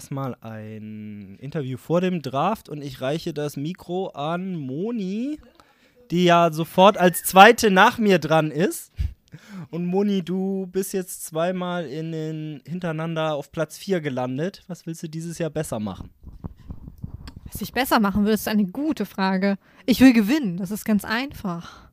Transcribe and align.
erstmal 0.00 0.34
ein 0.40 1.36
Interview 1.40 1.76
vor 1.76 2.00
dem 2.00 2.22
Draft 2.22 2.70
und 2.70 2.80
ich 2.80 3.02
reiche 3.02 3.34
das 3.34 3.58
Mikro 3.58 4.08
an 4.08 4.56
Moni, 4.56 5.38
die 6.10 6.24
ja 6.24 6.50
sofort 6.50 6.96
als 6.96 7.22
zweite 7.22 7.70
nach 7.70 7.98
mir 7.98 8.18
dran 8.18 8.50
ist. 8.50 8.92
Und 9.70 9.84
Moni, 9.84 10.22
du 10.22 10.66
bist 10.68 10.94
jetzt 10.94 11.26
zweimal 11.26 11.84
in 11.84 12.12
den, 12.12 12.62
hintereinander 12.66 13.34
auf 13.34 13.52
Platz 13.52 13.76
4 13.76 14.00
gelandet. 14.00 14.62
Was 14.68 14.86
willst 14.86 15.02
du 15.02 15.08
dieses 15.10 15.36
Jahr 15.36 15.50
besser 15.50 15.78
machen? 15.78 16.08
Was 17.52 17.60
ich 17.60 17.74
besser 17.74 18.00
machen 18.00 18.24
will, 18.24 18.32
ist 18.32 18.48
eine 18.48 18.64
gute 18.64 19.04
Frage. 19.04 19.58
Ich 19.84 20.00
will 20.00 20.14
gewinnen, 20.14 20.56
das 20.56 20.70
ist 20.70 20.86
ganz 20.86 21.04
einfach. 21.04 21.90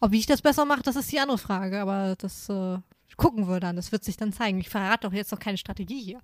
Ob 0.00 0.14
ich 0.14 0.24
das 0.24 0.40
besser 0.40 0.64
mache, 0.64 0.82
das 0.82 0.96
ist 0.96 1.12
die 1.12 1.20
andere 1.20 1.36
Frage, 1.36 1.82
aber 1.82 2.14
das 2.16 2.48
äh, 2.48 2.78
gucken 3.18 3.46
wir 3.46 3.60
dann, 3.60 3.76
das 3.76 3.92
wird 3.92 4.04
sich 4.04 4.16
dann 4.16 4.32
zeigen. 4.32 4.58
Ich 4.58 4.70
verrate 4.70 5.06
doch 5.06 5.12
jetzt 5.12 5.32
noch 5.32 5.38
keine 5.38 5.58
Strategie 5.58 6.00
hier. 6.00 6.20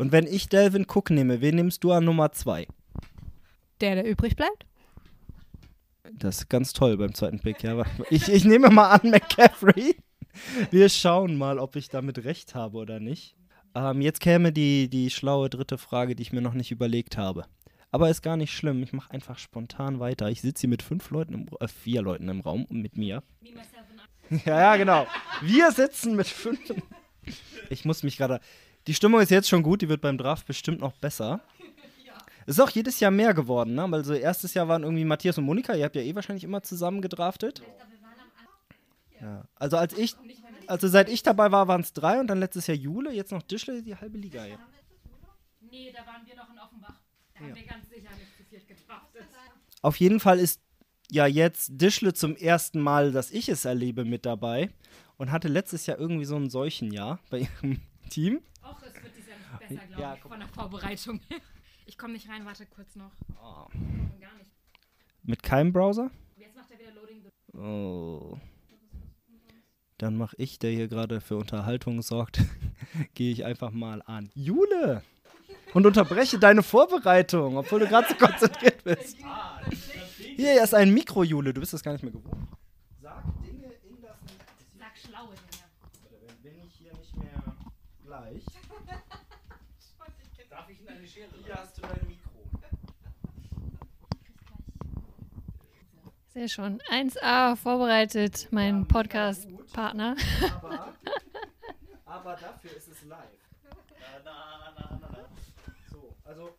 Und 0.00 0.12
wenn 0.12 0.26
ich 0.26 0.48
Delvin 0.48 0.86
Cook 0.88 1.10
nehme, 1.10 1.42
wen 1.42 1.56
nimmst 1.56 1.84
du 1.84 1.92
an 1.92 2.06
Nummer 2.06 2.32
2? 2.32 2.66
Der, 3.82 3.96
der 3.96 4.06
übrig 4.06 4.34
bleibt? 4.34 4.64
Das 6.14 6.38
ist 6.38 6.48
ganz 6.48 6.72
toll 6.72 6.96
beim 6.96 7.12
zweiten 7.12 7.38
Pick, 7.38 7.62
ja. 7.62 7.84
Ich, 8.08 8.26
ich 8.30 8.46
nehme 8.46 8.70
mal 8.70 8.92
an 8.92 9.10
McCaffrey. 9.10 9.94
Wir 10.70 10.88
schauen 10.88 11.36
mal, 11.36 11.58
ob 11.58 11.76
ich 11.76 11.90
damit 11.90 12.24
recht 12.24 12.54
habe 12.54 12.78
oder 12.78 12.98
nicht. 12.98 13.36
Ähm, 13.74 14.00
jetzt 14.00 14.20
käme 14.22 14.52
die, 14.52 14.88
die 14.88 15.10
schlaue 15.10 15.50
dritte 15.50 15.76
Frage, 15.76 16.16
die 16.16 16.22
ich 16.22 16.32
mir 16.32 16.40
noch 16.40 16.54
nicht 16.54 16.70
überlegt 16.70 17.18
habe. 17.18 17.44
Aber 17.90 18.08
ist 18.08 18.22
gar 18.22 18.38
nicht 18.38 18.56
schlimm. 18.56 18.82
Ich 18.82 18.94
mache 18.94 19.10
einfach 19.10 19.36
spontan 19.36 20.00
weiter. 20.00 20.30
Ich 20.30 20.40
sitze 20.40 20.62
hier 20.62 20.70
mit 20.70 20.82
fünf 20.82 21.10
Leuten, 21.10 21.34
im, 21.34 21.46
äh, 21.60 21.68
vier 21.68 22.00
Leuten 22.00 22.26
im 22.30 22.40
Raum 22.40 22.64
und 22.64 22.80
mit 22.80 22.96
mir. 22.96 23.22
Ja, 24.46 24.60
ja, 24.60 24.76
genau. 24.76 25.06
Wir 25.42 25.70
sitzen 25.72 26.16
mit 26.16 26.26
fünf. 26.26 26.58
Ich 27.68 27.84
muss 27.84 28.02
mich 28.02 28.16
gerade. 28.16 28.40
Die 28.86 28.94
Stimmung 28.94 29.20
ist 29.20 29.30
jetzt 29.30 29.48
schon 29.48 29.62
gut, 29.62 29.82
die 29.82 29.88
wird 29.88 30.00
beim 30.00 30.18
Draft 30.18 30.46
bestimmt 30.46 30.80
noch 30.80 30.92
besser. 30.92 31.40
Es 32.46 32.56
ist 32.56 32.60
auch 32.64 32.70
jedes 32.70 32.98
Jahr 32.98 33.12
mehr 33.12 33.32
geworden, 33.32 33.74
ne? 33.74 33.84
Also 33.84 34.12
erstes 34.14 34.54
Jahr 34.54 34.66
waren 34.66 34.82
irgendwie 34.82 35.04
Matthias 35.04 35.38
und 35.38 35.44
Monika, 35.44 35.74
ihr 35.74 35.84
habt 35.84 35.94
ja 35.94 36.02
eh 36.02 36.14
wahrscheinlich 36.16 36.42
immer 36.42 36.62
zusammen 36.62 37.00
gedraftet. 37.00 37.62
Ja. 39.20 39.44
Also 39.54 39.76
als 39.76 39.96
ich, 39.96 40.16
also 40.66 40.88
seit 40.88 41.08
ich 41.08 41.22
dabei 41.22 41.52
war, 41.52 41.68
waren 41.68 41.82
es 41.82 41.92
drei 41.92 42.18
und 42.18 42.26
dann 42.26 42.40
letztes 42.40 42.66
Jahr 42.66 42.76
Jule, 42.76 43.12
jetzt 43.12 43.30
noch 43.30 43.42
Dischle, 43.42 43.82
die 43.82 43.94
halbe 43.94 44.18
Liga. 44.18 44.46
Ja. 44.46 44.58
Nee, 45.60 45.92
da 45.92 46.04
waren 46.06 46.26
wir 46.26 46.34
noch 46.34 46.50
in 46.50 46.58
Offenbach. 46.58 47.00
Da 47.34 47.40
haben 47.40 47.54
wir 47.54 47.62
ganz 47.62 47.88
sicher 47.88 48.08
nicht 48.18 48.36
zu 48.36 48.42
viert 48.44 48.66
gedraftet. 48.66 49.26
Auf 49.82 49.96
jeden 49.96 50.18
Fall 50.18 50.40
ist 50.40 50.60
ja 51.10 51.26
jetzt 51.26 51.70
Dischle 51.72 52.14
zum 52.14 52.36
ersten 52.36 52.80
Mal, 52.80 53.12
dass 53.12 53.30
ich 53.30 53.48
es 53.48 53.64
erlebe, 53.64 54.04
mit 54.04 54.26
dabei 54.26 54.70
und 55.18 55.30
hatte 55.30 55.48
letztes 55.48 55.86
Jahr 55.86 55.98
irgendwie 55.98 56.24
so 56.24 56.36
ein 56.36 56.50
Seuchenjahr 56.50 57.20
bei 57.30 57.40
ihrem 57.40 57.80
Team. 58.10 58.40
Och, 58.70 58.82
es 58.86 58.94
wird 59.02 59.16
dieses 59.16 59.28
Jahr 59.30 59.38
noch 59.52 59.58
besser, 59.58 59.86
glaube 59.86 60.02
Ja, 60.02 60.14
ich, 60.14 60.20
von 60.20 60.38
der 60.38 60.48
Vorbereitung. 60.48 61.20
Ich 61.86 61.98
komme 61.98 62.12
nicht 62.12 62.28
rein, 62.28 62.44
warte 62.46 62.66
kurz 62.66 62.94
noch. 62.94 63.10
Oh. 63.42 63.66
Gar 64.20 64.34
nicht. 64.38 64.50
Mit 65.24 65.42
keinem 65.42 65.72
Browser? 65.72 66.10
Jetzt 66.36 66.54
macht 66.54 66.70
er 66.70 66.78
wieder 66.78 66.92
Loading. 66.92 67.22
the- 67.24 67.58
Oh. 67.58 68.38
Dann 69.98 70.16
mache 70.16 70.36
ich, 70.38 70.60
der 70.60 70.70
hier 70.70 70.86
gerade 70.86 71.20
für 71.20 71.36
Unterhaltung 71.36 72.00
sorgt, 72.02 72.42
gehe 73.14 73.32
ich 73.32 73.44
einfach 73.44 73.72
mal 73.72 74.02
an. 74.02 74.30
Jule! 74.34 75.02
Und 75.74 75.84
unterbreche 75.84 76.38
deine 76.38 76.62
Vorbereitung, 76.62 77.56
obwohl 77.56 77.80
du 77.80 77.88
gerade 77.88 78.06
so 78.08 78.14
konzentriert 78.14 78.84
bist. 78.84 79.16
Hier 80.36 80.62
ist 80.62 80.74
ein 80.74 80.94
Mikro, 80.94 81.24
Jule. 81.24 81.52
Du 81.52 81.58
bist 81.60 81.72
das 81.72 81.82
gar 81.82 81.92
nicht 81.92 82.02
mehr 82.02 82.12
gewohnt. 82.12 82.48
Sag 83.00 83.24
Dinge 83.42 83.66
in 83.88 84.00
das 84.00 84.16
Sag 84.78 84.96
schlaue 84.96 85.34
Dinge. 85.34 86.36
Wenn 86.42 86.66
ich 86.66 86.74
hier 86.74 86.92
nicht 86.94 87.16
mehr 87.16 87.42
gleich. 88.04 88.44
Darf 90.48 90.68
ich 90.68 90.80
in 90.80 90.88
eine 90.88 91.06
Schere? 91.06 91.28
Hier 91.44 91.54
hast 91.54 91.78
du 91.78 91.82
dein 91.82 92.08
Mikro. 92.08 92.30
Sehr 96.40 96.48
schon. 96.48 96.80
1A 96.90 97.54
vorbereitet, 97.54 98.48
mein 98.50 98.88
Podcast-Partner. 98.88 100.16
Aber, 100.62 100.94
aber 102.06 102.32
dafür 102.32 102.74
ist 102.74 102.88
es 102.88 103.04
live. 103.04 103.18
Na, 104.24 104.32
na, 104.64 104.72
na, 104.74 104.98
na, 105.02 105.08
na. 105.12 105.28
So, 105.90 106.16
also. 106.24 106.56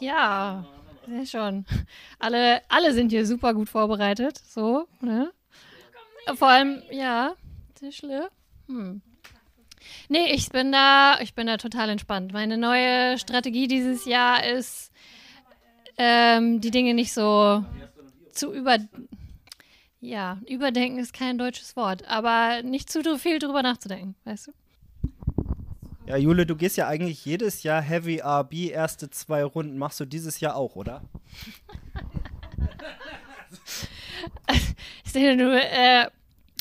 Ja, 0.00 0.64
sehr 1.06 1.26
schon. 1.26 1.66
Alle, 2.18 2.62
alle 2.70 2.94
sind 2.94 3.10
hier 3.10 3.26
super 3.26 3.52
gut 3.52 3.68
vorbereitet. 3.68 4.38
So, 4.38 4.88
ne? 5.02 5.30
Vor 6.34 6.48
allem, 6.48 6.82
ja, 6.90 7.34
Tischle. 7.74 8.30
Hm. 8.68 9.02
Nee, 10.08 10.32
ich 10.32 10.48
bin 10.48 10.72
da, 10.72 11.18
ich 11.20 11.34
bin 11.34 11.46
da 11.46 11.58
total 11.58 11.90
entspannt. 11.90 12.32
Meine 12.32 12.56
neue 12.56 13.18
Strategie 13.18 13.68
dieses 13.68 14.06
Jahr 14.06 14.44
ist, 14.44 14.92
ähm, 15.98 16.60
die 16.60 16.70
Dinge 16.70 16.94
nicht 16.94 17.12
so 17.12 17.64
zu 18.32 18.52
über. 18.52 18.78
Ja, 20.00 20.38
überdenken 20.46 20.98
ist 20.98 21.12
kein 21.12 21.38
deutsches 21.38 21.74
Wort, 21.74 22.06
aber 22.06 22.62
nicht 22.62 22.90
zu 22.90 23.18
viel 23.18 23.38
drüber 23.38 23.62
nachzudenken, 23.62 24.14
weißt 24.24 24.48
du? 24.48 24.52
Ja, 26.06 26.16
Jule, 26.16 26.46
du 26.46 26.54
gehst 26.54 26.76
ja 26.76 26.86
eigentlich 26.86 27.24
jedes 27.24 27.64
Jahr 27.64 27.82
Heavy 27.82 28.20
RB, 28.20 28.70
erste 28.70 29.10
zwei 29.10 29.42
Runden. 29.42 29.76
Machst 29.76 29.98
du 29.98 30.04
dieses 30.04 30.38
Jahr 30.40 30.56
auch, 30.56 30.76
oder? 30.76 31.02
Ich 35.04 35.12
sehe, 35.12 35.36
du 35.36 35.58
äh, 35.58 36.08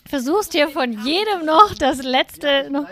versuchst 0.08 0.54
hier 0.54 0.70
von 0.70 0.92
jedem 1.04 1.46
noch 1.46 1.74
das 1.76 2.02
letzte, 2.04 2.70
noch 2.70 2.88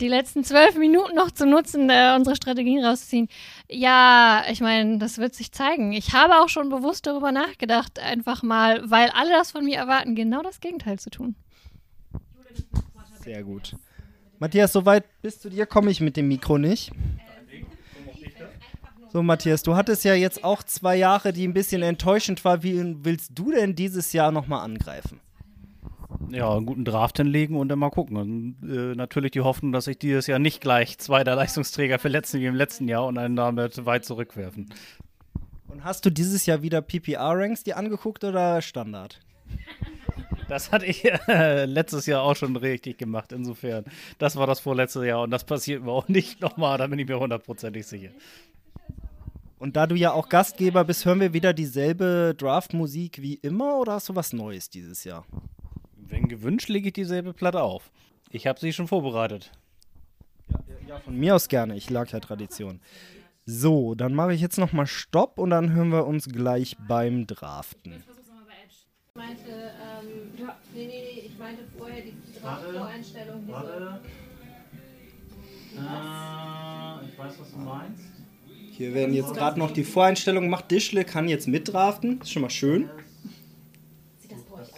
die 0.00 0.08
letzten 0.08 0.44
zwölf 0.44 0.76
Minuten 0.76 1.14
noch 1.14 1.30
zu 1.30 1.46
nutzen, 1.46 1.88
äh, 1.90 2.14
unsere 2.16 2.36
Strategien 2.36 2.84
rauszuziehen. 2.84 3.28
Ja, 3.68 4.44
ich 4.50 4.60
meine, 4.60 4.98
das 4.98 5.18
wird 5.18 5.34
sich 5.34 5.52
zeigen. 5.52 5.92
Ich 5.92 6.12
habe 6.12 6.40
auch 6.40 6.48
schon 6.48 6.68
bewusst 6.68 7.06
darüber 7.06 7.32
nachgedacht, 7.32 7.98
einfach 7.98 8.42
mal, 8.42 8.90
weil 8.90 9.10
alle 9.10 9.30
das 9.30 9.52
von 9.52 9.64
mir 9.64 9.76
erwarten, 9.76 10.14
genau 10.14 10.42
das 10.42 10.60
Gegenteil 10.60 10.98
zu 10.98 11.10
tun. 11.10 11.34
Sehr 13.22 13.42
gut. 13.42 13.74
Matthias, 14.38 14.72
soweit 14.72 15.04
bis 15.22 15.40
zu 15.40 15.48
dir 15.48 15.66
komme 15.66 15.90
ich 15.90 16.00
mit 16.00 16.16
dem 16.16 16.28
Mikro 16.28 16.58
nicht. 16.58 16.92
So, 19.12 19.22
Matthias, 19.22 19.62
du 19.62 19.76
hattest 19.76 20.04
ja 20.04 20.14
jetzt 20.14 20.44
auch 20.44 20.62
zwei 20.62 20.96
Jahre, 20.96 21.32
die 21.32 21.48
ein 21.48 21.54
bisschen 21.54 21.82
enttäuschend 21.82 22.44
war. 22.44 22.62
Wie 22.62 22.96
willst 23.02 23.30
du 23.34 23.50
denn 23.50 23.74
dieses 23.74 24.12
Jahr 24.12 24.30
nochmal 24.30 24.62
angreifen? 24.62 25.20
Ja, 26.30 26.54
einen 26.54 26.66
guten 26.66 26.84
Draft 26.84 27.18
hinlegen 27.18 27.56
und 27.56 27.68
dann 27.68 27.78
mal 27.78 27.90
gucken. 27.90 28.16
Und, 28.16 28.56
äh, 28.68 28.94
natürlich 28.94 29.32
die 29.32 29.40
Hoffnung, 29.40 29.72
dass 29.72 29.86
ich 29.86 29.98
dieses 29.98 30.26
Jahr 30.26 30.38
nicht 30.38 30.60
gleich 30.60 30.98
zwei 30.98 31.24
der 31.24 31.36
Leistungsträger 31.36 31.98
verletzen 31.98 32.40
wie 32.40 32.46
im 32.46 32.54
letzten 32.54 32.88
Jahr 32.88 33.06
und 33.06 33.18
einen 33.18 33.36
damit 33.36 33.84
weit 33.86 34.04
zurückwerfen. 34.04 34.70
Und 35.68 35.84
hast 35.84 36.04
du 36.04 36.10
dieses 36.10 36.46
Jahr 36.46 36.62
wieder 36.62 36.80
PPR-Ranks 36.80 37.64
dir 37.64 37.76
angeguckt 37.76 38.24
oder 38.24 38.62
Standard? 38.62 39.20
Das 40.48 40.70
hatte 40.70 40.86
ich 40.86 41.04
äh, 41.04 41.64
letztes 41.64 42.06
Jahr 42.06 42.22
auch 42.22 42.36
schon 42.36 42.54
richtig 42.54 42.98
gemacht, 42.98 43.32
insofern. 43.32 43.84
Das 44.18 44.36
war 44.36 44.46
das 44.46 44.60
vorletzte 44.60 45.04
Jahr 45.04 45.22
und 45.22 45.32
das 45.32 45.42
passiert 45.42 45.82
mir 45.82 45.90
auch 45.90 46.06
nicht 46.06 46.40
nochmal, 46.40 46.78
da 46.78 46.86
bin 46.86 47.00
ich 47.00 47.08
mir 47.08 47.18
hundertprozentig 47.18 47.84
sicher. 47.84 48.10
Und 49.58 49.74
da 49.74 49.86
du 49.86 49.96
ja 49.96 50.12
auch 50.12 50.28
Gastgeber 50.28 50.84
bist, 50.84 51.04
hören 51.04 51.18
wir 51.18 51.32
wieder 51.32 51.52
dieselbe 51.52 52.34
Draft-Musik 52.36 53.22
wie 53.22 53.34
immer 53.34 53.78
oder 53.78 53.94
hast 53.94 54.08
du 54.08 54.14
was 54.14 54.32
Neues 54.32 54.70
dieses 54.70 55.02
Jahr? 55.02 55.24
Wenn 56.08 56.28
gewünscht, 56.28 56.68
lege 56.68 56.88
ich 56.88 56.92
dieselbe 56.94 57.32
Platte 57.32 57.62
auf. 57.62 57.90
Ich 58.30 58.46
habe 58.46 58.58
sie 58.60 58.72
schon 58.72 58.88
vorbereitet. 58.88 59.50
Ja, 60.86 60.98
von 61.00 61.16
mir 61.16 61.34
aus 61.34 61.48
gerne. 61.48 61.76
Ich 61.76 61.90
lag 61.90 62.10
ja 62.10 62.20
Tradition. 62.20 62.80
So, 63.44 63.94
dann 63.94 64.14
mache 64.14 64.34
ich 64.34 64.40
jetzt 64.40 64.58
nochmal 64.58 64.86
Stopp 64.86 65.38
und 65.38 65.50
dann 65.50 65.72
hören 65.72 65.90
wir 65.90 66.06
uns 66.06 66.28
gleich 66.28 66.76
beim 66.88 67.26
Draften. 67.26 68.02
Ich 69.08 69.14
meinte, 69.14 69.50
ähm, 69.50 70.08
ja, 70.38 70.56
nee, 70.74 70.86
nee, 70.86 71.02
nee, 71.14 71.20
ich 71.26 71.38
meinte 71.38 71.62
vorher 71.78 72.02
die 72.02 72.14
Voreinstellung. 72.40 73.44
ich 77.02 77.18
weiß, 77.18 77.40
was 77.40 77.52
du 77.52 77.58
meinst. 77.58 78.04
Hier 78.72 78.92
werden 78.92 79.14
jetzt 79.14 79.32
gerade 79.32 79.58
noch 79.58 79.70
die 79.70 79.84
Voreinstellungen 79.84 80.48
gemacht. 80.48 80.70
Dischle 80.70 81.04
kann 81.04 81.28
jetzt 81.28 81.48
mitdraften. 81.48 82.20
Ist 82.20 82.30
schon 82.30 82.42
mal 82.42 82.50
schön. 82.50 82.90
Sieht 84.18 84.32
das 84.32 84.42
bei 84.42 84.60
euch 84.60 84.68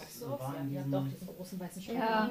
Ja, 0.65 0.71
ihr 0.73 0.79
habt 0.81 0.93
doch 0.93 1.07
diesen 1.07 1.27
großen 1.27 1.59
weißen 1.59 1.81
Schirm. 1.81 1.97
Ja, 1.97 2.29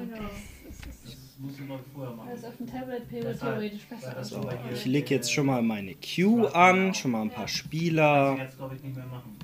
Muss 1.39 1.53
ich 1.59 1.67
mal 1.67 1.79
vorher 1.93 2.15
machen. 2.15 2.29
also 2.29 2.47
auf 2.47 2.57
dem 2.57 2.67
Tablet 2.67 3.11
wäre 3.11 3.37
theoretisch 3.37 3.85
besser. 3.87 4.23
So, 4.23 4.49
ich 4.73 4.85
lege 4.85 5.15
jetzt 5.15 5.31
schon 5.33 5.45
mal 5.47 5.61
meine 5.61 5.95
Queue 5.95 6.53
an, 6.53 6.93
schon 6.93 7.11
mal 7.11 7.21
ein 7.21 7.29
paar 7.31 7.47
Spieler, 7.47 8.35
Jetzt 8.37 8.57
glaube 8.57 8.75
ich 8.75 8.83
nicht 8.83 8.95
mehr 8.95 9.05
machen. 9.07 9.35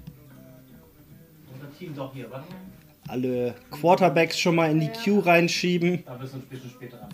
Unser 1.54 1.78
Team 1.78 1.96
doch 1.96 2.14
hier, 2.14 2.30
warte 2.30 2.48
mal. 2.52 2.58
alle 3.08 3.56
Quarterbacks 3.72 4.40
schon 4.40 4.56
mal 4.56 4.70
in 4.72 4.80
die 4.82 4.90
Queue 4.90 5.26
reinschieben. 5.26 6.04
Da 6.06 6.16
bist 6.16 6.34
du 6.34 6.38
ein 6.38 6.42
bisschen 6.44 6.70
später 6.70 7.02
an. 7.04 7.10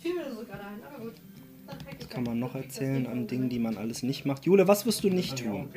Fiel 0.00 0.14
mir 0.14 0.30
so 0.34 0.44
gerade 0.44 0.60
ein, 0.64 0.82
aber 0.84 1.04
gut. 1.04 1.14
Dann 1.66 1.76
ich 2.00 2.08
Kann 2.08 2.22
man 2.22 2.38
noch 2.38 2.54
erzählen 2.54 3.06
an 3.06 3.26
Dingen, 3.26 3.50
die 3.50 3.58
man 3.58 3.76
alles 3.76 4.02
nicht 4.02 4.24
macht. 4.24 4.46
Jule, 4.46 4.66
was 4.68 4.86
wirst 4.86 5.04
du 5.04 5.10
nicht 5.10 5.36
tun? 5.44 5.68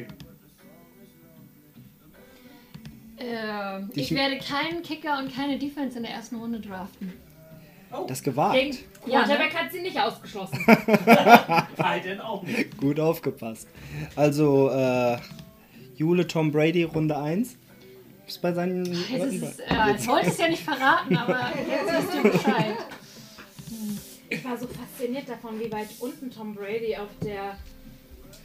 Ähm, 3.23 3.89
Ich- 3.93 4.11
werde 4.13 4.37
keinen 4.39 4.81
Kicker 4.83 5.19
und 5.19 5.33
keine 5.35 5.57
Defense 5.59 5.97
in 5.97 6.03
der 6.03 6.13
ersten 6.13 6.37
Runde 6.37 6.59
draften. 6.59 7.13
Das 8.07 8.23
gewagt. 8.23 8.55
Gegen 8.55 8.77
Quarterback 9.03 9.53
hat 9.53 9.71
sie 9.71 9.81
nicht 9.81 9.99
ausgeschlossen. 9.99 10.65
Denn 12.05 12.21
auch 12.21 12.41
nicht. 12.43 12.77
Gut 12.77 12.99
aufgepasst. 13.01 13.67
Also, 14.15 14.69
äh, 14.69 15.17
Jule 15.97 16.25
Tom 16.25 16.51
Brady, 16.51 16.83
Runde 16.83 17.17
1. 17.17 17.57
Ist 18.27 18.41
bei 18.41 18.53
seinen. 18.53 18.85
Das 18.85 19.33
ist, 19.33 19.59
äh, 19.59 19.95
ich 19.97 20.07
wollte 20.07 20.27
es 20.29 20.37
ja 20.37 20.47
nicht 20.47 20.63
verraten, 20.63 21.17
aber 21.17 21.51
jetzt 21.69 22.07
wisst 22.07 22.15
ihr 22.15 22.31
Bescheid. 22.31 22.75
Ich 24.29 24.45
war 24.45 24.57
so 24.57 24.67
fasziniert 24.67 25.27
davon, 25.27 25.59
wie 25.59 25.69
weit 25.69 25.89
unten 25.99 26.31
Tom 26.31 26.55
Brady 26.55 26.95
auf 26.95 27.09
der 27.21 27.57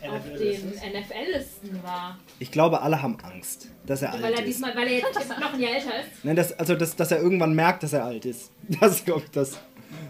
auf 0.03 0.23
den 0.39 0.69
NFL-Listen 0.71 1.83
war. 1.83 2.19
Ich 2.39 2.51
glaube, 2.51 2.81
alle 2.83 3.03
haben 3.03 3.17
Angst, 3.23 3.69
dass 3.87 4.03
er 4.03 4.13
Weil 4.15 4.25
alt 4.25 4.35
er 4.35 4.41
ist. 4.41 4.47
diesmal, 4.49 4.77
weil 4.77 4.87
er 4.89 4.99
jetzt 4.99 5.29
noch 5.41 5.53
ein 5.53 5.61
Jahr 5.61 5.73
älter 5.75 6.01
ist. 6.01 6.25
Nein, 6.25 6.37
das, 6.37 6.59
also, 6.59 6.75
das, 6.75 6.97
dass 6.97 7.11
er 7.11 7.21
irgendwann 7.21 7.55
merkt, 7.55 7.83
dass 7.83 7.93
er 7.93 8.05
alt 8.05 8.25
ist. 8.25 8.51
Das 8.81 9.05
glaube 9.05 9.23
ich, 9.25 9.31
das. 9.31 9.59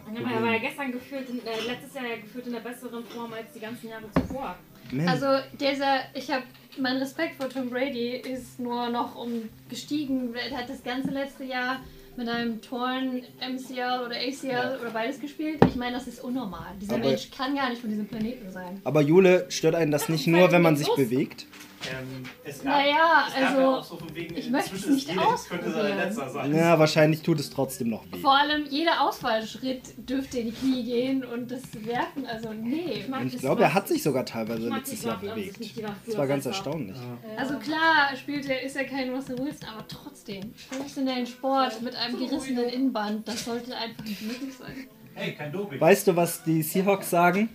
Und 0.09 0.15
dann 0.15 0.25
war 0.43 0.53
er 0.53 0.61
gestern 0.61 0.93
gefühlt, 0.93 1.29
in, 1.29 1.39
äh, 1.47 1.61
letztes 1.67 1.95
Jahr 1.95 2.07
ja 2.07 2.17
gefühlt 2.17 2.47
in 2.47 2.53
der 2.53 2.61
besseren 2.61 3.05
Form 3.05 3.33
als 3.33 3.53
die 3.55 3.61
ganzen 3.61 3.89
Jahre 3.89 4.05
zuvor. 4.15 4.57
Man, 4.91 5.09
Also 5.09 5.27
dieser, 5.61 6.01
ich 6.15 6.31
habe, 6.31 6.45
mein 6.79 6.97
Respekt 6.97 7.37
vor 7.37 7.49
Tom 7.49 7.69
Brady 7.71 8.17
ist 8.17 8.59
nur 8.59 8.89
noch 8.89 9.17
um 9.17 9.49
gestiegen. 9.69 10.35
Er 10.35 10.59
hat 10.59 10.69
das 10.69 10.83
ganze 10.83 11.11
letzte 11.11 11.45
Jahr 11.45 11.81
mit 12.17 12.29
einem 12.29 12.61
Torn 12.63 13.23
MCL 13.41 14.05
oder 14.07 14.17
ACL 14.17 14.81
oder 14.81 14.91
beides 14.91 15.21
gespielt. 15.21 15.59
Ich 15.69 15.77
meine, 15.77 15.97
das 15.97 16.07
ist 16.07 16.23
unnormal. 16.23 16.75
Dieser 16.81 16.95
Aber- 16.97 17.05
Mensch 17.09 17.31
kann 17.31 17.55
gar 17.55 17.69
nicht 17.71 17.81
von 17.81 17.91
diesem 17.91 18.07
Planeten 18.07 18.51
sein. 18.51 18.81
aber 18.85 19.01
Jule, 19.03 19.47
stört 19.51 19.75
einen 19.75 19.91
das 19.91 20.09
nicht 20.09 20.27
nur, 20.27 20.51
wenn 20.53 20.63
man 20.63 20.77
sich 20.77 20.89
bewegt? 20.95 21.47
Ähm, 21.91 22.25
es 22.45 22.65
Naja, 22.65 23.27
es 23.29 23.35
gab 23.35 23.43
also, 23.43 23.61
ja 23.61 23.69
auch 23.69 23.85
so 23.85 23.97
von 23.97 24.15
wegen, 24.15 24.37
ich 24.37 24.51
möchte 24.51 24.77
es 24.77 24.87
nicht 24.87 25.19
ausprobieren. 25.19 25.97
letzter 25.97 26.31
sein. 26.31 26.55
Ja, 26.55 26.79
wahrscheinlich 26.79 27.23
tut 27.23 27.39
es 27.41 27.51
trotzdem 27.51 27.91
noch 27.91 28.05
weh. 28.11 28.19
Vor 28.19 28.37
allem 28.37 28.67
jeder 28.69 29.03
Ausfallschritt 29.03 29.95
dürfte 29.97 30.41
in 30.41 30.47
die 30.47 30.53
Knie 30.53 30.85
gehen 30.85 31.25
und 31.25 31.51
das 31.51 31.63
Werfen, 31.85 32.27
also 32.27 32.53
nee. 32.53 33.05
Und 33.07 33.27
ich 33.27 33.33
das 33.35 33.41
glaube, 33.43 33.63
er 33.63 33.75
hat 33.75 33.89
sich 33.89 34.03
sogar 34.03 34.25
teilweise 34.25 34.69
Ich 34.69 34.75
letztes 34.75 35.05
Jahr 35.05 35.19
bewegt. 35.19 35.59
Das 36.07 36.17
war 36.17 36.27
ganz 36.27 36.47
erstaunlich. 36.47 36.97
Also 37.37 37.59
klar, 37.59 38.17
spielt 38.17 38.49
er, 38.49 38.63
ist 38.63 38.77
er 38.77 38.85
kein 38.85 39.11
Russell 39.11 39.39
Wilson, 39.39 39.69
aber 39.69 39.87
trotzdem. 39.87 40.53
Professionellen 40.71 41.27
Sport 41.27 41.83
mit 41.83 41.95
einem 41.95 42.19
gerissenen 42.19 42.69
Innenband, 42.69 43.29
das 43.29 43.45
sollte 43.45 43.77
einfach 43.77 44.05
nicht 44.05 44.23
möglich 44.23 44.55
sein. 44.57 44.89
Hey. 45.17 45.35
Weißt 45.79 46.07
du, 46.07 46.15
was 46.15 46.45
die 46.45 46.63
Seahawks 46.63 47.09
sagen? 47.09 47.49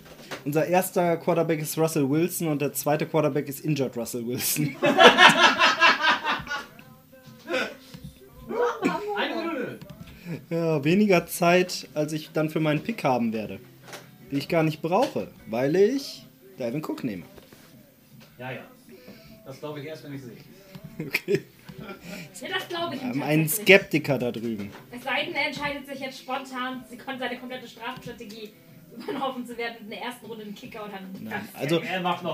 Unser 0.45 0.65
erster 0.65 1.15
Quarterback 1.17 1.61
ist 1.61 1.77
Russell 1.77 2.09
Wilson 2.09 2.47
und 2.47 2.59
der 2.59 2.73
zweite 2.73 3.05
Quarterback 3.05 3.47
ist 3.47 3.59
Injured 3.59 3.95
Russell 3.95 4.25
Wilson. 4.25 4.75
Eine 9.15 9.35
Minute. 9.35 9.79
Ja, 10.49 10.83
weniger 10.83 11.27
Zeit, 11.27 11.87
als 11.93 12.13
ich 12.13 12.31
dann 12.31 12.49
für 12.49 12.59
meinen 12.59 12.81
Pick 12.81 13.03
haben 13.03 13.31
werde. 13.31 13.59
Die 14.31 14.37
ich 14.37 14.47
gar 14.47 14.63
nicht 14.63 14.81
brauche, 14.81 15.27
weil 15.45 15.75
ich 15.75 16.25
Dalvin 16.57 16.83
Cook 16.83 17.03
nehme. 17.03 17.23
Ja, 18.39 18.51
ja. 18.51 18.61
Das 19.45 19.59
glaube 19.59 19.81
ich 19.81 19.85
erst, 19.85 20.03
wenn 20.03 20.15
ich 20.15 20.21
sehe. 20.23 20.37
Okay. 21.07 21.41
Ja, 22.41 22.47
das 22.47 22.67
glaube 22.67 22.95
ich 22.95 23.01
haben 23.01 23.23
einen. 23.23 23.47
Skeptiker 23.47 24.17
da 24.17 24.31
drüben. 24.31 24.71
Es 24.91 25.03
sei 25.03 25.25
denn, 25.25 25.35
er 25.35 25.47
entscheidet 25.47 25.87
sich 25.87 25.99
jetzt 25.99 26.19
spontan, 26.19 26.83
sie 26.89 26.97
konnte 26.97 27.19
seine 27.19 27.37
komplette 27.37 27.67
Strafstrategie 27.67 28.49
über 28.95 29.11
den 29.11 29.23
Haufen 29.23 29.45
zu 29.45 29.57
werden 29.57 29.77
in 29.81 29.89
der 29.89 30.01
ersten 30.01 30.25
Runde 30.25 30.43
einen 30.43 30.55
Kicker 30.55 30.85
oder 30.85 30.95
einen 30.95 31.17
Nein, 31.23 31.47
also, 31.53 31.81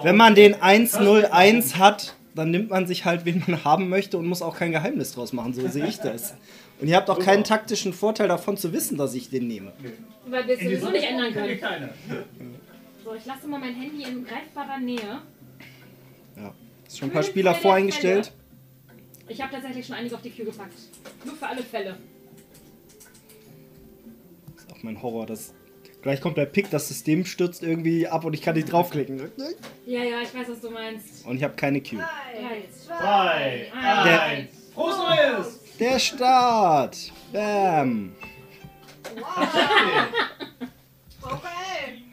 wenn 0.04 0.16
man 0.16 0.36
den 0.36 0.56
1-0-1 0.56 1.78
hat, 1.78 2.16
dann 2.36 2.52
nimmt 2.52 2.70
man 2.70 2.88
sich 2.88 3.06
halt, 3.06 3.26
wen 3.26 3.44
man 3.46 3.64
haben 3.66 3.90
möchte 3.90 4.18
und 4.18 4.26
muss 4.26 4.42
auch 4.42 4.58
kein 4.58 4.72
Geheimnis 4.72 5.14
draus 5.14 5.34
machen. 5.34 5.54
So 5.54 5.68
sehe 5.68 5.88
ich 5.88 5.98
das. 5.98 6.36
Und 6.80 6.88
ihr 6.88 6.96
habt 6.96 7.10
auch 7.10 7.20
keinen 7.20 7.44
taktischen 7.44 7.94
Vorteil 7.94 8.28
davon 8.28 8.56
zu 8.58 8.72
wissen, 8.72 8.98
dass 8.98 9.16
ich 9.16 9.30
den 9.30 9.48
nehme. 9.48 9.74
Weil 10.28 10.48
wir 10.48 10.56
es 10.56 10.64
sowieso 10.64 10.90
nicht 10.92 11.06
ändern 11.06 11.34
können. 11.34 11.90
So, 13.04 13.16
ich 13.16 13.26
lasse 13.26 13.48
mal 13.48 13.60
mein 13.60 13.74
Handy 13.74 14.04
in 14.04 14.26
greifbarer 14.26 14.80
Nähe. 14.80 15.22
Ja. 16.36 16.54
Ist 16.86 17.00
schon 17.00 17.10
ein 17.10 17.14
paar 17.14 17.24
Spieler 17.24 17.56
voreingestellt. 17.56 18.32
Ich 19.30 19.42
habe 19.42 19.52
tatsächlich 19.52 19.86
schon 19.86 19.96
einige 19.96 20.16
auf 20.16 20.22
die 20.22 20.30
Queue 20.32 20.46
gepackt. 20.46 20.74
Nur 21.26 21.36
für 21.36 21.48
alle 21.48 21.62
Fälle. 21.64 21.98
Das 24.56 24.64
ist 24.66 24.72
auch 24.74 24.84
mein 24.84 25.02
Horror. 25.02 25.26
Das 25.26 25.54
gleich 26.02 26.22
kommt 26.22 26.38
der 26.38 26.46
Pick, 26.46 26.70
das 26.70 26.88
System 26.88 27.26
stürzt 27.26 27.64
irgendwie 27.64 28.08
ab 28.08 28.24
und 28.24 28.34
ich 28.34 28.42
kann 28.42 28.56
nicht 28.56 28.72
draufklicken. 28.72 29.32
Ja, 29.86 30.04
ja, 30.04 30.22
ich 30.22 30.34
weiß, 30.34 30.48
was 30.50 30.62
du 30.62 30.70
meinst. 30.70 31.26
Und 31.26 31.38
ich 31.38 31.44
habe 31.44 31.56
keine 31.56 31.82
Q. 31.82 31.98
Drei, 32.88 33.72
Der- 33.74 34.22
eins. 34.22 34.52
Frohes 34.74 34.98
Neues! 34.98 35.60
Der 35.80 36.00
Start! 36.00 37.12
Bam! 37.34 38.16
Okay, 41.22 42.04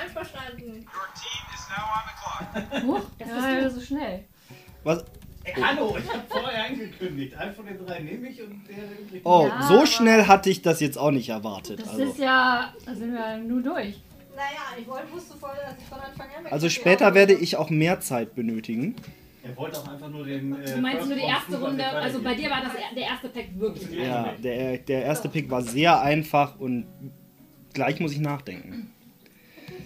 einverstanden. 0.00 0.86
Huch, 2.86 3.00
ja, 3.18 3.70
so 3.70 3.80
schnell. 3.80 4.24
Was? 4.84 5.04
Ey, 5.44 5.60
hallo, 5.60 5.96
ich 5.98 6.08
habe 6.08 6.22
vorher 6.28 6.66
angekündigt. 6.66 7.34
Einen 7.36 7.54
von 7.54 7.66
den 7.66 7.84
drei 7.84 7.98
nehme 8.00 8.28
ich 8.28 8.40
und 8.42 8.62
der 8.68 8.76
übrig. 9.00 9.20
Oh, 9.24 9.48
Ja, 9.48 9.62
so 9.66 9.86
schnell 9.86 10.26
hatte 10.26 10.50
ich 10.50 10.62
das 10.62 10.80
jetzt 10.80 10.96
auch 10.98 11.10
nicht 11.10 11.28
erwartet. 11.28 11.80
Das 11.80 11.88
Also, 11.90 12.02
ist 12.04 12.18
ja, 12.18 12.72
da 12.86 12.94
sind 12.94 13.12
wir 13.12 13.38
nur 13.38 13.60
durch. 13.62 14.00
Naja, 14.34 14.80
ich 14.80 14.86
wollte, 14.86 15.12
wusste 15.12 15.36
voll, 15.36 15.50
dass 15.66 15.76
ich 15.78 15.84
von 15.84 15.98
Anfang 15.98 16.26
an 16.38 16.46
also 16.50 16.68
später 16.68 17.14
werde 17.14 17.34
ich 17.34 17.56
auch 17.56 17.70
mehr 17.70 18.00
Zeit 18.00 18.34
benötigen. 18.34 18.94
Er 19.44 19.56
wollte 19.56 19.78
auch 19.78 19.88
einfach 19.88 20.08
nur 20.08 20.24
den. 20.24 20.62
Äh, 20.62 20.74
Du 20.74 20.80
meinst 20.80 21.06
nur 21.06 21.16
die 21.16 21.22
erste 21.22 21.60
Runde, 21.60 21.84
also 21.84 22.22
bei 22.22 22.34
dir 22.34 22.48
war 22.48 22.62
das 22.62 22.72
der 22.94 23.02
erste 23.02 23.28
Pack 23.28 23.46
wirklich. 23.56 23.90
Ja, 23.90 24.32
der, 24.42 24.78
der 24.78 25.02
erste 25.04 25.28
Pick 25.28 25.50
war 25.50 25.62
sehr 25.62 26.00
einfach 26.00 26.58
und 26.60 26.86
gleich 27.74 27.98
muss 28.00 28.12
ich 28.12 28.20
nachdenken. 28.20 28.92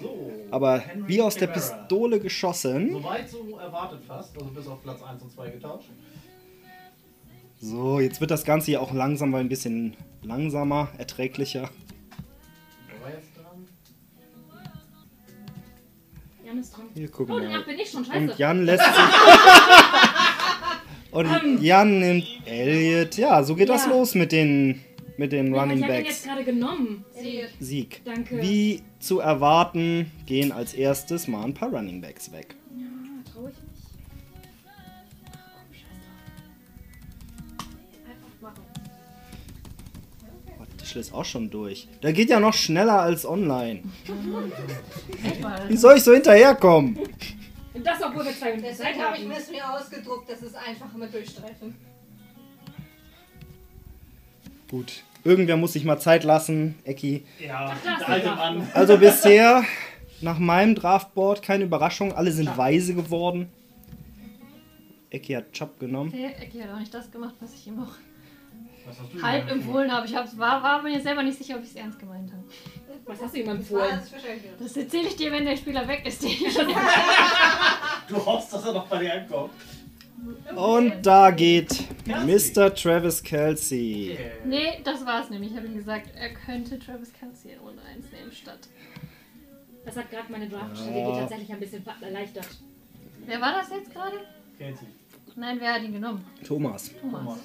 So, 0.01 0.33
Aber 0.51 0.79
Henry 0.79 1.09
wie 1.09 1.23
aus 1.23 1.37
der. 1.37 1.47
Pistole 1.49 2.21
geschossen. 2.21 2.93
Soweit 2.93 3.29
so 3.29 3.59
erwartet 3.59 4.01
fast, 4.07 4.37
also 4.37 4.51
bis 4.51 4.67
auf 4.67 4.83
Platz 4.83 5.03
1 5.03 5.23
und 5.23 5.33
2 5.33 5.51
getauscht. 5.51 5.89
So, 7.61 8.01
jetzt 8.01 8.21
wird 8.21 8.31
das 8.31 8.45
Ganze 8.45 8.67
hier 8.67 8.83
auch 8.83 8.93
langsam 8.93 9.31
mal 9.31 9.41
ein 9.41 9.49
bisschen 9.49 9.97
langsamer, 10.23 10.89
erträglicher. 10.99 11.71
Wer 12.89 13.03
war 13.03 13.11
jetzt 13.11 13.29
dran? 13.37 13.67
Jan 16.45 16.59
ist 16.59 16.77
dran. 16.77 16.87
Hier 16.95 17.09
gucken 17.11 17.35
Oh, 17.35 17.41
wir 17.41 17.49
ach, 17.49 17.53
mal. 17.53 17.65
bin 17.65 17.79
ich 17.79 17.91
schon, 17.91 18.05
Und 18.05 18.13
scheiße. 18.13 18.35
Jan 18.37 18.65
lässt 18.65 18.85
sich. 18.85 18.93
Und 21.13 21.63
Jan 21.63 21.99
nimmt 21.99 22.27
Elliot. 22.45 23.17
Ja, 23.17 23.43
so 23.43 23.55
geht 23.57 23.71
das 23.71 23.87
Ja. 23.87 23.93
los 23.93 24.15
mit 24.15 24.33
den, 24.33 24.85
mit 25.19 25.33
den 25.33 25.55
Ja, 25.55 25.61
Running 25.63 25.79
ich 25.79 25.85
habe 25.85 25.95
jetzt 25.95 26.07
Backs. 26.07 26.23
gerade 26.25 26.45
genommen. 26.45 27.05
Sie, 27.19 27.43
Sieg. 27.61 28.03
danke. 28.05 28.41
Wie 28.43 28.83
zu 28.99 29.21
erwarten, 29.21 30.11
gehen 30.27 30.53
als 30.53 30.75
erstes 30.75 31.27
mal 31.29 31.45
ein 31.45 31.55
paar 31.55 31.71
Running 31.71 32.01
Backs 32.01 32.31
weg. 32.33 32.55
Ja, 32.77 32.85
trau 33.33 33.47
ich 33.49 33.55
mich. 33.55 33.57
Ach, 34.67 35.25
komm, 35.55 35.75
scheiß 35.75 35.99
drauf. 37.57 37.69
Einfach 38.09 38.41
machen. 38.43 38.63
Oh, 40.59 40.65
der 40.71 40.77
Tischl 40.77 40.99
ist 41.01 41.13
auch 41.15 41.25
schon 41.25 41.51
durch. 41.51 41.89
Der 42.03 42.13
geht 42.13 42.29
ja 42.31 42.41
noch 42.41 42.55
schneller 42.55 43.01
als 43.01 43.25
online. 43.27 43.83
Wie 45.69 45.77
soll 45.77 45.97
ich 45.97 46.03
so 46.05 46.13
hinterherkommen? 46.13 46.99
Und 47.75 47.87
das, 47.87 48.03
obwohl 48.03 48.25
wir 48.25 48.33
zwei 48.33 48.53
Minuten 48.57 48.69
Deswegen 48.71 49.03
habe 49.03 49.17
ich 49.19 49.29
es 49.37 49.51
mir 49.51 49.71
ausgedruckt, 49.71 50.31
das 50.31 50.43
ist 50.43 50.55
einfacher 50.57 50.97
mit 50.97 51.13
Durchstreifen. 51.13 51.75
Gut. 54.71 55.05
Irgendwer 55.27 55.57
muss 55.57 55.73
sich 55.73 55.85
mal 55.85 55.99
Zeit 55.99 56.23
lassen, 56.23 56.77
Ecki. 56.85 57.25
Ja, 57.45 57.75
das 57.85 57.99
der 57.99 58.09
alte 58.09 58.31
Mann. 58.31 58.71
Also 58.75 58.97
bisher, 58.97 59.65
nach 60.21 60.39
meinem 60.39 60.77
Draftboard, 60.77 61.43
keine 61.43 61.65
Überraschung. 61.65 62.13
Alle 62.13 62.31
sind 62.31 62.57
weise 62.57 62.95
geworden. 62.95 63.49
Ecki 65.11 65.33
hat 65.33 65.47
Chop 65.53 65.81
genommen. 65.81 66.13
Der 66.13 66.41
Ecki 66.41 66.61
hat 66.61 66.71
auch 66.73 66.79
nicht 66.79 66.95
das 66.95 67.11
gemacht, 67.11 67.35
was 67.41 67.55
ich 67.55 67.67
ihm 67.67 67.77
du 67.77 69.23
halb 69.23 69.51
empfohlen 69.51 69.91
habe. 69.91 70.07
Ich 70.07 70.15
hab's, 70.15 70.39
war, 70.39 70.63
war 70.63 70.81
mir 70.81 71.01
selber 71.01 71.25
nicht 71.25 71.39
sicher, 71.39 71.57
ob 71.57 71.63
ich 71.63 71.71
es 71.71 71.75
ernst 71.75 71.99
gemeint 71.99 72.31
habe. 72.31 72.45
Was 73.05 73.21
hast 73.21 73.35
du 73.35 73.41
ihm 73.41 73.49
empfohlen? 73.49 74.01
Das 74.61 74.77
erzähle 74.77 75.09
ich 75.09 75.17
dir, 75.17 75.33
wenn 75.33 75.45
der 75.45 75.57
Spieler 75.57 75.87
weg 75.89 76.07
ist, 76.07 76.23
den 76.23 76.31
ich 76.31 76.53
schon 76.53 76.67
Du 78.09 78.25
hoffst, 78.25 78.53
dass 78.53 78.65
er 78.65 78.75
noch 78.75 78.87
bei 78.87 78.99
dir 78.99 79.15
ankommt. 79.15 79.51
Und 80.57 81.05
da 81.05 81.31
geht 81.31 81.85
Mr. 82.07 82.75
Travis 82.75 83.23
Kelsey. 83.23 84.17
Nee, 84.45 84.81
das 84.85 85.05
war's 85.05 85.31
nämlich. 85.31 85.51
Ich 85.51 85.57
habe 85.57 85.67
ihm 85.67 85.77
gesagt, 85.77 86.11
er 86.19 86.31
könnte 86.31 86.79
Travis 86.79 87.13
Kelsey 87.13 87.53
in 87.53 87.59
Runde 87.61 87.83
1 87.83 88.11
nehmen 88.13 88.33
statt. 88.33 88.61
Das 89.85 89.97
hat 89.97 90.11
gerade 90.11 90.31
meine 90.33 90.49
Draft-Strategie 90.49 90.99
Ja. 90.99 91.21
tatsächlich 91.21 91.53
ein 91.53 91.61
bisschen 91.61 91.85
erleichtert. 92.01 92.49
Wer 93.27 93.41
war 93.41 93.53
das 93.59 93.71
jetzt 93.71 93.93
gerade? 93.93 94.17
Kelsey. 94.59 94.87
Nein, 95.37 95.59
wer 95.61 95.75
hat 95.75 95.83
ihn 95.83 95.93
genommen? 95.93 96.25
Thomas. 96.45 96.91
Thomas. 97.01 97.39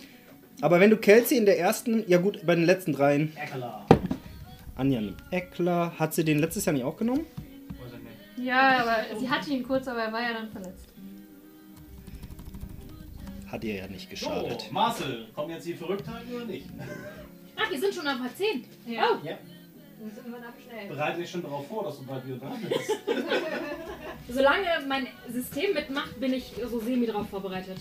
Aber 0.62 0.80
wenn 0.80 0.90
du 0.90 0.98
Kelsey 0.98 1.38
in 1.38 1.46
der 1.46 1.60
ersten, 1.60 2.04
ja 2.08 2.18
gut, 2.20 2.46
bei 2.46 2.56
den 2.56 2.66
letzten 2.66 2.94
dreien, 2.94 3.36
Eckler. 3.36 3.86
Anja 4.76 5.02
Eckler. 5.30 5.92
Hat 6.00 6.14
sie 6.14 6.24
den 6.24 6.40
letztes 6.40 6.66
Jahr 6.66 6.74
nicht 6.74 6.86
auch 6.86 6.98
genommen? 6.98 7.26
Ja, 8.38 8.80
aber 8.82 9.20
sie 9.20 9.30
hatte 9.30 9.52
ihn 9.52 9.64
kurz, 9.64 9.88
aber 9.88 10.02
er 10.04 10.14
war 10.14 10.22
ja 10.22 10.34
dann 10.34 10.50
verletzt. 10.50 10.88
Hat 13.52 13.64
ihr 13.64 13.76
ja 13.76 13.88
nicht 13.88 14.04
So, 14.06 14.10
geschadet. 14.12 14.72
Marcel, 14.72 15.28
kommen 15.36 15.52
jetzt 15.52 15.66
die 15.66 15.74
Verrücktheiten 15.74 16.34
oder 16.34 16.46
nicht? 16.46 16.66
wir 17.70 17.80
sind 17.80 17.94
schon 17.94 18.08
auf 18.08 18.18
10. 18.36 18.66
Ja. 18.88 19.04
Oh, 19.22 19.26
Ja. 19.26 19.38
Schnell. 20.68 20.88
Bereite 20.88 21.20
dich 21.20 21.30
schon 21.30 21.44
darauf 21.44 21.68
vor, 21.68 21.84
dass 21.84 22.00
du 22.00 22.06
bald 22.06 22.26
wieder 22.26 22.38
da 22.38 22.56
bist. 22.68 22.92
solange 24.30 24.66
mein 24.88 25.06
System 25.32 25.74
mitmacht, 25.74 26.20
bin 26.20 26.34
ich 26.34 26.54
so 26.70 26.80
semi 26.80 27.06
drauf 27.06 27.30
vorbereitet. 27.30 27.78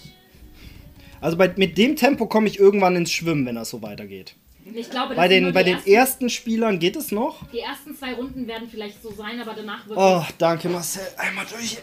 Also 1.23 1.37
bei, 1.39 1.51
mit 1.57 1.79
dem 1.79 1.97
Tempo 1.97 2.27
komme 2.27 2.49
ich 2.49 2.59
irgendwann 2.59 2.97
ins 2.97 3.11
Schwimmen, 3.13 3.47
wenn 3.47 3.55
das 3.55 3.71
so 3.71 3.81
weitergeht. 3.81 4.35
Ich 4.75 4.91
glaube, 4.91 5.15
Bei 5.15 5.29
den, 5.29 5.53
bei 5.53 5.63
den 5.63 5.75
ersten, 5.77 5.91
ersten 5.91 6.31
Spielern 6.31 6.79
geht 6.79 6.97
es 6.97 7.11
noch. 7.13 7.47
die 7.53 7.61
ersten 7.61 7.95
zwei 7.97 8.15
Runden 8.15 8.47
werden 8.47 8.69
vielleicht 8.71 9.03
so 9.03 9.11
sein, 9.13 9.41
aber 9.41 9.55
danach 9.55 9.87
wird 9.89 9.99
Oh, 9.99 10.23
danke 10.39 10.69
Marcel. 10.69 11.03
Einmal 11.17 11.45
durch. 11.51 11.79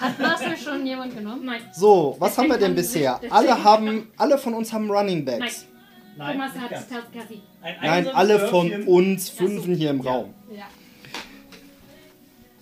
Hat 0.00 0.18
Marcel 0.18 0.56
schon 0.56 0.84
jemand 0.86 1.16
genommen? 1.16 1.44
Nein, 1.44 1.60
So, 1.72 2.16
was 2.18 2.34
Der 2.34 2.44
haben 2.44 2.50
wir 2.50 2.58
denn 2.58 2.74
bisher? 2.74 3.20
Alle 3.30 3.62
haben, 3.62 4.08
alle 4.16 4.38
von 4.38 4.54
uns 4.54 4.72
haben 4.72 4.90
Running 4.90 5.24
nein. 5.24 5.38
Backs. 5.40 5.66
Thomas 6.16 6.52
hat. 6.54 6.70
Kassi. 6.70 7.40
Nein, 7.82 8.08
alle 8.08 8.48
von 8.48 8.70
uns 8.84 9.30
fünfen 9.30 9.74
hier 9.74 9.90
im 9.90 10.02
Ja. 10.02 10.10
Raum. 10.12 10.34
Ja. 10.50 10.64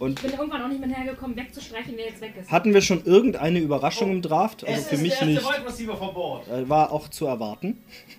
Und 0.03 0.19
Ich 0.19 0.23
bin 0.31 0.37
irgendwann 0.37 0.63
auch 0.63 0.69
nicht 0.69 0.85
mehr 0.85 0.89
hergekommen, 0.97 1.37
wegzustreichen, 1.37 1.93
wer 1.97 2.07
jetzt 2.07 2.21
weg 2.21 2.35
ist. 2.41 2.51
hatten 2.51 2.75
wir 2.75 2.83
schon 2.83 3.05
irgendeine 3.05 3.61
Überraschung 3.61 4.11
im 4.11 4.21
Draft? 4.21 4.67
Also 4.67 4.81
Es 4.81 4.89
für 4.89 4.97
ist 4.97 5.03
mich 5.03 5.15
der 5.17 5.29
nicht. 5.29 5.37
erste 5.41 5.55
Wide 5.59 5.67
Receiver 5.69 5.97
von 5.97 6.13
Bord. 6.13 6.49
Äh, 6.49 6.69
War 6.69 6.91
auch 6.91 7.07
zu 7.09 7.27
erwarten. 7.27 7.79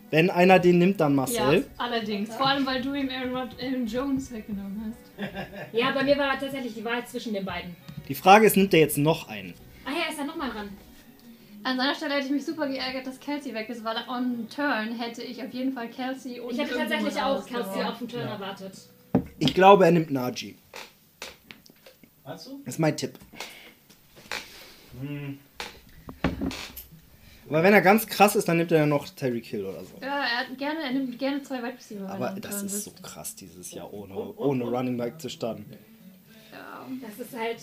Wenn 0.09 0.29
einer 0.29 0.59
den 0.59 0.77
nimmt, 0.79 1.01
dann 1.01 1.11
Ja, 1.11 1.15
Marcel. 1.17 1.65
allerdings. 1.77 2.33
Vor 2.35 2.47
allem, 2.47 2.65
weil 2.65 2.81
du 2.81 2.93
ihm 2.93 3.09
Aaron, 3.09 3.35
Rod 3.35 3.49
Aaron 3.61 3.85
Jones 3.85 4.31
weggenommen 4.31 4.81
hast. 4.87 4.97
Ja, 5.73 5.91
bei 5.91 6.03
mir 6.05 6.17
war 6.17 6.39
tatsächlich 6.39 6.73
die 6.73 6.85
Wahl 6.85 7.05
zwischen 7.05 7.33
den 7.33 7.43
beiden. 7.43 7.75
Die 8.07 8.15
Frage 8.15 8.45
ist, 8.45 8.55
nimmt 8.55 8.73
er 8.73 8.79
jetzt 8.79 8.97
noch 8.97 9.27
einen? 9.27 9.53
Ah 9.85 9.89
ja, 9.91 10.09
ist 10.09 10.17
er 10.17 10.25
nochmal 10.25 10.51
dran. 10.51 10.69
An 11.63 11.75
seiner 11.77 11.95
Stelle 11.95 12.13
hätte 12.13 12.27
ich 12.27 12.31
mich 12.31 12.45
super 12.45 12.65
geärgert, 12.67 13.05
dass 13.07 13.19
Kelsey 13.19 13.53
weg 13.53 13.67
ist, 13.67 13.83
weil 13.83 13.97
on 14.07 14.47
Turn 14.53 14.97
hätte 14.97 15.21
ich 15.21 15.43
auf 15.43 15.51
jeden 15.53 15.73
Fall 15.73 15.89
Kelsey 15.89 16.39
und 16.39 16.53
Ich 16.53 16.59
hätte 16.59 16.77
tatsächlich 16.77 17.21
auch 17.21 17.45
Kelsey 17.45 17.83
auf 17.83 17.97
dem 17.97 18.07
Turn 18.07 18.27
erwartet. 18.27 18.71
Ich 19.39 19.53
glaube, 19.53 19.83
er 19.85 19.91
nimmt 19.91 20.09
Najee. 20.11 20.55
Meinst 22.25 22.47
du? 22.47 22.61
Das 22.65 22.75
ist 22.75 22.79
mein 22.79 22.95
Tipp. 22.97 23.17
Hm. 25.01 25.39
Aber 27.49 27.61
wenn 27.63 27.73
er 27.73 27.81
ganz 27.81 28.07
krass 28.07 28.35
ist, 28.35 28.47
dann 28.47 28.57
nimmt 28.57 28.71
er 28.71 28.79
ja 28.79 28.85
noch 28.85 29.07
Terry 29.09 29.41
Kill 29.41 29.65
oder 29.65 29.83
so. 29.83 29.91
Ja, 30.01 30.23
er, 30.23 30.37
hat 30.49 30.57
gerne, 30.57 30.79
er 30.83 30.91
nimmt 30.91 31.19
gerne 31.19 31.43
zwei 31.43 31.61
Wide 31.61 31.75
Receiver. 31.77 32.05
er 32.05 32.11
Aber 32.13 32.29
das 32.39 32.63
ist 32.63 32.83
so 32.85 32.91
krass 33.01 33.35
dieses 33.35 33.71
Jahr 33.71 33.93
ohne, 33.93 34.15
ohne 34.15 34.63
Running 34.63 34.97
Back 34.97 35.19
zu 35.21 35.29
starten. 35.29 35.65
Ja. 36.51 36.87
Das 37.01 37.27
ist 37.27 37.37
halt. 37.37 37.57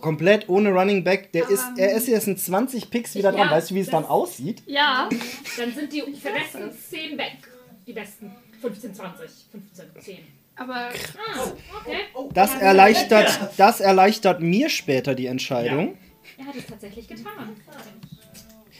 Komplett 0.00 0.48
ohne 0.48 0.70
Running 0.70 1.02
Back. 1.02 1.32
Der 1.32 1.48
ist, 1.48 1.64
Ähm. 1.70 1.78
er 1.78 1.92
ist 1.96 2.08
jetzt 2.08 2.26
in 2.28 2.36
20 2.36 2.90
Picks 2.90 3.14
wieder 3.14 3.30
Ja, 3.30 3.36
dran. 3.36 3.50
Weißt 3.50 3.70
du, 3.70 3.74
wie 3.76 3.80
es 3.80 3.88
dann 3.88 4.04
aussieht? 4.04 4.62
ja, 4.66 5.08
Dann 5.56 5.72
sind 5.72 5.92
die 5.92 6.02
besten 6.02 6.70
10 6.72 7.16
weg. 7.16 7.38
Die 7.86 7.92
besten 7.92 8.30
15, 8.60 8.94
20, 8.94 9.30
15, 9.50 9.84
10. 10.00 10.18
aber 10.56 10.74
Ah, 10.74 11.52
okay. 11.80 11.98
Das 12.32 12.54
erleichtert, 12.54 13.50
das 13.56 13.80
erleichtert 13.80 14.40
mir 14.40 14.68
später 14.68 15.14
die 15.14 15.26
Entscheidung. 15.26 15.96
Er 16.38 16.46
hat 16.46 16.56
es 16.56 16.66
tatsächlich 16.66 17.06
getan. 17.08 17.56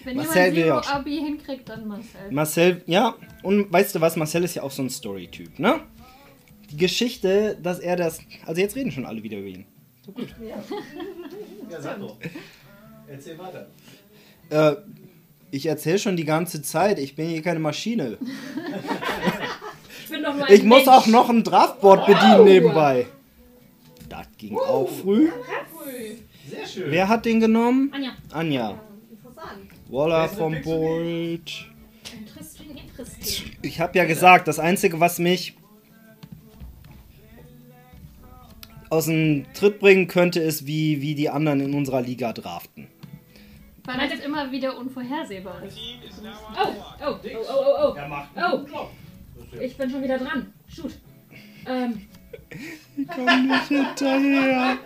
wenn 0.05 0.17
Marcel 0.17 0.55
jemand 0.55 0.57
will 0.57 0.83
Zero 0.83 0.97
Abi 0.97 1.17
hinkriegt, 1.17 1.69
dann 1.69 1.87
Marcel. 1.87 2.31
Marcel, 2.31 2.83
ja, 2.87 3.15
und 3.43 3.73
weißt 3.73 3.95
du 3.95 4.01
was, 4.01 4.17
Marcel 4.17 4.45
ist 4.45 4.55
ja 4.55 4.63
auch 4.63 4.71
so 4.71 4.83
ein 4.83 4.91
Story-Typ, 4.91 5.59
ne? 5.59 5.81
Die 6.71 6.77
Geschichte, 6.77 7.57
dass 7.63 7.79
er 7.79 7.97
das. 7.97 8.19
Also 8.47 8.61
jetzt 8.61 8.75
reden 8.77 8.91
schon 8.91 9.07
alle 9.07 9.23
wieder 9.23 9.39
über 9.39 9.49
ihn. 9.49 9.67
Ja, 11.71 11.81
sag 11.81 11.99
doch. 11.99 12.19
Erzähl 13.09 13.39
weiter. 13.39 13.69
Äh, 14.51 14.77
ich 15.51 15.65
erzähle 15.67 15.99
schon 15.99 16.17
die 16.17 16.25
ganze 16.27 16.61
Zeit, 16.61 16.99
ich 16.99 17.17
bin 17.17 17.29
hier 17.29 17.41
keine 17.43 17.59
Maschine. 17.59 18.19
Ein 20.25 20.45
Ich 20.49 20.63
muss 20.63 20.89
auch 20.89 21.07
noch 21.07 21.29
ein 21.29 21.45
Draftboard 21.45 22.07
bedienen 22.07 22.45
nebenbei. 22.45 23.07
Das 24.09 24.27
ging 24.39 24.57
auch 24.57 24.89
früh. 24.89 25.31
Sehr 26.49 26.67
schön. 26.67 26.91
Wer 26.91 27.09
hat 27.09 27.25
den 27.25 27.41
genommen? 27.41 27.91
Anja. 27.93 28.13
Anja. 28.33 28.81
Waller 29.89 30.29
vom 30.29 30.61
Bolt. 30.63 31.67
Interesting, 32.13 32.77
interesting. 32.77 33.53
Ich 33.63 33.81
habe 33.81 33.99
ja 33.99 34.05
gesagt, 34.05 34.49
das 34.49 34.59
Einzige, 34.59 35.01
was 35.01 35.19
mich 35.19 35.57
aus 38.91 39.07
dem 39.07 39.47
Tritt 39.55 39.81
bringen 39.81 40.07
könnte, 40.07 40.41
ist, 40.41 40.67
wie, 40.67 41.01
wie 41.03 41.15
die 41.15 41.29
anderen 41.29 41.61
in 41.61 41.75
unserer 41.75 42.01
Liga 42.01 42.33
draften. 42.33 42.89
Weil 43.85 44.09
das 44.09 44.21
immer 44.21 44.51
wieder 44.51 44.79
unvorhersehbar 44.79 45.63
ist. 45.65 45.77
Oh, 46.57 46.69
oh, 47.07 47.15
oh, 47.15 47.19
oh, 47.51 47.93
oh, 47.93 47.95
Er 47.97 48.09
macht 48.09 48.29
Oh. 48.37 48.89
Ich 49.61 49.77
bin 49.77 49.91
schon 49.91 50.03
wieder 50.03 50.19
dran. 50.19 50.53
Shoot. 50.69 50.93
Ähm, 51.67 52.03
Ich 52.97 53.09
komm 53.09 53.49
nicht 53.49 53.69
hinterher. 53.69 54.79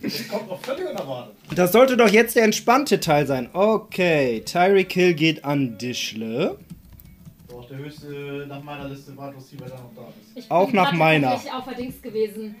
Das 0.00 0.28
kommt 0.28 0.48
noch 0.48 0.60
völlig 0.60 0.88
unerwartet. 0.88 1.34
Das 1.54 1.72
sollte 1.72 1.96
doch 1.96 2.08
jetzt 2.08 2.36
der 2.36 2.44
entspannte 2.44 3.00
Teil 3.00 3.26
sein. 3.26 3.48
Okay, 3.52 4.42
Tyreek 4.44 4.92
Hill 4.92 5.14
geht 5.14 5.44
an 5.44 5.76
Dischle. 5.78 6.56
Doch, 7.48 7.66
der 7.68 7.78
höchste 7.78 8.46
nach 8.48 8.62
meiner 8.62 8.88
Liste 8.88 9.12
Wide 9.16 9.34
Receiver, 9.36 9.66
der 9.66 9.74
noch 9.78 9.90
da 9.96 10.02
ist. 10.08 10.44
ich 10.44 10.50
Auch 10.50 10.66
bin 10.66 10.76
nach 10.76 10.90
grad 10.90 10.94
meiner. 10.98 11.30
tatsächlich 11.30 11.52
auf 11.52 11.64
der 11.64 11.74
Dings 11.74 12.00
gewesen. 12.02 12.54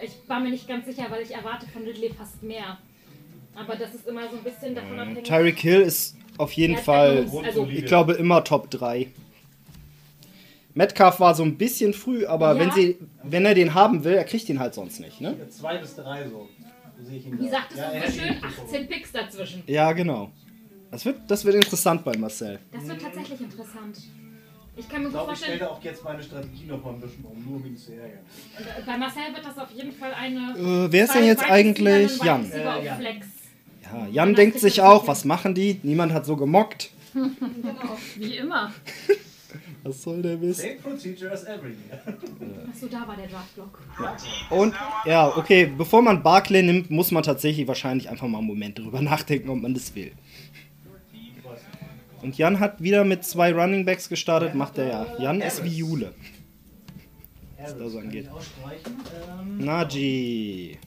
Ich 0.00 0.12
war 0.28 0.38
mir 0.40 0.50
nicht 0.50 0.68
ganz 0.68 0.86
sicher, 0.86 1.06
weil 1.10 1.22
ich 1.22 1.34
erwarte 1.34 1.66
von 1.66 1.82
Ridley 1.82 2.12
fast 2.16 2.42
mehr. 2.42 2.78
Aber 3.56 3.74
das 3.76 3.94
ist 3.94 4.06
immer 4.06 4.28
so 4.30 4.36
ein 4.36 4.44
bisschen 4.44 4.74
davon 4.74 4.98
abhängig. 4.98 5.24
Tyreek 5.24 5.58
Hill 5.60 5.80
ist 5.80 6.16
auf 6.38 6.52
jeden 6.52 6.76
Fall, 6.76 7.26
Also, 7.44 7.68
ich 7.72 7.86
glaube, 7.86 8.14
immer 8.14 8.42
Top 8.44 8.70
3. 8.70 9.08
Metcalf 10.74 11.20
war 11.20 11.34
so 11.34 11.44
ein 11.44 11.56
bisschen 11.56 11.94
früh, 11.94 12.26
aber 12.26 12.54
Ja. 12.54 12.58
wenn, 12.58 12.70
sie, 12.72 12.96
wenn 13.22 13.44
er 13.46 13.54
den 13.54 13.74
haben 13.74 14.02
will, 14.02 14.14
er 14.14 14.24
kriegt 14.24 14.48
ihn 14.48 14.58
halt 14.58 14.74
sonst 14.74 14.98
nicht, 15.00 15.20
ne? 15.20 15.36
Ja, 15.38 15.48
zwei 15.48 15.78
bis 15.78 15.94
drei 15.94 16.26
so. 16.28 16.48
Wie 17.06 17.46
Ja, 17.46 17.64
du 17.70 17.76
er 17.76 18.10
so 18.10 18.18
schön? 18.18 18.28
ihn 18.28 18.34
bekommen. 18.40 18.68
18 18.68 18.86
Picks 18.88 19.12
dazwischen. 19.12 19.62
Ja, 19.66 19.92
genau. 19.92 20.30
Das 20.90 21.04
wird, 21.04 21.18
das 21.28 21.44
wird 21.44 21.56
interessant 21.56 22.04
bei 22.04 22.16
Marcel. 22.16 22.58
Das 22.72 22.86
wird 22.86 23.00
tatsächlich 23.00 23.40
interessant. 23.40 23.98
Ich 24.76 24.88
kann 24.88 25.02
mir 25.02 25.08
Ich 25.08 25.12
gut 25.14 25.22
glaube, 25.22 25.32
ich 25.32 25.38
vorstellen, 25.38 25.58
stelle 25.58 25.70
auch 25.70 25.84
jetzt 25.84 26.02
meine 26.04 26.22
Strategie 26.22 26.64
noch 26.66 26.82
mal 26.84 26.94
ein 26.94 27.00
bisschen 27.00 27.24
um, 27.24 27.44
nur 27.44 27.56
um 27.56 27.66
ihn 27.66 27.76
zu 27.76 27.92
ärgern. 27.92 28.18
bei 28.84 28.96
Marcel 28.98 29.22
wird 29.32 29.44
das 29.44 29.58
auf 29.58 29.70
jeden 29.70 29.92
Fall 29.92 30.12
eine. 30.14 30.86
Äh, 30.86 30.92
wer 30.92 31.04
ist 31.04 31.14
denn 31.14 31.24
jetzt 31.24 31.44
eigentlich 31.48 32.20
Jan? 32.22 32.50
Äh, 32.50 32.84
Jan. 32.84 32.98
Flex. 32.98 33.26
Ja, 33.92 34.06
Jan 34.08 34.34
denkt 34.34 34.58
sich 34.58 34.80
auch, 34.80 35.06
was 35.06 35.24
machen 35.24 35.54
die? 35.54 35.80
Niemand 35.82 36.12
hat 36.12 36.26
so 36.26 36.36
gemockt. 36.36 36.90
Wie 38.16 38.36
immer. 38.36 38.72
Was 39.84 40.02
soll 40.02 40.22
der 40.22 40.40
wissen? 40.40 40.62
Same 40.62 40.74
procedure 40.76 41.30
as 41.30 41.44
every 41.44 41.72
year. 41.72 42.02
Achso, 42.68 42.86
da 42.86 43.06
war 43.06 43.16
der 43.16 43.26
Draftblock. 43.28 43.82
Und 44.48 44.74
ja, 45.04 45.36
okay, 45.36 45.66
bevor 45.66 46.00
man 46.00 46.22
Barclay 46.22 46.62
nimmt, 46.62 46.90
muss 46.90 47.10
man 47.10 47.22
tatsächlich 47.22 47.68
wahrscheinlich 47.68 48.08
einfach 48.08 48.26
mal 48.26 48.38
einen 48.38 48.46
Moment 48.46 48.78
drüber 48.78 49.02
nachdenken, 49.02 49.50
ob 49.50 49.60
man 49.60 49.74
das 49.74 49.94
will. 49.94 50.12
Und 52.22 52.38
Jan 52.38 52.58
hat 52.60 52.82
wieder 52.82 53.04
mit 53.04 53.24
zwei 53.24 53.52
Running 53.52 53.84
Backs 53.84 54.08
gestartet, 54.08 54.54
macht 54.54 54.78
er 54.78 54.88
ja. 54.88 55.06
Jan 55.18 55.42
ist 55.42 55.62
wie 55.62 55.76
Jule. 55.76 56.14
Was 57.60 57.76
da 57.76 57.88
so 57.88 57.98
angeht. 57.98 58.28
Ähm, 58.28 59.58
Naji. 59.58 60.78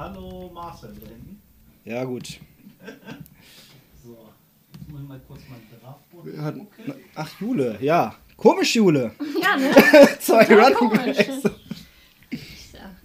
Hallo 0.00 0.50
Marcel 0.54 0.94
da 1.00 1.06
hinten. 1.08 1.40
Ja, 1.84 2.04
gut. 2.04 2.40
So, 4.02 4.16
jetzt 4.72 4.88
muss 4.90 5.02
ich 5.02 5.08
mal 5.08 5.20
kurz 5.28 5.40
mein 5.50 5.60
Draftboard 5.78 6.38
Hat- 6.38 6.54
gucken. 6.54 6.94
Ach, 7.14 7.40
Jule, 7.40 7.76
ja. 7.82 8.14
Komisch, 8.38 8.74
Jule. 8.74 9.12
Ja, 9.42 9.56
ne? 9.58 9.70
Zwei 10.18 10.44
Running. 10.46 10.90
Backs. 10.90 11.42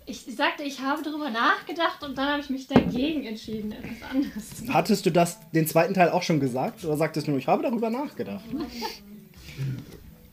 Ich 0.05 0.21
sagte, 0.35 0.63
ich 0.63 0.79
habe 0.79 1.01
darüber 1.03 1.29
nachgedacht 1.29 2.01
und 2.03 2.17
dann 2.17 2.27
habe 2.29 2.41
ich 2.41 2.49
mich 2.49 2.67
dagegen 2.67 3.25
entschieden, 3.25 3.73
etwas 3.73 4.09
anderes 4.09 4.49
zu 4.55 4.63
machen. 4.63 4.73
Hattest 4.73 5.05
du 5.05 5.11
das 5.11 5.39
den 5.51 5.67
zweiten 5.67 5.93
Teil 5.93 6.09
auch 6.11 6.23
schon 6.23 6.39
gesagt? 6.39 6.85
Oder 6.85 6.95
sagtest 6.95 7.27
du 7.27 7.31
nur, 7.31 7.39
ich 7.39 7.47
habe 7.47 7.63
darüber 7.63 7.89
nachgedacht? 7.89 8.45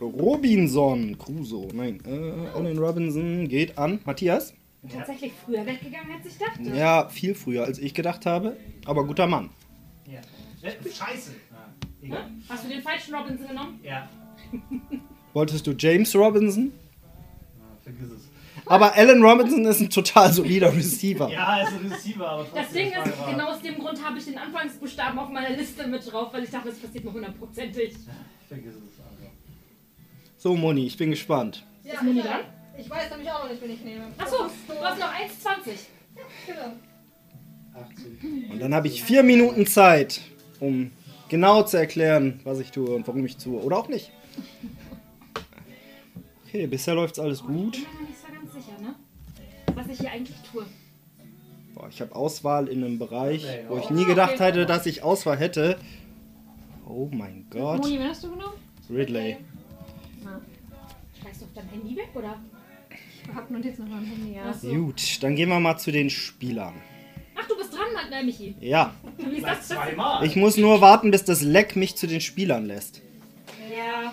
Robinson, 0.01 1.17
Crusoe, 1.19 1.69
nein, 1.75 2.01
äh, 2.07 2.57
Allen 2.57 2.79
Robinson 2.79 3.49
geht 3.49 3.79
an 3.79 4.01
Matthias. 4.05 4.53
Tatsächlich 4.91 5.33
früher 5.45 5.65
weggegangen, 5.65 6.11
als 6.17 6.27
ich 6.27 6.39
dachte. 6.39 6.63
Ja, 6.77 7.09
viel 7.09 7.35
früher 7.35 7.65
als 7.65 7.79
ich 7.79 7.95
gedacht 7.95 8.27
habe, 8.27 8.57
aber 8.85 9.05
guter 9.07 9.27
Mann. 9.27 9.51
Ja. 10.07 10.21
Äh, 10.69 10.73
Scheiße. 10.83 11.33
Egal. 12.03 12.31
Hast 12.49 12.65
du 12.65 12.69
den 12.69 12.83
falschen 12.83 13.15
Robinson 13.15 13.47
genommen? 13.47 13.81
Ja. 13.83 14.09
Wolltest 15.33 15.67
du 15.67 15.73
James 15.73 16.15
Robinson? 16.17 16.73
Ah, 17.61 17.77
vergiss 17.83 18.11
es. 18.11 18.29
Aber 18.67 18.95
Allen 18.95 19.23
Robinson 19.25 19.65
ist 19.67 19.81
ein 19.81 19.89
total 19.91 20.33
solider 20.33 20.73
Receiver. 20.75 21.29
Ja, 21.31 21.59
er 21.59 21.69
ist 21.69 21.75
ein 21.75 21.93
Receiver, 21.93 22.29
aber 22.29 22.43
trotzdem. 22.45 22.63
Das 22.63 22.73
Ding 22.73 22.93
war 22.97 23.07
ist, 23.07 23.19
er- 23.27 23.33
genau 23.33 23.51
aus 23.51 23.63
dem 23.63 23.79
Grund 23.79 24.05
habe 24.05 24.19
ich 24.19 24.25
den 24.25 24.39
Anfangsbuchstaben 24.39 25.19
auf 25.19 25.31
meiner 25.31 25.51
Liste 25.57 25.87
mit 25.87 26.13
drauf, 26.13 26.33
weil 26.33 26.43
ich 26.45 26.51
dachte, 26.51 26.69
das 26.71 26.79
passiert 26.79 27.05
mir 27.05 27.13
hundertprozentig. 27.13 27.95
Vergiss 28.49 28.75
es 28.75 29.01
also. 29.01 29.31
So, 30.37 30.57
Moni, 30.57 30.87
ich 30.87 30.97
bin 30.97 31.11
gespannt. 31.11 31.65
Ja, 31.85 31.95
Ist 31.95 32.03
Moni 32.03 32.19
ich, 32.19 32.25
dran? 32.27 32.41
Ich 32.79 32.91
weiß 32.91 33.11
nämlich 33.11 33.31
auch 33.31 33.45
noch 33.45 33.51
nicht, 33.51 33.63
wen 33.63 33.71
ich 33.71 33.85
nehme. 33.85 34.07
Achso, 34.19 34.49
du 34.69 34.75
hast 34.81 34.99
noch 34.99 35.13
1,20. 35.13 35.89
Genau. 36.47 36.73
18. 37.75 38.51
Und 38.53 38.61
dann 38.61 38.75
habe 38.75 38.89
ich 38.89 39.03
vier 39.03 39.23
Minuten 39.23 39.67
Zeit. 39.67 40.21
um 40.63 40.93
genau 41.29 41.65
zu 41.65 41.77
erklären, 41.77 42.41
was 42.45 42.61
ich 42.61 42.71
tue 42.71 42.95
und 42.95 43.07
warum 43.09 43.27
ich 43.27 43.37
tue. 43.37 43.61
Oder 43.61 43.79
auch 43.79 43.89
nicht. 43.89 44.13
Okay, 46.47 46.67
bisher 46.67 46.95
läuft's 46.95 47.19
alles 47.19 47.43
gut. 47.43 47.77
Ich 47.77 47.85
bin 47.85 48.01
mir 48.01 48.07
nicht 48.09 48.21
so 48.21 48.33
ganz 48.33 48.53
sicher, 48.53 48.81
ne? 48.81 48.95
Was 49.75 49.89
ich 49.89 49.99
hier 49.99 50.13
eigentlich 50.13 50.37
tue. 50.51 50.65
Boah, 51.75 51.89
ich 51.89 52.01
habe 52.01 52.15
Auswahl 52.15 52.69
in 52.69 52.85
einem 52.85 52.99
Bereich, 52.99 53.45
wo 53.69 53.79
ich 53.79 53.91
nie 53.91 54.05
gedacht 54.05 54.39
hätte, 54.39 54.67
dass 54.67 54.87
ich 54.87 55.03
Auswahl 55.03 55.39
hätte. 55.39 55.79
Oh 56.87 57.09
mein 57.11 57.47
Gott. 57.51 57.81
Moni, 57.81 57.99
wen 57.99 58.09
hast 58.09 58.23
du 58.23 58.31
genommen? 58.31 58.55
Ridley. 58.89 59.39
Schmeißt 61.21 61.41
du 61.41 61.45
auf 61.47 61.51
dein 61.55 61.69
Handy 61.71 61.97
weg, 61.97 62.11
oder? 62.15 62.39
Ich 63.29 63.35
hab 63.35 63.51
Notizen 63.51 63.89
noch 63.89 63.97
am 63.97 64.05
Handy, 64.05 64.35
ja. 64.35 64.53
Gut, 64.75 65.23
dann 65.23 65.37
gehen 65.37 65.49
wir 65.49 65.61
mal 65.61 65.77
zu 65.79 65.91
den 65.93 66.11
Spielern. 66.11 66.75
Ach, 67.35 67.47
du 67.49 67.57
bist 67.57 67.73
dran, 67.73 67.87
nein, 68.11 68.27
Michi. 68.27 68.55
Ja, 68.61 68.95
Wie 69.19 69.37
ist 69.37 69.45
das? 69.47 69.59
das 69.59 69.69
Zweimal. 69.69 70.25
ich 70.27 70.37
muss 70.37 70.57
nur 70.57 70.81
warten, 70.81 71.11
bis 71.11 71.25
das 71.25 71.41
Leck 71.43 71.77
mich 71.77 71.97
zu 71.97 72.07
den 72.07 72.21
Spielern 72.21 72.67
lässt. 72.67 73.01
ja, 73.71 74.13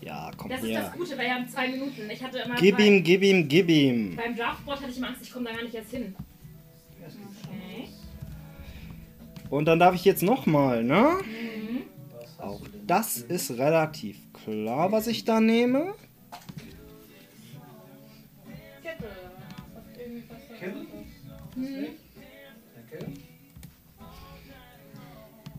Ja, 0.00 0.30
komm 0.36 0.50
das 0.50 0.62
ist 0.62 0.68
her. 0.68 0.82
das 0.82 0.92
Gute, 0.92 1.10
weil 1.16 1.26
wir 1.26 1.34
haben 1.34 1.48
zwei 1.48 1.68
Minuten. 1.68 2.10
Ich 2.10 2.22
hatte 2.22 2.38
immer 2.38 2.54
Gib 2.56 2.76
bei, 2.76 2.86
ihm, 2.86 3.02
gib 3.04 3.22
ihm, 3.22 3.48
gib 3.48 3.68
ihm. 3.70 4.16
beim 4.16 4.36
Draftboard 4.36 4.80
hatte 4.80 4.90
ich 4.90 4.98
immer 4.98 5.08
Angst, 5.08 5.22
ich 5.22 5.32
komme 5.32 5.48
da 5.48 5.56
gar 5.56 5.62
nicht 5.62 5.74
erst 5.74 5.90
hin. 5.90 6.14
Okay. 7.00 7.88
Und 9.50 9.64
dann 9.66 9.78
darf 9.78 9.94
ich 9.94 10.04
jetzt 10.04 10.22
nochmal, 10.22 10.82
ne? 10.82 11.18
Auch 12.38 12.60
das 12.86 13.18
ist 13.18 13.52
relativ 13.58 14.16
klar, 14.32 14.90
was 14.92 15.06
ich 15.06 15.24
da 15.24 15.40
nehme. 15.40 15.94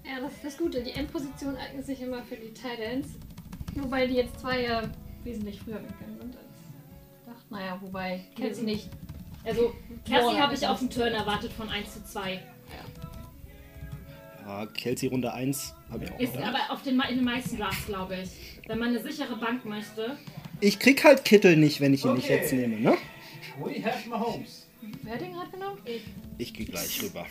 Ja, 0.05 0.19
das 0.21 0.33
ist 0.33 0.43
das 0.43 0.57
Gute. 0.57 0.83
Die 0.83 0.91
Endposition 0.91 1.55
eignet 1.55 1.85
sich 1.85 2.01
immer 2.01 2.23
für 2.23 2.35
die 2.35 2.53
Titans. 2.53 3.07
Wobei 3.75 4.05
die 4.05 4.15
jetzt 4.15 4.39
zwei 4.39 4.61
ja 4.63 4.83
wesentlich 5.23 5.59
früher 5.59 5.81
weggegangen 5.81 6.17
sind 6.19 6.35
als 6.35 7.25
gedacht. 7.25 7.45
Naja, 7.51 7.77
wobei 7.81 8.21
Kelsey 8.35 8.63
nicht. 8.63 8.89
Also, 9.45 9.73
Kelsey 10.05 10.35
habe 10.37 10.53
ich 10.53 10.67
auf 10.67 10.79
den 10.79 10.89
Turn 10.89 11.13
erwartet 11.13 11.51
von 11.51 11.69
1 11.69 11.93
zu 11.93 12.05
2. 12.05 12.39
Ja, 14.45 14.65
Kelsey 14.67 15.07
Runde 15.09 15.33
1 15.33 15.73
habe 15.89 16.03
ich 16.03 16.11
auch 16.11 16.19
Ist 16.19 16.33
gedacht. 16.33 16.49
aber 16.53 16.73
auf 16.73 16.83
den, 16.83 16.99
in 17.09 17.15
den 17.15 17.23
meisten 17.25 17.57
Drafts, 17.57 17.85
glaube 17.85 18.17
ich. 18.21 18.29
Wenn 18.67 18.77
man 18.79 18.89
eine 18.89 19.01
sichere 19.01 19.35
Bank 19.37 19.63
möchte. 19.65 20.17
Ich 20.59 20.79
krieg 20.79 21.03
halt 21.03 21.23
Kittel 21.25 21.55
nicht, 21.57 21.79
wenn 21.81 21.93
ich 21.93 22.03
ihn 22.05 22.13
nicht 22.13 22.25
Okay. 22.25 22.37
jetzt 22.37 22.53
nehme, 22.53 22.79
ne? 22.79 22.97
We 23.63 23.83
have 23.83 24.07
Mahomes. 24.09 24.62
Wer 25.03 25.13
hat 25.13 25.21
den 25.21 25.33
gerade 25.33 25.51
genommen? 25.51 25.77
Ich 26.37 26.53
gehe 26.53 26.65
gleich 26.65 27.01
rüber. 27.03 27.25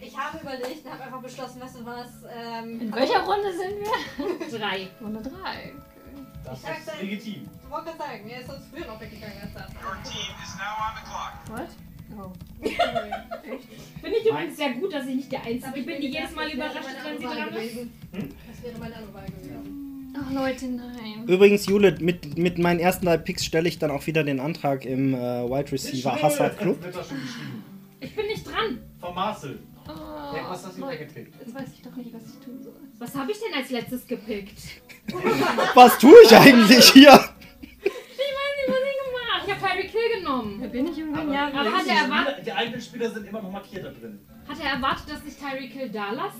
Ich 0.00 0.16
habe 0.16 0.38
überlegt 0.38 0.84
und 0.84 0.92
habe 0.92 1.04
einfach 1.04 1.22
beschlossen, 1.22 1.60
weißt 1.60 1.76
du 1.76 1.86
was, 1.86 2.10
ähm, 2.36 2.80
In 2.80 2.94
welcher 2.94 3.20
Runde 3.20 3.52
sind 3.52 4.50
wir? 4.50 4.58
3. 4.58 4.88
Runde 5.00 5.22
3. 5.22 5.72
Das 6.44 6.60
sag 6.60 6.78
ist 6.78 7.00
legitim. 7.00 7.48
Ich 7.64 7.70
wollte 7.70 7.86
gerade 7.86 7.98
sagen, 7.98 8.28
er 8.28 8.40
ist 8.40 8.46
sonst 8.48 8.66
früher 8.70 8.86
noch 8.86 9.00
weggegangen 9.00 9.38
als 9.40 9.54
das. 9.54 9.70
Your 9.82 9.96
team 10.02 10.34
is 10.42 10.54
now 10.56 10.76
on 10.84 10.92
the 10.94 11.04
clock. 11.08 11.58
What? 11.58 11.70
Oh. 12.18 12.32
Finde 14.02 14.16
ich 14.18 14.26
übrigens 14.26 14.56
sehr 14.56 14.74
gut, 14.74 14.92
dass 14.92 15.06
ich 15.06 15.14
nicht 15.16 15.32
der 15.32 15.42
Einzige 15.42 15.82
bin, 15.82 16.00
die 16.02 16.08
jedes 16.08 16.32
Mal 16.32 16.50
überrascht 16.50 16.76
ist, 16.80 17.04
wenn 17.04 17.18
sie 17.18 17.24
dran 17.24 17.54
ist. 17.54 17.76
Das 18.12 18.62
wäre 18.62 18.78
meine 18.78 18.96
andere 18.96 19.14
Wahl 19.14 19.26
gewesen. 19.26 19.73
Ach 20.26 20.32
Leute, 20.32 20.66
nein. 20.66 21.24
Übrigens, 21.26 21.66
Jule, 21.66 21.96
mit, 22.00 22.38
mit 22.38 22.58
meinen 22.58 22.80
ersten 22.80 23.06
drei 23.06 23.16
Picks 23.16 23.44
stelle 23.44 23.68
ich 23.68 23.78
dann 23.78 23.90
auch 23.90 24.06
wieder 24.06 24.24
den 24.24 24.40
Antrag 24.40 24.84
im 24.84 25.14
äh, 25.14 25.18
Wide 25.18 25.72
Receiver 25.72 26.20
Hassad 26.20 26.58
Club. 26.58 26.78
Ich 28.00 28.14
bin 28.14 28.26
nicht 28.26 28.44
dran. 28.46 28.78
Von 29.00 29.14
Marcel. 29.14 29.58
Oh, 29.86 29.90
Ja, 30.36 30.48
was 30.50 30.64
hast 30.64 30.76
du 30.76 30.80
Leute, 30.80 31.00
weggepickt? 31.00 31.34
Jetzt 31.40 31.54
weiß 31.54 31.68
ich 31.74 31.82
doch 31.82 31.94
nicht, 31.96 32.14
was 32.14 32.22
ich 32.22 32.44
tun 32.44 32.62
soll. 32.62 32.72
Was 32.98 33.14
habe 33.14 33.30
ich 33.32 33.38
denn 33.38 33.54
als 33.54 33.70
letztes 33.70 34.06
gepickt? 34.06 34.58
Was 35.74 35.98
tue 35.98 36.14
ich 36.24 36.34
eigentlich 36.34 36.90
hier? 36.92 37.12
Ich 37.12 37.90
weiß 37.90 38.54
nicht, 38.56 38.68
was 38.68 38.76
ich 38.78 39.04
gemacht 39.04 39.30
habe. 39.34 39.46
Ich 39.46 39.52
habe 39.54 39.68
Harry 39.68 39.86
Kill 39.88 40.20
genommen. 40.20 40.56
Wer 40.60 40.68
bin 40.68 40.86
ich 40.88 40.98
irgendwann? 40.98 41.30
Ja, 41.30 41.48
Aber 41.48 41.70
hat 41.72 41.86
er 41.86 42.04
erwartet, 42.04 42.46
Die 42.46 42.52
eigenen 42.52 42.80
Spieler 42.80 43.10
sind 43.10 43.26
immer 43.26 43.42
noch 43.42 43.50
markiert 43.52 43.84
da 43.84 43.90
drin. 43.90 44.18
hat 44.48 44.58
er 44.62 44.70
erwartet, 44.76 45.04
dass 45.10 45.20
ich 45.26 45.36
Tyreek 45.36 45.72
Hill 45.72 45.90
da 45.90 46.12
lasse? 46.12 46.38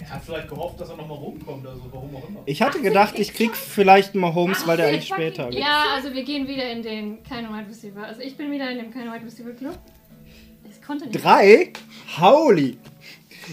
Er 0.00 0.10
hat 0.10 0.24
vielleicht 0.24 0.48
gehofft, 0.48 0.80
dass 0.80 0.90
er 0.90 0.96
nochmal 0.96 1.18
rumkommt, 1.18 1.66
also 1.66 1.82
warum 1.90 2.16
auch 2.16 2.28
immer. 2.28 2.40
Ich 2.46 2.62
hatte 2.62 2.80
gedacht, 2.80 3.18
ich 3.18 3.34
krieg 3.34 3.54
vielleicht 3.56 4.14
mal 4.14 4.34
Holmes, 4.34 4.66
weil 4.66 4.76
der 4.76 4.88
eigentlich 4.88 5.08
später. 5.08 5.50
Ja, 5.50 5.84
also 5.94 6.14
wir 6.14 6.22
gehen 6.24 6.46
wieder 6.46 6.70
in 6.70 6.82
den 6.82 7.22
keine 7.22 7.48
Wide 7.48 7.68
Receiver. 7.68 8.04
Also 8.04 8.22
ich 8.22 8.36
bin 8.36 8.50
wieder 8.50 8.70
in 8.70 8.78
dem 8.78 8.90
keine 8.92 9.12
Wide 9.12 9.24
Receiver 9.24 9.50
Club. 9.50 9.78
Ich 10.70 10.80
konnte 10.82 11.06
nicht. 11.06 11.22
Drei? 11.22 11.72
Holy! 12.20 12.78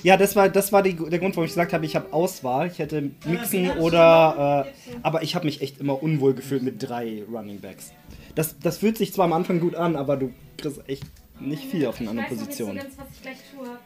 Ja, 0.03 0.17
das 0.17 0.35
war, 0.35 0.49
das 0.49 0.71
war 0.71 0.83
die, 0.83 0.93
der 0.95 1.19
Grund, 1.19 1.35
warum 1.35 1.45
ich 1.45 1.51
gesagt 1.51 1.73
habe, 1.73 1.85
ich 1.85 1.95
habe 1.95 2.11
Auswahl. 2.11 2.67
Ich 2.67 2.79
hätte 2.79 3.11
Mixen 3.25 3.71
oder. 3.77 4.67
Äh, 4.67 4.95
aber 5.03 5.23
ich 5.23 5.35
habe 5.35 5.45
mich 5.45 5.61
echt 5.61 5.79
immer 5.79 6.01
unwohl 6.01 6.33
gefühlt 6.33 6.63
mit 6.63 6.81
drei 6.87 7.23
Running 7.31 7.59
Backs. 7.61 7.93
Das, 8.35 8.59
das 8.59 8.79
fühlt 8.79 8.97
sich 8.97 9.13
zwar 9.13 9.25
am 9.25 9.33
Anfang 9.33 9.59
gut 9.59 9.75
an, 9.75 9.95
aber 9.95 10.17
du 10.17 10.33
kriegst 10.57 10.81
echt 10.87 11.03
nicht 11.39 11.63
viel 11.63 11.85
auf 11.85 11.97
den 11.97 12.05
Ich 12.05 12.09
anderen 12.09 12.29
weiß 12.29 12.39
noch 12.39 12.47
nicht 12.47 12.57
so 12.57 12.65
ganz, 12.67 12.97
was 12.97 13.07
ich 13.13 13.21
gleich 13.21 13.37
tue. 13.53 13.77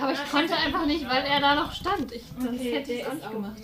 Aber 0.00 0.12
ich 0.12 0.30
konnte 0.30 0.54
einfach 0.56 0.86
nicht, 0.86 1.04
weil 1.08 1.24
er 1.24 1.40
da 1.40 1.54
noch 1.54 1.72
stand. 1.72 2.12
Ich, 2.12 2.22
sonst 2.38 2.60
Okay, 2.60 2.72
hätte 2.72 2.92
ich 2.92 3.00
es 3.00 3.06
auch 3.08 3.14
nicht 3.14 3.30
gemacht. 3.32 3.62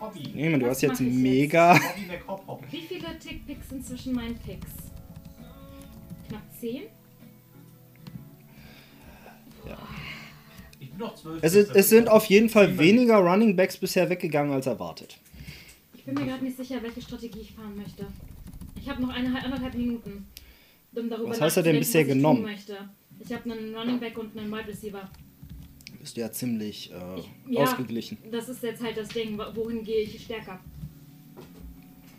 Hobby. 0.00 0.32
Nee, 0.34 0.48
man, 0.50 0.60
du 0.60 0.66
Was 0.66 0.76
hast 0.76 0.82
jetzt 0.82 1.00
jetzt? 1.00 1.12
mega. 1.12 1.74
Hobby 1.74 2.10
hopp. 2.26 2.64
Wie 2.70 2.80
viele 2.80 3.18
Tick-Picks 3.18 3.68
sind 3.68 3.86
zwischen 3.86 4.14
meinen 4.14 4.38
Picks? 4.38 4.68
Knapp 6.28 6.42
10? 6.60 6.82
Ich 10.78 10.90
bin 10.90 10.98
noch 10.98 11.14
zwölf. 11.14 11.38
Es, 11.42 11.54
ist, 11.54 11.74
es 11.74 11.88
sind 11.88 12.08
auf 12.08 12.26
jeden 12.26 12.48
Fall 12.48 12.78
weniger 12.78 13.16
Running 13.18 13.56
Backs 13.56 13.76
bisher 13.76 14.08
weggegangen 14.10 14.52
als 14.52 14.66
erwartet. 14.66 15.18
Ich 15.94 16.04
bin 16.04 16.14
mir 16.14 16.26
gerade 16.26 16.44
nicht 16.44 16.56
sicher, 16.56 16.82
welche 16.82 17.00
Strategie 17.02 17.40
ich 17.40 17.52
fahren 17.54 17.76
möchte. 17.76 18.06
Ich 18.80 18.88
habe 18.88 19.02
noch 19.02 19.08
eine, 19.08 19.42
anderthalb 19.42 19.74
Minuten, 19.74 20.26
um 20.94 21.10
darüber 21.10 21.30
Was 21.30 21.40
hast 21.40 21.56
du 21.56 21.62
denn 21.62 21.78
bisher 21.78 22.04
genommen? 22.04 22.46
Ich 23.18 23.32
habe 23.32 23.50
einen 23.50 23.74
Running 23.74 23.98
Back 23.98 24.18
und 24.18 24.38
einen 24.38 24.52
Wide 24.52 24.68
Receiver. 24.68 25.10
Bist 26.06 26.16
du 26.16 26.20
ja 26.20 26.30
ziemlich 26.30 26.92
äh, 26.92 26.94
Ja. 27.52 27.64
ausgeglichen. 27.64 28.16
Das 28.30 28.48
ist 28.48 28.62
jetzt 28.62 28.80
halt 28.80 28.96
das 28.96 29.08
Ding, 29.08 29.36
wo- 29.36 29.56
wohin 29.56 29.82
gehe 29.82 30.02
ich 30.02 30.22
stärker. 30.22 30.60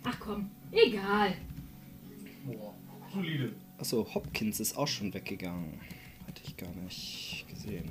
Ach 0.03 0.19
komm, 0.19 0.49
egal. 0.73 1.35
Boah, 2.45 2.73
solide. 3.13 3.53
Achso, 3.77 4.05
Hopkins 4.13 4.59
ist 4.59 4.77
auch 4.77 4.89
schon 4.89 5.13
weggegangen. 5.13 5.79
Hatte 6.27 6.41
ich 6.45 6.57
gar 6.57 6.69
nicht 6.83 7.45
gesehen. 7.49 7.89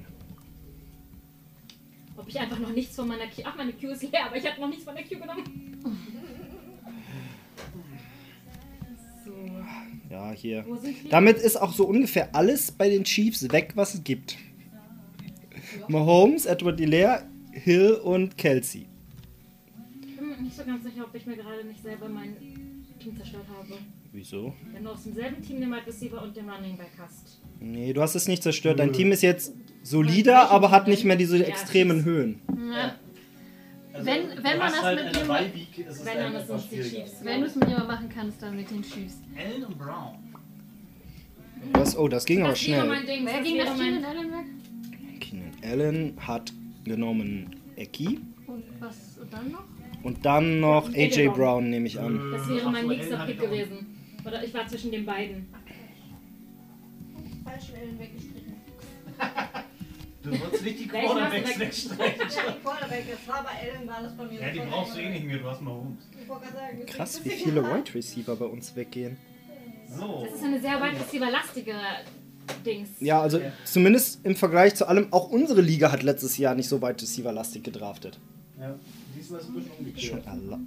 Ob 2.15 2.29
ich 2.29 2.39
einfach 2.39 2.59
noch 2.59 2.75
nichts 2.75 2.95
von 2.95 3.09
meiner 3.09 3.29
Q. 3.29 3.41
Ach, 3.45 3.57
meine 3.57 3.73
Q 3.73 3.87
ist 3.89 4.03
leer, 4.03 4.27
aber 4.27 4.37
ich 4.37 4.47
habe 4.47 4.61
noch 4.61 4.69
nichts 4.69 4.85
von 4.85 4.95
der 4.95 5.03
Q 5.05 5.19
genommen. 5.19 5.79
So, 9.25 9.33
Ja, 10.11 10.31
hier. 10.33 10.65
Damit 11.11 11.39
ist 11.39 11.57
auch 11.57 11.73
so 11.73 11.87
ungefähr 11.87 12.35
alles 12.35 12.71
bei 12.71 12.89
den 12.91 13.03
Chiefs 13.05 13.51
weg, 13.51 13.73
was 13.75 13.95
es 13.95 14.05
gibt. 14.05 14.37
Mahomes, 15.89 16.47
Edward 16.47 16.79
Hilaire, 16.79 17.23
Hill 17.53 17.93
und 18.03 18.37
Kelsey. 18.37 18.87
Ich 20.07 20.17
bin 20.17 20.29
mir 20.29 20.37
nicht 20.43 20.57
so 20.57 20.65
ganz 20.65 20.83
sicher, 20.85 21.05
ob 21.05 21.15
ich 21.15 21.27
mir 21.27 21.37
gerade 21.37 21.65
nicht 21.65 21.83
selber 21.83 22.09
mein 22.09 22.37
Team 23.01 23.17
zerstört 23.17 23.47
habe. 23.57 23.79
Wieso? 24.13 24.53
Wenn 24.73 24.85
du 24.85 24.91
aus 24.91 25.05
demselben 25.05 25.43
Team 25.43 25.61
den 25.61 25.71
Wide 25.71 25.87
Receiver 25.87 26.23
und 26.23 26.37
den 26.37 26.49
Running 26.49 26.77
Back 26.77 26.93
hast. 26.99 27.39
Nee, 27.61 27.93
du 27.93 28.01
hast 28.03 28.15
es 28.15 28.29
nicht 28.29 28.43
zerstört. 28.43 28.79
Dein. 28.79 28.93
Team 28.93 29.13
ist 29.13 29.23
jetzt 29.23 29.53
solider, 29.83 30.51
aber 30.51 30.71
hat 30.71 30.89
nicht 30.89 31.05
mehr 31.05 31.17
diese 31.17 31.45
extremen. 31.45 32.05
Höhen. 32.05 32.41
Ja. 32.73 32.95
Also, 33.93 34.07
Wenn- 34.07 34.23
du 34.29 34.37
wenn 34.45 34.59
man 34.59 34.73
das 34.73 34.83
halt 34.83 34.99
mit 35.05 35.09
eine 35.15 35.19
jemand- 35.23 35.53
Bye-Week, 35.55 35.79
ist 35.87 36.01
es 36.01 36.05
Wenn, 36.05 37.41
du 37.41 37.47
es 37.47 37.55
mit 37.57 37.65
jemandem 37.69 37.87
machen 37.87 38.09
kannst, 38.15 38.43
dann 38.43 38.57
mit 38.57 38.71
den 38.71 38.83
Chiefs. 38.83 39.21
Allen 39.39 39.65
und 39.65 39.79
Brown. 39.79 40.17
Das, 41.73 41.97
oh, 41.97 42.07
das 42.09 42.25
ging 42.27 42.41
aber 42.43 42.51
Das 42.51 42.67
wäre 42.67 42.83
schnell. 42.85 42.89
mein 42.89 43.07
Ding. 43.07 43.25
Wer 43.27 43.43
ging 43.43 43.57
das 43.59 43.75
Team 43.77 43.97
in 43.97 44.05
Allen 44.05 44.31
weg? 44.33 44.45
Allen 45.65 46.15
hat 46.27 46.53
genommen 46.85 47.57
Eki 47.77 48.21
Und 48.47 48.65
was 48.81 49.19
dann 49.31 49.51
noch? 49.53 49.65
und 50.03 50.25
dann 50.25 50.61
noch 50.61 50.87
Und 50.89 50.97
AJ 50.97 51.27
Brown. 51.29 51.35
Brown, 51.37 51.71
nehme 51.71 51.87
ich 51.87 51.99
an. 51.99 52.31
Das 52.33 52.49
wäre 52.49 52.71
mein 52.71 52.87
nächster 52.87 53.19
Allen 53.21 53.27
Pick 53.27 53.37
ich 53.43 53.51
gewesen. 53.51 53.87
Oder 54.25 54.45
ich 54.45 54.55
war 54.55 54.67
zwischen 54.67 54.91
den 54.91 55.05
beiden. 55.07 55.47
Falschen 57.45 57.75
Ellen 57.77 57.99
weggestrichen. 57.99 58.55
Du 60.23 60.35
sollst 60.35 60.65
nicht 60.65 60.81
die 60.81 60.89
Quarterbacks 60.89 61.51
weg- 61.51 61.59
wegstreichen. 61.61 62.21
Ja, 62.21 62.53
die 62.53 62.61
Quarterback, 62.61 63.05
es 63.15 63.29
war 63.29 63.45
bei 63.45 63.65
Ellen, 63.65 63.87
war 63.87 64.03
das 64.03 64.17
bei 64.17 64.25
mir. 64.25 64.41
Ja, 64.41 64.51
die 64.51 64.59
brauchst 64.59 64.97
du 64.97 65.01
eh 65.01 65.09
nicht 65.11 65.25
mehr, 65.25 65.39
du 65.39 65.45
hast. 65.49 65.61
Ich 65.61 66.27
gerade 66.27 66.53
sagen, 66.53 66.85
Krass, 66.87 67.25
wie 67.25 67.31
viele 67.31 67.63
Wide 67.63 67.95
Receiver 67.95 68.35
bei 68.35 68.47
uns 68.47 68.75
weggehen. 68.75 69.17
So. 69.89 70.25
Das 70.29 70.35
ist 70.35 70.43
eine 70.45 70.61
sehr 70.61 70.81
weit 70.81 70.99
receiver-lastige 70.99 71.75
Dings. 72.65 72.89
Ja, 73.01 73.21
also 73.21 73.41
zumindest 73.65 74.21
im 74.25 74.37
Vergleich 74.37 74.75
zu 74.75 74.87
allem, 74.89 75.09
auch 75.13 75.29
unsere 75.31 75.61
Liga 75.61 75.91
hat 75.93 76.03
letztes 76.03 76.37
Jahr 76.39 76.55
nicht 76.55 76.69
so 76.69 76.81
weit 76.83 77.01
Receiver-lastig 77.03 77.63
gedraftet. 77.63 78.19
Ja, 78.61 78.75
diesmal 79.19 79.41
ist 79.41 79.47
es 79.49 79.51
ein 79.51 79.55
bisschen 79.57 79.71
Schon 79.99 80.19
umgekehrt. 80.19 80.27
erla- 80.27 80.61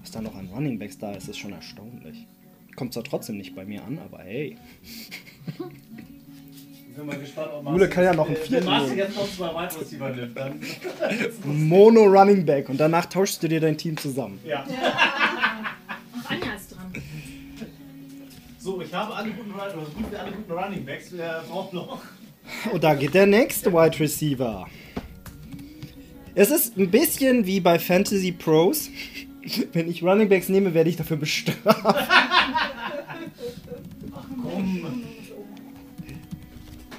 Was 0.00 0.10
da 0.10 0.20
noch 0.20 0.34
an 0.34 0.48
Running 0.54 0.78
Backs 0.78 0.98
da 0.98 1.12
ist, 1.12 1.28
ist 1.28 1.38
schon 1.38 1.52
erstaunlich. 1.52 2.26
Kommt 2.76 2.92
zwar 2.92 3.04
trotzdem 3.04 3.36
nicht 3.38 3.54
bei 3.54 3.64
mir 3.64 3.84
an, 3.84 3.98
aber 3.98 4.18
hey. 4.24 4.56
Ich 5.46 6.96
bin 6.96 7.06
mal 7.06 7.18
gespannt, 7.18 7.48
ob 7.52 7.66
Jule 7.66 7.88
kann 7.88 8.04
ja 8.04 8.14
noch 8.14 8.26
einen 8.26 8.36
vierten 8.36 8.66
Marci 8.66 8.86
nehmen. 8.86 8.98
jetzt 8.98 9.16
noch 9.16 9.28
zwei 9.28 9.48
Wide 9.48 9.80
Receiver 9.80 10.10
nimmt, 10.10 10.36
dann. 10.38 10.60
Mono 11.68 12.04
Running 12.04 12.44
Back 12.46 12.68
und 12.68 12.78
danach 12.78 13.06
tauschst 13.06 13.42
du 13.42 13.48
dir 13.48 13.60
dein 13.60 13.76
Team 13.76 13.96
zusammen. 13.96 14.38
Ja. 14.46 14.64
So, 18.64 18.80
ich 18.80 18.94
habe 18.94 19.14
alle 19.14 19.28
guten, 19.28 19.50
Run- 19.50 19.60
oder 19.60 19.84
so 19.84 19.92
gut 19.92 20.10
wie 20.10 20.16
alle 20.16 20.32
guten 20.32 20.50
Running 20.50 20.86
Backs. 20.86 21.08
Wer 21.10 21.44
braucht 21.46 21.74
noch? 21.74 21.98
Und 22.72 22.82
da 22.82 22.94
geht 22.94 23.12
der 23.12 23.26
nächste 23.26 23.70
Wide 23.70 24.00
Receiver. 24.00 24.66
Es 26.34 26.50
ist 26.50 26.78
ein 26.78 26.90
bisschen 26.90 27.44
wie 27.44 27.60
bei 27.60 27.78
Fantasy 27.78 28.32
Pros. 28.32 28.88
Wenn 29.74 29.90
ich 29.90 30.02
Running 30.02 30.30
Backs 30.30 30.48
nehme, 30.48 30.72
werde 30.72 30.88
ich 30.88 30.96
dafür 30.96 31.18
bestraft. 31.18 32.08
Komm. 34.42 35.02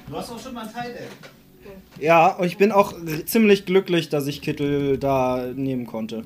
Du 0.08 0.16
hast 0.16 0.30
auch 0.30 0.40
schon 0.40 0.54
mal 0.54 0.68
ein 0.68 0.72
Teil, 0.72 0.94
ey. 0.96 2.04
Ja, 2.04 2.28
und 2.28 2.46
ich 2.46 2.58
bin 2.58 2.70
auch 2.70 2.94
ziemlich 3.24 3.66
glücklich, 3.66 4.08
dass 4.08 4.28
ich 4.28 4.40
Kittel 4.40 4.98
da 4.98 5.48
nehmen 5.52 5.84
konnte. 5.86 6.22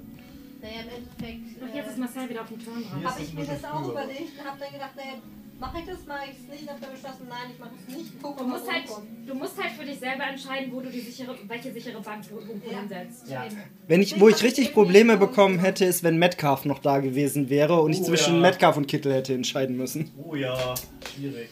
Marcel 2.14 2.30
wieder 2.30 2.40
auf 2.42 2.48
dem 2.48 2.58
Turn 2.64 2.84
dran. 2.90 3.04
habe 3.04 3.22
ich 3.22 3.34
mir 3.34 3.44
das 3.44 3.64
auch 3.64 3.88
überlegt 3.88 4.38
und 4.38 4.44
habe 4.46 4.58
dann 4.60 4.72
gedacht, 4.72 4.96
naja, 4.96 5.12
mache 5.58 5.78
ich 5.78 5.84
das, 5.86 6.06
mache 6.06 6.24
ich 6.30 6.36
es 6.38 6.60
nicht. 6.60 6.68
Habe 6.70 6.80
dann 6.80 6.90
beschlossen, 6.92 7.26
nein, 7.28 7.50
ich 7.52 7.58
mache 7.58 7.70
es 7.88 7.96
nicht. 7.96 8.12
Guck 8.22 8.38
Du 8.38 8.44
musst, 8.44 8.70
halt, 8.72 8.84
du 9.26 9.34
musst 9.34 9.62
halt 9.62 9.72
für 9.72 9.84
dich 9.84 9.98
selber 9.98 10.24
entscheiden, 10.24 10.72
wo 10.72 10.80
du 10.80 10.90
die 10.90 11.00
sichere, 11.00 11.36
welche 11.46 11.72
sichere 11.72 12.00
Bank 12.00 12.24
du 12.28 12.38
irgendwo 12.40 12.70
Ja. 12.70 12.80
hinsetzt. 12.80 13.28
Ja. 13.28 13.44
Wenn 13.86 14.02
ich, 14.02 14.18
wo 14.20 14.28
ich 14.28 14.42
richtig 14.42 14.72
Probleme 14.72 15.16
bekommen 15.16 15.58
hätte, 15.58 15.84
ist, 15.84 16.02
wenn 16.02 16.18
Metcalf 16.18 16.64
noch 16.64 16.78
da 16.80 16.98
gewesen 16.98 17.48
wäre 17.48 17.80
und 17.80 17.92
ich 17.92 18.00
Oh, 18.00 18.04
zwischen 18.04 18.34
ja. 18.36 18.40
Metcalf 18.40 18.76
und 18.76 18.86
Kittel 18.88 19.12
hätte 19.12 19.34
entscheiden 19.34 19.76
müssen. 19.76 20.10
Oh 20.24 20.34
ja, 20.34 20.74
schwierig. 21.14 21.48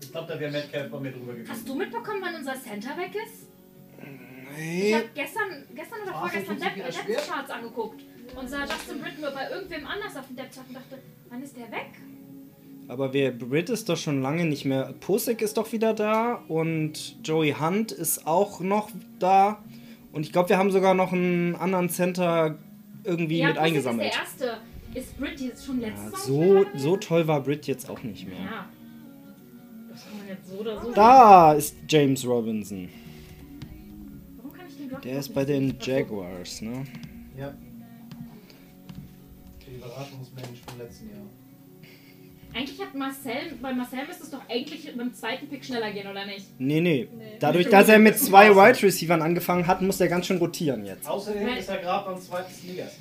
Ich 0.00 0.12
glaube, 0.12 0.32
da 0.32 0.38
wäre 0.38 0.52
Metcalf 0.52 0.90
bei 0.90 1.00
mir 1.00 1.10
drüber 1.12 1.32
gewesen. 1.32 1.50
Hast 1.50 1.68
du 1.68 1.74
mitbekommen, 1.74 2.20
wann 2.22 2.34
unser 2.36 2.54
Center 2.60 2.96
weg 2.96 3.10
ist? 3.14 3.46
Ich 4.58 4.58
Nee. 4.58 4.94
habe 4.94 5.04
gestern, 5.14 5.66
gestern 5.74 6.00
oder 6.02 6.12
vorgestern 6.18 6.56
schwer? 6.58 6.70
Depth 6.70 7.28
Charts 7.28 7.50
angeguckt 7.50 8.00
und 8.38 8.48
sah 8.48 8.60
Justin 8.64 9.00
Britton 9.00 9.20
nur 9.22 9.30
bei 9.30 9.50
irgendwem 9.50 9.86
anders 9.86 10.16
auf 10.16 10.26
dem 10.26 10.36
Depth 10.36 10.54
Chart 10.54 10.66
und 10.68 10.74
dachte, 10.74 10.98
wann 11.30 11.42
ist 11.42 11.56
der 11.56 11.70
weg? 11.70 11.90
Aber 12.88 13.12
wer 13.12 13.32
Britt 13.32 13.68
ist 13.68 13.88
doch 13.88 13.96
schon 13.96 14.22
lange 14.22 14.44
nicht 14.44 14.64
mehr. 14.64 14.94
Posek 15.00 15.42
ist 15.42 15.56
doch 15.56 15.72
wieder 15.72 15.92
da 15.92 16.34
und 16.48 17.16
Joey 17.26 17.52
Hunt 17.58 17.90
ist 17.90 18.26
auch 18.26 18.60
noch 18.60 18.90
da. 19.18 19.62
Und 20.12 20.24
ich 20.24 20.32
glaube, 20.32 20.50
wir 20.50 20.58
haben 20.58 20.70
sogar 20.70 20.94
noch 20.94 21.12
einen 21.12 21.56
anderen 21.56 21.88
Center 21.88 22.58
irgendwie 23.04 23.38
ja, 23.38 23.48
mit 23.48 23.56
Pussy 23.56 23.66
eingesammelt. 23.66 24.08
ist 24.12 24.40
der 24.40 24.46
erste. 24.46 24.60
Ist 24.94 25.18
Britt 25.18 25.40
jetzt 25.40 25.66
schon 25.66 25.80
letztes 25.80 26.04
Ja, 26.04 26.10
Mal 26.10 26.66
so, 26.72 26.78
so 26.78 26.96
toll 26.96 27.26
war 27.26 27.42
Britt 27.42 27.66
jetzt 27.66 27.90
auch 27.90 28.02
nicht 28.02 28.26
mehr. 28.26 28.38
Ja. 28.38 28.68
Das 29.90 30.04
kann 30.06 30.18
man 30.18 30.28
jetzt 30.28 30.48
so 30.48 30.56
oder 30.56 30.80
so. 30.80 30.92
Da 30.92 31.52
ist 31.54 31.76
James 31.88 32.24
Robinson. 32.26 32.88
Warum 34.36 34.52
kann 34.52 34.66
ich 34.68 34.76
den 34.76 34.88
Block 34.88 35.02
Der 35.02 35.18
ist 35.18 35.34
bei 35.34 35.44
den. 35.44 35.76
Jaguars, 35.80 36.62
ne? 36.62 36.84
Ja. 37.36 37.52
Der 39.96 40.02
Überraschungsmensch 40.02 40.60
vom 40.66 40.78
letzten 40.78 41.08
Jahr. 41.10 41.26
Eigentlich 42.54 42.80
hat 42.80 42.94
Marcel, 42.94 43.56
bei 43.60 43.72
Marcel 43.72 44.06
müsste 44.06 44.24
es 44.24 44.30
doch 44.30 44.40
eigentlich 44.48 44.84
mit 44.86 45.00
dem 45.00 45.14
zweiten 45.14 45.48
Pick 45.48 45.64
schneller 45.64 45.90
gehen, 45.92 46.06
oder 46.06 46.24
nicht? 46.24 46.46
Nee, 46.58 46.80
nee. 46.80 47.08
Dadurch, 47.38 47.68
dass 47.68 47.88
er 47.88 47.98
mit 47.98 48.18
zwei 48.18 48.50
Wide 48.54 48.82
Receivern 48.82 49.20
angefangen 49.20 49.66
hat, 49.66 49.82
muss 49.82 50.00
er 50.00 50.08
ganz 50.08 50.26
schön 50.26 50.38
rotieren 50.38 50.84
jetzt. 50.86 51.06
Außerdem 51.06 51.48
ist 51.48 51.68
er 51.68 51.78
gerade 51.78 52.10
beim 52.10 52.20
zweiten 52.20 52.52
Sneakers. 52.52 52.96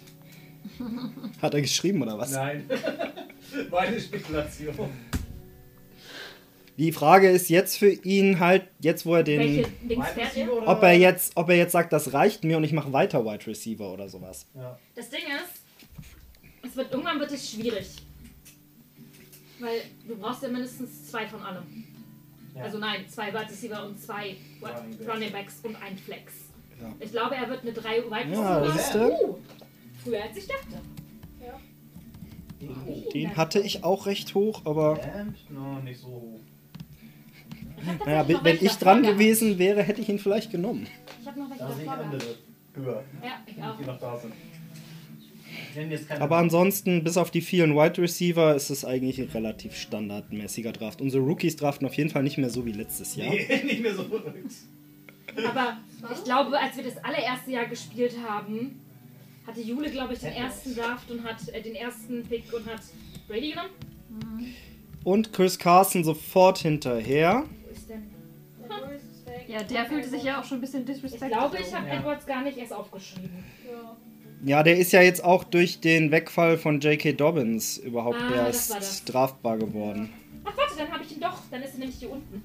Hat 1.42 1.54
er 1.54 1.62
geschrieben 1.62 2.02
oder 2.02 2.18
was? 2.18 2.32
Nein. 2.32 2.70
Meine 3.72 4.00
Spekulation. 4.00 4.90
Die 6.78 6.92
Frage 6.92 7.30
ist 7.30 7.50
jetzt 7.50 7.78
für 7.78 7.92
ihn 7.92 8.40
halt, 8.42 8.68
jetzt 8.80 9.06
wo 9.06 9.16
er 9.16 9.24
den. 9.24 9.66
Ob 10.66 10.84
er 10.84 10.94
jetzt, 10.94 11.38
ob 11.38 11.50
er 11.50 11.56
jetzt 11.56 11.72
sagt, 11.72 11.94
das 11.94 12.12
reicht 12.12 12.44
mir 12.44 12.58
und 12.58 12.66
ich 12.66 12.74
mache 12.74 12.92
weiter 12.92 13.24
Wide 13.24 13.48
Receiver 13.48 13.94
oder 13.94 14.10
sowas. 14.10 14.48
Ja. 14.54 14.78
Das 14.96 15.10
Ding 15.10 15.22
ist, 15.22 15.65
es 16.66 16.76
wird, 16.76 16.92
irgendwann 16.92 17.20
wird 17.20 17.32
es 17.32 17.50
schwierig. 17.52 17.88
Weil 19.60 19.82
du 20.08 20.16
brauchst 20.18 20.44
ja 20.44 20.50
mindestens 20.50 21.10
zwei 21.10 21.28
von 21.28 21.42
allem. 21.42 21.64
Ja. 22.56 22.64
Also 22.64 22.78
nein, 22.78 23.08
zwei 23.08 23.30
Wide 23.30 23.50
Receiver 23.50 23.86
und 23.86 24.00
zwei 24.02 24.36
Running 24.62 24.98
Backs. 24.98 25.10
Running 25.10 25.32
Backs 25.32 25.60
und 25.64 25.76
ein 25.82 25.98
Flex. 25.98 26.34
Ja. 26.82 26.94
Ich 27.00 27.12
glaube, 27.12 27.36
er 27.36 27.50
wird 27.50 27.62
eine 27.62 27.74
drei 27.74 27.98
Wide 28.04 28.32
Ja, 28.34 28.58
Receiver. 28.60 29.10
du? 29.10 29.26
Uh, 29.28 29.38
früher 30.04 30.24
als 30.24 30.38
ich 30.38 30.48
dachte. 30.48 30.82
Den 33.14 33.38
hatte 33.38 33.60
ich 33.60 33.84
auch 33.84 34.06
recht 34.08 34.34
hoch, 34.34 34.62
aber 34.66 35.00
Ähm, 35.16 35.36
no, 35.50 35.80
nicht 35.80 36.00
so 36.00 36.08
hoch. 36.08 36.40
Naja, 38.06 38.26
wenn 38.44 38.58
ich 38.60 38.72
dran 38.74 39.04
gewesen 39.04 39.60
wäre, 39.60 39.84
hätte 39.84 40.02
ich 40.02 40.10
ihn 40.10 40.18
vielleicht 40.20 40.52
genommen. 40.52 40.88
Ich 41.22 41.28
habe 41.28 41.40
noch 41.40 41.50
welche 41.50 41.64
davor 41.64 41.94
andere 41.94 42.22
höher, 42.74 43.04
Ja, 43.24 43.40
ich 43.46 43.62
auch. 43.64 43.78
die 43.78 43.84
noch 43.86 44.00
da 44.00 44.18
sind. 44.18 44.34
Ich 45.20 45.28
nenne 45.28 45.36
jetzt 45.36 45.45
keine 45.45 45.45
Aber 46.20 46.38
ansonsten, 46.38 47.04
bis 47.04 47.18
auf 47.18 47.32
die 47.32 47.42
vielen 47.42 47.76
Wide 47.76 48.02
Receiver, 48.02 48.56
ist 48.56 48.70
es 48.70 48.86
eigentlich 48.86 49.20
ein 49.20 49.30
relativ 49.30 49.76
standardmäßiger 49.76 50.72
Draft. 50.72 51.02
Unsere 51.02 51.24
Rookies 51.24 51.56
draften 51.56 51.88
auf 51.88 51.94
jeden 51.96 52.10
Fall 52.10 52.24
nicht 52.24 52.38
mehr 52.38 52.50
so 52.50 52.66
wie 52.66 52.72
letztes 52.72 53.16
Jahr. 53.16 53.30
Nee, 53.30 53.62
nicht 53.66 53.82
mehr 53.82 53.94
so 53.96 54.04
verrückt. 54.04 54.36
Aber 55.48 55.78
ich 56.14 56.24
glaube, 56.24 56.58
als 56.60 56.78
wir 56.78 56.84
das 56.84 56.98
allererste 57.04 57.52
Jahr 57.52 57.66
gespielt 57.66 58.16
haben, 58.28 58.80
hatte 59.46 59.62
Jule, 59.62 59.90
glaube 59.92 60.14
ich, 60.14 60.20
den 60.20 60.32
ersten 60.34 60.74
Draft 60.76 61.12
und 61.12 61.24
hat 61.24 61.48
äh, 61.50 61.62
den 61.62 61.76
ersten 61.76 62.24
Pick 62.24 62.52
und 62.54 62.66
hat 62.66 62.82
Brady 63.28 63.50
genommen. 63.52 64.54
Und 65.04 65.34
Chris 65.34 65.60
Carson 65.60 66.04
sofort 66.04 66.60
hinterher. 66.60 67.44
Wo 67.68 67.72
ist 67.72 67.90
denn? 67.90 68.04
Ja, 69.48 69.62
der 69.62 69.86
fühlte 69.86 70.10
sich 70.10 70.24
ja 70.24 70.40
auch 70.40 70.44
schon 70.44 70.58
ein 70.58 70.62
bisschen 70.62 70.82
Ich 70.82 70.88
disrespected. 70.88 71.30
glaube, 71.30 71.58
ich 71.60 71.74
habe 71.74 71.88
Ja. 71.88 72.00
Edwards 72.00 72.26
gar 72.26 72.42
nicht 72.44 72.58
erst 72.58 72.74
aufgeschrieben. 72.74 73.30
Ja, 73.70 73.96
der 74.64 74.78
ist 74.78 74.92
ja 74.92 75.02
jetzt 75.02 75.24
auch 75.24 75.44
durch 75.44 75.80
den 75.80 76.12
Wegfall 76.12 76.58
von 76.58 76.80
J.K. 76.80 77.14
Dobbins 77.14 77.78
überhaupt 77.78 78.18
Ah, 78.20 78.46
das 78.46 78.70
war 78.70 78.78
das. 78.78 78.88
erst 78.88 79.14
draftbar 79.14 79.58
geworden. 79.58 80.10
Ach 80.44 80.56
warte, 80.56 80.74
dann 80.78 80.92
habe 80.92 81.04
ich 81.04 81.14
ihn 81.14 81.20
doch. 81.22 81.42
Dann 81.50 81.62
ist 81.64 81.74
er 81.74 81.80
nämlich 81.80 81.96
hier 81.98 82.12
unten. 82.12 82.44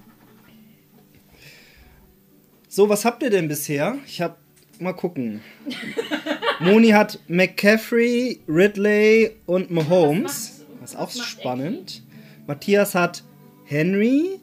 So, 2.68 2.88
was 2.88 3.04
habt 3.04 3.22
ihr 3.22 3.30
denn 3.30 3.48
bisher? 3.48 3.96
Ich 4.06 4.20
hab. 4.20 4.38
Mal 4.78 4.94
gucken. 4.94 5.42
Moni 6.60 6.88
hat 6.90 7.18
McCaffrey, 7.28 8.40
Ridley 8.48 9.32
und 9.44 9.70
Mahomes. 9.70 10.22
macht- 10.62 10.80
Das 10.80 10.90
ist 10.92 10.96
auch 10.96 11.10
spannend. 11.10 12.02
Matthias 12.46 12.94
hat 12.94 13.22
Henry, 13.66 14.40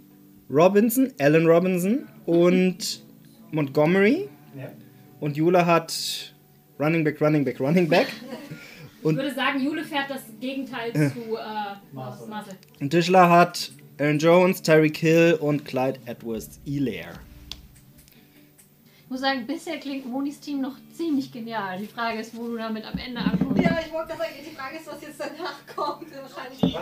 Robinson, 0.48 1.12
Allen 1.20 1.48
Robinson 1.48 2.08
und 2.28 3.04
Montgomery. 3.52 4.30
Ja. 4.56 4.72
Und 5.20 5.38
Jula 5.38 5.66
hat 5.66 6.36
Running 6.80 7.04
Back, 7.04 7.20
Running 7.22 7.44
Back, 7.46 7.60
Running 7.60 7.88
Back. 7.90 8.08
Ich 9.00 9.16
würde 9.16 9.34
sagen, 9.34 9.64
Jule 9.64 9.86
fährt 9.86 10.10
das 10.10 10.24
Gegenteil 10.42 10.92
zu 10.92 11.36
äh, 11.38 11.76
Marcel. 11.94 12.28
Marcel. 12.28 12.56
Und 12.82 12.90
Tischler 12.90 13.30
hat 13.30 13.72
Aaron 14.00 14.20
Jones, 14.20 14.62
Tyreek 14.62 14.98
Hill 14.98 15.38
und 15.40 15.64
Clyde 15.64 16.00
Edwards 16.06 16.60
Elair. 16.66 17.12
Ich 19.04 19.10
muss 19.10 19.22
sagen, 19.22 19.48
bisher 19.48 19.78
klingt 19.78 20.06
Monis 20.06 20.42
Team 20.42 20.60
noch 20.60 20.76
ziemlich 20.94 21.32
genial. 21.32 21.78
Die 21.80 21.86
Frage 21.86 22.20
ist, 22.20 22.36
wo 22.36 22.48
du 22.48 22.58
damit 22.58 22.84
am 22.86 22.98
Ende 23.00 23.22
ankommst. 23.22 23.64
Ja, 23.64 23.80
ich 23.86 23.94
wollte 23.94 24.18
sagen, 24.18 24.32
die 24.46 24.54
Frage 24.54 24.76
ist, 24.76 24.88
was 24.88 25.02
jetzt 25.02 25.20
danach 25.22 25.56
kommt. 25.74 26.08
Wahrscheinlich. 26.12 26.78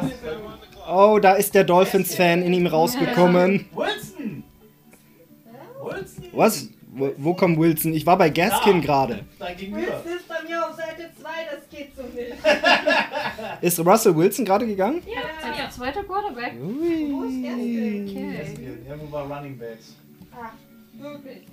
Oh, 0.90 1.20
da 1.20 1.34
ist 1.34 1.54
der 1.54 1.66
Dolphins-Fan 1.66 2.42
in 2.42 2.54
ihm 2.54 2.66
rausgekommen. 2.66 3.68
Wilson! 3.76 4.44
Wilson! 5.84 6.24
Was? 6.32 6.70
Wo, 6.98 7.12
wo 7.18 7.34
kommt 7.34 7.60
Wilson? 7.60 7.94
Ich 7.94 8.06
war 8.06 8.18
bei 8.18 8.30
Gaskin 8.30 8.80
Da. 8.82 8.86
gerade. 8.86 9.26
Wilson 9.40 9.76
ist 10.18 10.28
bei 10.28 10.42
mir 10.48 10.66
auf 10.66 10.76
Seite 10.76 11.10
2, 11.22 11.30
das 11.52 11.70
geht 11.70 11.96
so 11.96 12.04
nicht. 12.04 12.34
Ist 13.62 13.80
Russell 13.80 14.16
Wilson 14.16 14.46
gerade 14.46 14.66
gegangen? 14.66 15.02
Ja, 15.06 15.52
ja. 15.64 15.70
Zweiter 15.70 16.04
Quarterback. 16.04 16.54
Wo 16.58 17.24
ist 17.24 17.44
Gaskin? 17.44 18.08
Okay. 18.10 18.78
Irgendwo 18.88 19.12
war 19.12 19.30
Running 19.38 19.58
Backs. 19.58 19.96
Ah, 20.32 20.52
wirklich. 20.94 21.44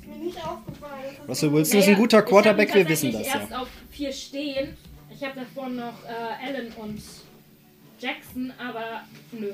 Ist 0.00 0.06
mir 0.08 0.16
nicht 0.16 0.36
aufgefallen. 0.46 1.16
Russell 1.28 1.48
so- 1.50 1.54
Wilson 1.56 1.80
ist 1.80 1.88
ein 1.88 1.94
guter 1.96 2.18
Ich 2.18 2.24
Quarterback, 2.26 2.74
wir 2.74 2.88
wissen 2.88 3.12
das 3.12 3.26
ja. 3.26 3.40
erst 3.40 3.54
auf 3.54 3.68
vier 3.90 4.12
stehen. 4.12 4.76
Ich 5.10 5.22
habe 5.24 5.40
davor 5.40 5.68
noch 5.70 5.94
äh, 6.04 6.46
Allen 6.46 6.72
und 6.74 7.00
Jackson, 7.98 8.52
aber 8.58 9.02
nö. 9.32 9.52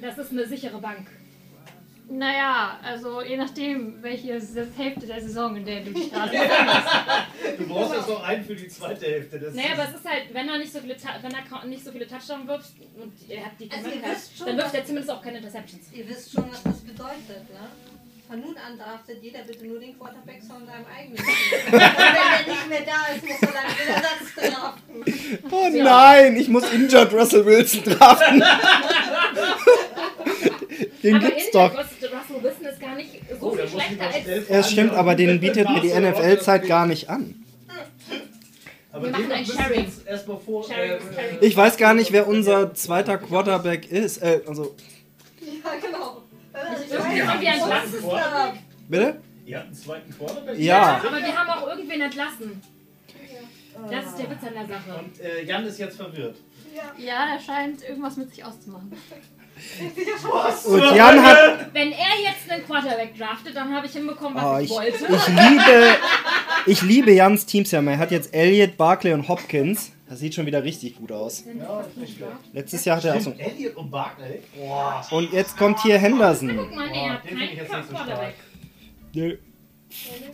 Das 0.00 0.16
ist 0.18 0.32
eine 0.32 0.46
sichere 0.46 0.78
Bank. 0.80 1.06
Naja, 2.10 2.78
also 2.82 3.22
je 3.22 3.36
nachdem, 3.36 4.02
welche 4.02 4.40
Hälfte 4.76 5.06
der 5.06 5.20
Saison, 5.20 5.56
in 5.56 5.64
der 5.66 5.80
du 5.82 5.90
dich 5.92 6.10
gerade 6.10 6.30
befindest. 6.30 7.58
Du 7.58 7.66
brauchst 7.68 7.94
jetzt 7.94 8.08
noch 8.08 8.22
einen 8.22 8.44
für 8.44 8.56
die 8.56 8.68
zweite 8.68 9.06
Hälfte. 9.06 9.38
Das 9.38 9.54
Naja, 9.54 9.72
aber 9.74 9.84
es 9.90 9.96
ist 9.96 10.08
halt, 10.08 10.22
wenn 10.32 10.48
er 10.48 10.58
nicht 10.58 10.72
so 10.72 10.80
viele, 10.80 10.96
wenn 10.96 11.32
er 11.32 11.64
nicht 11.66 11.84
so 11.84 11.92
viele 11.92 12.06
Touchdowns 12.06 12.46
wirft 12.46 12.70
und 12.96 13.12
er 13.28 13.44
hat 13.44 13.52
die 13.60 13.70
Also 13.70 13.90
schon, 14.36 14.46
dann 14.46 14.56
wirft 14.56 14.74
er 14.74 14.84
zumindest 14.86 15.10
auch 15.10 15.22
keine 15.22 15.38
Interceptions. 15.38 15.92
Ihr 15.92 16.08
wisst 16.08 16.32
schon, 16.32 16.50
was 16.50 16.62
das 16.62 16.80
bedeutet, 16.80 17.50
ne? 17.50 17.68
Von 18.26 18.40
nun 18.40 18.56
an 18.58 18.78
draftet 18.78 19.22
jeder 19.22 19.40
bitte 19.40 19.66
nur 19.66 19.80
den 19.80 19.98
Quarterback 19.98 20.42
von 20.42 20.66
seinem 20.66 20.84
eigenen 20.94 21.16
Team. 21.16 21.26
Und 21.66 21.72
wenn 21.72 21.80
der 21.80 22.54
nicht 22.54 22.68
mehr 22.68 22.82
da 22.82 23.06
ist, 23.14 23.26
muss 23.26 23.40
er 23.40 23.52
dann 23.52 23.72
den 23.74 23.88
Ersatz 23.94 24.34
draften. 24.34 25.50
Oh 25.50 25.68
nein, 25.72 26.36
ich 26.36 26.48
muss 26.48 26.70
injured 26.70 27.12
Russell 27.12 27.44
Wilson 27.46 27.84
draften. 27.84 28.42
Den 31.02 31.16
aber 31.16 31.26
gibt's 31.26 31.50
doch. 31.52 31.72
Russell 31.72 32.42
Wilson 32.42 32.66
ist 32.66 32.80
gar 32.80 32.87
nicht 32.98 33.22
so 33.40 33.46
Oh, 33.52 33.54
viel 33.56 33.66
schlechter 33.68 34.04
als. 34.06 34.48
Es 34.48 34.70
stimmt, 34.70 34.92
aber 34.92 35.14
den 35.14 35.40
bietet 35.40 35.68
mir 35.70 35.80
die 35.80 35.88
NFL-Zeit 35.98 36.66
gar 36.66 36.86
nicht 36.86 37.08
an. 37.08 37.34
Aber 38.92 39.04
Wir 39.06 39.10
machen 39.12 39.32
ein 39.32 39.46
Sharing. 39.46 39.86
vor. 40.44 40.64
Sharing, 40.64 40.90
äh, 40.92 40.98
Sharing. 41.00 41.38
Ich 41.40 41.56
weiß 41.56 41.76
gar 41.76 41.94
nicht, 41.94 42.10
wer 42.12 42.26
unser 42.26 42.74
zweiter 42.74 43.16
Quarterback 43.18 43.90
ist. 43.90 44.18
Äh, 44.18 44.40
also, 44.46 44.74
Ja, 45.40 45.70
genau. 45.80 46.22
Ich 46.84 46.92
Irgendwie 46.92 47.22
haben 47.22 47.40
wir 47.40 47.48
entlassen. 47.52 48.58
bitte? 48.88 49.20
Ihr 49.46 49.56
habt 49.58 49.66
einen 49.66 49.74
zweiten 49.74 50.16
Quarterback? 50.18 50.58
Ja. 50.58 51.02
Aber 51.06 51.16
wir 51.18 51.36
haben 51.38 51.50
auch 51.50 51.68
irgendwen 51.68 52.00
entlassen. 52.00 52.60
Das 53.90 54.06
ist 54.06 54.18
der 54.18 54.30
Witz 54.30 54.42
an 54.42 54.54
der 54.54 54.66
Sache. 54.66 54.98
Und 54.98 55.20
äh, 55.20 55.44
Jan 55.44 55.64
ist 55.64 55.78
jetzt 55.78 55.96
verwirrt. 55.96 56.36
Ja, 56.98 57.26
der 57.32 57.40
scheint 57.40 57.82
irgendwas 57.88 58.16
mit 58.16 58.30
sich 58.30 58.44
auszumachen. 58.44 58.92
Und 60.66 60.96
Jan 60.96 61.22
hat. 61.22 61.72
Wenn 61.74 61.92
er 61.92 62.20
jetzt 62.22 62.50
einen 62.50 62.64
Quarterback 62.64 63.16
draftet, 63.16 63.54
dann 63.56 63.74
habe 63.74 63.86
ich 63.86 63.92
hinbekommen, 63.92 64.34
was 64.36 64.44
Oh, 64.44 64.58
ich, 64.58 64.64
ich, 64.64 64.70
wollte. 64.70 65.16
ich 65.16 65.28
liebe. 65.28 65.96
Ich 66.66 66.82
liebe 66.82 67.12
Jans 67.12 67.46
Teams 67.46 67.70
ja 67.70 67.80
mal. 67.82 67.92
Er 67.92 67.98
hat 67.98 68.10
jetzt 68.10 68.34
Elliott, 68.34 68.76
Barkley 68.76 69.12
und 69.12 69.28
Hopkins. 69.28 69.92
Das 70.08 70.20
sieht 70.20 70.34
schon 70.34 70.46
wieder 70.46 70.62
richtig 70.64 70.96
gut 70.96 71.12
aus. 71.12 71.44
Ja. 71.58 71.84
Letztes 72.54 72.84
Jahr 72.84 72.96
hatte 72.96 73.08
er 73.08 73.16
auch 73.16 73.20
so. 73.20 73.32
Stimmt, 73.32 73.46
Elliot 73.46 73.76
und 73.76 73.90
Barkley. 73.90 74.40
Boah. 74.56 75.06
Und 75.10 75.32
jetzt 75.32 75.56
kommt 75.56 75.80
hier 75.82 75.98
Henderson. 75.98 76.56
Guck 76.56 76.74
mal, 76.74 76.88
er 76.90 77.12
hat 77.14 77.24
den 77.24 77.28
finde 77.28 77.44
ich 77.44 77.50
keinen 77.50 77.58
jetzt 77.58 77.72
nicht 77.72 77.88
so 77.90 77.94
Quarterback. 77.94 78.34
Nö. 79.14 79.36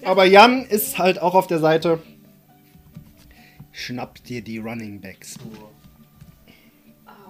Aber 0.04 0.24
Jan 0.24 0.64
ist 0.66 0.98
halt 0.98 1.20
auch 1.20 1.34
auf 1.34 1.46
der 1.46 1.58
Seite. 1.58 2.00
Schnapp 3.72 4.22
dir 4.24 4.42
die 4.42 4.58
Running 4.58 5.00
Backs. 5.00 5.36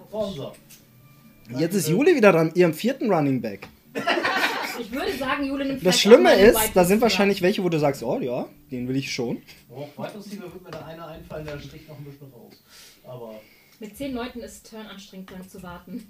Sponsor. 0.07 0.55
Jetzt 1.57 1.75
ist 1.75 1.89
Juli 1.89 2.15
wieder 2.15 2.31
dran, 2.31 2.51
ihrem 2.55 2.73
vierten 2.73 3.11
Running 3.11 3.41
Back. 3.41 3.67
Ich 4.77 4.91
würde 4.91 5.13
sagen, 5.17 5.45
Jule 5.45 5.63
nimmt 5.65 5.85
Das 5.85 6.01
Schlimme 6.01 6.33
ist, 6.35 6.71
da 6.73 6.83
sind 6.83 6.99
wahrscheinlich 7.01 7.41
welche, 7.41 7.63
wo 7.63 7.69
du 7.69 7.79
sagst, 7.79 8.03
oh 8.03 8.19
ja, 8.19 8.45
den 8.71 8.89
will 8.89 8.97
ich 8.97 9.09
schon. 9.13 9.37
Oh, 9.69 9.87
Wide 9.97 10.11
Receiver 10.17 10.43
wird 10.53 10.63
mir 10.65 10.69
da 10.71 10.85
einer 10.85 11.07
einfallen, 11.07 11.45
der 11.45 11.57
sticht 11.61 11.87
noch 11.87 11.97
ein 11.97 12.03
bisschen 12.03 12.27
raus. 12.33 12.61
Aber 13.05 13.39
Mit 13.79 13.95
zehn 13.95 14.13
Leuten 14.13 14.39
ist 14.41 14.69
Turn 14.69 14.85
anstrengend 14.85 15.31
lang 15.31 15.47
zu 15.47 15.63
warten. 15.63 16.05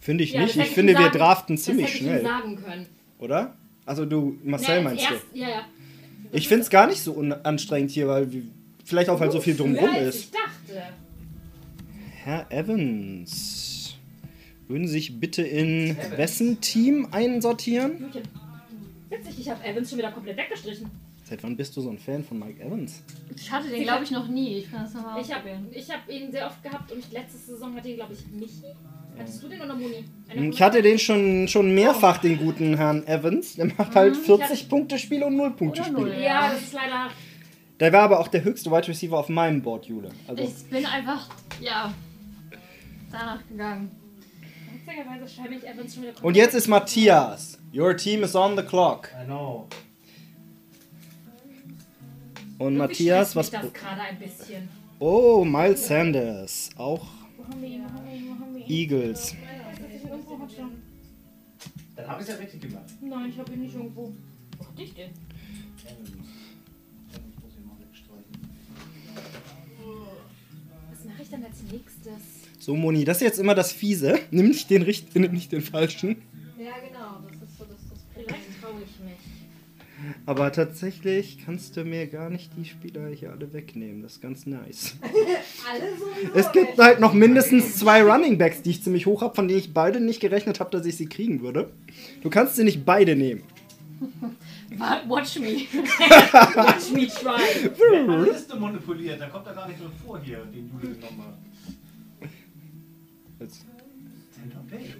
Finde 0.00 0.24
ich 0.24 0.32
Ja, 0.32 0.40
nicht. 0.40 0.50
das 0.50 0.56
Ich 0.56 0.62
hätte 0.64 0.74
finde, 0.74 0.92
ihm 0.94 0.98
wir 0.98 1.04
sagen- 1.06 1.18
draften 1.18 1.54
das 1.56 1.64
ziemlich 1.64 1.86
hätte 1.86 1.96
ich 1.98 2.02
ihm 2.02 2.06
schnell, 2.08 2.22
sagen 2.22 2.56
können. 2.56 2.86
oder? 3.20 3.56
Also 3.86 4.04
du, 4.04 4.36
Marcel 4.42 4.74
Ja, 4.78 4.82
meinst 4.82 5.04
erst, 5.08 5.24
du? 5.32 5.38
Ja, 5.38 5.48
ja. 5.48 5.64
Ich 6.32 6.48
finde 6.48 6.64
es 6.64 6.70
gar 6.70 6.88
nicht 6.88 7.00
so 7.00 7.16
anstrengend 7.44 7.92
hier, 7.92 8.08
weil 8.08 8.28
vielleicht 8.84 9.08
auch 9.08 9.20
weil 9.20 9.30
so 9.30 9.40
viel 9.40 9.56
drumrum 9.56 9.94
ist. 9.94 10.16
Ich 10.18 10.30
dachte. 10.32 10.82
Herr 12.24 12.50
Evans, 12.50 13.59
würden 14.70 14.86
Sie 14.86 14.94
sich 14.94 15.20
bitte 15.20 15.42
in 15.42 15.96
wessen 16.16 16.60
Team 16.60 17.08
einsortieren? 17.10 18.12
Witzig, 19.08 19.40
ich 19.40 19.50
habe 19.50 19.64
Evans 19.64 19.90
schon 19.90 19.98
wieder 19.98 20.12
komplett 20.12 20.36
weggestrichen. 20.36 20.88
Seit 21.24 21.42
wann 21.42 21.56
bist 21.56 21.76
du 21.76 21.80
so 21.80 21.90
ein 21.90 21.98
Fan 21.98 22.24
von 22.24 22.38
Mike 22.38 22.62
Evans? 22.62 23.02
Ich 23.36 23.50
hatte 23.50 23.68
den, 23.68 23.82
glaube 23.82 24.04
ich, 24.04 24.10
noch 24.10 24.26
nie. 24.28 24.58
Ich 24.58 24.70
kann 24.70 24.82
das 24.82 24.94
nochmal 24.94 25.20
Ich 25.20 25.32
habe 25.32 25.50
hab 25.50 26.10
ihn 26.10 26.32
sehr 26.32 26.46
oft 26.46 26.62
gehabt 26.62 26.90
und 26.90 27.12
letzte 27.12 27.38
Saison 27.38 27.74
hatte 27.76 27.88
ihn, 27.88 27.96
glaube 27.96 28.14
ich, 28.14 28.26
Michi. 28.32 28.74
Hattest 29.18 29.42
du 29.42 29.48
den 29.48 29.60
oder 29.60 29.74
Moni? 29.74 30.04
Einer 30.28 30.42
Ich 30.42 30.62
hatte 30.62 30.82
den 30.82 30.98
schon, 30.98 31.46
schon 31.46 31.74
mehrfach, 31.74 32.18
den 32.18 32.38
guten 32.38 32.76
Herrn 32.76 33.06
Evans. 33.06 33.56
Der 33.56 33.66
macht 33.66 33.94
halt 33.94 34.16
40 34.16 34.68
Punkte 34.68 34.98
Spiele 34.98 35.26
und 35.26 35.36
0 35.36 35.50
Punkte 35.52 35.82
Oder 35.82 35.90
null. 35.90 36.08
Spiele. 36.10 36.24
Ja, 36.24 36.50
das 36.50 36.62
ist 36.62 36.72
leider. 36.72 37.10
Der 37.78 37.92
war 37.92 38.02
aber 38.02 38.20
auch 38.20 38.28
der 38.28 38.44
höchste 38.44 38.70
Wide 38.70 38.88
Receiver 38.88 39.18
auf 39.18 39.28
meinem 39.28 39.62
Board, 39.62 39.86
Jule. 39.86 40.10
Also, 40.26 40.42
Ich 40.42 40.70
bin 40.70 40.84
einfach, 40.86 41.28
ja, 41.60 41.92
danach 43.10 43.46
gegangen. 43.48 43.99
Witzigerweise 44.72 45.28
schreibe 45.28 45.54
ich 45.54 45.66
Evans 45.66 45.94
schon 45.94 46.02
wieder 46.04 46.24
und 46.24 46.36
jetzt 46.36 46.54
ist 46.54 46.68
Matthias. 46.68 47.58
Your 47.74 47.96
team 47.96 48.22
is 48.22 48.34
on 48.34 48.56
the 48.56 48.62
clock. 48.62 49.08
I 49.20 49.24
know. 49.24 49.66
Und 52.58 52.74
Irgendwie 52.74 52.78
Matthias, 52.78 53.36
was. 53.36 53.50
mich 53.50 53.60
das 53.60 53.72
gerade 53.72 54.00
ein 54.02 54.18
bisschen. 54.18 54.68
Oh, 54.98 55.44
Miles 55.44 55.86
Sanders. 55.86 56.70
Auch? 56.76 57.06
Eagles. 58.68 59.34
Dann 61.96 62.06
habe 62.08 62.22
ich 62.22 62.28
es 62.28 62.34
ja 62.34 62.40
richtig 62.40 62.60
gemacht. 62.62 62.84
Nein, 63.00 63.30
ich 63.30 63.38
habe 63.38 63.52
ihn 63.52 63.60
nicht 63.62 63.74
irgendwo. 63.74 64.12
Wo 64.58 64.66
hatte 64.66 64.82
ich 64.82 64.94
den? 64.94 65.10
Evans. 65.10 66.10
Evans 67.10 67.34
muss 67.42 67.52
ich 67.58 67.64
mal 67.66 67.76
wegstreichen. 67.80 68.50
Was 70.90 71.04
mache 71.04 71.22
ich 71.22 71.30
dann 71.30 71.44
als 71.44 71.62
nächstes? 71.62 72.39
So, 72.60 72.76
Moni, 72.76 73.04
das 73.04 73.16
ist 73.16 73.22
jetzt 73.22 73.38
immer 73.40 73.54
das 73.54 73.72
Fiese. 73.72 74.18
Nimm 74.30 74.48
nicht 74.48 74.68
den 74.70 74.82
richtigen, 74.82 75.22
nimm 75.22 75.32
nicht 75.32 75.50
den 75.50 75.62
falschen. 75.62 76.16
Ja, 76.58 76.72
genau. 76.86 77.22
Das 77.26 77.48
ist 77.48 77.58
so 77.58 77.64
das, 77.64 77.78
das 77.88 77.98
Vielleicht 78.14 78.60
traue 78.60 78.74
ich 78.84 79.02
mich. 79.02 79.16
Aber 80.26 80.52
tatsächlich 80.52 81.38
kannst 81.44 81.76
du 81.76 81.84
mir 81.84 82.06
gar 82.06 82.28
nicht 82.30 82.50
die 82.56 82.64
Spieler 82.66 83.08
hier 83.08 83.32
alle 83.32 83.52
wegnehmen. 83.54 84.02
Das 84.02 84.12
ist 84.12 84.20
ganz 84.22 84.44
nice. 84.46 84.94
Alle 85.02 85.90
sowieso. 85.98 86.34
Es 86.38 86.52
gibt 86.52 86.78
halt 86.78 87.00
noch 87.00 87.12
mindestens 87.14 87.76
zwei 87.78 88.02
Running 88.02 88.36
Backs, 88.38 88.60
die 88.62 88.70
ich 88.70 88.82
ziemlich 88.82 89.06
hoch 89.06 89.22
habe, 89.22 89.34
von 89.34 89.48
denen 89.48 89.60
ich 89.60 89.72
beide 89.74 89.98
nicht 90.00 90.20
gerechnet 90.20 90.60
habe, 90.60 90.70
dass 90.70 90.84
ich 90.86 90.96
sie 90.96 91.06
kriegen 91.06 91.40
würde. 91.42 91.70
Du 92.22 92.28
kannst 92.30 92.56
sie 92.56 92.64
nicht 92.64 92.84
beide 92.84 93.16
nehmen. 93.16 93.42
Wa- 94.76 95.02
Watch 95.08 95.38
me. 95.38 95.66
Watch 96.54 96.90
me 96.92 97.06
try. 97.08 98.30
Liste 98.30 98.56
manipuliert? 98.56 99.20
Da 99.20 99.28
kommt 99.28 99.46
er 99.46 99.54
gar 99.54 99.66
nicht 99.68 99.80
drin 99.80 99.90
vor 100.06 100.20
hier, 100.22 100.38
den 100.54 100.70
Jule 100.70 100.94
genommen 100.94 101.22
hat. 101.26 101.38
Jetzt- 103.40 103.64
Tampa 104.34 104.60
Bay. 104.70 104.94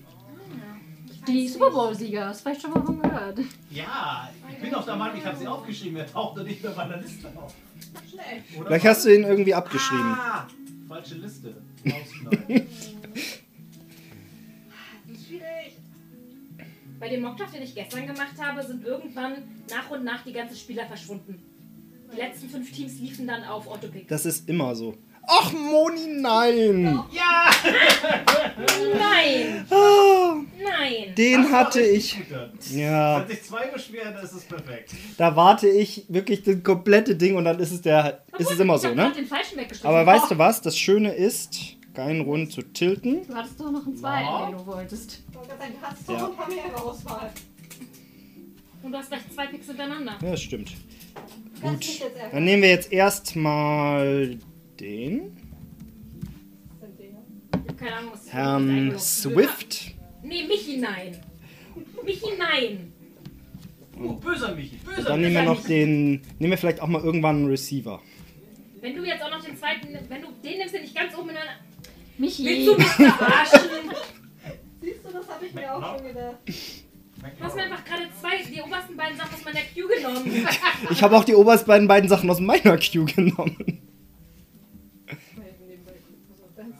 Die 1.28 1.46
Super 1.48 1.70
Bowl-Sieger, 1.70 2.26
hast 2.28 2.40
du 2.40 2.44
vielleicht 2.44 2.62
schon 2.62 2.70
mal 2.72 2.82
von 2.82 3.00
gehört. 3.00 3.38
Ja, 3.70 4.30
ich 4.50 4.58
bin 4.58 4.74
auf 4.74 4.86
der 4.86 4.96
Meinung, 4.96 5.18
ich 5.18 5.24
habe 5.26 5.36
sie 5.36 5.46
aufgeschrieben. 5.46 5.98
Er 5.98 6.06
taucht 6.10 6.36
nur 6.36 6.44
nicht 6.44 6.62
mehr 6.62 6.72
bei 6.72 6.88
der 6.88 6.96
Liste 6.96 7.28
auf. 7.36 7.54
Oder 8.56 8.66
Vielleicht 8.66 8.86
hast 8.86 9.04
du 9.04 9.14
ihn 9.14 9.24
irgendwie 9.24 9.54
abgeschrieben. 9.54 10.12
Ah, 10.18 10.48
falsche 10.88 11.16
Liste. 11.16 11.54
Schwierig. 15.06 15.76
Bei 16.98 17.08
dem 17.08 17.22
Mockdraft, 17.22 17.54
den 17.54 17.62
ich 17.62 17.74
gestern 17.74 18.06
gemacht 18.06 18.34
habe, 18.38 18.62
sind 18.62 18.84
irgendwann 18.84 19.34
nach 19.70 19.90
und 19.90 20.04
nach 20.04 20.22
die 20.24 20.32
ganzen 20.32 20.56
Spieler 20.56 20.86
verschwunden. 20.86 21.38
Die 22.12 22.16
letzten 22.16 22.48
fünf 22.48 22.72
Teams 22.72 22.98
liefen 22.98 23.26
dann 23.26 23.44
auf 23.44 23.66
Autopick. 23.68 24.08
Das 24.08 24.26
ist 24.26 24.48
immer 24.48 24.74
so. 24.74 24.96
Ach, 25.26 25.52
Moni, 25.52 26.06
nein! 26.20 26.82
Nein! 28.98 29.66
Ah, 29.70 30.34
Nein! 30.58 31.14
den 31.16 31.42
Das 31.42 31.52
war 31.52 31.58
hatte 31.60 31.80
ich. 31.82 32.16
Ja, 32.72 33.20
Wenn 33.20 33.28
sich 33.28 33.42
zwei 33.44 33.66
beschweren, 33.68 34.14
ist 34.22 34.32
es 34.32 34.44
perfekt. 34.44 34.92
da 35.18 35.36
warte 35.36 35.68
ich 35.68 36.04
wirklich 36.08 36.42
das 36.42 36.62
komplette 36.62 37.14
Ding 37.16 37.36
und 37.36 37.44
dann 37.44 37.58
ist 37.60 37.70
es 37.72 37.82
der, 37.82 38.24
ist 38.38 38.50
es 38.50 38.58
immer 38.58 38.74
ich 38.76 38.82
so, 38.82 38.88
hab 38.88 38.96
ne? 38.96 39.12
Aber 39.84 40.04
weißt 40.06 40.30
du 40.32 40.38
was? 40.38 40.62
Das 40.62 40.76
Schöne 40.76 41.12
ist, 41.14 41.58
keinen 41.94 42.22
Rund 42.22 42.52
zu 42.52 42.62
tilten. 42.62 43.26
Du 43.28 43.34
hattest 43.34 43.60
doch 43.60 43.70
noch 43.70 43.86
einen 43.86 43.96
zweiten, 43.96 44.24
Ja. 44.26 44.46
den 44.46 44.58
du 44.58 44.66
wolltest. 44.66 45.22
Du 45.32 45.38
hast 45.82 46.08
doch 46.08 46.14
Ja. 46.18 46.26
ein 46.26 46.36
paar 46.36 46.48
mehr 46.48 46.82
Auswahl. 46.84 47.30
Und 48.82 48.92
du 48.92 48.98
hast 48.98 49.08
gleich 49.10 49.20
zwei 49.34 49.46
Picks 49.46 49.66
hintereinander. 49.66 50.12
Ja, 50.22 50.30
das 50.30 50.42
stimmt. 50.42 50.72
Gut. 51.60 51.86
Dann 52.32 52.44
nehmen 52.44 52.62
wir 52.62 52.70
jetzt 52.70 52.90
erstmal 52.92 54.38
den. 54.80 55.36
Ich 57.68 57.92
Ahnung, 57.92 58.12
was 58.12 58.32
Herrn. 58.32 58.98
Swift. 58.98 59.94
Nee, 60.22 60.44
Michi 60.46 60.76
nein. 60.78 61.16
Michi 62.04 62.26
nein. 62.38 62.92
Oh, 63.98 64.14
böser 64.14 64.54
Michi, 64.54 64.76
böser 64.76 65.10
Dann 65.10 65.20
nehmen 65.20 65.34
wir 65.34 65.42
noch 65.42 65.62
den. 65.64 66.22
Nehmen 66.38 66.50
wir 66.50 66.58
vielleicht 66.58 66.80
auch 66.80 66.88
mal 66.88 67.02
irgendwann 67.02 67.36
einen 67.36 67.46
Receiver. 67.46 68.00
Wenn 68.80 68.96
du 68.96 69.04
jetzt 69.04 69.22
auch 69.22 69.30
noch 69.30 69.44
den 69.44 69.56
zweiten, 69.56 69.88
wenn 70.08 70.22
du 70.22 70.28
den 70.42 70.58
nimmst, 70.58 70.74
den 70.74 70.82
nicht 70.82 70.94
ganz 70.94 71.14
oben 71.14 71.30
in 71.30 71.34
deiner... 71.34 71.50
Michi. 72.16 72.44
Willst 72.44 72.68
du 72.68 72.76
mich 72.76 72.86
verarschen? 72.86 73.60
Siehst 74.80 75.04
du, 75.04 75.12
das 75.12 75.28
habe 75.28 75.46
ich 75.46 75.54
mir 75.54 75.74
auch 75.74 75.98
schon 75.98 76.06
gedacht. 76.06 76.36
Du 76.46 77.44
hast 77.44 77.56
mir 77.56 77.64
einfach 77.64 77.84
gerade 77.84 78.04
zwei, 78.18 78.42
die 78.42 78.62
obersten 78.62 78.96
beiden 78.96 79.18
Sachen 79.18 79.34
aus 79.34 79.44
meiner 79.44 79.60
Queue 79.60 79.88
genommen. 79.88 80.48
Ich 80.90 81.02
habe 81.02 81.16
auch 81.16 81.24
die 81.24 81.34
obersten 81.34 81.66
beiden, 81.66 81.86
beiden 81.86 82.08
Sachen 82.08 82.30
aus 82.30 82.40
meiner 82.40 82.78
Queue 82.78 83.04
genommen. 83.04 83.82
Mal 85.36 85.46
eben 85.48 85.64
nebenbei 85.66 85.92
gucken, 85.92 86.34
so 86.34 86.44
ganz 86.56 86.76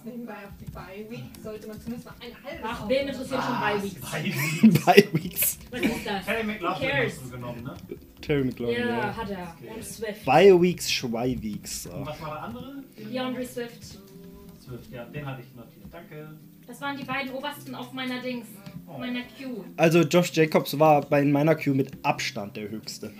nebenbei 0.74 0.80
auf 0.80 0.96
die 0.96 1.02
Bye 1.04 1.10
Week 1.10 1.24
sollte 1.42 1.68
man 1.68 1.80
zumindest 1.80 2.06
mal 2.06 2.14
ein 2.20 2.44
halbes 2.44 2.60
Ach, 2.64 2.88
wen 2.88 3.08
interessiert 3.08 3.42
schon 3.42 3.60
bei 3.60 3.82
Weeks? 3.82 4.00
Bei 4.00 4.92
Bei 4.94 5.08
Weeks. 5.22 5.58
Was 5.70 5.80
ist 5.80 6.06
das? 6.06 6.24
Terry 6.26 6.42
Who 6.42 6.46
McLaughlin 6.46 6.90
cares? 6.90 7.12
hast 7.12 7.24
du 7.24 7.30
genommen, 7.30 7.62
ne? 7.64 7.76
Terry 8.20 8.44
McLaurin, 8.44 8.78
Ja, 8.78 8.88
ja. 8.88 9.16
hat 9.16 9.30
er. 9.30 9.56
Und 9.74 9.84
Swift. 9.84 10.24
Bei 10.24 10.60
Weeks, 10.62 10.90
Schwei 10.92 11.36
Weeks. 11.40 11.86
Und 11.86 11.92
So. 11.92 12.06
was 12.06 12.20
war 12.20 12.30
der 12.34 12.42
andere? 12.42 12.74
DeAndre 12.98 13.46
Swift. 13.46 13.84
Swift, 13.84 14.92
ja, 14.92 15.04
den 15.04 15.26
hatte 15.26 15.42
ich 15.42 15.54
notiert. 15.54 15.86
Danke. 15.90 16.30
Das 16.66 16.80
waren 16.80 16.96
die 16.96 17.04
beiden 17.04 17.32
obersten 17.32 17.74
auf 17.74 17.92
meiner 17.92 18.20
Dings. 18.20 18.46
Auf 18.86 18.98
meiner 18.98 19.22
Queue. 19.22 19.64
Also 19.76 20.00
Josh 20.02 20.32
Jacobs 20.32 20.78
war 20.78 21.00
bei 21.02 21.24
meiner 21.24 21.54
Queue 21.56 21.74
mit 21.74 21.90
Abstand 22.04 22.56
der 22.56 22.68
höchste. 22.70 23.10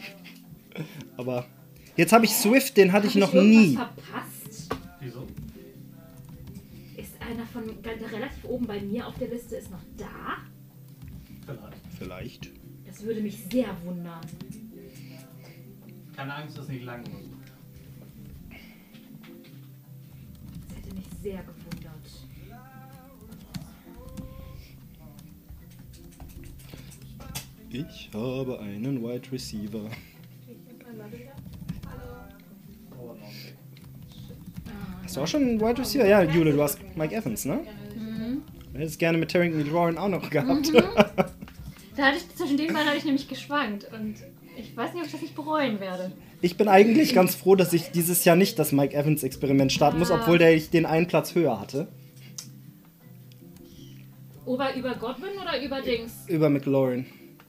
Aber 1.17 1.47
jetzt 1.97 2.13
habe 2.13 2.25
ich 2.27 2.33
Swift, 2.33 2.77
den 2.77 2.93
hatte 2.93 3.07
ich 3.09 3.15
Hab 3.15 3.21
noch 3.21 3.35
irgendwas 3.35 3.67
nie. 3.67 3.75
verpasst? 3.75 4.69
Wieso? 5.01 5.27
Einer 7.31 7.47
von 7.47 7.81
ganz 7.81 8.03
relativ 8.03 8.45
oben 8.45 8.67
bei 8.67 8.81
mir 8.81 9.07
auf 9.07 9.17
der 9.17 9.29
Liste 9.29 9.55
ist 9.55 9.71
noch 9.71 9.85
da? 9.97 10.39
Vielleicht. 11.47 11.77
Vielleicht. 11.97 12.51
Das 12.85 13.05
würde 13.05 13.21
mich 13.21 13.45
sehr 13.45 13.69
wundern. 13.85 14.21
Keine 16.17 16.35
Angst, 16.35 16.59
das 16.59 16.65
ist 16.65 16.73
nicht 16.73 16.85
lang. 16.85 17.05
Das 20.69 20.77
hätte 20.77 20.93
mich 20.93 21.07
sehr 21.23 21.45
gewundert. 21.45 22.11
Ich 27.71 28.11
habe 28.13 28.59
einen 28.59 29.05
Wide 29.05 29.31
Receiver. 29.31 29.89
Hast 35.11 35.17
du 35.17 35.23
auch 35.23 35.27
schon 35.27 35.43
einen 35.43 35.61
Wide 35.61 35.77
Receiver? 35.77 36.07
Ja, 36.07 36.23
Jule, 36.23 36.53
du 36.53 36.63
hast 36.63 36.79
Mike 36.95 37.13
Evans, 37.13 37.45
ne? 37.45 37.59
Du 38.73 38.79
hättest 38.79 39.01
gerne 39.01 39.19
mit 39.19 39.29
Tarrington 39.33 39.61
McLaurin 39.61 39.99
auch 39.99 40.07
noch 40.09 40.31
gehabt. 40.31 40.71
Da 41.97 42.07
hatte 42.07 42.19
ich, 42.19 42.37
zwischen 42.37 42.57
den 42.57 42.69
beiden 42.69 42.87
hatte 42.87 42.97
ich 42.97 43.05
nämlich 43.05 43.27
geschwankt 43.27 43.89
und 43.93 44.15
ich 44.57 44.75
weiß 44.77 44.95
nicht, 44.95 45.01
ob 45.01 45.07
ich 45.07 45.13
das 45.13 45.21
nicht 45.21 45.35
bereuen 45.35 45.81
werde. 45.81 46.13
Ich 46.41 46.57
bin 46.57 46.69
eigentlich 46.69 47.13
ganz 47.13 47.35
froh, 47.35 47.57
dass 47.57 47.73
ich 47.73 47.91
dieses 47.91 48.25
Jahr 48.25 48.37
nicht 48.37 48.59
das 48.61 48.71
Mike 48.71 48.97
Evans 48.97 49.25
Experiment 49.25 49.73
starten 49.73 49.99
muss, 49.99 50.13
obwohl 50.13 50.39
der 50.39 50.55
ich 50.55 50.71
den 50.71 50.87
einen 50.87 51.09
Platz 51.09 51.35
höher 51.35 51.61
hatte. 51.61 51.89
Über, 54.47 54.75
über 54.77 54.95
Godwin 54.95 55.31
oder 55.43 55.63
über 55.63 55.83
Dings? 55.83 56.13
Über 56.29 56.49
McLaurin. 56.49 57.05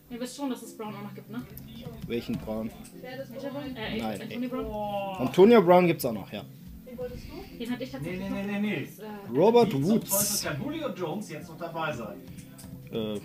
Ihr 0.10 0.20
wisst 0.20 0.36
schon, 0.36 0.50
dass 0.50 0.64
es 0.64 0.76
Brown 0.76 0.96
auch 0.96 1.04
noch 1.04 1.14
gibt, 1.14 1.30
ne? 1.30 1.44
Welchen 2.08 2.36
Brown? 2.40 2.72
Äh, 3.04 4.02
Nein, 4.02 4.22
Anthony 4.24 4.48
Brown? 4.48 5.18
Antonio 5.20 5.62
Brown 5.62 5.86
gibt's 5.86 6.04
auch 6.04 6.14
noch, 6.14 6.34
ja. 6.34 6.44
Den 7.60 7.72
hatte 7.72 7.84
ich 7.84 7.92
Nee, 7.92 7.98
tatsächlich 7.98 8.30
nee, 8.30 8.44
nee, 8.44 8.52
nee, 8.52 8.60
nee. 8.60 8.88
Das, 8.98 9.00
äh, 9.00 9.38
Robert 9.38 9.74
Wie 9.74 9.84
Woods. 9.84 10.44
kann 10.44 10.62
Julio 10.62 10.90
Jones 10.90 11.30
jetzt 11.30 11.50
noch 11.50 11.58
dabei 11.58 11.92
sein? 11.92 12.22
Äh, 12.92 13.20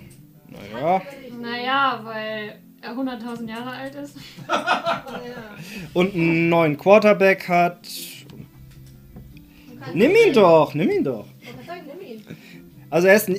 naja. 0.48 1.02
Naja, 1.40 2.00
weil 2.02 2.60
er 2.80 2.92
100.000 2.92 3.48
Jahre 3.48 3.70
alt 3.70 3.94
ist. 3.94 4.16
Und 5.94 6.14
einen 6.14 6.48
neuen 6.48 6.76
Quarterback 6.76 7.48
hat. 7.48 7.88
Nimm 9.94 10.12
ihn 10.12 10.32
doch, 10.32 10.74
nimm 10.74 10.90
ihn 10.90 11.04
doch. 11.04 11.26
Nimm 11.86 12.00
ihn. 12.06 12.24
Also 12.90 13.08
er 13.08 13.16
ist. 13.16 13.30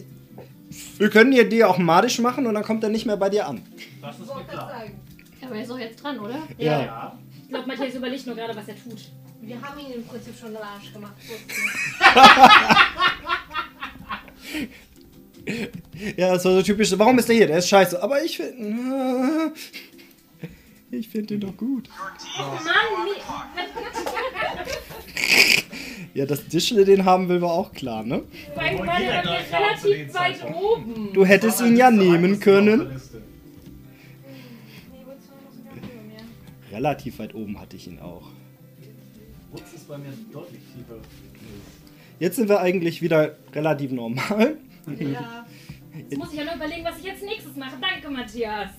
Wir 0.97 1.09
können 1.09 1.31
dir 1.31 1.47
die 1.47 1.63
auch 1.63 1.77
madisch 1.77 2.19
machen 2.19 2.45
und 2.47 2.53
dann 2.53 2.63
kommt 2.63 2.83
er 2.83 2.89
nicht 2.89 3.05
mehr 3.05 3.17
bei 3.17 3.29
dir 3.29 3.47
an. 3.47 3.61
Das 4.01 4.19
ist 4.19 4.27
mir 4.33 4.43
klar. 4.43 4.69
sagen. 4.69 4.99
Aber 5.43 5.55
er 5.55 5.61
ist 5.61 5.69
doch 5.69 5.79
jetzt 5.79 6.03
dran, 6.03 6.19
oder? 6.19 6.39
Ja. 6.57 6.81
Ja. 6.81 7.19
Ich 7.47 7.53
glaube, 7.53 7.65
Matthias 7.65 7.95
überlegt 7.95 8.27
nur 8.27 8.35
gerade, 8.35 8.53
was 8.53 8.67
er 8.67 8.75
tut. 8.75 8.99
Wir 9.39 9.61
haben 9.61 9.79
ihn 9.79 9.93
im 9.93 10.03
Prinzip 10.05 10.37
schon 10.37 10.53
Arsch 10.57 10.91
gemacht. 10.91 11.13
Ja, 16.17 16.33
das 16.33 16.43
war 16.43 16.51
so 16.55 16.61
typisch. 16.61 16.91
Warum 16.97 17.17
ist 17.19 17.29
der 17.29 17.37
hier? 17.37 17.47
Der 17.47 17.59
ist 17.59 17.69
scheiße. 17.69 18.03
Aber 18.03 18.21
ich 18.21 18.35
finde. 18.37 19.53
Ich 20.89 21.09
finde 21.09 21.37
den 21.37 21.41
doch 21.41 21.57
gut. 21.57 21.89
Mann, 22.37 22.55
nee. 23.05 23.21
Ja, 26.13 26.25
dass 26.25 26.47
Dischle 26.47 26.85
den 26.85 27.03
haben 27.03 27.27
will, 27.27 27.41
war 27.41 27.51
auch 27.51 27.73
klar, 27.73 28.03
ne? 28.03 28.23
Allem 28.55 28.77
Wollen 28.77 28.87
war 28.87 28.97
relativ 28.97 30.13
weit 30.13 30.45
oben. 30.45 31.11
Du 31.13 31.25
hättest 31.25 31.59
ihn 31.59 31.75
ja 31.75 31.91
nehmen 31.91 32.39
können. 32.39 33.01
Relativ 36.77 37.17
weit 37.17 37.33
oben 37.33 37.59
hatte 37.59 37.75
ich 37.75 37.87
ihn 37.87 37.97
auch. 37.97 38.27
Woods 39.51 39.73
ist 39.73 39.87
bei 39.87 39.97
mir 39.97 40.13
deutlich 40.31 40.61
tiefer. 40.75 40.99
Jetzt 42.19 42.35
sind 42.35 42.49
wir 42.49 42.59
eigentlich 42.59 43.01
wieder 43.01 43.35
relativ 43.51 43.91
normal. 43.91 44.57
Ja. 44.99 45.47
Jetzt 46.09 46.19
muss 46.19 46.31
ich 46.31 46.37
ja 46.37 46.45
nur 46.45 46.53
überlegen, 46.53 46.85
was 46.85 46.99
ich 46.99 47.05
jetzt 47.05 47.23
nächstes 47.23 47.55
mache. 47.55 47.77
Danke, 47.81 48.07
Matthias. 48.11 48.69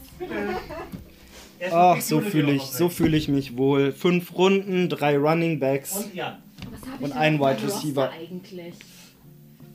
Erst 1.58 1.74
Ach, 1.74 2.00
so 2.00 2.20
fühle 2.20 2.52
ich, 2.52 2.62
so 2.62 2.84
weg. 2.84 2.92
fühle 2.92 3.16
ich 3.16 3.26
mich 3.26 3.56
wohl. 3.56 3.90
Fünf 3.90 4.32
Runden, 4.38 4.88
drei 4.88 5.18
Running 5.18 5.58
Backs. 5.58 5.96
Und 5.96 6.14
Jan. 6.14 6.40
Was 6.70 6.88
hab 6.88 7.00
Und 7.00 7.12
ein 7.12 7.40
Wide 7.40 7.60
Receiver. 7.64 8.12
Eigentlich. 8.12 8.74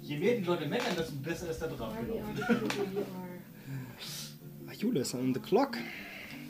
Je 0.02 0.18
mehr 0.18 0.38
die 0.38 0.44
Leute 0.46 0.66
meckern, 0.68 0.96
desto 0.98 1.16
besser 1.16 1.50
ist 1.50 1.60
gelaufen. 1.60 1.98
Ah, 4.70 4.74
Jule 4.80 5.02
ist 5.02 5.14
on 5.14 5.34
the 5.34 5.42
clock. 5.42 5.76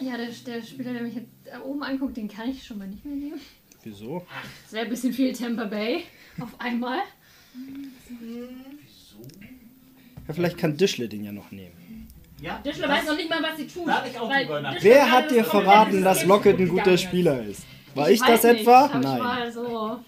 Ja, 0.04 0.18
der, 0.18 0.28
der 0.28 0.62
Spieler, 0.62 0.94
der 0.94 1.02
mich 1.02 1.16
jetzt 1.16 1.30
da 1.46 1.62
oben 1.62 1.84
anguckt, 1.84 2.18
den 2.18 2.28
kann 2.28 2.50
ich 2.50 2.66
schon 2.66 2.78
mal 2.78 2.88
nicht 2.88 3.06
mehr 3.06 3.16
nehmen. 3.16 3.40
Wieso? 3.84 4.26
Das 4.64 4.74
wäre 4.74 4.86
ein 4.86 4.90
bisschen 4.90 5.14
viel 5.14 5.34
Tampa 5.34 5.66
Bay 5.66 6.04
auf 6.40 6.60
einmal. 6.60 7.00
Ja, 10.28 10.34
vielleicht 10.34 10.58
kann 10.58 10.78
Dischle 10.78 11.08
den 11.08 11.24
ja 11.24 11.32
noch 11.32 11.52
nehmen. 11.52 12.08
Ja, 12.42 12.60
Dischler 12.60 12.90
weiß 12.90 13.06
noch 13.06 13.16
nicht 13.16 13.30
mal, 13.30 13.42
was 13.42 13.58
sie 13.58 13.68
tut. 13.68 13.88
Da 13.88 14.00
hab 14.00 14.08
ich 14.08 14.20
auch 14.20 14.30
weil 14.30 14.46
drüber 14.46 14.62
nachgedacht. 14.62 14.86
Wer 14.86 15.12
hat 15.12 15.32
dir 15.32 15.44
verraten, 15.46 16.04
dass 16.04 16.26
Lockett 16.26 16.60
ein 16.60 16.68
guter. 16.68 16.98
Spieler 16.98 17.42
ist? 17.44 17.64
War 17.96 18.10
ich, 18.10 18.20
weiß 18.20 18.42
das 18.42 18.52
nicht, 18.52 18.62
etwa? 18.62 18.86
Ich 18.88 18.94
Nein. 18.94 19.20
war 19.20 19.52
so. 19.52 20.00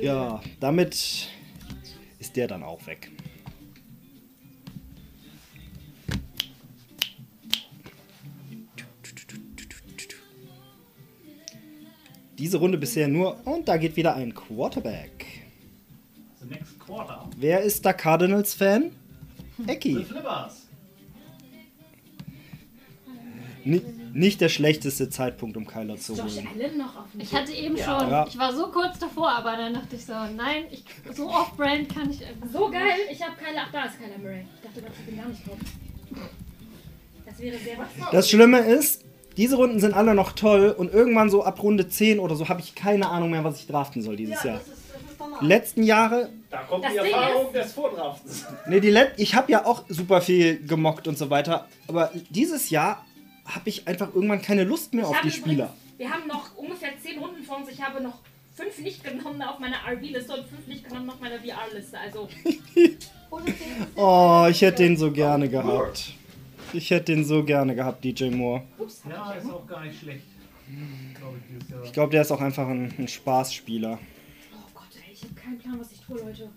Ja, 0.00 0.40
damit 0.60 1.28
ist 2.18 2.36
der 2.36 2.46
dann 2.46 2.62
auch 2.62 2.86
weg. 2.86 3.10
Diese 12.38 12.58
Runde 12.58 12.78
bisher 12.78 13.08
nur. 13.08 13.44
Und 13.46 13.66
da 13.66 13.76
geht 13.76 13.96
wieder 13.96 14.14
ein 14.14 14.32
Quarterback. 14.32 15.26
The 16.40 16.46
next 16.46 16.78
quarter. 16.78 17.28
Wer 17.36 17.62
ist 17.62 17.84
da 17.84 17.92
Cardinals-Fan? 17.92 18.92
The 19.58 19.72
Ecki. 19.72 20.04
Flippers. 20.04 20.68
Nicht 24.12 24.40
der 24.40 24.48
schlechteste 24.48 25.08
Zeitpunkt, 25.10 25.56
um 25.56 25.66
Kyler 25.66 25.96
zu 25.96 26.14
Josh 26.14 26.36
holen. 26.36 26.48
Allen 26.54 26.78
noch 26.78 26.96
auf 26.96 27.06
Ich 27.18 27.32
hatte 27.34 27.52
eben 27.52 27.76
Ja. 27.76 27.84
schon, 28.00 28.10
Ja. 28.10 28.26
ich 28.28 28.38
war 28.38 28.52
so 28.54 28.68
kurz 28.68 28.98
davor, 28.98 29.30
aber 29.30 29.56
dann 29.56 29.74
dachte 29.74 29.96
ich 29.96 30.04
so, 30.04 30.12
nein, 30.12 30.64
ich, 30.70 30.84
so 31.14 31.28
off-brand 31.28 31.94
kann 31.94 32.10
ich. 32.10 32.20
So 32.52 32.70
geil, 32.70 32.82
ich 33.10 33.22
habe 33.22 33.32
Kyler. 33.36 33.62
Ach, 33.66 33.72
da 33.72 33.84
ist 33.84 33.98
Kyler 33.98 34.18
Murray. 34.18 34.44
Ich 34.56 34.68
dachte, 34.68 34.80
da 34.82 34.88
bin 35.06 35.16
gar 35.16 35.28
nicht 35.28 35.46
drauf. 35.46 35.56
Das 37.26 37.38
wäre 37.38 37.58
sehr 37.58 37.78
was. 37.78 38.10
Das 38.12 38.30
Schlimme 38.30 38.58
ist, 38.60 39.04
diese 39.36 39.56
Runden 39.56 39.80
sind 39.80 39.94
alle 39.94 40.14
noch 40.14 40.32
toll 40.32 40.74
und 40.76 40.92
irgendwann 40.92 41.30
so 41.30 41.44
ab 41.44 41.62
Runde 41.62 41.88
10 41.88 42.18
oder 42.18 42.34
so 42.34 42.48
habe 42.48 42.60
ich 42.60 42.74
keine 42.74 43.08
Ahnung 43.08 43.30
mehr, 43.30 43.44
was 43.44 43.60
ich 43.60 43.66
draften 43.66 44.02
soll 44.02 44.16
dieses 44.16 44.42
Jahr. 44.42 44.58
Das 44.58 44.66
ist, 44.66 44.72
das 45.20 45.40
ist 45.40 45.42
letzten 45.42 45.82
Jahre, 45.84 46.30
Da 46.50 46.62
kommt 46.62 46.84
Das 46.84 46.92
die 46.92 46.98
Ding 46.98 47.12
Erfahrung 47.12 47.52
des 47.52 47.72
Vordraftens. 47.72 48.46
nee, 48.66 48.80
die 48.80 48.90
Let 48.90 49.12
ich 49.18 49.34
habe 49.34 49.52
ja 49.52 49.64
auch 49.66 49.84
super 49.88 50.20
viel 50.20 50.64
gemockt 50.66 51.06
und 51.06 51.16
so 51.18 51.30
weiter, 51.30 51.68
aber 51.86 52.10
dieses 52.30 52.70
Jahr 52.70 53.04
habe 53.48 53.68
ich 53.68 53.86
einfach 53.88 54.14
irgendwann 54.14 54.42
keine 54.42 54.64
Lust 54.64 54.94
mehr 54.94 55.04
Ich 55.04 55.10
auf 55.10 55.20
die 55.22 55.30
Spieler. 55.30 55.64
übrigens- 55.74 55.98
Wir 55.98 56.10
haben 56.10 56.26
noch 56.28 56.54
ungefähr 56.56 56.90
10 57.00 57.18
Runden 57.18 57.42
vor 57.42 57.56
uns. 57.58 57.68
Ich 57.70 57.82
habe 57.82 58.00
noch 58.02 58.18
5 58.54 58.78
nicht 58.80 59.02
genommen 59.04 59.42
auf 59.42 59.58
meiner 59.58 59.76
RB-Liste 59.86 60.32
und 60.34 60.46
5 60.48 60.66
nicht 60.66 60.88
genommen 60.88 61.10
auf 61.10 61.20
meiner 61.20 61.38
VR-Liste. 61.40 61.98
Also, 61.98 62.28
Oh, 63.96 64.46
ich 64.50 64.62
hätte 64.62 64.82
den 64.82 64.96
so 64.96 65.10
gerne 65.12 65.48
gehabt. 65.48 66.14
Ich 66.72 66.90
hätte 66.90 67.12
den 67.14 67.24
so 67.24 67.42
gerne 67.44 67.74
gehabt, 67.74 68.04
DJ 68.04 68.30
Moore. 68.30 68.62
ups. 68.78 69.02
Ja, 69.08 69.32
ist 69.32 69.50
auch 69.50 69.66
gar 69.66 69.84
nicht 69.84 69.98
schlecht. 70.00 70.24
Jahr. 71.70 71.82
Ich 71.84 71.92
glaube, 71.92 72.10
der 72.12 72.22
ist 72.22 72.30
auch 72.30 72.40
einfach 72.40 72.68
ein, 72.68 72.92
ein 72.98 73.08
Spaßspieler. 73.08 73.98
Oh 74.52 74.56
Gott, 74.74 74.84
ey, 75.06 75.12
ich 75.12 75.22
habe 75.22 75.34
keinen 75.34 75.58
Plan, 75.58 75.78
was 75.80 75.92
ich 75.92 76.00
tue, 76.00 76.18
Leute. 76.18 76.50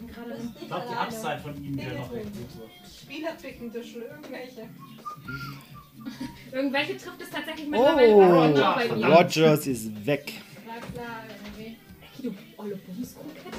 Ich 0.00 0.06
bin 0.06 0.14
gerade 0.14 0.30
im. 0.32 0.54
Ich 0.60 0.66
glaube, 0.68 0.84
die 0.90 0.94
Upside 0.96 1.38
von 1.38 1.64
ihm 1.64 1.76
wäre 1.76 1.94
noch 1.94 2.12
recht 2.12 2.24
gut. 2.32 2.70
Spieler 3.02 3.32
picken, 3.40 3.72
Düschel, 3.72 4.02
irgendwelche. 4.02 4.68
Irgendwelche 6.52 6.96
trifft 6.96 7.20
es 7.20 7.30
tatsächlich 7.30 7.66
Oh, 7.66 7.70
mittlerweile 7.70 8.12
Roger 8.14 8.74
bei 8.74 8.96
mir. 8.96 9.06
Rogers 9.06 9.66
ist 9.66 10.06
weg. 10.06 10.32
Klar, 10.64 10.76
klar, 10.94 11.24
irgendwie. 11.44 11.76
Ey, 12.16 12.22
du 12.22 12.34
olle 12.56 12.76
Bumskokette. 12.76 13.58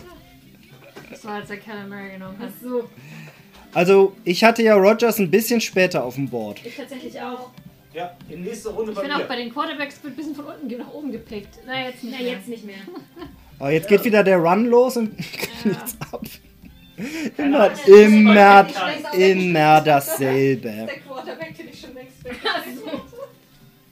Das 1.10 1.26
war, 1.26 1.34
als 1.36 1.50
er 1.52 1.86
Murray 1.88 2.14
genommen 2.14 2.40
hat. 2.40 2.50
Ach 2.52 2.62
so, 2.64 2.90
Also, 3.74 4.16
ich 4.24 4.44
hatte 4.44 4.64
ja 4.64 4.76
Rogers 4.76 5.20
ein 5.20 5.30
bisschen 5.30 5.62
später 5.62 6.04
auf 6.04 6.16
dem 6.16 6.30
Board. 6.30 6.66
ich 6.66 6.76
tatsächlich 6.76 7.22
auch. 7.22 7.52
Ja, 7.94 8.16
in 8.30 8.44
nächster 8.44 8.72
Runde 8.72 8.94
Ich 8.94 8.98
bei 8.98 9.04
bin 9.04 9.12
auch 9.12 9.28
bei 9.28 9.36
den 9.36 9.54
Quarterbacks 9.54 10.02
wird 10.04 10.14
ein 10.14 10.16
bisschen 10.16 10.36
von 10.36 10.46
unten 10.46 10.78
nach 10.78 10.92
oben 10.94 11.12
gepickt. 11.12 11.60
Na, 11.68 11.88
jetzt 11.88 12.04
nicht 12.04 12.14
Na, 12.18 12.24
mehr. 12.24 12.32
jetzt 12.34 12.48
nicht 12.48 12.66
mehr. 12.66 12.78
Aber 13.62 13.70
jetzt 13.70 13.88
geht 13.88 14.04
wieder 14.04 14.24
der 14.24 14.40
Run 14.40 14.66
los 14.66 14.98
und 14.98 15.16
nichts 15.66 15.96
ab. 16.12 16.24
Immer, 17.38 17.66
Ahnung. 17.66 17.78
immer, 17.86 18.64
Das 18.64 18.74
ist 18.74 19.14
immer 19.14 19.82
dasselbe. 19.82 20.70
der 20.70 20.88
Quarterback, 20.88 21.56
den 21.56 21.68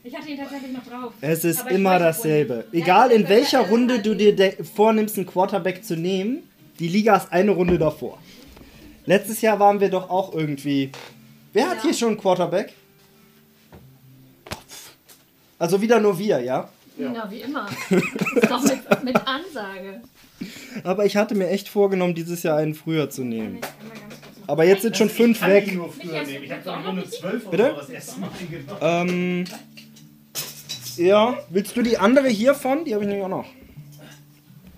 ich 0.03 0.15
hatte 0.15 0.27
ihn 0.27 0.39
tatsächlich 0.39 0.71
noch 0.71 0.87
drauf. 0.87 1.13
Es 1.21 1.45
ist 1.45 1.69
immer 1.69 1.99
dasselbe. 1.99 2.65
Egal 2.71 3.11
in 3.11 3.29
welcher 3.29 3.59
Runde 3.59 3.99
du 3.99 4.15
dir 4.15 4.53
vornimmst, 4.63 5.17
einen 5.17 5.27
Quarterback 5.27 5.85
zu 5.85 5.95
nehmen, 5.95 6.49
die 6.79 6.87
Liga 6.87 7.17
ist 7.17 7.31
eine 7.31 7.51
Runde 7.51 7.77
davor. 7.77 8.17
Letztes 9.05 9.39
Jahr 9.41 9.59
waren 9.59 9.79
wir 9.79 9.89
doch 9.89 10.09
auch 10.09 10.33
irgendwie. 10.33 10.91
Wer 11.53 11.69
hat 11.69 11.83
hier 11.83 11.93
schon 11.93 12.09
einen 12.09 12.17
Quarterback? 12.17 12.73
Also 15.59 15.79
wieder 15.79 15.99
nur 15.99 16.17
wir, 16.17 16.39
ja? 16.39 16.69
Ja, 16.99 17.31
wie 17.31 17.41
immer. 17.41 17.67
ist 17.89 18.49
doch 18.49 18.63
mit, 18.63 19.03
mit 19.03 19.15
Ansage. 19.15 20.01
Aber 20.83 21.05
ich 21.05 21.15
hatte 21.17 21.35
mir 21.35 21.49
echt 21.49 21.69
vorgenommen, 21.69 22.13
dieses 22.13 22.43
Jahr 22.43 22.57
einen 22.57 22.75
früher 22.75 23.09
zu 23.09 23.23
nehmen. 23.23 23.59
Aber 24.47 24.65
jetzt 24.65 24.81
sind 24.81 24.97
schon 24.97 25.09
fünf 25.09 25.39
Kann 25.39 25.51
ich 25.51 25.67
weg. 25.67 25.75
nur 25.75 25.91
früher 25.91 26.23
nehmen. 26.23 26.43
Ich 26.43 26.51
habe 26.51 26.61
ich 26.61 26.87
Runde 26.87 27.09
12 27.09 27.47
oder 27.47 27.51
Bitte? 27.51 27.75
das 27.77 27.89
erste 27.89 28.19
Mal 28.19 28.29
genommen. 28.49 28.79
Ähm. 28.81 29.45
Ja, 30.97 31.37
willst 31.49 31.77
du 31.77 31.81
die 31.81 31.97
andere 31.97 32.27
hiervon? 32.27 32.83
Die 32.83 32.93
habe 32.93 33.03
ich 33.03 33.07
nämlich 33.09 33.25
auch 33.25 33.29
noch. 33.29 33.45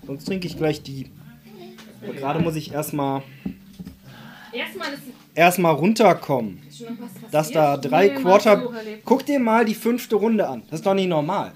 Sonst 0.06 0.26
trinke 0.26 0.46
ich 0.46 0.56
gleich 0.56 0.82
die. 0.82 1.10
Aber 2.02 2.14
gerade 2.14 2.40
muss 2.40 2.54
ich 2.54 2.72
erstmal 2.72 3.22
Erstmal 4.52 4.92
ist 4.92 5.02
erstmal 5.34 5.74
runterkommen. 5.74 6.60
Dass 7.30 7.50
da 7.50 7.76
drei 7.76 8.10
Quarter. 8.10 8.70
Guck 9.04 9.24
dir 9.24 9.40
mal 9.40 9.64
die 9.64 9.74
fünfte 9.74 10.16
Runde 10.16 10.46
an. 10.46 10.62
Das 10.70 10.80
ist 10.80 10.86
doch 10.86 10.94
nicht 10.94 11.08
normal. 11.08 11.52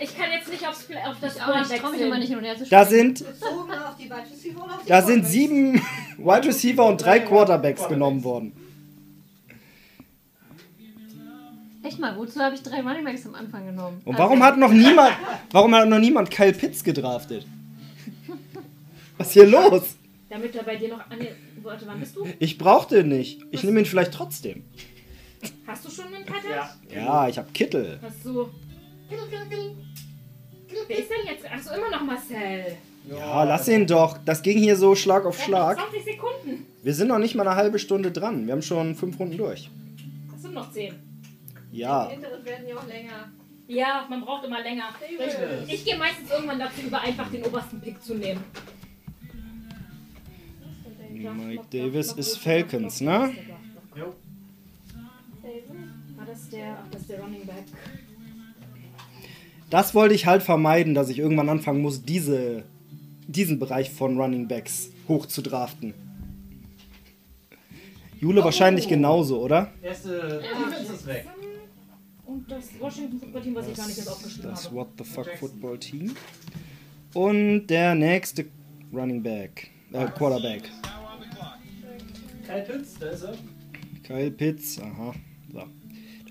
Ich 0.00 0.16
kann 0.16 0.30
jetzt 0.30 0.50
nicht 0.50 0.66
aufs, 0.66 0.86
auf 1.06 1.16
das 1.20 1.38
Board 1.38 1.70
wechseln. 1.70 1.94
immer 1.94 2.18
nicht 2.18 2.28
hin 2.28 2.38
und 2.38 2.44
her 2.44 2.56
zu 2.56 2.68
Da 2.68 2.84
sind, 2.84 3.24
da 4.86 5.02
sind 5.02 5.26
sieben 5.26 5.74
Wide 6.18 6.46
Receiver 6.46 6.86
und 6.86 7.02
drei 7.02 7.20
Quarterbacks 7.20 7.88
genommen 7.88 8.22
worden. 8.22 8.52
Echt 11.82 11.98
mal, 11.98 12.16
wozu 12.16 12.40
habe 12.40 12.54
ich 12.54 12.62
drei 12.62 12.80
Running 12.80 13.04
Backs 13.04 13.26
am 13.26 13.34
Anfang 13.34 13.66
genommen? 13.66 14.00
Und 14.04 14.14
Also, 14.14 14.24
warum 14.24 14.42
hat 14.42 14.56
noch 14.56 14.72
niemand, 14.72 15.12
warum 15.50 15.74
hat 15.74 15.86
noch 15.86 15.98
niemand 15.98 16.30
Kyle 16.30 16.52
Pitts 16.54 16.82
gedraftet? 16.82 17.46
Was 19.18 19.28
ist 19.28 19.32
hier 19.34 19.46
los? 19.46 19.96
Damit 20.30 20.54
er 20.54 20.62
bei 20.62 20.76
dir 20.76 20.88
noch 20.88 21.10
an 21.10 21.18
Warte, 21.62 21.86
wann 21.86 22.00
bist 22.00 22.16
du? 22.16 22.26
Ich 22.40 22.58
brauchte 22.58 23.00
ihn 23.00 23.08
nicht. 23.08 23.40
Ich 23.50 23.64
nehme 23.64 23.80
ihn 23.80 23.86
vielleicht 23.86 24.12
trotzdem. 24.12 24.64
Hast 25.66 25.84
du 25.84 25.90
schon 25.90 26.06
einen 26.12 26.26
Cutter? 26.26 26.50
Ja. 26.50 26.70
Ja, 26.94 27.28
ich 27.28 27.38
habe 27.38 27.50
Kittel. 27.52 27.98
Hast 28.02 28.24
du. 28.24 28.50
Wer 30.86 30.98
ist 30.98 31.10
denn 31.10 31.26
jetzt? 31.26 31.50
Achso, 31.50 31.74
immer 31.74 31.90
noch 31.90 32.02
Marcel. 32.02 32.76
Ja, 33.08 33.44
lass 33.44 33.68
ihn 33.68 33.86
doch. 33.86 34.18
Das 34.24 34.42
ging 34.42 34.58
hier 34.58 34.76
so 34.76 34.94
Schlag 34.94 35.24
auf 35.24 35.40
Schlag. 35.42 35.76
noch 35.78 35.90
20 35.90 36.04
Sekunden. 36.04 36.66
Wir 36.82 36.94
sind 36.94 37.08
noch 37.08 37.18
nicht 37.18 37.34
mal 37.34 37.46
eine 37.46 37.56
halbe 37.56 37.78
Stunde 37.78 38.10
dran. 38.10 38.46
Wir 38.46 38.52
haben 38.52 38.62
schon 38.62 38.94
fünf 38.94 39.18
Runden 39.18 39.36
durch. 39.36 39.70
Das 40.32 40.42
sind 40.42 40.54
noch 40.54 40.70
10. 40.70 40.94
Ja. 41.72 42.06
Die 42.06 42.12
hinteren 42.12 42.44
werden 42.44 42.68
ja 42.68 42.76
auch 42.76 42.86
länger. 42.86 43.30
Ja, 43.66 44.06
man 44.08 44.20
braucht 44.20 44.44
immer 44.44 44.62
länger. 44.62 44.84
Ich, 45.66 45.74
ich 45.74 45.84
gehe 45.84 45.96
meistens 45.96 46.30
irgendwann 46.30 46.58
dazu 46.58 46.82
über, 46.82 47.00
einfach 47.00 47.30
den 47.30 47.44
obersten 47.44 47.80
Pick 47.80 48.02
zu 48.02 48.14
nehmen. 48.14 48.44
Mike 51.10 51.64
Davis 51.70 52.12
ist 52.12 52.38
Falcons, 52.38 53.00
ne? 53.00 53.34
Jo. 53.96 54.14
War 56.16 56.26
das 56.26 56.48
der. 56.50 56.78
Ach, 56.82 56.90
das 56.90 57.00
ist 57.02 57.10
der 57.10 57.20
Running 57.20 57.46
Back. 57.46 57.64
Das 59.74 59.92
wollte 59.92 60.14
ich 60.14 60.24
halt 60.26 60.44
vermeiden, 60.44 60.94
dass 60.94 61.08
ich 61.08 61.18
irgendwann 61.18 61.48
anfangen 61.48 61.82
muss, 61.82 62.04
diese, 62.04 62.62
diesen 63.26 63.58
Bereich 63.58 63.90
von 63.90 64.16
Running 64.16 64.46
Backs 64.46 64.90
hoch 65.08 65.26
zu 65.26 65.42
draften. 65.42 65.94
Jule 68.20 68.44
wahrscheinlich 68.44 68.86
genauso, 68.86 69.42
oder? 69.42 69.72
Erste 69.82 70.40
Defense 70.40 70.92
ist 70.92 71.06
weg. 71.08 71.26
Und 72.24 72.48
das 72.48 72.68
Washington 72.78 73.18
Football 73.18 73.42
Team, 73.42 73.54
was 73.56 73.66
ich 73.66 73.74
gar 73.74 73.86
nicht 73.88 73.96
jetzt 73.96 74.08
aufgeschrieben 74.08 74.50
Das 74.52 74.66
habe. 74.66 74.76
What 74.76 74.88
the 74.96 75.02
Fuck 75.02 75.28
Football 75.40 75.78
Team. 75.80 76.14
Und 77.12 77.66
der 77.66 77.96
nächste 77.96 78.46
Running 78.92 79.24
Back. 79.24 79.72
Äh, 79.92 80.06
Quarterback. 80.06 80.70
Kyle 82.46 82.62
Pitts, 82.62 82.96
da 83.00 83.08
ist 83.08 83.24
er. 83.24 83.34
Kyle 84.04 84.30
Pitts, 84.30 84.80
aha. 84.80 85.14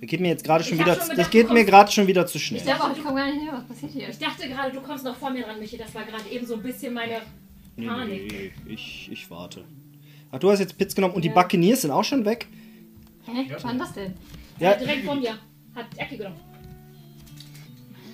So. 0.04 0.06
Da 0.06 0.10
geht 0.10 0.20
mir 0.20 0.28
jetzt 0.28 0.43
gerade 0.43 0.64
schon 0.64 0.74
Ich 0.78 0.80
wieder. 0.84 0.93
schon 0.95 0.99
Das 1.01 1.10
gedacht, 1.12 1.32
geht 1.32 1.49
du 1.49 1.54
mir 1.54 1.64
gerade 1.66 1.91
schon 1.91 2.08
wieder 2.08 2.26
zu 2.28 2.38
Ich 2.38 2.45
schnell. 2.45 2.62
glaube 2.62 2.84
auch, 2.84 2.95
ich 2.97 3.01
komme 3.04 3.16
gar 3.16 3.32
nicht 3.32 3.41
her. 3.43 3.54
Was 3.54 3.64
passiert 3.66 3.91
hier? 3.93 4.10
Ich 4.10 4.18
dachte 4.20 4.47
gerade, 4.49 4.72
du 4.74 4.82
kommst 4.82 5.06
noch 5.06 5.16
vor 5.16 5.30
mir 5.32 5.47
ran, 5.47 5.60
Michi. 5.60 5.78
Das 5.78 5.93
war 5.95 6.04
gerade 6.04 6.30
eben 6.30 6.45
so 6.45 6.56
ein 6.56 6.64
bisschen 6.64 6.93
meine 6.93 7.22
Nee, 7.76 7.88
Panik. 7.88 8.32
nee, 8.32 8.51
ich, 8.74 9.10
ich 9.12 9.30
warte. 9.32 9.64
Ach, 10.32 10.39
du 10.39 10.51
hast 10.51 10.60
jetzt 10.60 10.78
Pitts 10.78 10.93
genommen 10.93 11.14
und 11.16 11.24
die 11.24 11.30
Ja. 11.30 11.34
Buccaneers 11.34 11.82
sind 11.84 11.91
auch 11.91 12.04
schon 12.04 12.26
weg? 12.26 12.47
Hä? 13.26 13.45
Was 13.51 13.64
war 13.64 13.72
denn 13.72 13.80
das 13.80 13.93
denn? 13.93 14.14
Ja, 14.60 14.74
Direkt 14.76 15.06
vor 15.06 15.16
mir. 15.16 15.38
Hat 15.76 15.86
Ecke 15.97 16.18
genommen. 16.18 16.36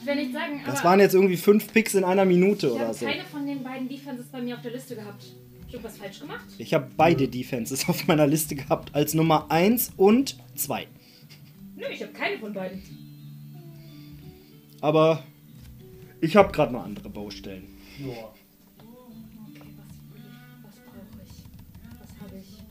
Ich 0.01 0.07
will 0.07 0.15
nicht 0.15 0.33
sagen, 0.33 0.61
das 0.65 0.79
aber 0.79 0.89
waren 0.89 0.99
jetzt 1.01 1.13
irgendwie 1.15 1.37
fünf 1.37 1.71
Picks 1.73 1.93
in 1.93 2.03
einer 2.03 2.23
Minute 2.25 2.67
ich 2.67 2.73
oder 2.73 2.85
habe 2.85 2.93
so. 2.93 3.05
keine 3.05 3.23
von 3.25 3.45
den 3.45 3.63
beiden 3.63 3.89
Defenses 3.89 4.27
bei 4.27 4.41
mir 4.41 4.55
auf 4.55 4.61
der 4.61 4.71
Liste 4.71 4.95
gehabt. 4.95 5.23
Hab 5.23 5.67
ich 5.67 5.73
irgendwas 5.73 5.97
falsch 5.97 6.19
gemacht? 6.21 6.45
Ich 6.57 6.73
habe 6.73 6.87
beide 6.95 7.27
Defenses 7.27 7.87
auf 7.89 8.07
meiner 8.07 8.25
Liste 8.27 8.55
gehabt 8.55 8.93
als 8.95 9.13
Nummer 9.13 9.49
1 9.51 9.91
und 9.97 10.37
2. 10.55 10.87
Nö, 11.79 11.85
ich 11.91 12.01
habe 12.01 12.11
keine 12.11 12.37
von 12.37 12.53
beiden. 12.53 12.81
Aber 14.81 15.23
ich 16.21 16.35
habe 16.35 16.51
gerade 16.51 16.73
noch 16.73 16.83
andere 16.83 17.09
Baustellen. 17.09 17.63
Ja. 17.99 18.07
Okay, 18.09 18.33
was, 19.77 20.75
was 20.75 20.75
brauche 20.85 21.21
ich? 21.23 21.43
Was 21.99 22.21
habe 22.21 22.37
ich? 22.37 22.63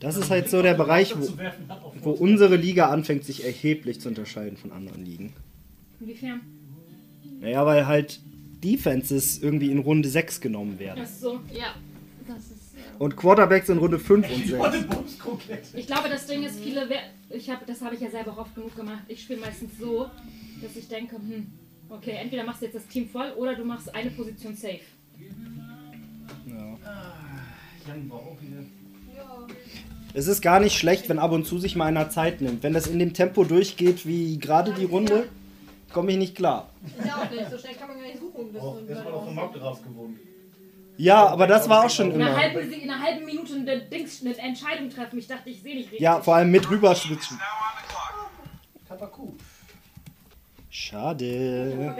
Das 0.00 0.16
ist 0.16 0.30
halt 0.30 0.50
so 0.50 0.60
der 0.62 0.74
Bereich, 0.74 1.14
wo, 1.16 1.28
wo 2.02 2.10
unsere 2.10 2.56
Liga 2.56 2.90
anfängt, 2.90 3.24
sich 3.24 3.44
erheblich 3.44 4.00
zu 4.00 4.08
unterscheiden 4.08 4.56
von 4.56 4.72
anderen 4.72 5.04
Ligen. 5.04 5.32
Inwiefern? 6.00 6.40
Naja, 7.40 7.64
weil 7.64 7.86
halt 7.86 8.20
Defenses 8.62 9.40
irgendwie 9.40 9.70
in 9.70 9.78
Runde 9.78 10.08
6 10.08 10.40
genommen 10.40 10.78
werden. 10.78 11.02
Ach 11.04 11.08
so. 11.08 11.40
Ja. 11.52 11.74
Ist. 12.96 13.00
Und 13.00 13.16
Quarterbacks 13.16 13.68
in 13.68 13.78
Runde 13.78 13.98
5 13.98 14.28
und 14.28 14.46
6. 14.46 14.58
Warte, 14.58 14.82
Bums 14.82 15.18
komplett. 15.18 15.64
Ich 15.74 15.86
glaube, 15.86 16.08
das 16.08 16.26
Ding 16.26 16.42
ist, 16.42 16.58
viele. 16.60 16.88
wer- 16.88 17.36
Ich 17.36 17.48
hab, 17.50 17.66
das 17.66 17.80
habe 17.82 17.94
ich 17.94 18.00
ja 18.00 18.10
selber 18.10 18.32
auch 18.32 18.38
oft 18.38 18.54
genug 18.54 18.74
gemacht. 18.76 19.02
Ich 19.08 19.22
spiele 19.22 19.40
meistens 19.40 19.72
so, 19.78 20.06
dass 20.62 20.76
ich 20.76 20.88
denke, 20.88 21.16
hm, 21.16 21.46
okay, 21.88 22.12
entweder 22.20 22.44
machst 22.44 22.62
du 22.62 22.66
jetzt 22.66 22.74
das 22.76 22.86
Team 22.88 23.08
voll 23.08 23.32
oder 23.36 23.54
du 23.54 23.64
machst 23.64 23.94
eine 23.94 24.10
Position 24.10 24.54
safe. 24.56 24.80
Jan 27.86 28.10
war 28.10 28.18
auch 28.18 28.36
wieder. 28.40 28.62
Es 30.14 30.26
ist 30.28 30.40
gar 30.40 30.60
nicht 30.60 30.76
schlecht, 30.78 31.08
wenn 31.08 31.18
ab 31.18 31.32
und 31.32 31.44
zu 31.46 31.58
sich 31.58 31.76
mal 31.76 31.84
einer 31.86 32.08
Zeit 32.10 32.40
nimmt. 32.40 32.62
Wenn 32.62 32.72
das 32.72 32.86
in 32.86 32.98
dem 32.98 33.12
Tempo 33.12 33.44
durchgeht 33.44 34.06
wie 34.06 34.38
gerade 34.38 34.72
die 34.72 34.84
Runde, 34.84 35.28
komme 35.92 36.10
ich 36.12 36.16
nicht 36.18 36.34
klar. 36.34 36.70
Ist 36.98 37.06
ja 37.06 37.16
auch 37.22 37.30
nicht. 37.30 37.50
So 37.50 37.58
schnell 37.58 37.74
kann 37.74 37.88
man 37.88 37.98
gar 37.98 38.06
nicht 38.06 38.18
suchen. 38.18 38.46
so 38.52 38.78
ein 38.78 38.88
erstmal 38.88 39.12
auf 39.12 39.26
dem 39.26 39.36
Ball 39.36 39.44
Mock 39.46 39.54
drauf 39.54 39.82
gewohnt. 39.82 40.16
Ja, 40.98 41.26
aber 41.26 41.46
das 41.46 41.68
war 41.68 41.84
auch 41.84 41.90
schon 41.90 42.12
In 42.12 42.22
einer, 42.22 42.36
halben, 42.36 42.72
in 42.72 42.90
einer 42.90 43.02
halben 43.02 43.24
Minute 43.24 43.54
eine, 43.54 43.80
Dings, 43.82 44.22
eine 44.22 44.36
Entscheidung 44.36 44.88
treffen. 44.88 45.18
Ich 45.18 45.26
dachte, 45.26 45.50
ich 45.50 45.62
sehe 45.62 45.74
nicht 45.74 45.86
richtig. 45.86 46.00
Ja, 46.00 46.20
vor 46.20 46.36
allem 46.36 46.50
mit 46.50 46.66
clock. 46.66 46.96
Tabaku. 48.88 49.32
Schade. 50.70 51.96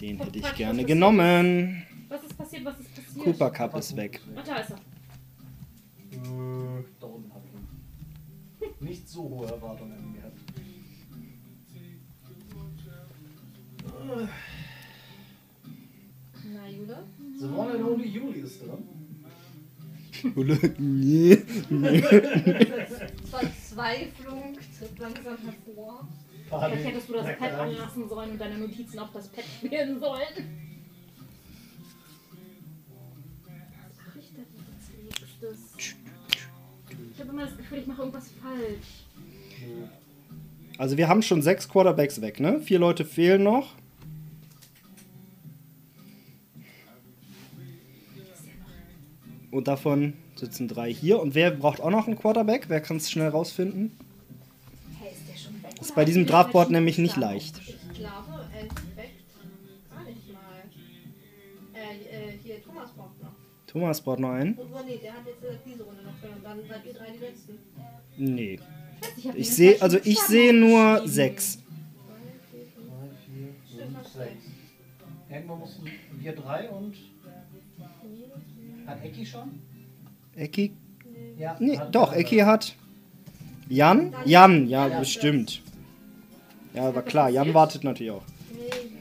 Den 0.00 0.18
hätte 0.18 0.38
ich 0.38 0.54
gerne 0.54 0.84
genommen. 0.84 1.82
Was 2.08 2.22
ist 2.22 2.38
passiert? 2.38 2.64
Was 2.64 2.78
ist 2.78 2.94
passiert? 2.94 3.24
Cooper 3.24 3.50
Cup 3.50 3.76
ist 3.76 3.96
weg. 3.96 4.20
Ach, 4.36 4.44
da 4.44 4.56
ist 4.56 4.70
er. 4.70 4.76
Äh, 4.76 6.84
da 7.00 7.06
unten 7.06 7.32
habe 7.32 7.44
ich 7.46 8.70
ihn. 8.70 8.86
Nicht 8.86 9.08
so 9.08 9.22
hohe 9.22 9.46
Erwartungen 9.46 10.14
gehabt. 10.14 10.38
Na, 16.44 16.68
Jule? 16.68 17.04
The 17.38 17.46
one 17.46 17.70
and 17.70 17.84
only 17.84 18.08
Juli 18.08 18.40
ist 18.40 18.60
dran. 18.62 18.82
nee. 20.78 21.36
Verzweiflung 23.30 24.58
tritt 24.76 24.98
langsam 24.98 25.36
hervor. 25.44 26.08
Vielleicht 26.48 26.86
hättest 26.86 27.08
du 27.08 27.12
das 27.12 27.38
Pad 27.38 27.52
anlassen 27.52 28.08
sollen 28.08 28.30
und 28.32 28.40
deine 28.40 28.58
Notizen 28.58 28.98
auf 28.98 29.12
das 29.12 29.28
Pad 29.28 29.44
spielen 29.44 30.00
sollen. 30.00 30.34
Was 33.86 34.06
mache 34.06 34.18
ich 34.18 34.32
denn 34.34 34.46
jetzt 34.72 34.90
nächstes? 35.20 35.58
Ich 37.14 37.20
habe 37.20 37.30
immer 37.30 37.44
das 37.44 37.56
Gefühl, 37.56 37.78
ich 37.78 37.86
mache 37.86 38.00
irgendwas 38.00 38.30
falsch. 38.42 39.04
Also 40.78 40.96
wir 40.96 41.08
haben 41.08 41.22
schon 41.22 41.42
sechs 41.42 41.68
Quarterbacks 41.68 42.20
weg, 42.20 42.40
ne? 42.40 42.60
Vier 42.60 42.80
Leute 42.80 43.04
fehlen 43.04 43.44
noch. 43.44 43.74
Und 49.50 49.66
davon 49.66 50.14
sitzen 50.36 50.68
drei 50.68 50.92
hier. 50.92 51.20
Und 51.20 51.34
wer 51.34 51.50
braucht 51.50 51.80
auch 51.80 51.90
noch 51.90 52.06
einen 52.06 52.18
Quarterback? 52.18 52.68
Wer 52.68 52.80
kann 52.80 52.98
es 52.98 53.10
schnell 53.10 53.28
rausfinden? 53.28 53.96
Hey, 55.00 55.10
ist 55.12 55.28
der 55.28 55.38
schon 55.38 55.62
weg? 55.62 55.70
Das 55.78 55.88
ist 55.88 55.94
bei 55.94 56.04
diesem 56.04 56.26
Draftboard 56.26 56.70
nämlich 56.70 56.98
nicht 56.98 57.16
leicht. 57.16 57.58
Ich 57.66 57.98
glaube, 57.98 58.46
er 58.54 58.66
ist 58.66 58.96
weg. 58.96 59.10
Gar 59.90 60.04
nicht 60.04 60.32
mal. 60.32 60.40
Äh, 61.74 61.78
äh, 61.78 62.38
hier, 62.44 62.62
Thomas 62.62 62.90
braucht 62.92 63.22
noch. 63.22 63.32
Thomas 63.66 64.00
braucht 64.02 64.18
noch 64.20 64.30
einen? 64.30 64.54
Und, 64.54 64.72
oh, 64.72 64.78
nee, 64.86 64.98
der 65.02 65.14
hat 65.14 65.26
jetzt 65.26 65.42
äh, 65.44 65.56
diese 65.66 65.82
Runde 65.82 66.02
noch. 66.02 66.36
Und 66.36 66.44
dann 66.44 66.58
seid 66.68 66.84
ihr 66.86 66.92
drei 66.92 67.10
die 67.12 67.18
letzten. 67.18 67.58
Nee. 68.18 68.58
Ich 69.34 69.54
sehe, 69.54 69.80
also 69.80 69.98
ich 70.04 70.18
sehe 70.20 70.52
nur 70.52 71.08
sechs. 71.08 71.58
3, 71.58 71.62
4, 73.76 73.86
5, 73.86 74.08
6. 74.08 74.28
Irgendwann 75.30 75.58
mussten 75.58 75.86
wir 76.18 76.32
drei 76.34 76.68
und. 76.68 76.94
Hat 78.88 79.04
Ecki 79.04 79.26
schon? 79.26 79.60
Ecki? 80.34 80.72
Ja. 81.38 81.56
Nee, 81.60 81.78
hat- 81.78 81.94
doch, 81.94 82.12
Ecki 82.14 82.38
hat. 82.38 82.74
Jan? 83.68 84.14
Jan, 84.24 84.66
ja, 84.68 84.88
bestimmt. 84.98 85.60
Ja, 86.72 86.94
war 86.94 87.02
klar. 87.02 87.28
Jan 87.28 87.52
wartet 87.52 87.84
natürlich 87.84 88.12
auch. 88.12 88.22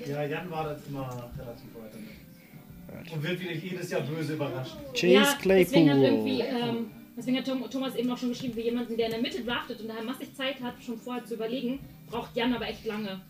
Ja, 0.05 0.23
Jan 0.25 0.49
war 0.51 0.65
das 0.65 0.85
immer 0.88 1.31
relativ 1.38 1.73
weit. 1.75 1.93
damit. 1.93 3.11
Und 3.13 3.23
wird 3.23 3.39
wieder 3.39 3.53
jedes 3.53 3.89
Jahr 3.91 4.01
böse 4.01 4.33
überrascht. 4.33 4.75
Chase 4.93 5.07
ja, 5.07 5.38
Deswegen 5.41 5.89
hat, 5.89 5.97
irgendwie, 5.97 6.38
Claypool. 6.39 6.69
ähm, 6.69 6.85
deswegen 7.17 7.38
hat 7.38 7.71
Thomas 7.71 7.95
eben 7.95 8.11
auch 8.11 8.17
schon 8.17 8.29
geschrieben, 8.29 8.55
wie 8.57 8.61
jemanden, 8.61 8.97
der 8.97 9.05
in 9.05 9.11
der 9.13 9.21
Mitte 9.21 9.41
draftet 9.43 9.79
und 9.81 9.88
daher 9.88 10.03
massig 10.03 10.33
Zeit 10.35 10.61
hat, 10.61 10.75
schon 10.83 10.97
vorher 10.97 11.23
zu 11.23 11.35
überlegen, 11.35 11.79
braucht 12.09 12.35
Jan 12.35 12.53
aber 12.53 12.67
echt 12.67 12.85
lange. 12.85 13.21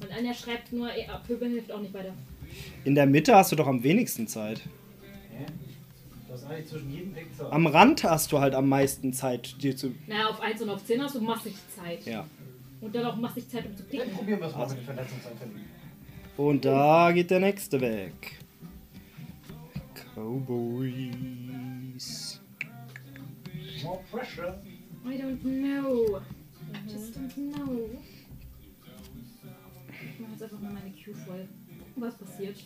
Und 0.00 0.10
einer 0.10 0.34
schreibt 0.34 0.72
nur, 0.72 0.90
eh, 0.90 1.06
Pöbel 1.26 1.48
hilft 1.48 1.70
auch 1.70 1.80
nicht 1.80 1.94
weiter. 1.94 2.12
In 2.84 2.94
der 2.94 3.06
Mitte 3.06 3.34
hast 3.34 3.52
du 3.52 3.56
doch 3.56 3.66
am 3.66 3.82
wenigsten 3.82 4.26
Zeit. 4.26 4.60
Am 7.50 7.66
Rand 7.66 8.04
hast 8.04 8.32
du 8.32 8.40
halt 8.40 8.54
am 8.54 8.68
meisten 8.68 9.12
Zeit, 9.12 9.62
dir 9.62 9.76
zu. 9.76 9.94
Naja, 10.06 10.28
auf 10.28 10.40
1 10.40 10.62
und 10.62 10.70
auf 10.70 10.84
10 10.84 11.02
hast 11.02 11.14
du 11.14 11.20
massig 11.20 11.54
Zeit. 11.74 12.04
Ja. 12.06 12.26
Und 12.80 12.94
dann 12.94 13.06
auch 13.06 13.16
massig 13.16 13.48
Zeit, 13.48 13.66
um 13.66 13.76
zu 13.76 13.82
Dann 13.84 13.90
picken. 13.90 14.12
probieren 14.12 14.40
wir 14.40 14.48
es 14.48 14.54
mal 14.56 14.68
mit 14.68 14.78
den 14.78 14.84
Verletzungsanfälligen. 14.84 15.64
Und 16.36 16.64
da 16.64 17.12
geht 17.12 17.30
der 17.30 17.40
nächste 17.40 17.80
weg. 17.80 18.38
Cowboys. 20.14 21.00
More 23.82 24.00
pressure. 24.10 24.60
I 25.06 25.16
don't 25.16 25.40
know. 25.40 26.20
I 26.72 26.90
just 26.90 27.16
don't 27.16 27.34
know. 27.34 27.90
Ich 29.90 30.20
mach 30.20 30.30
jetzt 30.30 30.42
einfach 30.42 30.60
mal 30.60 30.72
meine 30.72 30.90
Queue 30.90 31.14
voll. 31.14 31.48
Was 31.96 32.16
passiert? 32.16 32.56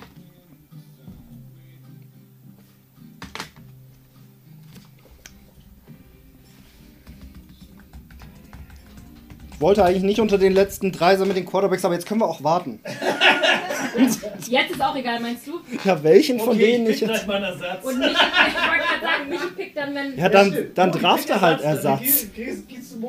Ich 9.58 9.62
wollte 9.62 9.84
eigentlich 9.84 10.04
nicht 10.04 10.20
unter 10.20 10.38
den 10.38 10.52
letzten 10.52 10.92
drei 10.92 11.16
sein 11.16 11.26
mit 11.26 11.36
den 11.36 11.44
Quarterbacks, 11.44 11.84
aber 11.84 11.94
jetzt 11.94 12.06
können 12.06 12.20
wir 12.20 12.28
auch 12.28 12.44
warten. 12.44 12.78
Jetzt 14.46 14.70
ist 14.70 14.80
auch 14.80 14.94
egal, 14.94 15.18
meinst 15.18 15.48
du? 15.48 15.58
Ja, 15.84 16.00
welchen 16.04 16.38
von 16.38 16.50
Okay, 16.50 16.72
denen 16.72 16.86
ich 16.86 17.02
ich 17.02 17.08
jetzt. 17.08 17.26
Ersatz. 17.42 17.84
Und 17.84 17.98
Michi, 17.98 18.12
ich 18.12 18.18
wollte 18.18 18.84
gerade 18.84 19.02
sagen, 19.02 19.28
Michi 19.28 19.46
pickt 19.56 19.76
dann, 19.76 19.94
wenn. 19.96 20.16
Ja, 20.16 20.28
dann, 20.28 20.56
dann 20.74 20.92
drafte 20.92 21.32
pick 21.32 21.42
halt 21.42 21.60
Ersatz. 21.60 21.82
Dann 21.82 21.98
Ersatz. 21.98 22.26
Gibst, 22.36 22.68
gibst 22.68 22.92
du 22.92 23.00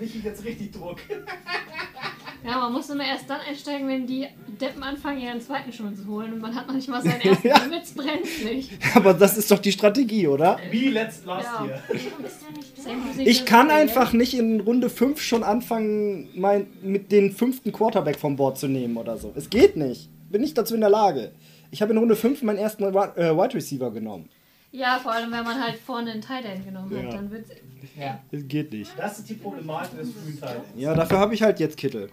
Michi 0.00 0.20
jetzt 0.24 0.42
richtig 0.42 0.72
Druck. 0.72 0.96
Ja, 2.44 2.58
man 2.58 2.72
muss 2.72 2.88
immer 2.90 3.04
erst 3.04 3.28
dann 3.28 3.40
einsteigen, 3.40 3.86
wenn 3.88 4.06
die 4.06 4.26
Deppen 4.60 4.82
anfangen, 4.82 5.20
ihren 5.20 5.40
zweiten 5.40 5.72
schon 5.72 5.94
zu 5.94 6.06
holen. 6.06 6.32
Und 6.34 6.40
man 6.40 6.54
hat 6.54 6.66
noch 6.66 6.74
nicht 6.74 6.88
mal 6.88 7.02
seinen 7.02 7.20
ersten, 7.22 7.48
damit 7.48 7.82
es 7.84 7.92
brennt 7.92 8.44
nicht. 8.44 8.70
Aber 8.94 9.12
das 9.14 9.36
ist 9.36 9.50
doch 9.50 9.58
die 9.58 9.72
Strategie, 9.72 10.26
oder? 10.26 10.58
Wie 10.70 10.88
letzt 10.88 11.24
last 11.26 11.46
Ja. 11.58 11.66
year. 11.66 11.82
Ich 13.18 13.44
kann 13.44 13.70
einfach 13.70 14.12
nicht 14.12 14.34
in 14.34 14.60
Runde 14.60 14.88
5 14.90 15.20
schon 15.20 15.42
anfangen, 15.42 16.28
mein, 16.34 16.66
mit 16.82 17.12
den 17.12 17.32
fünften 17.32 17.72
Quarterback 17.72 18.18
vom 18.18 18.36
Board 18.36 18.58
zu 18.58 18.68
nehmen 18.68 18.96
oder 18.96 19.16
so. 19.18 19.32
Es 19.36 19.50
geht 19.50 19.76
nicht. 19.76 20.08
Bin 20.30 20.40
nicht 20.40 20.56
dazu 20.56 20.74
in 20.74 20.80
der 20.80 20.90
Lage. 20.90 21.32
Ich 21.70 21.82
habe 21.82 21.92
in 21.92 21.98
Runde 21.98 22.16
5 22.16 22.42
meinen 22.42 22.58
ersten 22.58 22.82
äh, 22.84 22.92
Wide 22.92 23.54
Receiver 23.54 23.90
genommen. 23.90 24.28
Ja, 24.72 24.98
vor 25.02 25.12
allem, 25.12 25.30
wenn 25.32 25.44
man 25.44 25.62
halt 25.62 25.76
vorne 25.76 26.12
einen 26.12 26.20
Tight 26.22 26.44
End 26.44 26.64
genommen 26.64 26.90
hat, 26.96 27.04
Ja. 27.04 27.10
dann 27.10 27.30
wird's. 27.30 27.50
Ja. 27.98 28.20
Es 28.30 28.46
geht 28.46 28.72
nicht. 28.72 28.90
Das 28.96 29.18
ist 29.18 29.28
die 29.28 29.34
Problematik 29.34 29.98
des 29.98 30.10
frühen. 30.12 30.38
Ja, 30.76 30.94
dafür 30.94 31.18
habe 31.18 31.34
ich 31.34 31.42
halt 31.42 31.58
jetzt 31.60 31.76
Kittel. 31.76 32.08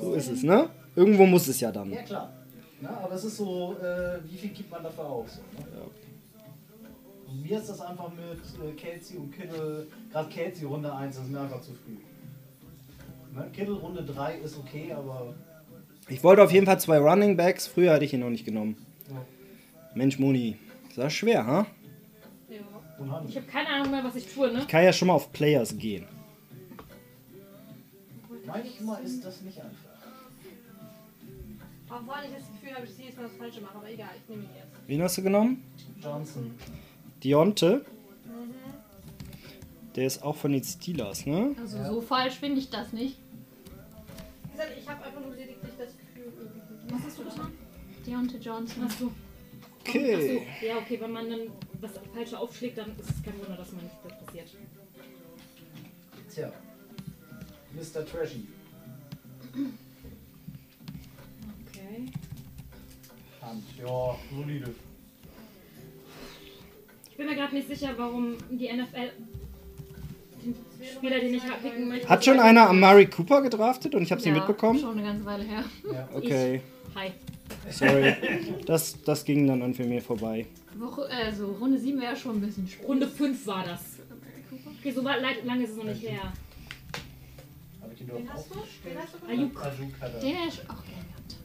So 0.00 0.14
ist 0.14 0.28
es, 0.28 0.42
ne? 0.42 0.70
Irgendwo 0.96 1.26
muss 1.26 1.48
es 1.48 1.60
ja 1.60 1.70
dann. 1.70 1.90
Ja, 1.90 2.02
klar. 2.02 2.32
Na, 2.80 3.00
aber 3.02 3.14
es 3.14 3.24
ist 3.24 3.36
so, 3.36 3.76
äh, 3.80 4.18
wie 4.28 4.36
viel 4.36 4.50
gibt 4.50 4.70
man 4.70 4.82
dafür 4.82 5.04
auf? 5.04 5.28
So, 5.30 5.40
ne? 5.40 5.66
Und 7.28 7.42
mir 7.42 7.58
ist 7.58 7.68
das 7.68 7.80
einfach 7.80 8.10
mit 8.10 8.68
äh, 8.68 8.72
Kelsey 8.72 9.18
und 9.18 9.30
Kittle, 9.30 9.86
gerade 10.10 10.28
Kelsey 10.28 10.66
Runde 10.66 10.92
1, 10.92 11.16
das 11.16 11.24
ist 11.24 11.30
mir 11.30 11.40
einfach 11.40 11.60
zu 11.60 11.72
früh. 11.72 11.96
Ne? 13.34 13.48
Kittle 13.52 13.74
Runde 13.74 14.02
3 14.02 14.38
ist 14.38 14.58
okay, 14.58 14.92
aber 14.92 15.34
Ich 16.08 16.24
wollte 16.24 16.42
auf 16.42 16.52
jeden 16.52 16.66
Fall 16.66 16.80
zwei 16.80 16.98
Running 16.98 17.36
Backs. 17.36 17.66
Früher 17.66 17.92
hatte 17.92 18.04
ich 18.04 18.12
ihn 18.12 18.20
noch 18.20 18.30
nicht 18.30 18.44
genommen. 18.44 18.76
Ja. 19.08 19.24
Mensch, 19.94 20.18
Moni. 20.18 20.56
Das 20.96 21.06
ist 21.06 21.12
schwer, 21.12 21.46
ha? 21.46 21.66
unheimlich. 23.00 23.30
Ich 23.30 23.36
habe 23.36 23.46
keine 23.46 23.68
Ahnung 23.68 23.90
mehr, 23.90 24.04
was 24.04 24.14
ich 24.16 24.32
tue, 24.32 24.52
ne? 24.52 24.60
Ich 24.60 24.68
kann 24.68 24.84
ja 24.84 24.92
schon 24.92 25.08
mal 25.08 25.14
auf 25.14 25.32
Players 25.32 25.76
gehen. 25.76 26.06
Manchmal 28.50 29.04
ist 29.04 29.24
das 29.24 29.40
nicht 29.42 29.58
einfach. 29.58 29.90
Obwohl 31.88 32.14
ich 32.24 32.36
das 32.36 32.46
Gefühl 32.52 32.74
habe, 32.74 32.86
dass 32.86 32.94
ich 32.94 33.04
jedes 33.04 33.16
Mal 33.16 33.24
das 33.24 33.36
Falsche 33.36 33.60
mache, 33.60 33.76
aber 33.76 33.90
egal, 33.90 34.10
ich 34.16 34.28
nehme 34.28 34.44
ihn 34.44 34.50
jetzt. 34.54 34.76
Wen 34.86 35.02
hast 35.02 35.18
du 35.18 35.22
genommen? 35.22 35.64
Johnson. 36.00 36.54
Dionte. 37.22 37.84
Der 39.96 40.06
ist 40.06 40.22
auch 40.22 40.36
von 40.36 40.52
den 40.52 40.62
Steelers, 40.62 41.26
ne? 41.26 41.56
Also 41.60 41.82
so 41.82 42.00
falsch 42.00 42.34
finde 42.34 42.60
ich 42.60 42.70
das 42.70 42.92
nicht. 42.92 43.18
Wie 44.44 44.52
gesagt, 44.52 44.70
ich 44.78 44.88
habe 44.88 45.04
einfach 45.04 45.20
nur 45.20 45.34
lediglich 45.34 45.72
das 45.76 45.96
Gefühl. 45.98 46.32
Was 46.90 47.02
hast 47.02 47.18
du 47.18 47.24
getan? 47.24 47.52
Deontay 48.06 48.38
Johnson. 48.38 48.84
Achso. 48.84 49.10
Okay. 49.80 50.14
Achso. 50.14 50.66
Ja, 50.66 50.76
okay, 50.78 51.00
wenn 51.00 51.10
man 51.10 51.28
dann 51.28 51.40
was 51.80 51.90
Falsche 52.14 52.38
aufschlägt, 52.38 52.78
dann 52.78 52.90
ist 52.98 53.10
es 53.10 53.22
kein 53.22 53.36
Wunder, 53.40 53.56
dass 53.56 53.72
man 53.72 53.82
nicht 53.82 53.96
das 54.04 54.24
passiert. 54.24 54.48
Tja. 56.32 56.52
Mr. 57.74 58.04
Trashy. 58.04 58.46
Okay. 61.68 62.06
Hand. 63.42 63.64
Ja, 63.78 64.16
solide. 64.34 64.74
Ich 67.10 67.16
bin 67.16 67.26
mir 67.26 67.34
gerade 67.34 67.54
nicht 67.54 67.68
sicher, 67.68 67.94
warum 67.96 68.36
die 68.50 68.72
NFL 68.72 69.12
den 70.42 70.54
Spieler, 70.96 71.20
den 71.20 71.34
ich 71.34 71.42
picken 71.62 71.88
möchte. 71.88 72.08
Hat 72.08 72.24
schon 72.24 72.40
einer 72.40 72.68
Amari 72.68 73.06
Cooper 73.06 73.42
gedraftet 73.42 73.94
und 73.94 74.02
ich 74.02 74.10
habe 74.10 74.20
sie 74.20 74.30
ja, 74.30 74.34
mitbekommen? 74.36 74.78
Schon 74.78 74.92
eine 74.98 75.02
ganze 75.02 75.24
Weile 75.24 75.44
her. 75.44 75.64
Ja. 75.92 76.08
Okay, 76.14 76.62
Hi. 76.94 77.12
sorry. 77.70 78.14
Das, 78.66 79.00
das 79.02 79.24
ging 79.24 79.46
dann 79.46 79.62
an 79.62 79.74
für 79.74 79.84
mir 79.84 80.00
vorbei. 80.00 80.46
Woche, 80.78 81.02
also 81.10 81.52
Runde 81.60 81.78
7 81.78 82.00
wäre 82.00 82.16
schon 82.16 82.36
ein 82.36 82.40
bisschen 82.40 82.66
spät. 82.68 82.86
Runde 82.86 83.06
5 83.06 83.46
war 83.46 83.64
das. 83.64 83.80
Okay, 84.78 84.92
so 84.92 85.04
weit- 85.04 85.20
lange 85.44 85.64
ist 85.64 85.70
es 85.70 85.76
noch 85.76 85.84
nicht 85.84 86.02
her. 86.02 86.32
Hab 88.00 88.08
ich 88.08 88.24
den 88.24 88.32
hast 88.32 88.50
du? 88.50 88.54
Wen 88.84 88.98
hast 88.98 89.14
du 89.14 89.26
Ayuk. 89.26 89.62
Hat 89.62 89.72
er. 90.14 90.20
Den 90.20 90.34
hätte 90.36 90.48
ich 90.48 90.70
auch 90.70 90.84
gerne 90.84 91.04
gehabt. 91.08 91.36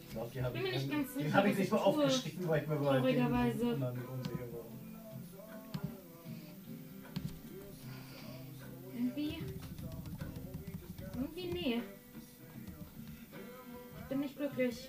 Ich 0.00 0.08
glaube, 0.10 0.30
die 0.32 0.42
habe 0.42 0.54
Bin 0.58 0.66
ich, 0.66 0.72
mir 0.72 0.78
nicht 0.78 0.90
ganz 0.90 1.14
den 1.14 1.22
sicher, 1.24 1.34
habe 1.36 1.48
ich 1.48 1.52
was 1.54 1.58
nicht 1.58 1.66
ich 1.66 1.72
mal 1.72 1.78
tue. 1.78 1.86
aufgeschrieben, 1.86 2.48
weil 2.48 2.62
ich 2.62 2.68
mir 2.68 2.76
bei 2.76 2.82
den 2.82 3.02
Traurigerweise. 3.02 3.66
anderen 3.74 3.98
unsicher 4.08 4.52
war. 4.52 4.64
Irgendwie. 8.94 9.38
Irgendwie 11.14 11.46
nee. 11.52 11.82
Bin 14.08 14.20
nicht 14.20 14.36
glücklich. 14.36 14.88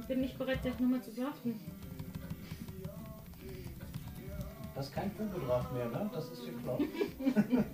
Ich 0.00 0.06
bin 0.06 0.20
nicht 0.22 0.38
bereit, 0.38 0.62
gleich 0.62 0.78
nochmal 0.80 1.02
zu 1.02 1.12
draften. 1.12 1.60
Das 4.80 4.88
ist 4.88 4.94
kein 4.94 5.10
Vogeldraft 5.10 5.70
mehr, 5.74 5.84
ne? 5.90 6.10
Das 6.10 6.30
ist 6.30 6.42
klar. 6.62 6.78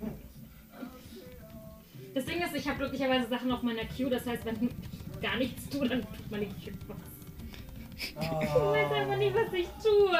Das 2.13 2.25
Ding 2.25 2.41
ist, 2.41 2.53
ich 2.55 2.67
habe 2.67 2.79
glücklicherweise 2.79 3.29
Sachen 3.29 3.49
auf 3.51 3.61
meiner 3.61 3.85
Queue, 3.85 4.09
das 4.09 4.25
heißt, 4.25 4.43
wenn 4.43 4.55
ich 4.55 5.21
gar 5.21 5.37
nichts 5.37 5.69
tue, 5.69 5.87
dann 5.87 6.01
tut 6.01 6.31
meine 6.31 6.47
Queue 6.47 6.73
was. 6.87 6.97
Ich 7.95 8.19
weiß 8.19 8.91
einfach 8.91 9.17
nicht, 9.17 9.35
was 9.35 9.53
ich 9.53 9.67
tue. 9.81 10.11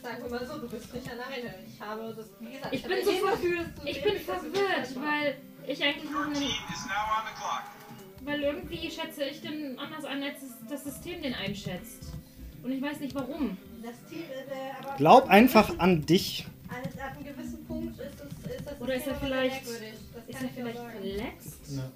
Sagen 0.00 0.22
wir 0.22 0.30
mal 0.30 0.46
so, 0.46 0.58
du 0.58 0.68
bist 0.68 0.94
nicht 0.94 1.10
alleine. 1.10 1.54
Ich 1.66 1.80
habe 1.82 2.14
das, 2.16 2.30
wie 2.40 2.52
gesagt, 2.52 2.72
Ich 2.72 2.84
habe 2.84 2.94
bin 2.94 3.04
so 3.04 3.10
Gefühl, 3.10 3.74
Ich 3.84 4.02
bin 4.02 4.12
nicht 4.14 4.24
verwirrt, 4.24 4.96
weil 4.96 5.36
ich 5.66 5.84
eigentlich 5.84 6.10
noch 6.10 6.32
clock. 6.32 7.64
weil 8.22 8.42
irgendwie 8.42 8.90
schätze 8.90 9.24
ich 9.24 9.42
den 9.42 9.78
anders 9.78 10.04
ein, 10.06 10.22
als 10.22 10.38
das 10.70 10.84
System 10.84 11.20
den 11.20 11.34
einschätzt. 11.34 12.12
Und 12.62 12.72
ich 12.72 12.82
weiß 12.82 13.00
nicht 13.00 13.14
warum. 13.14 13.56
Das 13.82 13.94
Team, 14.08 14.20
äh, 14.22 14.84
aber 14.84 14.96
Glaub 14.96 15.28
einfach 15.28 15.78
an 15.78 16.04
dich. 16.06 16.46
An, 16.68 16.76
ab 17.00 17.16
einem 17.16 17.24
gewissen 17.24 17.64
Punkt 17.66 17.98
ist, 18.00 18.06
es, 18.46 18.56
ist 18.56 18.66
das 18.66 18.80
Oder 18.80 18.94
ist 18.94 19.06
er 19.06 19.14
vielleicht- 19.16 19.66
Ist 19.66 20.42
er 20.42 20.48
vielleicht 20.54 20.78
verletzt? 20.78 21.72
Ne. 21.72 21.92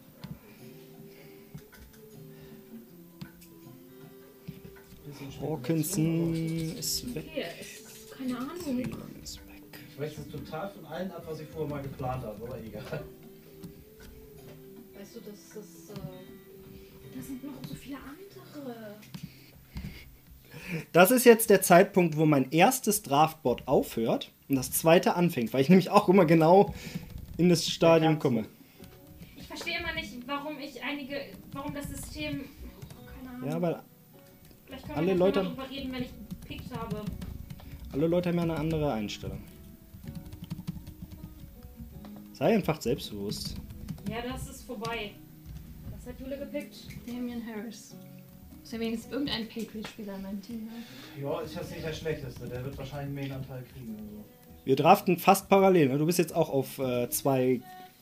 Hawkinson 5.41 6.35
ist 6.77 7.15
weg. 7.15 7.25
Okay, 7.31 7.45
ist, 7.61 8.13
keine 8.17 8.39
Ahnung. 8.39 8.81
Ist 9.23 9.37
weg. 9.47 9.63
Ich 9.93 9.99
weiß 10.01 10.13
jetzt 10.19 10.33
total 10.33 10.71
von 10.71 10.85
allen 10.87 11.11
ab, 11.13 11.23
was 11.27 11.41
ich 11.41 11.49
vorher 11.49 11.69
mal 11.71 11.83
geplant 11.83 12.25
habe, 12.25 12.45
aber 12.45 12.59
egal. 12.61 12.83
Weißt 14.99 15.17
du, 15.17 15.21
das 15.21 15.65
ist. 15.65 15.91
Äh, 15.91 15.95
Da 17.15 17.23
sind 17.23 17.45
noch 17.45 17.53
so 17.67 17.75
viele 17.75 17.97
andere. 17.97 18.97
Das 20.93 21.11
ist 21.11 21.25
jetzt 21.25 21.51
der 21.51 21.63
Zeitpunkt, 21.63 22.17
wo 22.17 22.27
mein 22.27 22.51
erstes 22.51 23.03
Draftboard 23.03 23.67
aufhört 23.69 24.33
und 24.49 24.57
das 24.57 24.71
zweite 24.73 25.15
anfängt, 25.15 25.53
weil 25.53 25.61
ich 25.61 25.69
nämlich 25.69 25.91
auch 25.91 26.09
immer 26.09 26.25
genau 26.25 26.75
in 27.37 27.49
das 27.49 27.67
Stadium 27.69 28.19
komme. 28.19 28.47
Ich 29.37 29.47
verstehe 29.47 29.79
immer 29.79 29.93
nicht, 29.95 30.13
warum 30.27 30.59
ich 30.59 30.83
einige, 30.83 31.17
warum 31.53 31.73
das 31.75 31.89
System, 31.89 32.45
oh, 32.99 33.07
keine 33.17 33.37
Ahnung. 33.37 33.49
Ja, 33.51 33.61
weil 33.63 33.83
Vielleicht 34.67 34.85
können 34.87 34.99
Alle 34.99 35.07
wir 35.09 35.15
Leute- 35.15 35.43
darüber 35.45 35.71
reden, 35.71 35.93
wenn 35.93 36.03
ich 36.03 36.11
gepickt 36.41 36.77
habe. 36.77 37.03
Alle 37.93 38.07
Leute 38.09 38.29
haben 38.31 38.37
ja 38.37 38.43
eine 38.43 38.57
andere 38.57 38.93
Einstellung. 38.93 39.41
Sei 42.33 42.55
einfach 42.55 42.81
selbstbewusst. 42.83 43.55
Ja, 44.11 44.17
das 44.31 44.49
ist 44.49 44.65
vorbei. 44.65 45.13
Was 45.93 46.07
hat 46.07 46.21
Jule 46.21 46.39
gepickt? 46.39 46.77
Damian 47.07 47.43
Harris. 47.47 47.95
Muss 48.67 48.73
ja 48.73 48.81
wenigstens 48.81 49.13
irgendein 49.13 49.49
Patriot-Spieler 49.49 50.17
in 50.17 50.23
meinem 50.23 50.43
Team 50.43 50.69
haben. 50.69 51.23
Ja, 51.23 51.41
ist 51.41 51.55
jetzt 51.55 51.71
nicht 51.71 51.85
der 51.85 51.93
schlechteste. 51.93 52.49
Der 52.49 52.65
wird 52.65 52.77
wahrscheinlich 52.77 53.17
einen 53.17 53.31
Main-Anteil 53.31 53.65
kriegen 53.73 53.95
oder 53.95 54.03
so. 54.03 54.25
Wir 54.65 54.75
draften 54.75 55.19
fast 55.19 55.49
parallel. 55.49 55.91
Ne? 55.91 55.99
Du 55.99 56.05
bist 56.07 56.19
jetzt 56.19 56.35
auch 56.35 56.51
auf 56.51 56.81
äh, 56.81 57.09
zwei 57.09 57.61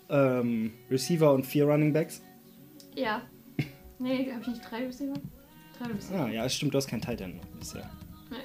ähm, 0.09 0.73
Receiver 0.91 1.35
und 1.35 1.45
vier 1.45 1.67
Running 1.67 1.93
Backs. 1.93 2.23
Ja. 2.97 3.21
Nee, 3.99 4.33
hab 4.33 4.41
ich 4.41 4.47
nicht 4.47 4.63
drei 4.71 4.87
Receiver? 4.87 5.13
Drei 5.77 5.93
Receiver. 5.93 6.25
Ah, 6.25 6.29
ja, 6.31 6.47
es 6.47 6.55
stimmt, 6.55 6.73
du 6.73 6.79
hast 6.79 6.87
kein 6.87 7.03
Tight 7.03 7.21
End 7.21 7.37
noch 7.37 7.45
bisher. 7.61 7.91
Nee. 8.31 8.37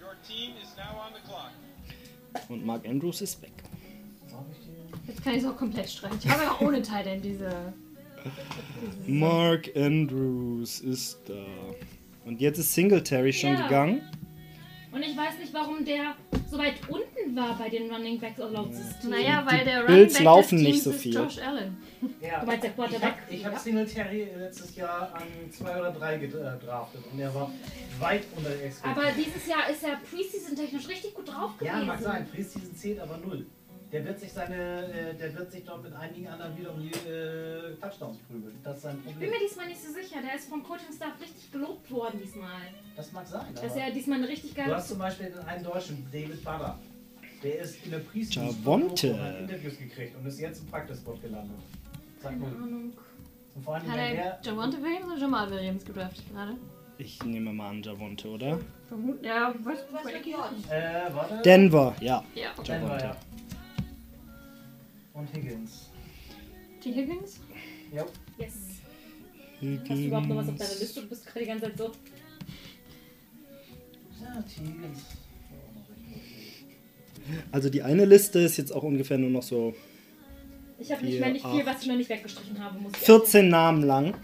Your 0.00 0.14
team 0.24 0.52
is 0.62 0.76
now 0.76 1.00
on 1.04 1.14
the 1.14 1.28
clock. 1.28 2.48
Und 2.48 2.64
Mark 2.64 2.86
Andrews 2.86 3.22
ist 3.22 3.42
weg. 3.42 3.50
Jetzt 5.08 5.24
kann 5.24 5.34
ich 5.34 5.42
es 5.42 5.48
auch 5.48 5.56
komplett 5.56 5.90
streichen. 5.90 6.20
Ich 6.22 6.30
habe 6.30 6.44
ja 6.44 6.52
auch 6.52 6.60
ohne 6.60 6.80
Titan 6.80 7.20
diese. 7.20 7.72
Mark 9.06 9.70
Andrews 9.76 10.80
ist 10.80 11.20
da. 11.26 11.34
Und 12.24 12.40
jetzt 12.40 12.58
ist 12.58 12.74
Singletary 12.74 13.32
schon 13.32 13.54
Ja. 13.54 13.62
gegangen. 13.62 14.02
Und 14.90 15.02
ich 15.02 15.16
weiß 15.16 15.38
nicht, 15.38 15.52
warum 15.52 15.84
der 15.84 16.14
so 16.50 16.56
weit 16.56 16.74
unten 16.88 17.36
war 17.36 17.58
bei 17.58 17.68
den 17.68 17.90
Running 17.90 18.18
Backs 18.18 18.38
laut 18.38 18.74
System. 18.74 19.10
Naja, 19.10 19.44
weil 19.46 19.62
der 19.64 19.82
Bills 19.82 19.90
Running 19.90 20.14
Back 20.14 20.22
laufen 20.24 20.56
des 20.56 20.64
nicht 20.66 20.72
Teams 20.72 20.84
so 20.84 20.90
ist 20.90 21.00
viel. 21.02 21.14
Josh 21.14 21.38
Allen. 21.38 21.76
Ja. 22.22 22.40
Du 22.40 22.46
meinst 22.46 22.62
der 22.64 22.70
Ich 22.70 22.76
Quarterback? 22.76 23.02
habe 23.02 23.34
ich 23.34 23.44
hab 23.44 23.58
Singletary 23.58 24.28
letztes 24.38 24.74
Jahr 24.76 25.12
an 25.14 25.22
zwei 25.50 25.78
oder 25.78 25.92
drei 25.92 26.16
gedraftet 26.16 27.02
und 27.12 27.18
er 27.20 27.34
war 27.34 27.52
weit 28.00 28.22
unter 28.34 28.48
der 28.50 28.64
Ex. 28.64 28.82
Aber 28.82 29.02
dieses 29.16 29.46
Jahr 29.46 29.68
ist 29.70 29.84
er 29.84 29.96
Preseason-technisch 30.10 30.88
richtig 30.88 31.14
gut 31.14 31.28
drauf 31.28 31.56
gewesen. 31.58 31.76
Ja, 31.80 31.84
mag 31.84 32.00
sein. 32.00 32.26
Preseason 32.34 32.74
zählt 32.74 32.98
aber 33.00 33.18
null. 33.18 33.46
Der 33.90 34.04
wird 34.04 34.20
sich 34.20 34.30
seine, 34.32 34.84
äh, 34.92 35.14
der 35.14 35.34
wird 35.34 35.50
sich 35.50 35.64
dort 35.64 35.82
mit 35.82 35.94
einigen 35.94 36.28
anderen 36.28 36.58
wieder 36.58 36.74
um 36.74 36.80
die 36.80 36.90
äh, 37.08 37.74
Touchdowns 37.80 38.18
prügeln. 38.18 38.58
Das 38.62 38.76
ist 38.76 38.82
sein 38.82 38.98
Ich 38.98 39.04
bin 39.04 39.12
Problem. 39.14 39.30
mir 39.30 39.38
diesmal 39.38 39.66
nicht 39.68 39.82
so 39.82 39.92
sicher. 39.92 40.20
Der 40.20 40.34
ist 40.34 40.48
vom 40.48 40.62
Coaching-Staff 40.62 41.18
richtig 41.20 41.50
gelobt 41.50 41.90
worden 41.90 42.20
diesmal. 42.22 42.60
Das 42.96 43.12
mag 43.12 43.26
sein. 43.26 43.54
Dass 43.54 43.76
er 43.76 43.90
diesmal 43.90 44.18
eine 44.18 44.28
richtig 44.28 44.50
du 44.50 44.56
geile... 44.56 44.76
hast 44.76 44.88
zum 44.88 44.98
Beispiel 44.98 45.30
den 45.30 45.38
einen 45.40 45.64
Deutschen, 45.64 46.06
David 46.12 46.44
Butter. 46.44 46.78
Der 47.42 47.60
ist 47.60 47.84
in 47.84 47.92
der 47.92 48.00
und 48.64 48.90
hat 48.90 49.40
Interviews 49.40 49.78
gekriegt 49.78 50.16
und 50.16 50.26
ist 50.26 50.40
jetzt 50.40 50.60
im 50.60 50.66
Practice-Spot 50.66 51.16
gelandet. 51.22 51.56
Sag 52.20 52.32
Keine. 52.32 52.46
Ahnung. 52.46 52.92
Und 53.54 53.64
vor 53.64 53.74
allem, 53.74 53.88
Hat 53.88 53.96
wenn 53.96 54.16
er 54.16 54.38
der, 54.40 54.40
Javonte 54.42 54.82
Williams 54.82 55.06
oder 55.06 55.16
Jamal 55.20 55.50
Williams 55.50 55.84
gedraftet 55.84 56.24
gerade? 56.32 56.56
Ich 56.98 57.22
nehme 57.24 57.52
mal 57.52 57.70
an, 57.70 57.82
Javonte, 57.82 58.28
oder? 58.28 58.58
Vermutlich. 58.88 59.24
Ja, 59.24 59.54
was? 59.62 59.78
Was 59.92 60.04
mit 60.04 60.26
J? 60.26 60.36
äh, 60.68 61.14
warte. 61.14 61.42
Denver, 61.42 61.94
ja. 62.00 62.24
Ja, 62.34 62.48
okay. 62.56 62.72
Denver, 62.72 63.00
ja. 63.00 63.16
Und 65.18 65.34
Higgins. 65.34 65.90
T. 66.80 66.94
Higgins? 66.94 67.40
Ja. 67.92 68.06
Yes. 68.38 68.52
Hast 69.60 69.88
du 69.90 70.06
überhaupt 70.06 70.28
noch 70.28 70.36
was 70.36 70.48
auf 70.48 70.56
deiner 70.56 70.78
Liste? 70.78 71.00
Du 71.00 71.08
bist 71.08 71.26
gerade 71.26 71.40
die 71.40 71.46
ganze 71.46 71.64
Zeit 71.64 71.76
so... 71.76 71.92
Ja, 74.22 74.42
T. 74.42 74.60
Higgins. 74.60 74.98
Also 77.50 77.68
die 77.68 77.82
eine 77.82 78.04
Liste 78.04 78.38
ist 78.38 78.56
jetzt 78.58 78.72
auch 78.72 78.84
ungefähr 78.84 79.18
nur 79.18 79.30
noch 79.30 79.42
so 79.42 79.74
Ich 80.78 80.92
habe 80.92 81.04
nicht 81.04 81.20
mehr 81.20 81.32
nicht 81.32 81.44
viel, 81.44 81.66
was 81.66 81.82
ich 81.82 81.88
noch 81.88 81.96
nicht 81.96 82.08
weggestrichen 82.08 82.58
habe. 82.62 82.78
Muss 82.78 82.92
ich 82.92 82.98
14 82.98 83.48
Namen 83.48 83.82
lang. 83.82 84.14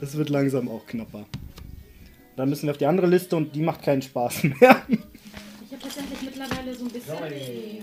Das 0.00 0.16
wird 0.16 0.28
langsam 0.28 0.68
auch 0.68 0.84
knapper. 0.86 1.26
Dann 2.36 2.48
müssen 2.48 2.64
wir 2.64 2.72
auf 2.72 2.78
die 2.78 2.86
andere 2.86 3.06
Liste 3.06 3.36
und 3.36 3.54
die 3.54 3.62
macht 3.62 3.82
keinen 3.82 4.02
Spaß 4.02 4.42
mehr. 4.44 4.54
Ich 4.58 4.68
habe 4.68 5.80
tatsächlich 5.80 6.22
mittlerweile 6.22 6.74
so 6.74 6.84
ein 6.86 6.90
bisschen... 6.90 7.16
Sorry. 7.16 7.82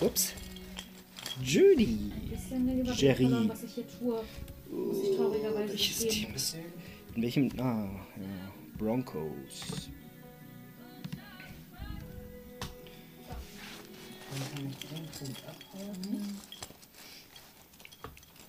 Ups. 0.00 0.32
Judy. 1.42 2.12
Jerry. 2.96 3.50
traurigerweise 5.16 5.68
Welches. 5.68 6.06
Team 6.08 6.34
ist. 6.34 6.56
In 7.14 7.22
welchem. 7.22 7.50
Ah, 7.58 7.88
ja. 8.16 8.52
Broncos. 8.78 9.88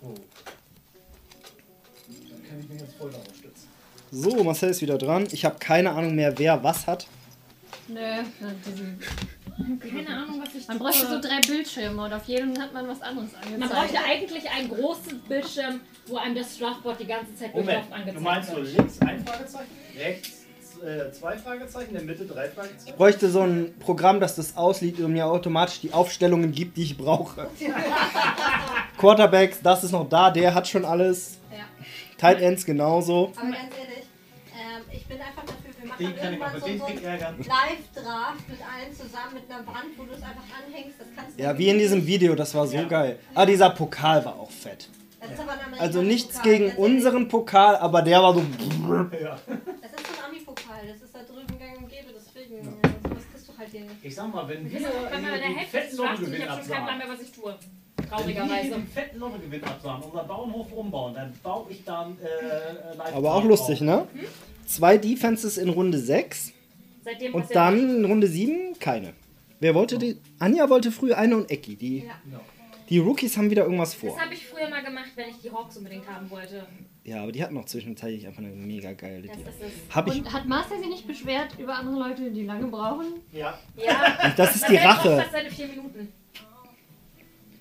Oh. 0.01 0.13
So, 4.11 4.43
Marcel 4.43 4.69
ist 4.69 4.81
wieder 4.81 4.97
dran. 4.97 5.27
Ich 5.31 5.45
habe 5.45 5.57
keine 5.59 5.91
Ahnung 5.91 6.15
mehr, 6.15 6.37
wer 6.37 6.63
was 6.63 6.87
hat. 6.87 7.07
Nö, 7.87 7.99
diese, 8.65 8.97
Keine 9.79 10.09
Ahnung, 10.09 10.41
was 10.43 10.53
ich 10.55 10.67
man 10.67 10.77
tue. 10.77 10.87
bräuchte 10.87 11.07
so 11.07 11.19
drei 11.19 11.39
Bildschirme 11.41 12.03
und 12.03 12.13
auf 12.13 12.23
jedem 12.25 12.59
hat 12.59 12.73
man 12.73 12.87
was 12.87 13.01
anderes 13.01 13.33
angezeigt. 13.33 13.59
Man 13.59 13.69
bräuchte 13.69 13.97
eigentlich 14.03 14.49
einen 14.49 14.69
großen 14.69 15.19
Bildschirm, 15.21 15.81
wo 16.07 16.17
einem 16.17 16.35
das 16.35 16.55
Strafboard 16.55 16.99
die 16.99 17.07
ganze 17.07 17.35
Zeit 17.35 17.53
Moment, 17.53 17.91
angezeigt 17.91 18.17
du 18.17 18.21
meinst 18.21 18.49
so 18.49 18.57
wird. 18.57 18.77
links 18.77 18.99
ein 19.01 19.25
Fragezeichen, 19.25 19.69
rechts 19.97 20.45
äh, 20.83 21.11
zwei 21.11 21.37
Fragezeichen, 21.37 21.89
in 21.89 21.93
der 21.95 22.03
Mitte 22.03 22.25
drei 22.25 22.49
Fragezeichen? 22.49 22.87
Ich 22.87 22.95
bräuchte 22.95 23.29
so 23.29 23.41
ein 23.41 23.73
Programm, 23.79 24.19
das 24.19 24.35
das 24.35 24.55
ausliebt 24.57 24.99
und 24.99 25.13
mir 25.13 25.25
automatisch 25.25 25.79
die 25.79 25.93
Aufstellungen 25.93 26.51
gibt, 26.51 26.77
die 26.77 26.83
ich 26.83 26.97
brauche. 26.97 27.47
Quarterbacks, 28.97 29.61
das 29.61 29.83
ist 29.83 29.91
noch 29.91 30.07
da, 30.07 30.29
der 30.31 30.53
hat 30.53 30.67
schon 30.67 30.85
alles. 30.85 31.39
Ja. 31.51 31.65
Tight 32.17 32.41
Ends 32.41 32.65
genauso. 32.65 33.31
Aber 33.35 33.51
ganz 33.51 33.57
ehrlich, 33.77 34.05
ähm, 34.53 34.83
ich 34.91 35.05
bin 35.05 35.19
einfach 35.19 35.43
Den 35.99 36.15
kann 36.15 36.33
ich 36.33 36.41
auch 36.41 36.53
so, 36.53 36.65
Pick 36.65 36.81
einen 36.87 37.03
ärgern. 37.03 37.35
Live-Draft 37.37 38.49
mit 38.49 38.59
allen 38.61 38.93
zusammen 38.93 39.33
mit 39.33 39.49
einer 39.49 39.65
Wand, 39.67 39.97
wo 39.97 40.03
du 40.03 40.11
es 40.13 40.21
einfach 40.21 40.43
anhängst. 40.65 40.99
Das 40.99 41.07
kannst 41.15 41.39
du 41.39 41.43
Ja, 41.43 41.57
wie 41.57 41.69
in 41.69 41.77
diesem 41.79 42.05
Video, 42.05 42.35
das 42.35 42.53
war 42.53 42.67
so 42.67 42.77
geil. 42.87 43.19
Ah, 43.33 43.45
dieser 43.45 43.69
Pokal 43.69 44.23
war 44.25 44.35
auch 44.39 44.51
fett. 44.51 44.89
Ein 45.21 45.79
Also 45.79 46.01
nichts 46.01 46.35
Pokal, 46.37 46.51
gegen 46.51 46.75
unseren 46.75 47.27
Pokal, 47.27 47.75
aber 47.77 48.01
der 48.03 48.21
war 48.21 48.33
so. 48.33 48.39
Ja. 48.41 48.45
Das 48.45 49.91
ist 49.91 50.07
so 50.07 50.13
ein 50.13 50.29
Ami-Pokal, 50.29 50.81
das 50.87 51.01
ist 51.01 51.15
da 51.15 51.19
drüben 51.23 51.57
gang 51.59 51.77
und 51.77 51.89
gäbe, 51.89 52.13
deswegen. 52.13 52.55
Ja. 52.63 52.71
Sowas 53.09 53.23
kriegst 53.31 53.47
du 53.49 53.57
halt 53.57 53.69
hier 53.71 53.81
nicht. 53.81 53.95
Ich 54.03 54.13
sag 54.15 54.31
mal, 54.33 54.47
wenn 54.47 54.69
wir 54.71 54.79
Wenn 54.79 55.21
man 55.23 55.33
in 55.33 55.39
der 55.39 55.47
den 55.49 55.55
Hälfte 55.57 56.01
und 56.01 56.33
ich 56.33 56.47
habe 56.47 56.61
schon 56.63 56.71
keinen 56.71 56.85
Plan 56.85 56.97
mehr, 56.99 57.07
was 57.09 57.21
ich 57.21 57.31
tue. 57.31 57.55
wenn 57.55 57.57
wir 57.97 58.07
Traurigerweise. 58.09 58.69
den 58.69 58.87
fetten 58.87 59.17
Lottogewinn 59.19 59.63
absahen, 59.63 60.01
unser 60.03 60.23
Bauernhof 60.25 60.71
umbauen, 60.73 61.13
dann 61.15 61.33
baue 61.41 61.65
ich 61.71 61.83
dann 61.83 62.17
äh, 62.21 62.95
live 62.95 63.15
Aber 63.15 63.33
auch 63.33 63.43
lustig, 63.43 63.81
ne? 63.81 64.07
Zwei 64.65 64.97
Defenses 64.97 65.57
in 65.57 65.69
Runde 65.69 65.99
6 65.99 66.51
Seitdem 67.03 67.35
und 67.35 67.53
dann 67.55 67.97
in 67.97 68.05
Runde 68.05 68.27
7 68.27 68.77
keine. 68.79 69.13
Wer 69.59 69.75
wollte 69.75 69.97
die? 69.97 70.17
Anja 70.39 70.69
wollte 70.69 70.91
früh 70.91 71.13
eine 71.13 71.37
und 71.37 71.49
Ecki. 71.51 71.75
Die, 71.75 71.99
Ja. 71.99 72.13
die 72.89 72.97
Rookies 72.99 73.37
haben 73.37 73.49
wieder 73.49 73.63
irgendwas 73.63 73.91
Das 73.91 73.99
vor. 74.01 74.19
habe 74.19 74.33
ich 74.33 74.45
früher 74.47 74.67
mal 74.69 74.83
gemacht, 74.83 75.11
wenn 75.15 75.29
ich 75.29 75.37
die 75.43 75.51
Hawks 75.51 75.77
unbedingt 75.77 76.07
haben 76.09 76.29
wollte. 76.29 76.65
Ja, 77.03 77.21
aber 77.21 77.31
die 77.31 77.43
hatten 77.43 77.53
noch 77.53 77.65
zwischenzeitlich 77.65 78.25
einfach 78.25 78.39
eine 78.39 78.49
mega 78.49 78.93
geile 78.93 79.27
Das 79.27 79.37
Idee. 79.37 79.45
Hab 79.91 80.07
ich. 80.07 80.15
Und 80.17 80.33
hat 80.33 80.47
Master 80.47 80.77
sich 80.79 80.87
nicht 80.87 81.05
beschwert 81.07 81.57
über 81.59 81.75
andere 81.75 81.99
Leute, 82.09 82.31
die 82.31 82.43
lange 82.43 82.65
brauchen? 82.67 83.05
Ja, 83.31 83.59
Ja, 83.77 84.33
Das 84.37 84.55
ist 84.55 84.67
die 84.67 84.75
Rache. 84.77 85.17
fast 85.17 85.31
seine 85.31 85.51
vier 85.51 85.67
Minuten. 85.67 86.11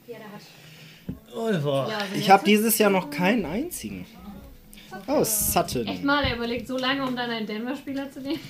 Die 0.08 0.12
da 0.12 0.18
hat. 0.18 1.88
Ja, 1.88 1.98
also 1.98 2.14
Ich 2.16 2.30
habe 2.30 2.44
dieses 2.44 2.78
Jahr 2.78 2.90
noch 2.90 3.10
keinen 3.10 3.44
einzigen. 3.44 4.06
Oh, 5.06 5.24
Sutton. 5.24 5.86
Echt 5.86 6.04
mal, 6.04 6.24
er 6.24 6.36
überlegt 6.36 6.66
so 6.66 6.76
lange, 6.78 7.02
um 7.06 7.14
dann 7.16 7.30
einen 7.30 7.46
Denver-Spieler 7.46 8.10
zu 8.10 8.20
nehmen. 8.20 8.40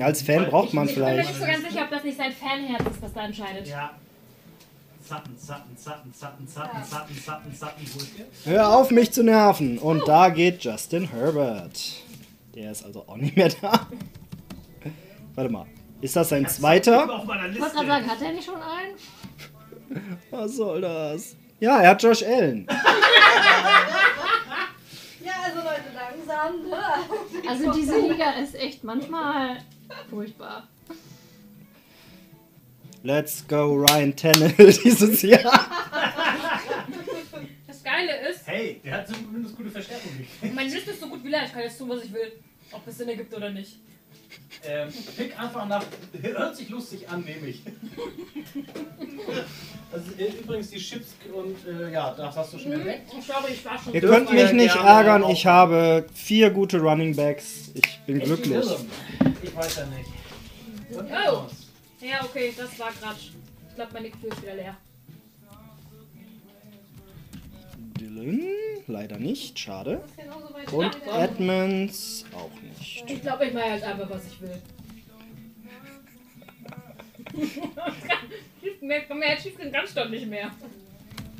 Als 0.00 0.22
Fan 0.22 0.46
braucht 0.46 0.72
man 0.74 0.88
Ich 0.88 0.94
bin 0.94 1.04
mir 1.04 1.10
vielleicht. 1.10 1.28
nicht 1.30 1.40
so 1.40 1.46
ganz 1.46 1.62
sicher, 1.68 1.82
ob 1.84 1.90
das 1.90 2.04
nicht 2.04 2.16
sein 2.16 2.32
Fanherz 2.32 2.80
ist, 2.90 3.02
das 3.02 3.12
da 3.12 3.24
entscheidet. 3.24 3.66
ja. 3.68 3.90
Sutton, 5.04 5.36
Sutton, 5.36 5.76
Sutton, 5.76 6.12
Sutton, 6.14 6.46
Sutton, 6.46 6.84
Sutton, 6.84 7.52
Sutton, 7.54 7.54
Sutton, 7.54 8.08
der? 8.44 8.52
Hör 8.52 8.68
auf, 8.76 8.90
mich 8.90 9.12
zu 9.12 9.22
nerven. 9.24 9.78
Und 9.78 10.06
da 10.06 10.28
geht 10.30 10.62
Justin 10.64 11.10
Herbert. 11.10 11.78
Der 12.54 12.70
ist 12.70 12.84
also 12.84 13.04
auch 13.08 13.16
nicht 13.16 13.36
mehr 13.36 13.50
da. 13.60 13.88
Warte 15.34 15.50
mal. 15.50 15.66
Ist 16.00 16.14
das 16.16 16.28
sein 16.30 16.46
zweiter? 16.48 17.02
Ich 17.02 17.60
wollte 17.60 17.74
gerade 17.74 17.86
sagen, 17.86 18.10
hat 18.10 18.22
er 18.22 18.32
nicht 18.32 18.44
schon 18.44 18.54
einen? 18.62 18.96
Was 20.30 20.56
soll 20.56 20.80
das? 20.80 21.34
Ja, 21.60 21.80
er 21.80 21.90
hat 21.90 22.02
Josh 22.02 22.22
Allen. 22.22 22.66
Ja, 25.24 25.32
also 25.44 25.58
Leute, 25.58 25.82
langsam. 25.94 26.26
Ne? 26.26 26.31
Also 27.48 27.72
diese 27.72 27.98
Liga 28.00 28.32
ist 28.32 28.54
echt 28.54 28.82
manchmal 28.84 29.58
furchtbar. 30.10 30.68
Let's 33.04 33.44
go 33.48 33.74
Ryan 33.74 34.14
Tannehill 34.14 34.72
dieses 34.84 35.22
Jahr. 35.22 35.40
Das 37.66 37.82
Geile 37.82 38.28
ist, 38.30 38.46
Hey, 38.46 38.80
der 38.84 38.94
hat 38.98 39.08
zumindest 39.08 39.56
gute 39.56 39.70
Verstärkung 39.70 40.10
gekriegt. 40.18 40.54
meine 40.54 40.70
Liste 40.72 40.90
ist 40.92 41.00
so 41.00 41.08
gut 41.08 41.24
wie 41.24 41.28
leer. 41.28 41.42
Ich 41.46 41.52
kann 41.52 41.62
jetzt 41.62 41.78
tun, 41.78 41.88
was 41.88 42.04
ich 42.04 42.12
will. 42.12 42.32
Ob 42.70 42.86
es 42.86 42.96
Sinn 42.98 43.08
ergibt 43.08 43.34
oder 43.34 43.50
nicht. 43.50 43.78
Ähm, 44.64 44.88
pick 45.16 45.38
einfach 45.38 45.66
nach. 45.66 45.84
Hört 46.20 46.56
sich 46.56 46.68
lustig 46.68 47.08
an, 47.08 47.22
nehme 47.22 47.48
ich. 47.48 47.62
Das 49.90 50.06
ist 50.06 50.18
äh, 50.18 50.40
übrigens 50.40 50.70
die 50.70 50.78
Chips 50.78 51.08
und 51.32 51.56
äh, 51.66 51.92
ja, 51.92 52.14
das 52.14 52.36
hast 52.36 52.54
du 52.54 52.58
schon 52.58 52.72
entdeckt. 52.72 53.10
Sorry, 53.10 53.52
ich 53.52 53.64
war 53.64 53.78
schon 53.78 53.92
Ihr 53.92 54.00
könnt 54.00 54.32
mich 54.32 54.52
nicht 54.52 54.76
ärgern, 54.76 55.28
ich 55.28 55.44
habe 55.46 56.06
vier 56.14 56.50
gute 56.50 56.78
Running 56.80 57.14
Backs. 57.14 57.70
Ich 57.74 58.00
bin 58.06 58.18
Echt 58.18 58.26
glücklich. 58.26 58.64
Ich 59.42 59.54
weiß 59.54 59.76
ja 59.76 59.86
nicht. 59.86 60.98
Und 60.98 61.10
Oh. 61.10 61.46
Ja, 62.00 62.24
okay, 62.24 62.52
das 62.56 62.78
war 62.78 62.90
grad. 63.00 63.16
Ich 63.16 63.74
glaube, 63.74 63.92
meine 63.92 64.10
Kühe 64.10 64.28
ist 64.30 64.42
wieder 64.42 64.54
leer. 64.54 64.76
Dylan, 68.02 68.40
leider 68.88 69.16
nicht, 69.16 69.56
schade. 69.56 70.02
Und 70.72 70.96
Edmonds 71.06 72.24
auch 72.34 72.50
nicht. 72.60 73.04
Ich 73.08 73.22
glaube, 73.22 73.46
ich 73.46 73.54
mache 73.54 73.68
jetzt 73.68 73.84
einfach, 73.84 74.10
was 74.10 74.26
ich 74.26 74.40
will. 74.40 74.60
mehr, 78.80 79.14
mehr 79.14 79.36
Schiefgehen 79.36 79.70
ganz 79.70 79.94
doch 79.94 80.08
nicht 80.08 80.26
mehr. 80.26 80.50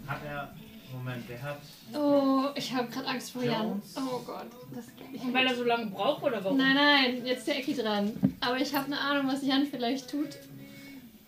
Hat 0.07 0.25
er. 0.25 0.55
Moment, 0.93 1.29
der 1.29 1.43
hat. 1.43 1.59
Oh, 1.95 2.51
ich 2.55 2.73
habe 2.73 2.89
gerade 2.89 3.09
Angst 3.09 3.33
vor 3.33 3.43
Jan. 3.43 3.83
Oh 3.97 4.21
Gott. 4.25 4.47
Das 4.75 4.87
geht 4.97 5.11
nicht. 5.11 5.35
Weil 5.35 5.47
er 5.47 5.57
so 5.57 5.65
lange 5.65 5.87
braucht 5.87 6.23
oder 6.23 6.45
warum? 6.45 6.59
Nein, 6.59 6.75
nein, 6.77 7.27
jetzt 7.27 7.41
ist 7.41 7.49
der 7.49 7.59
Ecki 7.59 7.75
dran. 7.75 8.13
Aber 8.41 8.59
ich 8.59 8.73
habe 8.73 8.87
eine 8.87 9.01
Ahnung, 9.01 9.33
was 9.33 9.45
Jan 9.45 9.67
vielleicht 9.67 10.09
tut. 10.09 10.39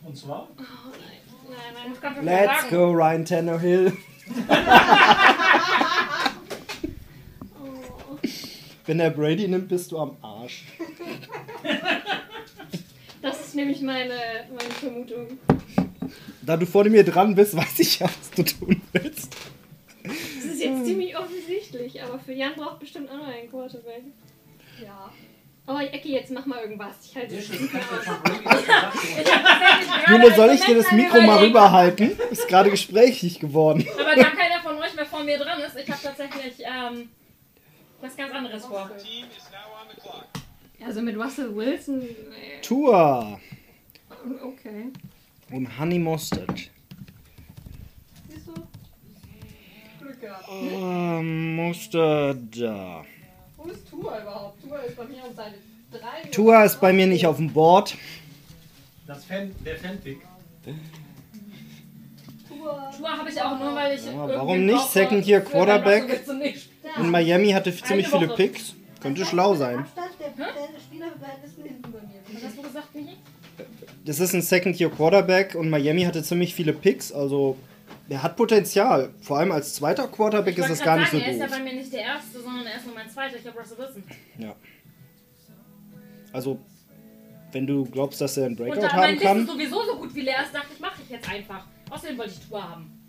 Und 0.04 0.16
zwar? 0.16 0.48
Oh 0.58 0.62
nein. 0.92 1.24
Nein, 1.48 1.92
nein. 2.02 2.24
Let's 2.24 2.62
sagen. 2.62 2.76
go, 2.76 2.92
Ryan 2.92 3.24
Tannehill. 3.24 3.92
Wenn 8.86 8.98
der 8.98 9.08
Brady 9.10 9.48
nimmt, 9.48 9.68
bist 9.68 9.92
du 9.92 9.98
am 9.98 10.16
Arsch. 10.20 10.64
Das 13.22 13.40
ist 13.40 13.54
nämlich 13.54 13.80
meine, 13.80 14.14
meine 14.54 14.70
Vermutung. 14.70 15.38
Da 16.42 16.58
du 16.58 16.66
vor 16.66 16.84
mir 16.84 17.02
dran 17.04 17.34
bist, 17.34 17.56
weiß 17.56 17.78
ich 17.78 18.00
ja, 18.00 18.06
was 18.06 18.30
du 18.32 18.42
tun 18.42 18.82
willst. 18.92 19.34
Das 20.02 20.44
ist 20.44 20.62
jetzt 20.62 20.84
ziemlich 20.84 21.16
offensichtlich, 21.16 22.02
aber 22.02 22.18
für 22.18 22.34
Jan 22.34 22.52
braucht 22.54 22.80
bestimmt 22.80 23.10
auch 23.10 23.16
noch 23.16 23.28
einen 23.28 23.48
Quarterback. 23.48 24.02
Ja. 24.82 25.10
Oh, 25.66 25.78
Ecki, 25.78 26.12
jetzt 26.12 26.30
mach 26.30 26.44
mal 26.44 26.60
irgendwas. 26.60 26.96
Ich 27.06 27.16
halte 27.16 27.40
Schiff 27.40 27.58
nicht 27.58 27.72
mehr 27.72 27.82
aus. 27.82 28.04
Jule, 30.10 30.34
soll 30.34 30.50
ich 30.50 30.60
dir 30.60 30.74
das 30.74 30.92
Mikro 30.92 31.22
mal 31.22 31.38
rüberhalten? 31.42 32.18
Ist 32.30 32.46
gerade 32.48 32.70
gesprächig 32.70 33.40
geworden. 33.40 33.86
Aber 33.98 34.14
da 34.14 34.24
keiner 34.30 34.60
von 34.62 34.76
euch 34.76 34.94
mehr 34.94 35.06
vor 35.06 35.24
mir 35.24 35.38
dran 35.38 35.60
ist, 35.60 35.76
ich 35.76 35.90
habe 35.90 36.00
tatsächlich 36.02 36.54
ähm, 36.60 37.08
was 38.02 38.14
ganz 38.16 38.34
anderes 38.34 38.66
vor. 38.66 38.90
Also 40.84 41.00
mit 41.00 41.16
Russell 41.16 41.54
Wilson. 41.56 42.00
Nee. 42.00 42.60
Tua 42.60 43.40
Okay. 44.42 44.90
und 45.50 45.78
Honey 45.78 45.98
Mustard. 45.98 46.70
Siehst 48.28 48.48
du? 48.48 48.54
Glück 50.00 50.20
gehabt. 50.20 50.48
Ähm, 50.50 51.56
Mustard 51.56 52.38
da. 52.54 53.04
Wo 53.64 53.70
ist 53.70 53.88
Tua 53.88 54.20
überhaupt? 54.20 54.62
Tua 54.62 54.78
ist 54.80 54.96
bei 54.96 55.04
mir 55.04 55.24
um 55.26 55.34
seine 55.34 55.54
drei. 55.90 56.28
Tua 56.30 56.64
ist 56.64 56.80
bei 56.80 56.92
mir 56.92 57.06
nicht 57.06 57.26
auf 57.26 57.36
dem 57.36 57.50
Board. 57.50 57.96
Das 59.06 59.24
Fan, 59.24 59.54
der 59.64 59.76
Fanpick. 59.76 60.20
Tua. 62.46 62.92
Habe 63.18 63.30
ich 63.30 63.40
auch 63.40 63.58
nur, 63.58 63.74
weil 63.74 63.98
ich. 63.98 64.04
Ja, 64.04 64.28
warum 64.28 64.66
nicht? 64.66 64.86
Second 64.90 65.26
Year 65.26 65.40
Quarterback. 65.40 66.26
In 66.98 67.10
Miami 67.10 67.52
hatte 67.52 67.74
ziemlich 67.74 68.08
viele. 68.08 68.28
Picks. 68.28 68.74
Könnte 69.00 69.24
schlau 69.24 69.54
sein. 69.54 69.86
Das 74.04 74.20
ist 74.20 74.34
ein 74.34 74.42
Second 74.42 74.78
Year 74.78 74.90
Quarterback 74.90 75.54
und 75.54 75.70
Miami 75.70 76.02
hatte 76.02 76.22
ziemlich 76.22 76.54
viele 76.54 76.74
Picks. 76.74 77.12
Also, 77.12 77.56
der 78.08 78.22
hat 78.22 78.36
Potenzial. 78.36 79.14
Vor 79.20 79.38
allem 79.38 79.52
als 79.52 79.74
zweiter 79.74 80.08
Quarterback 80.08 80.58
ist 80.58 80.68
das 80.70 80.82
gar 80.82 80.98
nicht 80.98 81.10
so 81.10 81.18
sagen, 81.18 81.28
Er 81.28 81.32
ist 81.34 81.40
ja 81.52 81.58
bei 81.58 81.64
mir 81.64 81.72
nicht 81.74 81.92
der 81.92 82.00
erste, 82.00 82.40
sondern 82.40 82.66
er 82.66 82.76
ist 82.76 82.86
nur 82.86 82.94
mein 82.94 83.08
zweiter. 83.08 83.36
Ich 83.36 83.46
habe 83.46 83.58
Russell 83.58 83.78
Wilson. 83.78 84.04
Ja. 84.38 84.54
Also, 86.32 86.58
wenn 87.52 87.66
du 87.66 87.84
glaubst, 87.84 88.20
dass 88.20 88.36
er 88.36 88.46
einen 88.46 88.58
Und 88.58 88.66
Breakout 88.66 88.80
da 88.82 88.92
haben 88.92 89.00
mein 89.00 89.14
Wissen 89.14 89.26
kann. 89.26 89.46
sowieso 89.46 89.82
so 89.84 89.96
gut 89.98 90.14
wie 90.14 90.22
leer 90.22 90.42
ist, 90.44 90.54
dachte 90.54 90.66
ich, 90.74 90.80
mache 90.80 91.00
ich 91.02 91.10
jetzt 91.10 91.28
einfach. 91.30 91.64
Außerdem 91.90 92.18
wollte 92.18 92.32
ich 92.32 92.48
Tour 92.48 92.62
haben. 92.70 93.00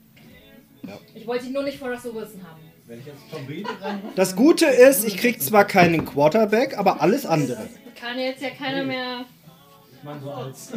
Ja. 0.84 0.98
Ich 1.16 1.26
wollte 1.26 1.46
ihn 1.48 1.54
nur 1.54 1.64
nicht 1.64 1.80
vor 1.80 1.90
Russell 1.90 2.14
Wilson 2.14 2.44
haben. 2.48 2.62
Wenn 2.86 3.00
ich 3.00 3.08
jetzt 3.08 3.22
Tom 3.32 3.46
Brady. 3.48 3.66
Das 4.16 4.36
Gute 4.36 4.68
ist, 4.68 5.04
ich 5.06 5.18
krieg 5.18 5.42
zwar 5.42 5.66
keinen 5.66 6.06
Quarterback, 6.06 6.78
aber 6.78 7.02
alles 7.02 7.26
andere. 7.26 7.68
Kann 8.00 8.20
jetzt 8.20 8.44
ja 8.44 8.52
keiner 8.52 8.84
mehr. 8.84 9.26
Ich 9.98 10.04
meine 10.04 10.22
so 10.22 10.30
als. 10.30 10.72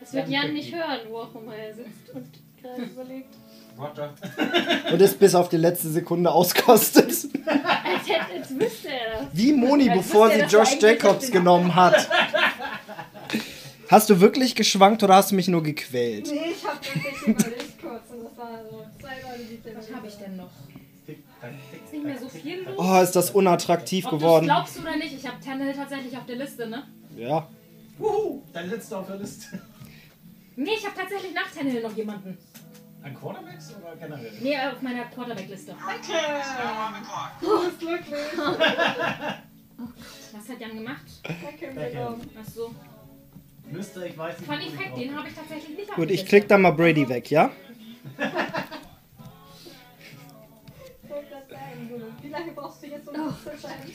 Das 0.00 0.12
wird 0.12 0.28
Jan 0.28 0.52
nicht 0.52 0.74
hören, 0.74 0.98
wo 1.08 1.18
auch 1.18 1.34
immer 1.36 1.54
er 1.54 1.74
sitzt 1.74 2.10
und 2.12 2.26
gerade 2.62 2.82
überlegt. 2.82 3.34
Roger. 3.78 4.12
Und 4.92 5.00
es 5.00 5.14
bis 5.14 5.34
auf 5.34 5.48
die 5.48 5.56
letzte 5.56 5.88
Sekunde 5.90 6.30
auskostet. 6.30 7.06
Als, 7.08 7.28
hätte, 8.08 8.38
als 8.38 8.50
wüsste 8.50 8.88
er 8.88 9.20
das. 9.20 9.26
Wie 9.32 9.52
Moni, 9.52 9.86
Ja, 9.86 9.94
bevor 9.94 10.30
sie 10.30 10.38
du 10.40 10.44
Josh 10.46 10.76
Jacobs 10.80 11.30
genommen 11.30 11.74
hat. 11.74 12.08
Hast 13.88 14.08
du 14.10 14.20
wirklich 14.20 14.54
geschwankt 14.54 15.02
oder 15.02 15.16
hast 15.16 15.30
du 15.32 15.34
mich 15.34 15.48
nur 15.48 15.62
gequält? 15.62 16.28
Nee, 16.30 16.52
ich 16.56 16.64
hab 16.64 16.80
wirklich 16.84 17.22
überlegt 17.26 17.80
kurz 17.82 18.02
und 18.10 18.24
das 18.24 18.36
war 18.38 18.60
so 18.70 18.84
zwei 19.00 19.14
Leute, 19.22 19.44
die 19.50 19.76
Was 19.76 19.92
habe 19.94 20.06
ich 20.06 20.14
denn 20.14 20.36
noch? 20.36 20.50
Ist 21.08 21.92
nicht 21.92 22.04
mehr 22.04 22.18
so 22.18 22.28
viel 22.28 22.62
los? 22.64 22.74
Oh, 22.76 23.00
ist 23.02 23.16
das 23.16 23.30
unattraktiv 23.30 24.04
Ob 24.04 24.10
du 24.12 24.18
geworden. 24.18 24.44
glaubst 24.44 24.78
oder 24.78 24.96
nicht, 24.96 25.14
ich 25.16 25.26
habe 25.26 25.38
Tannehill 25.44 25.74
tatsächlich 25.74 26.16
auf 26.16 26.26
der 26.26 26.36
Liste, 26.36 26.68
ne? 26.68 26.84
Ja. 27.16 27.48
Wuhu, 27.98 28.42
dein 28.52 28.68
letzter 28.70 28.98
auf 28.98 29.06
der 29.06 29.16
Liste. 29.16 29.60
Nee, 30.56 30.70
ich 30.78 30.84
habe 30.86 30.94
tatsächlich 30.96 31.32
nach 31.34 31.50
Tannehill 31.52 31.82
noch 31.82 31.96
jemanden. 31.96 32.36
An 33.02 33.14
Quarterbacks 33.14 33.74
oder 33.76 33.96
generell? 33.96 34.32
Nee, 34.40 34.56
auf 34.58 34.82
meiner 34.82 35.04
Quarterback-Liste. 35.06 35.72
The 35.72 36.12
clock. 36.12 37.40
Du 37.40 37.64
bist 37.66 37.78
glücklich. 37.80 38.18
Was 40.32 40.48
hat 40.48 40.60
Jan 40.60 40.74
gemacht? 40.76 41.02
Danke, 41.22 41.74
Danke. 41.74 41.90
genommen. 41.90 42.30
Achso. 42.38 42.74
Müsste, 43.70 44.06
ich 44.06 44.18
weiß 44.18 44.38
nicht. 44.38 44.50
Funny 44.50 44.68
Fact, 44.70 44.96
den 44.98 45.16
habe 45.16 45.28
ich 45.28 45.34
tatsächlich 45.34 45.78
nicht 45.78 45.90
auf 45.90 45.96
Gut, 45.96 46.06
ich 46.06 46.20
Liste. 46.20 46.26
klick 46.28 46.48
dann 46.48 46.62
mal 46.62 46.72
Brady 46.72 47.08
weg, 47.08 47.30
ja? 47.30 47.50
Wie 52.22 52.28
lange 52.28 52.52
brauchst 52.52 52.82
du 52.82 52.86
jetzt, 52.88 53.08
um 53.08 53.14
das 53.14 53.42
zu 53.42 53.50
entscheiden? 53.50 53.90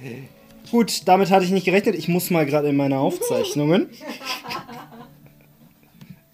Gut, 0.70 1.08
damit 1.08 1.30
hatte 1.30 1.44
ich 1.44 1.50
nicht 1.50 1.64
gerechnet. 1.64 1.94
Ich 1.96 2.08
muss 2.08 2.30
mal 2.30 2.44
gerade 2.46 2.68
in 2.68 2.76
meine 2.76 2.98
Aufzeichnungen. 3.00 3.88
Ich 3.90 4.02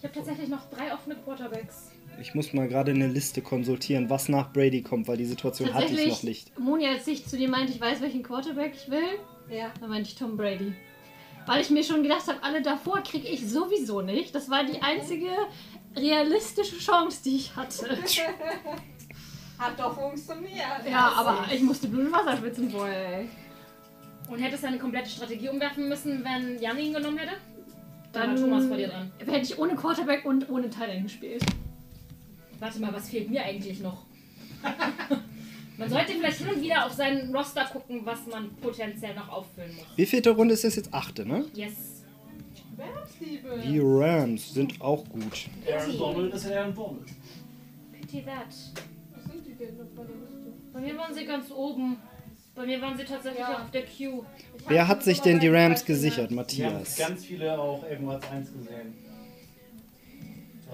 habe 0.05 0.15
tatsächlich 0.15 0.49
noch 0.49 0.69
drei 0.71 0.93
offene 0.93 1.17
Quarterbacks. 1.17 1.91
Ich 2.21 2.35
muss 2.35 2.53
mal 2.53 2.69
gerade 2.69 2.93
eine 2.93 3.07
Liste 3.09 3.43
konsultieren, 3.43 4.09
was 4.09 4.29
nach 4.29 4.53
Brady 4.53 4.83
kommt, 4.83 5.09
weil 5.09 5.17
die 5.17 5.25
Situation 5.27 5.73
hatte 5.75 5.93
ich 5.95 6.07
noch 6.09 6.23
nicht. 6.23 6.59
Moni, 6.59 6.87
als 6.87 7.07
ich 7.07 7.27
zu 7.27 7.37
dir 7.37 7.49
meinte, 7.49 7.73
ich 7.73 7.81
weiß, 7.81 8.01
welchen 8.01 8.23
Quarterback 8.23 8.73
ich 8.75 8.91
will, 8.91 9.03
Ja. 9.51 9.71
da 9.81 9.87
meinte 9.87 10.09
ich 10.09 10.15
Tom 10.15 10.37
Brady. 10.37 10.73
Weil 11.47 11.61
ich 11.61 11.69
mir 11.71 11.85
schon 11.85 12.03
gedacht 12.03 12.27
habe, 12.27 12.43
alle 12.43 12.63
davor 12.63 13.01
kriege 13.03 13.29
ich 13.29 13.47
sowieso 13.47 14.01
nicht. 14.01 14.35
Das 14.35 14.49
war 14.49 14.65
die 14.65 14.81
einzige 14.81 15.29
realistische 15.95 16.79
Chance, 16.79 17.21
die 17.25 17.37
ich 17.37 17.55
hatte. 17.55 17.99
Hat 19.59 19.79
doch 19.79 19.95
funktioniert. 19.95 20.59
Ja, 20.91 21.13
aber 21.17 21.45
ich 21.53 21.63
musste 21.63 21.87
Blut 21.89 22.07
und 22.07 22.13
Wasser 22.13 22.37
schwitzen 22.39 22.71
vorher, 22.71 23.19
ey. 23.19 23.29
Und 24.29 24.39
hättest 24.39 24.63
du 24.63 24.69
eine 24.69 24.79
komplette 24.79 25.11
Strategie 25.11 25.49
umwerfen 25.51 25.89
müssen, 25.89 26.25
wenn 26.25 26.59
Jan 26.61 26.79
ihn 26.79 26.95
genommen 26.95 27.19
hätte? 27.19 27.35
Dann 28.13 28.35
Dann 28.35 28.43
Thomas 28.43 28.67
vor 28.67 28.77
dir 28.77 28.89
dran. 28.89 29.13
hätte 29.19 29.41
ich 29.45 29.59
ohne 29.59 29.75
Quarterback 29.75 30.25
und 30.25 30.49
ohne 30.49 30.71
Thailand 30.71 31.05
gespielt. 31.05 31.45
Warte 32.65 32.81
mal, 32.81 32.95
was 32.95 33.11
fehlt 33.11 33.29
mir 33.31 33.45
eigentlich 33.45 33.81
noch? 33.81 34.07
man 35.77 35.91
sollte 35.91 36.13
vielleicht 36.13 36.39
hin 36.39 36.49
und 36.49 36.63
wieder 36.63 36.87
auf 36.87 36.93
seinen 36.95 37.37
Roster 37.37 37.67
gucken, 37.67 38.01
was 38.05 38.27
man 38.27 38.57
potenziell 38.57 39.15
noch 39.15 39.29
auffüllen 39.29 39.77
muss. 39.77 39.85
Wie 39.97 40.07
vielte 40.07 40.31
Runde 40.31 40.55
ist 40.55 40.65
das 40.65 40.77
jetzt? 40.77 40.95
Achte, 40.95 41.27
ne? 41.27 41.45
Yes. 41.53 41.75
Wärmsliebe. 42.75 43.63
Die 43.67 43.81
Rams 43.83 44.55
sind 44.55 44.81
auch 44.81 45.05
gut. 45.11 45.45
Aaron 45.71 45.99
Donald 45.99 46.33
ist 46.35 46.47
Aaron 46.51 46.75
Donald. 46.75 47.07
Pity 47.93 48.23
that. 48.23 48.47
Was 48.47 49.25
sind 49.31 49.47
die 49.47 49.55
denn 49.57 49.77
noch 49.77 49.85
bei 49.95 50.05
der 50.05 50.17
Liste? 50.17 50.53
Bei 50.73 50.81
mir 50.81 50.97
waren 50.97 51.15
sie 51.15 51.27
ganz 51.27 51.51
oben. 51.51 51.99
Bei 52.55 52.65
mir 52.65 52.81
waren 52.81 52.97
sie 52.97 53.05
tatsächlich 53.05 53.41
Ja. 53.41 53.59
auf 53.63 53.71
der 53.73 53.83
Queue. 53.83 54.25
Ich 54.57 54.71
Wer 54.71 54.89
hat 54.89 55.03
sich 55.03 55.21
denn 55.21 55.39
die 55.39 55.49
Rams 55.49 55.85
gesichert? 55.85 56.31
Die 56.31 56.35
haben 56.35 56.37
Matthias. 56.37 56.97
ganz 56.97 57.27
viele 57.27 57.59
auch 57.61 57.85
irgendwo 57.87 58.13
als 58.13 58.27
eins 58.31 58.51
gesehen. 58.51 58.95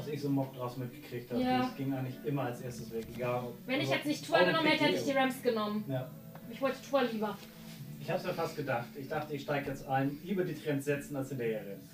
Was 0.00 0.08
ich 0.08 0.22
so 0.22 0.30
Mock 0.30 0.54
draus 0.54 0.78
mitgekriegt 0.78 1.30
habe. 1.30 1.42
Ja. 1.42 1.58
Das 1.58 1.76
ging 1.76 1.92
eigentlich 1.92 2.16
immer 2.24 2.44
als 2.44 2.62
erstes 2.62 2.90
weg. 2.90 3.04
Egal, 3.14 3.48
Wenn 3.66 3.82
ich 3.82 3.90
jetzt 3.90 4.06
nicht 4.06 4.26
Tour 4.26 4.38
genommen 4.38 4.66
hätte, 4.66 4.84
hätte 4.84 4.96
ich 4.96 5.04
die 5.04 5.10
Rams 5.10 5.42
genommen. 5.42 5.84
Ja. 5.88 6.10
Ich 6.50 6.62
wollte 6.62 6.78
Tour 6.88 7.02
lieber. 7.02 7.36
Ich 8.00 8.10
hab's 8.10 8.24
mir 8.24 8.32
fast 8.32 8.56
gedacht. 8.56 8.86
Ich 8.98 9.08
dachte, 9.08 9.34
ich 9.34 9.42
steige 9.42 9.68
jetzt 9.68 9.86
ein. 9.86 10.18
Lieber 10.24 10.42
die 10.44 10.54
Trends 10.54 10.86
setzen 10.86 11.16
als 11.16 11.28
hinterher 11.28 11.60
rennen. 11.66 11.86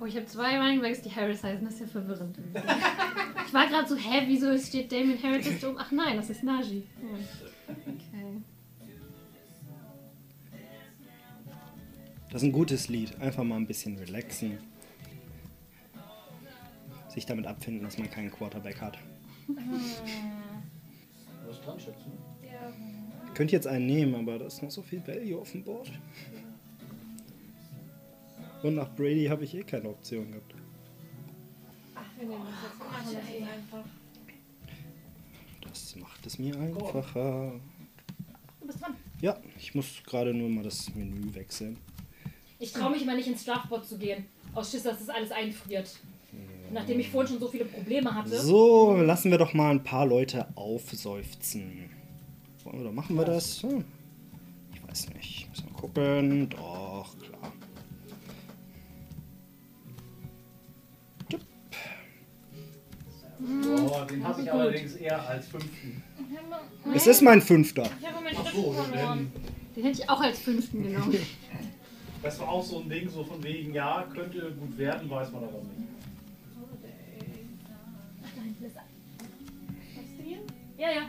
Oh, 0.00 0.06
ich 0.06 0.16
habe 0.16 0.24
zwei 0.24 0.58
Running 0.58 0.80
Backs, 0.80 1.02
die 1.02 1.10
Harris 1.10 1.44
heißen. 1.44 1.62
Das 1.62 1.74
ist 1.74 1.80
ja 1.80 1.86
verwirrend. 1.88 2.38
ich 3.46 3.52
war 3.52 3.66
gerade 3.66 3.86
so, 3.86 3.96
hä, 3.96 4.22
wieso 4.26 4.56
steht 4.56 4.90
Damien 4.90 5.22
Harris 5.22 5.44
jetzt 5.44 5.62
oben? 5.62 5.76
Ach 5.78 5.92
nein, 5.92 6.16
das 6.16 6.30
ist 6.30 6.42
Najee. 6.42 6.84
Hm. 7.00 7.18
Okay. 7.68 8.42
Das 12.30 12.42
ist 12.42 12.48
ein 12.48 12.52
gutes 12.52 12.88
Lied. 12.88 13.20
Einfach 13.20 13.44
mal 13.44 13.56
ein 13.56 13.66
bisschen 13.66 13.98
relaxen. 13.98 14.58
Sich 17.10 17.26
damit 17.26 17.46
abfinden, 17.46 17.84
dass 17.84 17.98
man 17.98 18.08
keinen 18.08 18.30
Quarterback 18.30 18.80
hat. 18.80 18.98
Dran 21.64 21.78
schätzen? 21.78 22.12
Ich 23.26 23.34
könnte 23.34 23.52
jetzt 23.52 23.66
einen 23.66 23.86
nehmen, 23.86 24.14
aber 24.14 24.38
da 24.38 24.46
ist 24.46 24.62
noch 24.62 24.70
so 24.70 24.82
viel 24.82 25.06
Value 25.06 25.38
auf 25.38 25.50
dem 25.52 25.64
Board. 25.64 25.90
Und 28.62 28.74
nach 28.74 28.94
Brady 28.94 29.26
habe 29.26 29.44
ich 29.44 29.54
eh 29.54 29.62
keine 29.62 29.88
Option 29.88 30.30
gehabt. 30.30 30.54
Ach, 31.94 32.04
wir 32.18 32.28
nehmen 32.28 32.44
das 33.04 33.12
jetzt. 33.12 33.24
Einfach. 33.42 33.84
Das 35.62 35.96
macht 35.96 36.26
es 36.26 36.38
mir 36.38 36.58
einfacher. 36.58 37.60
Du 38.60 38.66
bist 38.66 38.82
dran. 38.82 38.94
Ja, 39.20 39.38
ich 39.58 39.74
muss 39.74 40.02
gerade 40.04 40.34
nur 40.34 40.48
mal 40.48 40.64
das 40.64 40.94
Menü 40.94 41.34
wechseln. 41.34 41.78
Ich 42.58 42.72
traue 42.72 42.90
mich 42.90 43.02
immer 43.02 43.14
nicht 43.14 43.28
ins 43.28 43.44
Draftboard 43.44 43.86
zu 43.86 43.98
gehen. 43.98 44.26
Aus 44.54 44.70
Schiss, 44.70 44.82
dass 44.82 44.98
das 44.98 45.08
alles 45.08 45.30
einfriert. 45.30 45.98
Nachdem 46.72 47.00
ich 47.00 47.10
vorhin 47.10 47.32
schon 47.32 47.40
so 47.40 47.48
viele 47.48 47.64
Probleme 47.64 48.14
hatte. 48.14 48.38
So, 48.38 48.96
lassen 48.96 49.30
wir 49.30 49.38
doch 49.38 49.54
mal 49.54 49.70
ein 49.70 49.82
paar 49.82 50.06
Leute 50.06 50.46
aufseufzen. 50.54 51.90
Wollen 52.64 52.78
wir 52.78 52.84
doch, 52.84 52.92
machen 52.92 53.16
wir 53.16 53.24
das? 53.24 53.62
Hm. 53.62 53.84
Ich 54.72 54.88
weiß 54.88 55.10
nicht. 55.14 55.48
Müssen 55.48 55.66
wir 55.66 55.72
gucken. 55.72 56.48
Doch, 56.50 57.16
klar. 57.18 57.52
Tipp. 61.28 61.40
Oh, 63.40 64.04
den 64.08 64.24
habe 64.24 64.42
ich 64.42 64.52
allerdings 64.52 64.94
eher 64.94 65.28
als 65.28 65.48
fünften. 65.48 66.02
Es 66.94 67.06
ist 67.06 67.22
mein 67.22 67.42
fünfter. 67.42 67.88
Ich 68.00 68.06
habe 68.06 68.22
meinen 68.22 68.36
Ach 68.38 68.46
Stift 68.46 68.64
so, 68.64 68.72
verloren. 68.72 69.32
Den 69.74 69.84
hätte 69.84 70.02
ich 70.02 70.08
auch 70.08 70.20
als 70.20 70.38
fünften 70.38 70.82
genommen. 70.82 71.16
das 72.22 72.38
war 72.38 72.48
auch 72.48 72.64
so 72.64 72.80
ein 72.80 72.88
Ding, 72.88 73.08
so 73.08 73.24
von 73.24 73.42
wegen, 73.42 73.74
ja, 73.74 74.06
könnte 74.14 74.52
gut 74.52 74.76
werden, 74.78 75.08
weiß 75.10 75.32
man 75.32 75.44
aber 75.44 75.58
nicht. 75.58 75.99
Ja, 80.80 80.88
ja. 80.90 81.02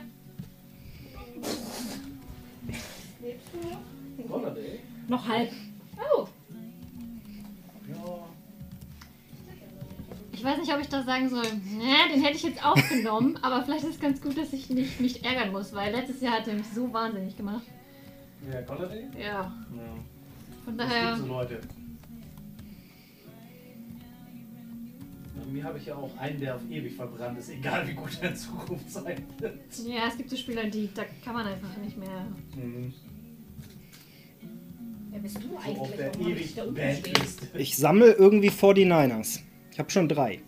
Lebst 3.22 3.46
du 3.54 3.68
noch? 3.68 4.30
Holiday? 4.30 4.80
Noch 5.08 5.26
halb. 5.26 5.50
Oh. 6.14 6.26
Ja. 7.88 8.18
Ich 10.32 10.44
weiß 10.44 10.58
nicht, 10.58 10.74
ob 10.74 10.80
ich 10.80 10.88
das 10.88 11.06
sagen 11.06 11.30
soll. 11.30 11.46
Nee, 11.70 12.12
den 12.12 12.22
hätte 12.22 12.36
ich 12.36 12.42
jetzt 12.42 12.62
auch 12.62 12.76
genommen, 12.90 13.38
aber 13.42 13.62
vielleicht 13.64 13.84
ist 13.84 13.94
es 13.94 14.00
ganz 14.00 14.20
gut, 14.20 14.36
dass 14.36 14.52
ich 14.52 14.68
mich 14.68 15.00
nicht 15.00 15.24
ärgern 15.24 15.52
muss, 15.52 15.72
weil 15.72 15.90
letztes 15.90 16.20
Jahr 16.20 16.34
hat 16.34 16.48
er 16.48 16.54
mich 16.54 16.66
so 16.74 16.92
wahnsinnig 16.92 17.34
gemacht. 17.34 17.62
Wer, 18.42 18.68
Holiday? 18.68 19.06
Ja, 19.18 19.26
Ja. 19.26 19.52
von 20.66 20.78
Es 20.78 20.86
daher. 20.86 21.06
gibt 21.14 21.18
so 21.26 21.32
Leute. 21.32 21.60
Mir 25.50 25.64
habe 25.64 25.78
ich 25.78 25.86
ja 25.86 25.94
auch 25.96 26.16
einen, 26.18 26.40
der 26.40 26.56
auf 26.56 26.62
ewig 26.70 26.94
verbrannt 26.94 27.38
ist, 27.38 27.50
egal 27.50 27.86
wie 27.88 27.92
gut 27.94 28.18
er 28.20 28.30
in 28.30 28.36
Zukunft 28.36 28.90
sein 28.90 29.22
wird. 29.38 29.54
Ja, 29.86 30.06
es 30.08 30.16
gibt 30.16 30.30
so 30.30 30.36
Spieler, 30.36 30.64
die 30.64 30.88
da 30.94 31.02
kann 31.24 31.34
man 31.34 31.46
einfach 31.46 31.76
nicht 31.78 31.96
mehr. 31.98 32.26
Mhm. 32.56 32.92
Wer 35.10 35.20
bist 35.20 35.36
du 35.36 35.48
So 35.48 35.56
auf 35.56 35.64
eigentlich? 35.66 35.96
der 35.96 36.14
Warum 36.14 36.28
ewig 36.32 36.54
da? 36.54 36.64
Bandliste. 36.64 37.58
Ich 37.58 37.76
sammle 37.76 38.12
irgendwie 38.12 38.50
49ers. 38.50 39.40
Ich 39.70 39.78
habe 39.78 39.90
schon 39.90 40.08
drei. 40.08 40.40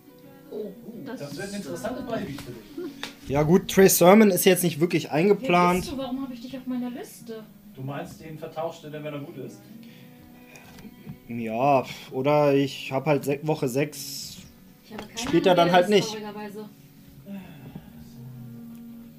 Oh. 0.51 0.73
Das, 1.05 1.21
Das 1.21 1.37
wird 1.37 1.49
eine 1.49 1.57
interessante 1.59 2.03
Beiweek 2.03 2.41
für 2.41 2.53
dich. 2.53 3.29
Ja 3.29 3.43
gut, 3.43 3.71
Trey 3.71 3.89
Sermon 3.89 4.31
ist 4.31 4.45
jetzt 4.45 4.63
nicht 4.65 4.81
wirklich 4.81 5.05
Wer 5.05 5.13
eingeplant. 5.15 5.81
bist 5.81 5.93
du? 5.93 5.99
Warum 5.99 6.23
habe 6.23 6.33
ich 6.35 6.41
dich 6.41 6.57
auf 6.57 6.67
meiner 6.67 6.91
Liste? 6.91 7.45
Du 7.75 7.83
meinst, 7.83 8.21
den 8.25 8.39
vertauscht 8.39 8.85
du 8.85 8.91
denn, 8.91 9.03
wenn 9.05 9.13
er 9.15 9.21
gut 9.21 9.37
ist? 9.39 9.61
Ja, 11.29 11.85
oder 12.13 12.55
ich 12.55 12.93
habe 12.93 13.07
halt 13.11 13.47
Woche 13.47 13.67
6. 13.69 14.34
Ich 14.95 15.01
habe 15.01 15.13
keine 15.13 15.19
Spielt 15.29 15.47
er 15.47 15.53
Ahnung, 15.53 15.67
dann 15.67 15.75
halt 15.75 15.89
nicht. 15.89 16.15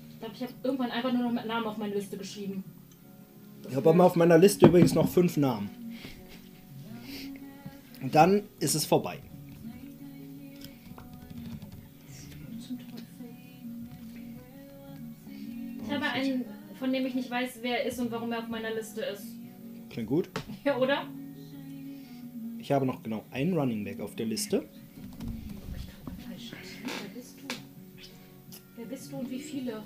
Ich 0.10 0.20
glaube, 0.20 0.34
ich 0.34 0.42
habe 0.42 0.54
irgendwann 0.64 0.92
einfach 0.92 1.12
nur 1.12 1.32
noch 1.32 1.46
Namen 1.46 1.66
auf 1.68 1.78
meine 1.78 1.94
Liste 1.94 2.18
geschrieben. 2.18 2.64
Ich 3.70 3.76
habe 3.76 3.90
aber 3.90 4.06
auf 4.06 4.16
meiner 4.16 4.38
Liste 4.38 4.68
übrigens 4.68 4.94
noch 4.94 5.10
fünf 5.10 5.38
Namen. 5.38 5.70
Und 8.02 8.14
dann 8.14 8.44
ist 8.60 8.76
es 8.76 8.86
vorbei. 8.86 9.20
Ich 15.84 15.92
habe 15.92 16.06
einen, 16.06 16.46
von 16.80 16.94
dem 16.94 17.06
ich 17.06 17.16
nicht 17.16 17.30
weiß, 17.30 17.60
wer 17.62 17.80
er 17.84 17.86
ist 17.90 18.00
und 18.00 18.12
warum 18.12 18.32
er 18.32 18.40
auf 18.40 18.48
meiner 18.48 18.74
Liste 18.74 19.02
ist. 19.02 19.26
Klingt 19.90 20.08
gut. 20.08 20.30
Ja, 20.64 20.78
oder? 20.80 21.08
Ich 22.60 22.72
habe 22.72 22.86
noch 22.86 23.04
genau 23.04 23.24
einen 23.32 23.58
Running 23.58 23.84
Back 23.84 24.00
auf 24.00 24.16
der 24.16 24.26
Liste. 24.26 24.68
Wer 28.88 28.98
bist 28.98 29.12
du 29.12 29.18
und 29.18 29.32
wie 29.32 29.40
viele? 29.40 29.82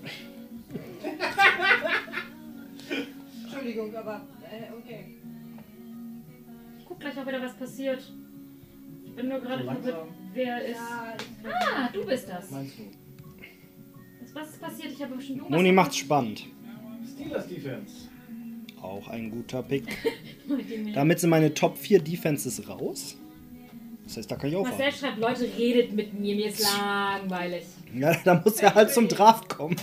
Entschuldigung, 3.44 3.96
aber 3.96 4.28
äh, 4.44 4.74
okay. 4.78 5.06
Ich 6.80 6.86
guck 6.86 7.00
gleich, 7.00 7.18
ob 7.18 7.26
wieder 7.28 7.42
was 7.42 7.56
passiert. 7.56 8.12
Ich 9.06 9.16
bin 9.16 9.30
nur 9.30 9.40
gerade 9.40 9.64
verwirrt, 9.64 10.08
wer 10.34 10.66
ist. 10.66 10.76
Ja, 10.76 11.16
Ah, 11.76 11.90
du 11.94 12.06
bist 12.06 12.28
das. 12.28 12.52
Meinst 12.52 12.78
du? 12.78 12.84
Was 14.34 14.50
ist 14.50 14.62
passiert? 14.62 14.92
Ich 14.92 15.02
habe 15.02 15.16
bestimmt 15.16 15.38
irgendwas. 15.40 15.58
Moni 15.58 15.72
macht's 15.72 15.96
spannend. 15.98 16.46
Steelers 17.14 17.48
Defense. 17.48 18.10
Auch 18.82 19.08
ein 19.08 19.32
guter 19.32 19.64
Pick. 19.64 19.86
Damit 20.94 21.22
sind 21.22 21.30
meine 21.30 21.54
Top 21.54 21.78
4 21.78 22.00
Defenses 22.02 22.68
raus. 22.68 23.18
Das 24.04 24.18
heißt, 24.18 24.30
da 24.32 24.36
kann 24.36 24.50
ich 24.50 24.56
auch 24.58 24.64
Marcel 24.64 24.80
warten. 24.86 24.98
schreibt, 24.98 25.18
Leute, 25.20 25.50
redet 25.58 25.94
mit 25.94 26.14
mir, 26.20 26.36
mir 26.36 26.48
ist 26.48 26.62
langweilig. 26.78 27.64
Ja, 27.94 28.14
da 28.24 28.42
muss 28.44 28.62
er 28.62 28.76
halt 28.76 28.92
zum 28.92 29.08
Draft 29.08 29.50
kommen. 29.50 29.76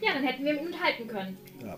Ja, 0.00 0.14
dann 0.14 0.24
hätten 0.24 0.44
wir 0.44 0.54
ihn 0.60 0.66
unterhalten 0.66 1.06
können. 1.06 1.36
Ja. 1.64 1.76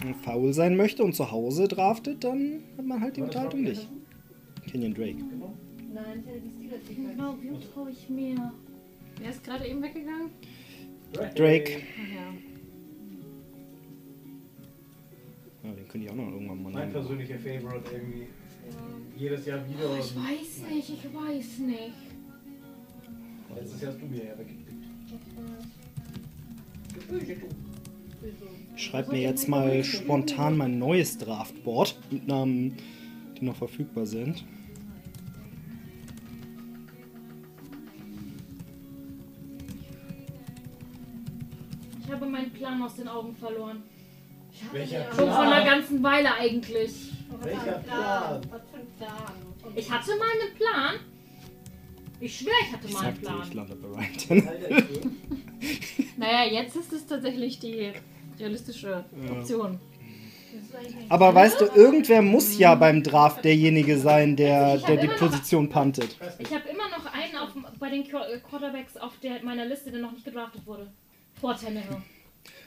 Wenn 0.00 0.14
faul 0.16 0.52
sein 0.52 0.76
möchte 0.76 1.04
und 1.04 1.14
zu 1.14 1.30
Hause 1.30 1.68
draftet, 1.68 2.24
dann 2.24 2.62
hat 2.76 2.84
man 2.84 3.00
halt 3.00 3.16
die 3.16 3.22
Unterhaltung 3.22 3.62
nicht. 3.62 3.88
Kenyon 4.70 4.94
Drake. 4.94 5.14
Genau. 5.14 5.54
Nein. 5.92 6.24
Genau, 6.88 7.36
wie 7.40 7.60
traue 7.72 7.90
ich 7.90 8.08
mir? 8.08 8.52
wer 9.20 9.30
ist 9.30 9.44
gerade 9.44 9.66
eben 9.66 9.82
weggegangen? 9.82 10.30
Drake. 11.12 11.80
Ja. 12.12 12.34
Den 15.70 15.88
könnte 15.88 16.06
ich 16.06 16.10
auch 16.10 16.16
noch 16.16 16.30
irgendwann 16.30 16.62
mal 16.62 16.72
Mein 16.72 16.80
nehmen. 16.88 16.92
persönlicher 16.92 17.38
Favorite 17.38 17.90
irgendwie. 17.92 18.26
Jedes 19.16 19.46
Jahr 19.46 19.60
wieder. 19.68 19.90
Oh, 19.90 19.96
ich 19.98 20.16
weiß 20.16 20.70
nicht, 20.70 20.90
ich 20.90 21.14
weiß 21.14 21.58
nicht. 21.58 21.92
Letztes 23.54 23.80
Jahr 23.80 23.92
hast 23.92 24.00
du 24.00 24.06
mir 24.06 24.24
ja 24.24 24.38
weggekriegt. 24.38 24.64
Ich 28.76 28.84
schreibe 28.84 29.12
mir 29.12 29.20
jetzt 29.20 29.48
mal 29.48 29.84
spontan 29.84 30.56
mein 30.56 30.78
neues 30.78 31.18
Draftboard 31.18 31.98
mit 32.10 32.26
Namen, 32.26 32.76
die 33.38 33.44
noch 33.44 33.56
verfügbar 33.56 34.06
sind. 34.06 34.44
Ich 42.04 42.10
habe 42.12 42.26
meinen 42.26 42.50
Plan 42.52 42.82
aus 42.82 42.96
den 42.96 43.08
Augen 43.08 43.34
verloren. 43.36 43.82
Welcher 44.72 45.04
Schon 45.12 45.30
vor 45.30 45.40
einer 45.40 45.64
ganzen 45.64 46.02
Weile 46.02 46.34
eigentlich. 46.34 47.12
Welcher 47.42 47.78
Plan? 47.78 48.40
Was 48.50 48.62
für 48.70 48.76
ein 48.76 48.86
Plan? 48.96 49.32
Und 49.64 49.78
Ich 49.78 49.90
hatte 49.90 50.10
mal 50.16 50.28
einen 50.30 50.54
Plan. 50.56 51.13
Ich 52.20 52.38
schwöre, 52.38 52.54
ich 52.66 52.72
hatte 52.72 52.86
Ich 52.86 52.92
mal 52.94 53.06
einen 53.06 53.22
sagte, 53.22 53.40
ich 53.44 53.50
Plan. 53.50 53.66
lande 53.68 53.76
bei 53.76 53.88
Ryan 53.88 54.48
ich 55.98 56.16
Naja, 56.18 56.52
jetzt 56.52 56.76
ist 56.76 56.92
es 56.92 57.06
tatsächlich 57.06 57.58
die 57.58 57.92
realistische 58.38 59.04
Option. 59.30 59.78
Aber 61.08 61.34
weißt 61.34 61.60
du, 61.60 61.64
irgendwer 61.74 62.22
muss 62.22 62.56
ja 62.58 62.74
beim 62.76 63.02
Draft 63.02 63.44
derjenige 63.44 63.98
sein, 63.98 64.36
der, 64.36 64.78
der 64.78 64.96
die 64.98 65.08
Position 65.08 65.68
puntet. 65.68 66.16
Ich 66.38 66.50
habe 66.54 66.68
immer 66.68 66.88
noch 66.96 67.06
einen 67.12 67.36
auf, 67.36 67.50
bei 67.80 67.90
den 67.90 68.04
Qu- 68.04 68.38
Quarterbacks 68.48 68.96
auf 68.96 69.12
der, 69.22 69.42
meiner 69.42 69.64
Liste, 69.64 69.90
der 69.90 70.00
noch 70.00 70.12
nicht 70.12 70.24
gedraftet 70.24 70.64
wurde. 70.66 70.86
Vor 71.40 71.56
Tannehill. 71.56 71.96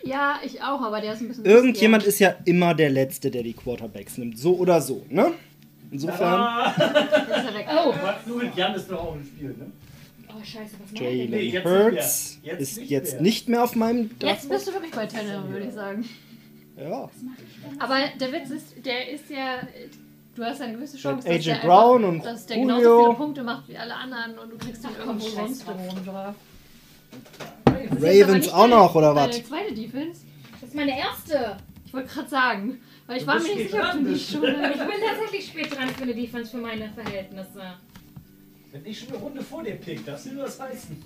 Ja, 0.04 0.40
ich 0.46 0.62
auch, 0.62 0.82
aber 0.82 1.00
der 1.02 1.14
ist 1.14 1.22
ein 1.22 1.30
bisschen. 1.30 1.46
Irgendjemand 1.46 2.04
ist 2.04 2.20
ja 2.20 2.36
immer 2.46 2.74
der 2.76 2.90
Letzte, 2.90 3.32
der 3.32 3.44
die 3.44 3.54
Quarterbacks 3.54 4.18
nimmt. 4.18 4.38
So 4.38 4.56
oder 4.58 4.82
so, 4.82 5.06
ne? 5.10 5.32
Insofern, 5.92 6.34
Ah, 6.40 6.70
ist 6.70 6.80
er. 6.80 7.86
Oh, 7.88 7.94
nur 8.28 8.44
mit 8.44 8.56
Jan 8.56 8.76
ist 8.76 8.90
doch 8.92 9.00
auch 9.00 9.16
im 9.16 9.26
Spiel, 9.26 9.50
ne? 9.50 9.72
oh 10.30 10.44
scheiße, 10.44 10.74
was 10.84 10.92
macht 10.92 11.02
Nee, 11.02 11.26
Jalen 11.26 11.52
jetzt 11.52 11.66
Hurts. 11.66 12.40
Jetzt 12.44 12.62
ist 12.62 12.78
nicht 12.78 12.90
jetzt 12.90 13.14
mehr. 13.14 13.22
nicht 13.22 13.50
mehr 13.50 13.64
auf 13.64 13.76
meinem 13.76 14.12
Jetzt 14.22 14.50
bist 14.50 14.68
du 14.68 14.74
wirklich 14.74 14.92
bei 14.92 15.06
Tannehill, 15.06 15.50
würde 15.50 15.66
ich 15.68 15.74
sagen. 15.74 16.06
Ja. 16.78 17.10
Aber 17.80 17.96
der 18.20 18.32
Witz 18.34 18.50
ist, 18.52 18.86
der 18.86 19.10
ist 19.10 19.30
ja. 19.30 19.62
Du 20.36 20.44
hast 20.44 20.62
eine 20.62 20.74
gewisse 20.74 20.98
Chance, 20.98 21.28
AJ 21.28 21.36
dass 21.38 21.46
der, 21.46 21.56
Brown 21.68 22.04
einfach, 22.06 22.10
und 22.14 22.26
dass 22.26 22.46
der 22.46 22.58
genauso 22.58 22.84
Julio. 22.84 23.04
viele 23.06 23.16
Punkte 23.18 23.44
macht 23.44 23.68
wie 23.70 23.78
alle 23.78 23.96
anderen 23.96 24.38
und 24.38 24.52
du 24.52 24.58
kriegst 24.60 24.84
ihn 24.84 24.90
irgendwo 25.00 25.28
sonst. 25.28 25.66
Das 25.68 25.94
ist 26.02 26.08
aber 26.08 26.36
Ravens 28.00 28.50
auch 28.50 28.68
noch, 28.68 28.94
oder 28.96 29.16
was? 29.16 29.32
Deine 29.32 29.44
zweite 29.44 29.74
Defense? 29.74 30.22
Das 30.60 30.70
ist 30.70 30.76
meine 30.76 30.98
erste. 30.98 31.58
Ich 31.86 31.94
wollte 31.94 32.10
gerade 32.10 32.30
sagen, 32.30 32.78
Weil 33.08 33.18
ich 33.18 33.24
Du 33.24 33.28
war 33.28 33.40
mir 33.40 33.56
nicht 33.56 33.72
sicher, 33.72 33.86
ob 33.88 33.92
du 33.94 34.04
bist. 34.04 34.32
schon. 34.32 34.42
Ich 34.44 34.52
bin 34.52 35.08
tatsächlich 35.08 35.46
spät 35.48 35.76
dran 35.76 35.90
für 35.90 36.04
eine 36.04 36.14
Defense 36.16 36.52
für 36.52 36.58
meine 36.58 36.90
Verhältnisse. 36.92 37.74
Wenn 38.72 38.86
ich 38.86 39.00
schon 39.00 39.10
eine 39.10 39.18
Runde 39.18 39.42
vor 39.42 39.64
dir 39.64 39.76
pick, 39.76 40.06
darfst 40.06 40.26
du 40.28 40.36
das 40.36 40.60
heißen. 40.60 41.02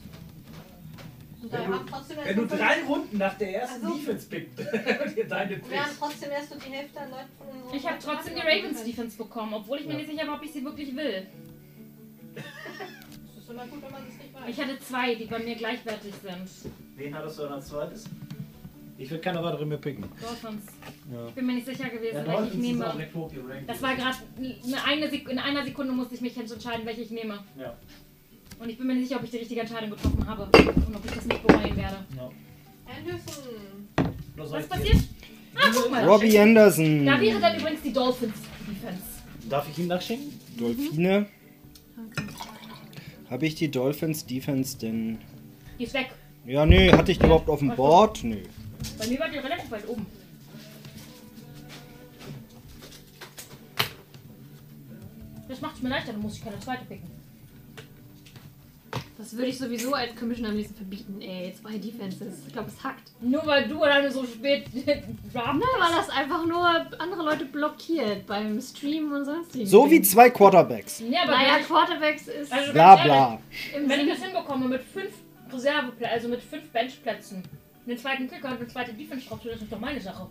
Und 1.43 1.51
Wenn 1.51 1.71
du, 1.71 1.77
trotzdem 1.89 2.17
wenn 2.23 2.35
du 2.35 2.41
nur 2.43 2.49
drei 2.57 2.83
Runden 2.83 3.17
nach 3.17 3.35
der 3.37 3.61
ersten 3.61 3.85
Also- 3.85 3.97
Defense 3.97 4.27
pickt, 4.27 4.59
dir 5.17 5.27
deine 5.27 5.49
Wir 5.51 5.79
haben 5.79 5.85
pickst. 5.85 5.99
trotzdem 5.99 6.31
erst 6.31 6.49
nur 6.51 6.59
die 6.59 6.69
Hälfte 6.71 6.99
an 6.99 7.09
Leuten 7.11 7.29
von 7.37 7.47
unseren 7.47 7.75
Ich 7.77 7.87
habe 7.87 7.97
trotzdem 8.03 8.35
die 8.35 8.41
Ravens 8.41 8.83
Defense 8.83 9.17
bekommen, 9.17 9.53
obwohl 9.53 9.79
ich 9.79 9.87
mir 9.87 9.95
nicht 9.95 10.09
sicher 10.09 10.27
war, 10.27 10.35
ob 10.35 10.43
ich 10.43 10.51
sie 10.51 10.63
wirklich 10.63 10.95
will. 10.95 11.25
Das 12.35 12.43
ist 13.43 13.49
immer 13.49 13.65
gut, 13.67 13.81
wenn 13.81 13.91
man 13.91 14.05
das 14.05 14.15
nicht 14.17 14.33
weiß. 14.33 14.41
Ich 14.49 14.59
hatte 14.61 14.79
zwei, 14.79 15.15
die 15.15 15.25
bei 15.25 15.39
mir 15.39 15.55
gleichwertig 15.55 16.13
sind. 16.23 16.71
Wen 16.95 17.15
hattest 17.15 17.39
du 17.39 17.43
dann 17.43 17.53
als 17.53 17.67
zweites? 17.67 18.03
Ich 19.01 19.09
würde 19.09 19.21
keine 19.21 19.43
weitere 19.43 19.65
mehr 19.65 19.79
picken. 19.79 20.03
Dolphins. 20.21 20.65
Ja. 21.11 21.27
Ich 21.27 21.33
bin 21.33 21.45
mir 21.47 21.53
nicht 21.53 21.65
sicher 21.65 21.89
gewesen, 21.89 22.17
Ja, 22.17 22.27
welche 22.27 22.47
ich 22.49 22.53
nehme. 22.53 23.07
Das 23.65 23.81
war 23.81 23.95
gerade 23.95 24.17
eine, 24.37 25.05
in 25.07 25.39
einer 25.39 25.63
Sekunde 25.65 25.93
musste 25.93 26.13
ich 26.15 26.21
mich 26.21 26.37
entscheiden, 26.37 26.85
welche 26.85 27.01
ich 27.01 27.09
nehme. 27.09 27.39
Ja. 27.59 27.75
Und 28.59 28.69
ich 28.69 28.77
bin 28.77 28.85
mir 28.85 28.93
nicht 28.93 29.07
sicher, 29.07 29.19
ob 29.19 29.25
ich 29.25 29.31
die 29.31 29.37
richtige 29.37 29.61
Entscheidung 29.61 29.89
getroffen 29.89 30.27
habe 30.27 30.43
und 30.43 30.95
ob 30.95 31.05
ich 31.05 31.11
das 31.11 31.25
nicht 31.25 31.47
bereuen 31.47 31.75
werde. 31.75 32.05
ja. 32.15 32.29
Anderson. 32.95 34.13
Was 34.35 34.51
euch 34.51 34.69
passiert? 34.69 34.97
Ah, 35.55 35.71
guck 35.73 35.89
mal. 35.89 36.03
Robbie 36.07 36.37
Anderson. 36.37 37.05
Da 37.05 37.19
wäre 37.19 37.39
dann 37.39 37.57
übrigens 37.59 37.81
die 37.81 37.93
Dolphins 37.93 38.35
Defense. 38.67 39.01
Darf 39.49 39.67
ich 39.69 39.79
ihn 39.79 39.87
nachschicken? 39.87 40.39
Dolphine. 40.57 41.25
Habe 43.29 43.45
ich 43.45 43.55
die 43.55 43.71
Dolphins 43.71 44.25
Defense 44.25 44.77
denn. 44.77 45.17
Die 45.79 45.85
ist 45.85 45.93
weg. 45.93 46.11
Ja, 46.45 46.65
nee, 46.65 46.91
hatte 46.91 47.11
ich 47.11 47.17
die 47.19 47.25
überhaupt 47.25 47.49
auf 47.49 47.59
dem 47.59 47.75
Board? 47.75 48.23
Nö. 48.23 48.37
Bei 48.97 49.07
mir 49.07 49.19
war 49.19 49.29
die 49.29 49.37
relativ 49.37 49.71
weit 49.71 49.87
oben. 49.87 50.05
Das 55.47 55.59
macht 55.59 55.75
es 55.75 55.81
mir 55.81 55.89
leichter, 55.89 56.13
dann 56.13 56.21
muss 56.21 56.37
ich 56.37 56.43
keine 56.43 56.59
zweite 56.59 56.85
picken. 56.85 57.09
Das 59.17 59.33
würde 59.33 59.47
ich 59.47 59.57
sowieso 59.59 59.93
als 59.93 60.15
Commissioner 60.15 60.49
am 60.49 60.55
liebsten 60.55 60.75
verbieten, 60.75 61.21
ey. 61.21 61.53
Zwei 61.53 61.77
Defenses. 61.77 62.39
Ich 62.47 62.53
glaube, 62.53 62.69
es 62.75 62.83
hackt. 62.83 63.11
Nur 63.21 63.45
weil 63.45 63.67
du 63.67 63.83
alleine 63.83 64.09
so 64.11 64.25
spät 64.25 64.65
Na, 65.33 65.43
weil 65.45 65.95
das 65.95 66.09
einfach 66.09 66.43
nur 66.47 66.65
andere 66.99 67.23
Leute 67.23 67.45
blockiert 67.45 68.25
beim 68.25 68.59
Stream 68.59 69.11
und 69.11 69.25
sonst 69.25 69.53
So 69.69 69.91
wie 69.91 70.01
zwei 70.01 70.31
Quarterbacks. 70.31 71.01
Ja, 71.07 71.23
aber 71.23 71.33
Naja, 71.33 71.53
wenn, 71.53 71.61
ich, 71.61 71.67
Quarterbacks 71.67 72.27
ist 72.29 72.51
also 72.51 72.71
Bla 72.73 72.95
bla. 72.95 73.39
ehrlich, 73.73 73.89
wenn 73.89 73.99
ich 73.99 74.09
das 74.13 74.23
hinbekomme 74.23 74.67
mit 74.67 74.81
fünf 74.81 75.11
Reserveplätzen, 75.53 76.13
also 76.15 76.27
mit 76.27 76.41
fünf 76.41 76.69
Benchplätzen, 76.69 77.43
den 77.85 77.97
zweiten 77.97 78.29
Kicker 78.29 78.49
und 78.49 78.57
eine 78.57 78.67
zweite 78.67 78.93
Defense 78.93 79.27
drauf, 79.27 79.39
das 79.43 79.61
ist 79.61 79.71
doch 79.71 79.79
meine 79.79 79.99
Sache. 79.99 80.27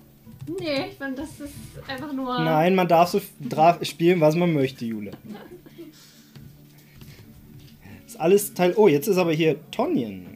Nee, 0.58 0.88
ich 0.88 0.96
finde, 0.96 1.22
das 1.22 1.40
ist 1.40 1.54
einfach 1.86 2.12
nur. 2.12 2.38
Nein, 2.40 2.74
man 2.74 2.88
darf 2.88 3.10
so 3.10 3.20
spielen, 3.82 4.20
was 4.20 4.34
man 4.34 4.52
möchte, 4.52 4.84
Jule. 4.84 5.12
Ist 8.06 8.18
alles 8.18 8.54
Teil. 8.54 8.74
Oh, 8.76 8.88
jetzt 8.88 9.06
ist 9.06 9.18
aber 9.18 9.32
hier 9.32 9.56
Tonjen. 9.70 10.26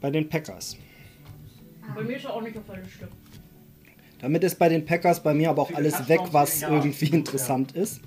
Bei 0.00 0.10
den 0.10 0.28
Packers. 0.28 0.76
Bei 1.94 2.02
mir 2.02 2.16
ist 2.16 2.24
er 2.24 2.34
auch 2.34 2.42
nicht 2.42 2.56
auf 2.56 2.64
der 2.66 2.82
Liste. 2.82 3.08
Damit 4.20 4.44
ist 4.44 4.58
bei 4.58 4.68
den 4.68 4.84
Packers 4.84 5.22
bei 5.22 5.34
mir 5.34 5.50
aber 5.50 5.62
auch 5.62 5.72
alles 5.72 6.08
weg, 6.08 6.20
was 6.32 6.62
irgendwie 6.62 7.06
interessant 7.06 7.72
ist. 7.72 8.00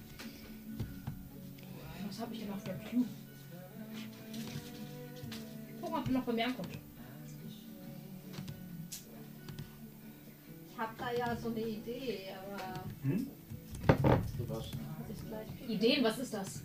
Ob 5.99 6.07
er 6.07 6.11
noch 6.13 6.23
bei 6.23 6.33
mir 6.33 6.45
ankommt. 6.45 6.69
Ich 10.71 10.77
hab 10.77 10.97
da 10.97 11.11
ja 11.11 11.35
so 11.35 11.49
eine 11.49 11.59
Idee, 11.59 12.29
aber 12.41 12.85
gleich 15.29 15.47
picken. 15.59 15.69
Ideen, 15.69 16.03
was 16.03 16.19
ist 16.19 16.33
das? 16.33 16.63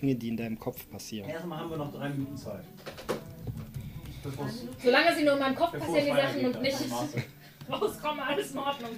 Dinge, 0.00 0.14
die 0.14 0.28
in 0.28 0.36
deinem 0.36 0.58
Kopf 0.58 0.88
passieren. 0.90 1.28
Erstmal 1.28 1.60
haben 1.60 1.70
wir 1.70 1.76
noch 1.76 1.92
drei 1.92 2.08
Minuten 2.08 2.36
Zeit. 2.36 2.64
Solange 4.82 5.16
sie 5.16 5.24
nur 5.24 5.34
in 5.34 5.38
meinem 5.38 5.54
Kopf 5.54 5.72
bevor 5.72 5.94
passieren, 5.94 6.16
die 6.16 6.22
Sachen 6.22 6.46
und 6.46 6.62
nicht 6.62 6.76
rauskommen, 7.70 8.20
alles 8.20 8.52
in 8.52 8.58
Ordnung. 8.58 8.90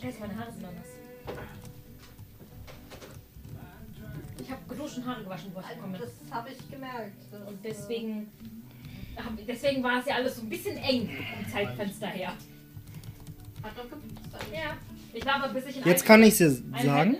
Scheiße, 0.00 0.20
meine 0.20 0.36
Haare 0.36 0.52
sind 0.52 0.64
anders. 0.64 0.88
Ich 4.40 4.50
habe 4.50 4.60
geduscht 4.68 4.98
und 4.98 5.06
Haare 5.06 5.22
gewaschen, 5.22 5.48
bevor 5.54 5.62
ich 5.68 5.76
gekommen 5.76 5.92
bin. 5.92 6.00
Das 6.02 6.34
habe 6.36 6.48
ich 6.50 6.70
gemerkt. 6.70 7.12
Das, 7.30 7.40
Und 7.48 7.58
deswegen, 7.64 8.28
hab, 9.16 9.46
deswegen 9.46 9.82
war 9.82 10.00
es 10.00 10.06
ja 10.06 10.14
alles 10.16 10.36
so 10.36 10.42
ein 10.42 10.48
bisschen 10.48 10.76
eng 10.78 11.08
vom 11.08 11.52
Zeitfenster 11.52 12.06
her. 12.08 12.32
äh, 12.32 13.66
Hat 13.66 13.72
doch 13.76 13.84
geputzt. 13.90 14.18
alles. 14.32 14.46
Ja. 14.52 14.76
Ich 15.14 15.26
war 15.26 15.44
aber 15.44 15.52
bis 15.52 15.66
ich 15.66 15.76
in 15.76 15.84
Jetzt 15.84 16.06
kann 16.06 16.22
ich 16.22 16.40
es 16.40 16.62
eine 16.72 16.84
sagen. 16.84 17.16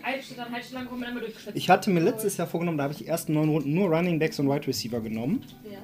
Ich 1.53 1.69
hatte 1.69 1.91
mir 1.91 2.01
letztes 2.01 2.39
Jahr 2.39 2.47
vorgenommen, 2.47 2.79
da 2.79 2.85
habe 2.85 2.93
ich 2.95 2.99
die 3.01 3.07
ersten 3.07 3.35
neun 3.35 3.51
Runden 3.51 3.75
nur 3.75 3.95
Running 3.95 4.19
Backs 4.19 4.39
und 4.39 4.49
Wide 4.49 4.67
Receiver 4.67 5.01
genommen. 5.01 5.45
Ja. 5.71 5.79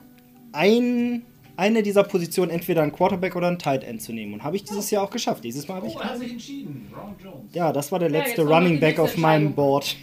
Ein, 0.53 1.23
eine 1.59 1.83
dieser 1.83 2.05
Positionen 2.05 2.51
entweder 2.51 2.83
ein 2.83 2.93
Quarterback 2.93 3.37
oder 3.37 3.49
ein 3.49 3.59
Tight 3.59 3.85
End 3.85 4.01
zu 4.01 4.15
nehmen. 4.15 4.33
Und 4.33 4.43
habe 4.43 4.57
ich 4.57 4.65
dieses 4.65 4.91
Jahr 4.91 5.05
auch 5.05 5.11
geschafft. 5.11 5.45
Dieses 5.45 5.69
Mal 5.69 5.75
habe 5.75 5.89
ich. 5.89 5.97
Oh, 5.97 6.01
hat 6.01 6.19
sich 6.19 6.33
entschieden. 6.33 6.91
Ron 6.97 7.15
Jones. 7.23 7.53
Ja, 7.55 7.73
das 7.75 7.93
war 7.93 7.99
der 7.99 8.11
Ja, 8.11 8.19
letzte 8.21 8.43
noch 8.43 8.53
Running 8.57 8.81
Back 8.81 8.99
auf 8.99 9.19
meinem. 9.19 9.53
Board. 9.53 9.95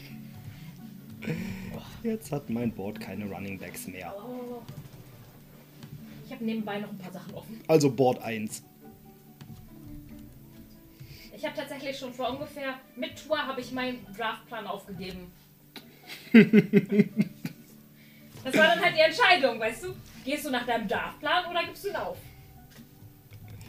Jetzt 2.03 2.31
hat 2.31 2.49
mein 2.49 2.71
Board 2.71 2.99
keine 2.99 3.25
Running 3.25 3.57
Backs 3.57 3.87
mehr. 3.87 4.13
Ich 6.25 6.31
habe 6.31 6.43
nebenbei 6.43 6.79
noch 6.79 6.89
ein 6.89 6.97
paar 6.97 7.11
Sachen 7.11 7.33
offen. 7.33 7.61
Also 7.67 7.91
Board 7.91 8.21
1. 8.21 8.63
Ich 11.35 11.45
habe 11.45 11.55
tatsächlich 11.55 11.97
schon 11.97 12.13
vor 12.13 12.29
ungefähr 12.29 12.79
mit 12.95 13.23
Tour 13.23 13.37
habe 13.37 13.59
ich 13.59 13.71
meinen 13.71 14.05
Draftplan 14.15 14.67
aufgegeben. 14.67 15.31
das 16.33 16.45
war 18.55 18.67
dann 18.67 18.81
halt 18.81 18.95
die 18.95 19.01
Entscheidung, 19.01 19.59
weißt 19.59 19.85
du? 19.85 19.95
Gehst 20.23 20.45
du 20.45 20.51
nach 20.51 20.65
deinem 20.65 20.87
Draftplan 20.87 21.49
oder 21.49 21.63
gibst 21.65 21.85
du 21.85 21.89
ihn 21.89 21.95
auf? 21.95 22.17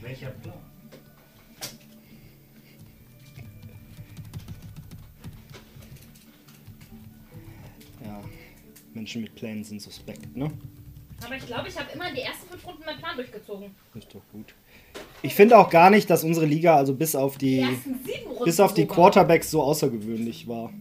Welcher 0.00 0.30
Plan? 0.30 0.65
Menschen 8.96 9.22
mit 9.22 9.34
Plänen 9.36 9.62
sind 9.62 9.80
suspekt, 9.80 10.36
ne? 10.36 10.50
Aber 11.24 11.36
ich 11.36 11.46
glaube, 11.46 11.68
ich 11.68 11.78
habe 11.78 11.86
immer 11.94 12.08
in 12.08 12.14
die 12.16 12.20
ersten 12.22 12.46
fünf 12.48 12.66
Runden 12.66 12.84
meinen 12.84 12.98
Plan 12.98 13.16
durchgezogen. 13.16 13.70
Ist 13.94 14.08
doch 14.14 14.20
gut. 14.32 14.54
Ich 15.22 15.34
finde 15.34 15.56
auch 15.56 15.70
gar 15.70 15.88
nicht, 15.90 16.10
dass 16.10 16.24
unsere 16.24 16.44
Liga, 16.46 16.76
also 16.76 16.94
bis 16.94 17.14
auf 17.16 17.38
Die 17.38 17.56
die, 17.56 17.60
ersten 17.60 17.98
sieben 18.04 18.26
Runden. 18.28 18.44
bis 18.44 18.60
auf 18.60 18.74
die 18.74 18.82
sogar. 18.82 18.96
Quarterbacks 18.96 19.50
so 19.50 19.62
außergewöhnlich 19.62 20.46
war. 20.48 20.72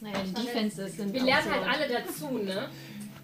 Naja, 0.00 0.14
die 0.26 0.32
Defenses 0.34 0.96
sind. 0.96 1.12
Wir 1.12 1.22
lernen 1.22 1.50
halt 1.50 1.62
alle 1.66 1.88
dazu, 1.92 2.38
ne? 2.38 2.68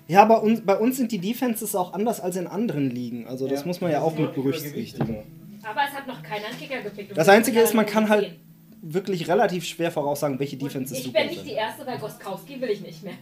Ja, 0.09 0.25
bei 0.25 0.37
uns, 0.37 0.61
bei 0.61 0.77
uns 0.77 0.97
sind 0.99 1.11
die 1.13 1.19
Defenses 1.19 1.75
auch 1.75 1.93
anders 1.93 2.21
als 2.21 2.37
in 2.37 2.47
anderen 2.47 2.91
Ligen. 2.91 3.27
Also 3.27 3.49
das 3.49 3.61
Ja, 3.61 3.67
muss 3.67 3.81
man 3.81 3.91
ja 3.91 4.01
auch 4.03 4.13
sind 4.15 4.23
mit 4.23 4.35
berücksichtigen. 4.35 5.19
Aber 5.63 5.81
es 5.89 5.93
hat 5.97 6.07
noch 6.07 6.23
keiner 6.23 6.47
einen 6.47 6.59
Kicker 6.59 6.81
gepickt. 6.83 7.17
Das 7.17 7.29
Einzige 7.29 7.59
sind 7.59 7.65
ist, 7.69 7.75
man 7.75 7.87
kann 7.87 8.09
halt 8.09 8.37
wirklich 8.83 9.27
relativ 9.29 9.65
schwer 9.65 9.91
voraussagen, 9.91 10.39
welche 10.39 10.57
10. 10.59 10.67
Defenses 10.69 10.99
Ich 10.99 11.05
super 11.05 11.19
bin 11.21 11.29
nicht 11.29 11.43
die 11.45 11.49
sind. 11.49 11.57
erste, 11.59 11.85
bei 11.85 11.97
Goskowski 11.97 12.61
will 12.61 12.71
ich 12.71 12.81
nicht 12.83 13.03
mehr. 13.03 13.15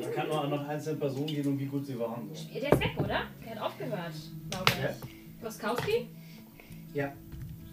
Man 0.00 0.12
kann 0.12 0.28
nur 0.28 0.46
nach 0.48 0.68
einzelnen 0.68 0.98
Personen 0.98 1.26
gehen 1.26 1.46
und 1.46 1.58
wie 1.58 1.66
gut 1.66 1.86
sie 1.86 1.98
waren. 1.98 2.28
So. 2.32 2.48
Der 2.58 2.72
ist 2.72 2.80
weg, 2.80 2.90
oder? 2.98 3.22
Der 3.44 3.50
hat 3.54 3.58
aufgehört, 3.60 4.12
glaube 4.50 4.72
Ja. 4.82 4.90
ich. 4.90 5.42
Goskowski? 5.42 6.06
Ja. 6.94 7.12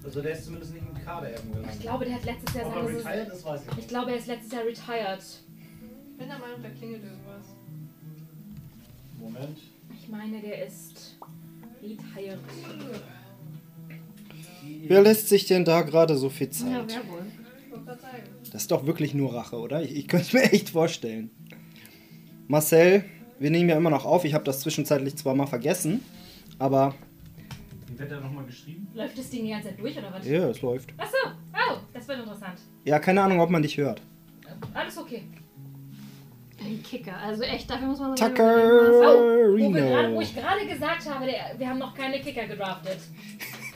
Also 0.04 0.22
der 0.22 0.32
ist 0.32 0.46
zumindest 0.46 0.74
nicht 0.74 0.84
im 0.88 1.04
Kader 1.04 1.32
irgendwo 1.32 1.60
Ich 1.70 1.80
glaube, 1.80 2.06
der 2.06 2.16
hat 2.16 2.24
letztes 2.26 2.56
Jahr 2.56 2.72
seine 2.72 2.88
retired 2.88 3.28
ist, 3.30 3.46
weiß 3.46 3.62
ich 3.72 3.78
Ich 3.80 3.88
glaube, 3.88 4.12
er 4.12 4.18
ist 4.18 4.28
letztes 4.28 4.52
Jahr 4.54 4.64
retired. 4.64 5.20
Ich 6.12 6.18
bin 6.18 6.28
der 6.30 6.40
Meinung, 6.40 6.62
da 6.64 6.70
klingelt 6.70 7.04
irgendwas. 7.04 7.46
Moment. 9.20 9.58
Ich 10.00 10.08
meine, 10.08 10.40
der 10.42 10.66
ist 10.68 11.18
retired. 11.82 12.40
Wer 14.88 15.02
lässt 15.02 15.28
sich 15.30 15.46
denn 15.46 15.66
da 15.66 15.82
gerade 15.82 16.16
so 16.18 16.30
viel 16.30 16.48
Ja, 16.48 16.52
Zeit? 16.54 16.88
wer 17.04 17.12
wohl? 17.12 17.26
Das 18.52 18.62
ist 18.64 18.72
doch 18.72 18.86
wirklich 18.86 19.14
nur 19.14 19.34
Rache, 19.34 19.58
oder? 19.58 19.82
Ich, 19.84 19.96
ich 19.96 20.08
könnte 20.08 20.26
es 20.28 20.34
mir 20.34 20.44
echt 20.54 20.70
vorstellen. 20.70 21.32
Marcel, 22.48 23.04
wir 23.40 23.52
nehmen 23.52 23.70
ja 23.70 23.78
immer 23.78 23.90
noch 23.90 24.06
auf. 24.06 24.24
Ich 24.26 24.34
habe 24.34 24.44
das 24.46 24.62
zwischenzeitlich 24.62 25.16
zwar 25.18 25.36
mal 25.36 25.48
vergessen, 25.48 26.04
aber 26.60 26.96
Wie 27.88 28.00
wird 28.00 28.12
er 28.12 28.22
nochmal 28.22 28.46
geschrieben? 28.46 28.88
Läuft 28.94 29.18
das 29.18 29.30
Ding 29.30 29.44
die 29.44 29.50
ganze 29.52 29.70
Zeit 29.70 29.80
durch 29.80 29.98
oder 29.98 30.14
was? 30.14 30.26
ja, 30.26 30.50
es 30.50 30.62
läuft. 30.62 30.94
Achso, 30.98 31.18
oh, 31.54 31.78
das 31.94 32.08
wird 32.08 32.20
interessant. 32.20 32.60
Ja, 32.86 33.00
keine 33.00 33.22
Ahnung, 33.22 33.42
ob 33.42 33.50
man 33.50 33.62
dich 33.62 33.78
hört. 33.78 34.02
Alles 34.74 34.98
okay. 34.98 35.24
Ein 36.60 36.82
Kicker. 36.84 37.16
Also 37.18 37.44
echt, 37.44 37.70
dafür 37.70 37.88
muss 37.88 38.00
man 38.00 38.16
Tucker 38.16 38.56
Oh, 38.56 39.58
wo, 39.58 39.72
grad, 39.72 40.12
wo 40.14 40.22
ich 40.22 40.34
gerade 40.36 40.66
gesagt 40.66 41.08
habe, 41.08 41.26
der, 41.26 41.58
wir 41.60 41.70
haben 41.70 41.78
noch 41.80 41.94
keine 41.94 42.20
Kicker 42.20 42.48
gedraftet. 42.48 42.98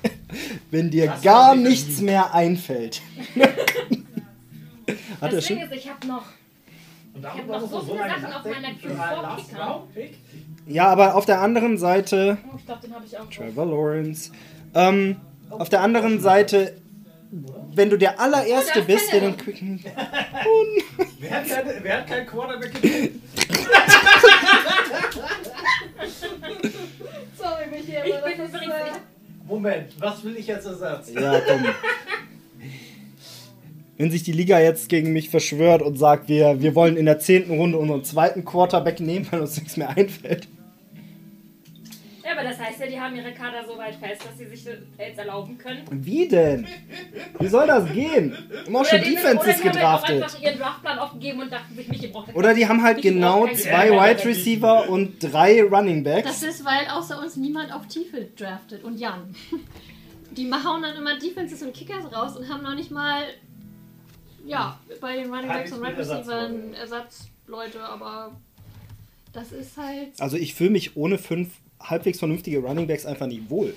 Wenn 0.71 0.89
dir 0.89 1.07
Das 1.07 1.21
gar 1.21 1.55
nichts 1.55 2.01
mehr 2.01 2.33
einfällt. 2.33 3.01
Hat 3.37 3.47
er 5.21 5.29
das 5.29 5.45
Ding 5.45 5.59
schon? 5.59 5.67
ist, 5.67 5.75
ich 5.75 5.89
habe 5.89 6.07
noch 6.07 6.23
Und 7.13 7.19
Ich 7.21 7.25
hab 7.27 7.35
darüber 7.37 7.59
noch 7.59 7.69
so 7.69 7.81
viele 7.81 7.97
Sachen 7.97 8.33
auf 8.33 8.43
meiner 8.45 8.69
für 8.75 8.87
Queue 8.87 8.91
einen 9.01 9.13
vor 9.13 9.21
Last 9.23 9.49
Kickern. 9.49 9.67
Round 9.67 9.93
Pick? 9.93 10.17
Ja, 10.67 10.87
aber 10.87 11.15
auf 11.15 11.25
der 11.25 11.41
anderen 11.41 11.77
Seite, 11.77 12.37
Oh, 12.45 12.55
ich 12.57 12.65
glaube, 12.65 12.81
den 12.81 12.93
habe 12.95 13.05
ich 13.05 13.17
auch. 13.17 13.29
Trevor 13.29 13.65
Lawrence, 13.65 14.31
ähm, 14.73 15.17
auf 15.49 15.69
der 15.69 15.81
anderen 15.81 16.19
Seite, 16.21 16.77
wenn 17.73 17.89
du 17.89 17.97
der 17.97 18.19
allererste 18.19 18.81
Oh, 18.81 18.85
bist, 18.85 19.11
der 19.11 19.19
den 19.21 19.33
er. 19.33 19.35
Wer 21.19 21.31
hat, 21.31 21.47
keine, 21.47 21.79
wer 21.81 21.97
hat 21.97 22.07
keinen 22.07 22.27
Quarterback? 22.27 22.71
Sorry, 27.37 27.67
Michi, 27.71 27.97
aber 27.97 28.05
Ich 28.07 28.13
das 28.13 28.23
bin 28.23 28.45
ist, 28.45 28.53
übrigens. 28.53 28.73
äh, 28.73 28.99
Moment, 29.47 29.99
was 29.99 30.23
will 30.23 30.37
ich 30.37 30.53
als 30.53 30.65
Ersatz? 30.65 31.11
Ja, 31.13 31.39
komm. 31.41 31.65
Wenn 34.01 34.09
sich 34.09 34.23
die 34.23 34.31
Liga 34.31 34.59
jetzt 34.59 34.89
gegen 34.89 35.13
mich 35.13 35.29
verschwört 35.29 35.83
und 35.83 35.95
sagt, 35.95 36.27
wir, 36.27 36.59
wir 36.59 36.73
wollen 36.73 36.97
in 36.97 37.05
der 37.05 37.19
zehnten 37.19 37.51
Runde 37.55 37.77
unseren 37.77 38.03
zweiten 38.03 38.43
Quarterback 38.43 38.99
nehmen, 38.99 39.27
weil 39.29 39.41
uns 39.41 39.57
nichts 39.57 39.77
mehr 39.77 39.89
einfällt. 39.95 40.47
Ja, 42.25 42.31
aber 42.31 42.43
das 42.49 42.59
heißt 42.59 42.79
ja, 42.79 42.87
die 42.87 42.99
haben 42.99 43.15
ihre 43.15 43.31
Kader 43.31 43.63
so 43.67 43.77
weit 43.77 43.93
fest, 43.97 44.23
dass 44.27 44.39
sie 44.39 44.47
sich 44.47 44.63
das 44.63 44.73
jetzt 44.97 45.19
erlauben 45.19 45.55
können. 45.59 45.81
Wie 45.91 46.27
denn? 46.27 46.65
Wie 47.39 47.47
soll 47.47 47.67
das 47.67 47.91
gehen? 47.93 48.35
Haben 48.65 48.75
auch 48.75 48.85
schon 48.85 49.01
die- 49.03 49.11
Defenses 49.11 49.35
oder 49.35 49.43
die 49.43 49.51
haben 49.51 49.63
halt 49.63 49.73
gedraftet. 49.75 50.23
einfach 50.23 50.41
ihren 50.41 50.57
Draftplan 50.57 50.97
aufgegeben 50.99 51.39
und 51.41 51.51
dachten 51.51 51.75
sich, 51.75 51.87
Michi 51.87 52.07
braucht 52.07 52.35
Oder 52.35 52.55
die 52.55 52.67
haben 52.67 52.81
halt 52.81 53.03
genau 53.03 53.47
zwei. 53.53 53.91
Wide 53.91 54.25
Receiver 54.25 54.89
und 54.89 55.19
drei 55.19 55.61
Running 55.61 56.03
Das 56.03 56.23
Backs. 56.23 56.41
ist, 56.41 56.65
weil 56.65 56.87
außer 56.91 57.19
uns 57.21 57.35
niemand 57.35 57.71
auf 57.71 57.85
Tiefe 57.87 58.29
draftet. 58.35 58.83
Und 58.83 58.99
Jan. 58.99 59.35
Die 60.31 60.49
hauen 60.49 60.81
dann 60.81 60.95
immer 60.95 61.19
Defenses 61.19 61.61
und 61.61 61.73
Kickers 61.73 62.05
raus 62.11 62.37
und 62.37 62.47
haben 62.47 62.63
noch 62.63 62.73
nicht 62.73 62.89
mal, 62.89 63.23
ja, 64.45 64.79
bei 64.99 65.17
den 65.17 65.33
Running 65.33 65.47
Backs 65.47 65.71
und 65.71 65.81
Wide 65.81 65.97
Receivern 65.97 66.73
Ersatzleute, 66.73 67.81
aber 67.81 68.31
das 69.33 69.51
ist 69.51 69.77
halt. 69.77 70.19
Also 70.19 70.37
ich 70.37 70.53
fühle 70.53 70.71
mich 70.71 70.97
ohne 70.97 71.17
fünf 71.17 71.49
halbwegs 71.79 72.19
vernünftige 72.19 72.59
Running 72.59 72.87
Backs 72.87 73.05
einfach 73.05 73.27
nicht 73.27 73.49
wohl. 73.49 73.73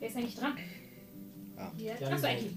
Wer 0.00 0.08
ist 0.08 0.16
eigentlich 0.16 0.36
dran? 0.36 0.52
Ja. 1.78 1.94
Achso, 2.10 2.26
Ecki. 2.26 2.50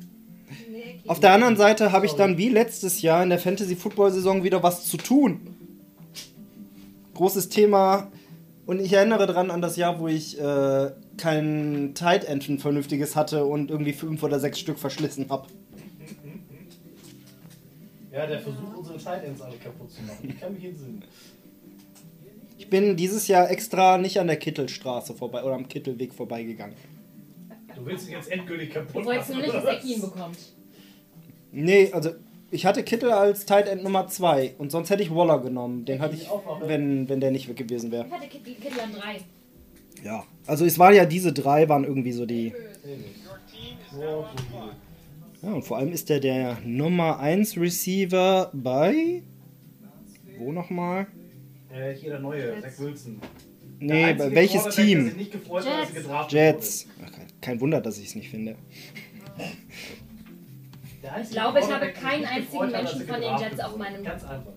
nee, 0.71 0.99
Auf 1.07 1.19
der 1.19 1.31
anderen 1.31 1.55
Seite 1.55 1.91
habe 1.91 2.05
ich 2.05 2.13
dann 2.13 2.37
wie 2.37 2.49
letztes 2.49 3.01
Jahr 3.01 3.23
in 3.23 3.29
der 3.29 3.39
Fantasy-Football-Saison 3.39 4.43
wieder 4.43 4.63
was 4.63 4.85
zu 4.85 4.97
tun. 4.97 5.55
Großes 7.13 7.49
Thema. 7.49 8.11
Und 8.67 8.81
ich 8.81 8.91
erinnere 8.91 9.27
dran 9.27 9.49
an 9.49 9.61
das 9.61 9.77
Jahr, 9.77 9.97
wo 9.97 10.09
ich 10.09 10.37
äh, 10.39 10.91
kein 11.17 11.93
Tight 11.95 12.25
End 12.25 12.49
ein 12.49 12.59
vernünftiges 12.59 13.15
hatte 13.15 13.45
und 13.45 13.71
irgendwie 13.71 13.93
fünf 13.93 14.21
oder 14.23 14.41
sechs 14.41 14.59
Stück 14.59 14.77
verschlissen 14.77 15.29
habe. 15.29 15.47
Ja, 18.11 18.27
der 18.27 18.41
versucht 18.41 18.75
unsere 18.75 18.97
Tight 18.97 19.23
Ends 19.23 19.41
alle 19.41 19.55
kaputt 19.55 19.89
zu 19.89 20.01
machen. 20.01 20.17
Ich 20.27 20.39
kann 20.39 20.53
mich 20.53 20.65
entsinnen. 20.65 21.01
Ich 22.57 22.69
bin 22.69 22.97
dieses 22.97 23.29
Jahr 23.29 23.49
extra 23.49 23.97
nicht 23.97 24.19
an 24.19 24.27
der 24.27 24.35
Kittelstraße 24.35 25.13
vorbei 25.13 25.43
oder 25.43 25.55
am 25.55 25.69
Kittelweg 25.69 26.13
vorbeigegangen. 26.13 26.75
Du 27.73 27.85
willst 27.85 28.07
ihn 28.07 28.13
jetzt 28.13 28.29
endgültig 28.29 28.71
kaputt 28.71 29.01
Du 29.01 29.05
wolltest 29.05 29.29
nur 29.29 29.41
nicht, 29.43 29.53
dass 29.53 29.63
Ecki 29.63 29.93
ihn 29.93 30.01
bekommt. 30.01 30.37
Nee, 31.53 31.89
also 31.93 32.09
ich 32.51 32.65
hatte 32.65 32.83
Kittel 32.83 33.11
als 33.11 33.45
Tight 33.45 33.67
End 33.67 33.83
Nummer 33.83 34.07
2 34.07 34.55
und 34.57 34.71
sonst 34.71 34.89
hätte 34.89 35.03
ich 35.03 35.13
Waller 35.13 35.39
genommen. 35.39 35.85
Den 35.85 35.99
hatte 35.99 36.15
ich, 36.15 36.29
wenn, 36.61 37.09
wenn 37.09 37.19
der 37.19 37.31
nicht 37.31 37.49
weg 37.49 37.57
gewesen 37.57 37.91
wäre. 37.91 38.05
Ich 38.05 38.13
hatte 38.13 38.27
Kittel 38.27 38.53
Kittel 38.55 38.79
an 38.79 38.93
drei. 38.93 39.17
Ja. 40.03 40.23
Also 40.45 40.65
es 40.65 40.79
waren 40.79 40.93
ja 40.95 41.05
diese 41.05 41.33
drei, 41.33 41.67
waren 41.67 41.83
irgendwie 41.83 42.11
so 42.11 42.25
die. 42.25 42.53
Ja, 45.41 45.53
und 45.53 45.63
vor 45.63 45.77
allem 45.77 45.91
ist 45.91 46.09
der 46.09 46.19
der 46.19 46.57
Nummer 46.63 47.19
1 47.19 47.57
Receiver 47.57 48.49
bei. 48.53 49.23
Wo 50.37 50.51
nochmal? 50.51 51.07
Äh, 51.71 51.93
hier 51.93 52.11
der 52.11 52.19
neue, 52.19 52.61
Zach 52.61 52.79
Wilson. 52.79 53.19
Nee, 53.79 54.13
bei 54.13 54.33
welches 54.33 54.63
der 54.63 54.71
Team? 54.71 55.15
gefreut 55.31 55.65
Jets. 55.65 56.31
Jets. 56.31 56.87
Ach, 57.05 57.11
kein 57.41 57.59
Wunder, 57.61 57.81
dass 57.81 57.97
ich 57.97 58.07
es 58.07 58.15
nicht 58.15 58.29
finde. 58.29 58.55
Ich 61.21 61.29
glaube, 61.31 61.59
ich 61.59 61.71
habe 61.71 61.89
keinen 61.91 62.25
einzigen 62.25 62.71
Menschen 62.71 63.07
von 63.07 63.21
den 63.21 63.37
Jets 63.37 63.59
auf 63.59 63.77
meinem- 63.77 64.03
Ganz 64.03 64.23
einfach. 64.23 64.53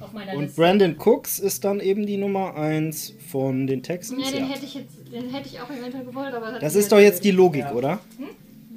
Auf 0.00 0.12
meiner 0.12 0.32
Und 0.34 0.42
Liste. 0.44 0.60
Brandon 0.60 0.96
Cooks 0.98 1.38
ist 1.38 1.64
dann 1.64 1.80
eben 1.80 2.04
die 2.04 2.16
Nummer 2.16 2.56
1 2.56 3.14
von 3.30 3.66
den 3.66 3.82
Texans. 3.82 4.22
Ja, 4.24 4.30
den 4.38 4.48
Ja. 4.48 4.54
hätte 4.54 4.64
ich 4.66 4.74
jetzt, 4.74 5.12
den 5.12 5.30
hätte 5.30 5.48
ich 5.48 5.60
auch 5.60 5.70
eventuell 5.70 6.04
gewollt, 6.04 6.34
aber 6.34 6.58
Das 6.58 6.74
mir 6.74 6.80
ist 6.80 6.92
doch 6.92 6.98
jetzt 6.98 7.24
die 7.24 7.30
Logik, 7.30 7.62
Ja. 7.62 7.72
oder? 7.72 8.00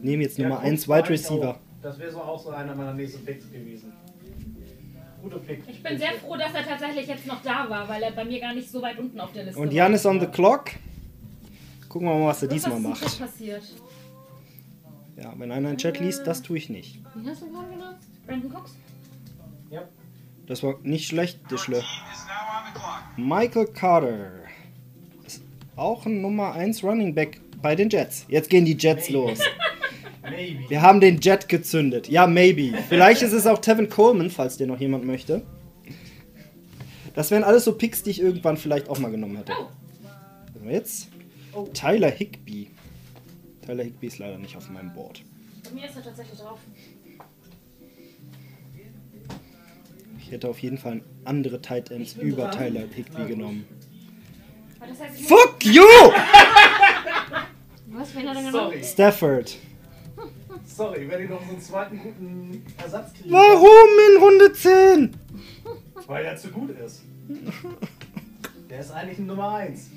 Nehmen 0.01 0.21
jetzt 0.21 0.37
Nummer 0.39 0.55
Ja, 0.55 0.61
1 0.61 0.81
Cooks 0.81 0.87
war 0.89 0.97
Wide 0.99 1.09
Receiver. 1.09 1.59
Das 1.81 1.99
wäre 1.99 2.11
so 2.11 2.19
auch 2.21 2.41
so 2.41 2.49
einer 2.51 2.75
meiner 2.75 2.93
nächsten 2.93 3.25
Picks 3.25 3.51
gewesen. 3.51 3.91
Guter 5.23 5.39
Pick. 5.39 5.63
Ich 5.67 5.81
bin 5.83 5.97
sehr 5.97 6.11
froh, 6.13 6.35
dass 6.37 6.53
er 6.53 6.65
tatsächlich 6.65 7.07
jetzt 7.07 7.25
noch 7.25 7.41
da 7.41 7.65
war, 7.69 7.89
weil 7.89 8.03
er 8.03 8.11
bei 8.11 8.23
mir 8.23 8.39
gar 8.39 8.53
nicht 8.53 8.69
so 8.69 8.81
weit 8.81 8.97
unten 8.99 9.19
auf 9.19 9.31
der 9.33 9.45
Liste 9.45 9.59
Und 9.59 9.67
war. 9.67 9.73
Jan 9.73 9.93
ist 9.93 10.05
on 10.05 10.19
the 10.19 10.27
clock. 10.27 10.65
Gucken 11.89 12.07
wir 12.07 12.15
mal, 12.15 12.27
was 12.27 12.43
er 12.43 12.49
Was 12.49 12.53
diesmal 12.53 12.77
ist 12.77 12.83
denn 12.83 12.89
macht. 12.91 13.01
jetzt 13.01 13.19
passiert? 13.19 13.63
Ja, 15.21 15.33
wenn 15.37 15.51
einer 15.51 15.69
einen 15.69 15.77
Chat 15.77 15.99
liest, 15.99 16.27
das 16.27 16.43
tue 16.43 16.57
ich 16.57 16.69
nicht. 16.69 16.99
Wie 17.15 17.29
hast 17.29 17.41
du 17.41 17.51
gerade 17.51 17.69
genannt? 17.69 17.97
Brandon 18.25 18.51
Cooks? 18.53 18.75
Ja. 19.71 19.83
Das 20.45 20.63
war 20.63 20.75
nicht 20.83 21.07
schlecht, 21.07 21.39
clock. 21.49 21.83
Michael 23.17 23.67
Carter. 23.67 24.31
Ist 25.25 25.41
auch 25.75 26.05
ein 26.05 26.21
Nummer 26.21 26.53
1 26.53 26.83
Running 26.83 27.15
Back 27.15 27.41
bei 27.61 27.75
den 27.75 27.89
Jets. 27.89 28.25
Jetzt 28.29 28.49
gehen 28.49 28.63
die 28.65 28.77
Jets 28.77 29.09
los. 29.09 29.39
Maybe. 30.29 30.69
Wir 30.69 30.81
haben 30.81 30.99
den 30.99 31.19
Jet 31.19 31.47
gezündet. 31.47 32.09
Ja, 32.09 32.27
maybe. 32.27 32.77
Vielleicht 32.89 33.21
ist 33.21 33.31
es 33.31 33.47
auch 33.47 33.59
Tevin 33.59 33.89
Coleman, 33.89 34.29
falls 34.29 34.57
den 34.57 34.67
noch 34.67 34.79
jemand 34.79 35.05
möchte. 35.05 35.41
Das 37.15 37.31
wären 37.31 37.45
alles 37.45 37.63
so 37.63 37.71
Picks, 37.73 38.03
die 38.03 38.09
ich 38.09 38.21
irgendwann 38.21 38.57
vielleicht 38.57 38.89
auch 38.89 38.99
mal 38.99 39.09
genommen 39.09 39.37
hätte. 39.37 39.53
Was 39.53 40.55
haben 40.55 40.67
wir 40.67 40.75
jetzt? 40.75 41.07
Tyler 41.73 42.11
Higby. 42.11 42.69
Tyler 43.67 43.83
Higby 43.83 44.07
ist 44.07 44.19
leider 44.19 44.37
nicht 44.37 44.55
auf 44.55 44.69
meinem 44.69 44.93
Board. 44.93 45.25
Bei 45.65 45.71
mir 45.71 45.89
ist 45.89 45.97
er 45.97 46.03
tatsächlich 46.03 46.39
drauf. 46.39 46.59
Ich 50.17 50.31
hätte 50.31 50.47
auf 50.47 50.59
jeden 50.59 50.77
Fall 50.77 51.01
andere 51.25 51.61
Tight 51.61 51.91
Ends 51.91 52.15
über 52.15 52.49
Tyler 52.49 52.87
Higby 52.87 53.25
genommen. 53.25 53.65
Das 54.79 55.01
heißt, 55.01 55.21
Fuck 55.21 55.65
you! 55.65 55.83
Was, 57.87 58.15
wen 58.15 58.29
hat 58.29 58.37
er 58.37 58.43
genommen? 58.43 58.51
Sorry, 58.51 58.83
Stafford. 58.85 59.57
sorry, 60.65 61.09
wenn 61.09 61.23
ich 61.25 61.29
noch 61.29 61.43
so 61.43 61.49
einen 61.51 61.59
zweiten 61.61 61.99
guten 61.99 62.65
Ersatz 62.77 63.13
kriege. 63.15 63.31
Warum 63.31 63.89
in 64.11 64.21
Runde 64.23 64.53
10? 64.53 65.13
Weil 66.05 66.23
er 66.23 66.37
zu 66.37 66.51
gut 66.51 66.69
ist. 66.69 67.01
Der 68.69 68.79
ist 68.79 68.91
eigentlich 68.91 69.19
ein 69.19 69.25
Nummer 69.25 69.55
1. 69.55 69.89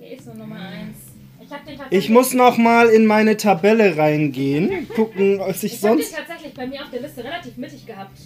Der 0.00 0.12
ist 0.12 0.24
so 0.24 0.32
Nummer 0.32 0.56
1. 0.60 1.09
Ich. 1.42 1.50
Ich 1.98 2.10
muss 2.10 2.34
noch 2.34 2.56
mal 2.58 2.88
in 2.88 3.06
meine 3.06 3.36
Tabelle 3.36 3.96
reingehen, 3.96 4.88
gucken, 4.88 5.38
was 5.38 5.62
ich 5.64 5.74
Ich 5.74 5.82
hab 5.84 5.92
den 5.96 5.98
sonst. 6.02 6.14
tatsächlich 6.16 6.54
bei 6.54 6.66
mir 6.66 6.82
auf 6.82 6.90
der 6.90 7.00
Liste 7.00 7.24
relativ 7.24 7.56
mittig 7.56 7.86
gehabt. 7.86 8.18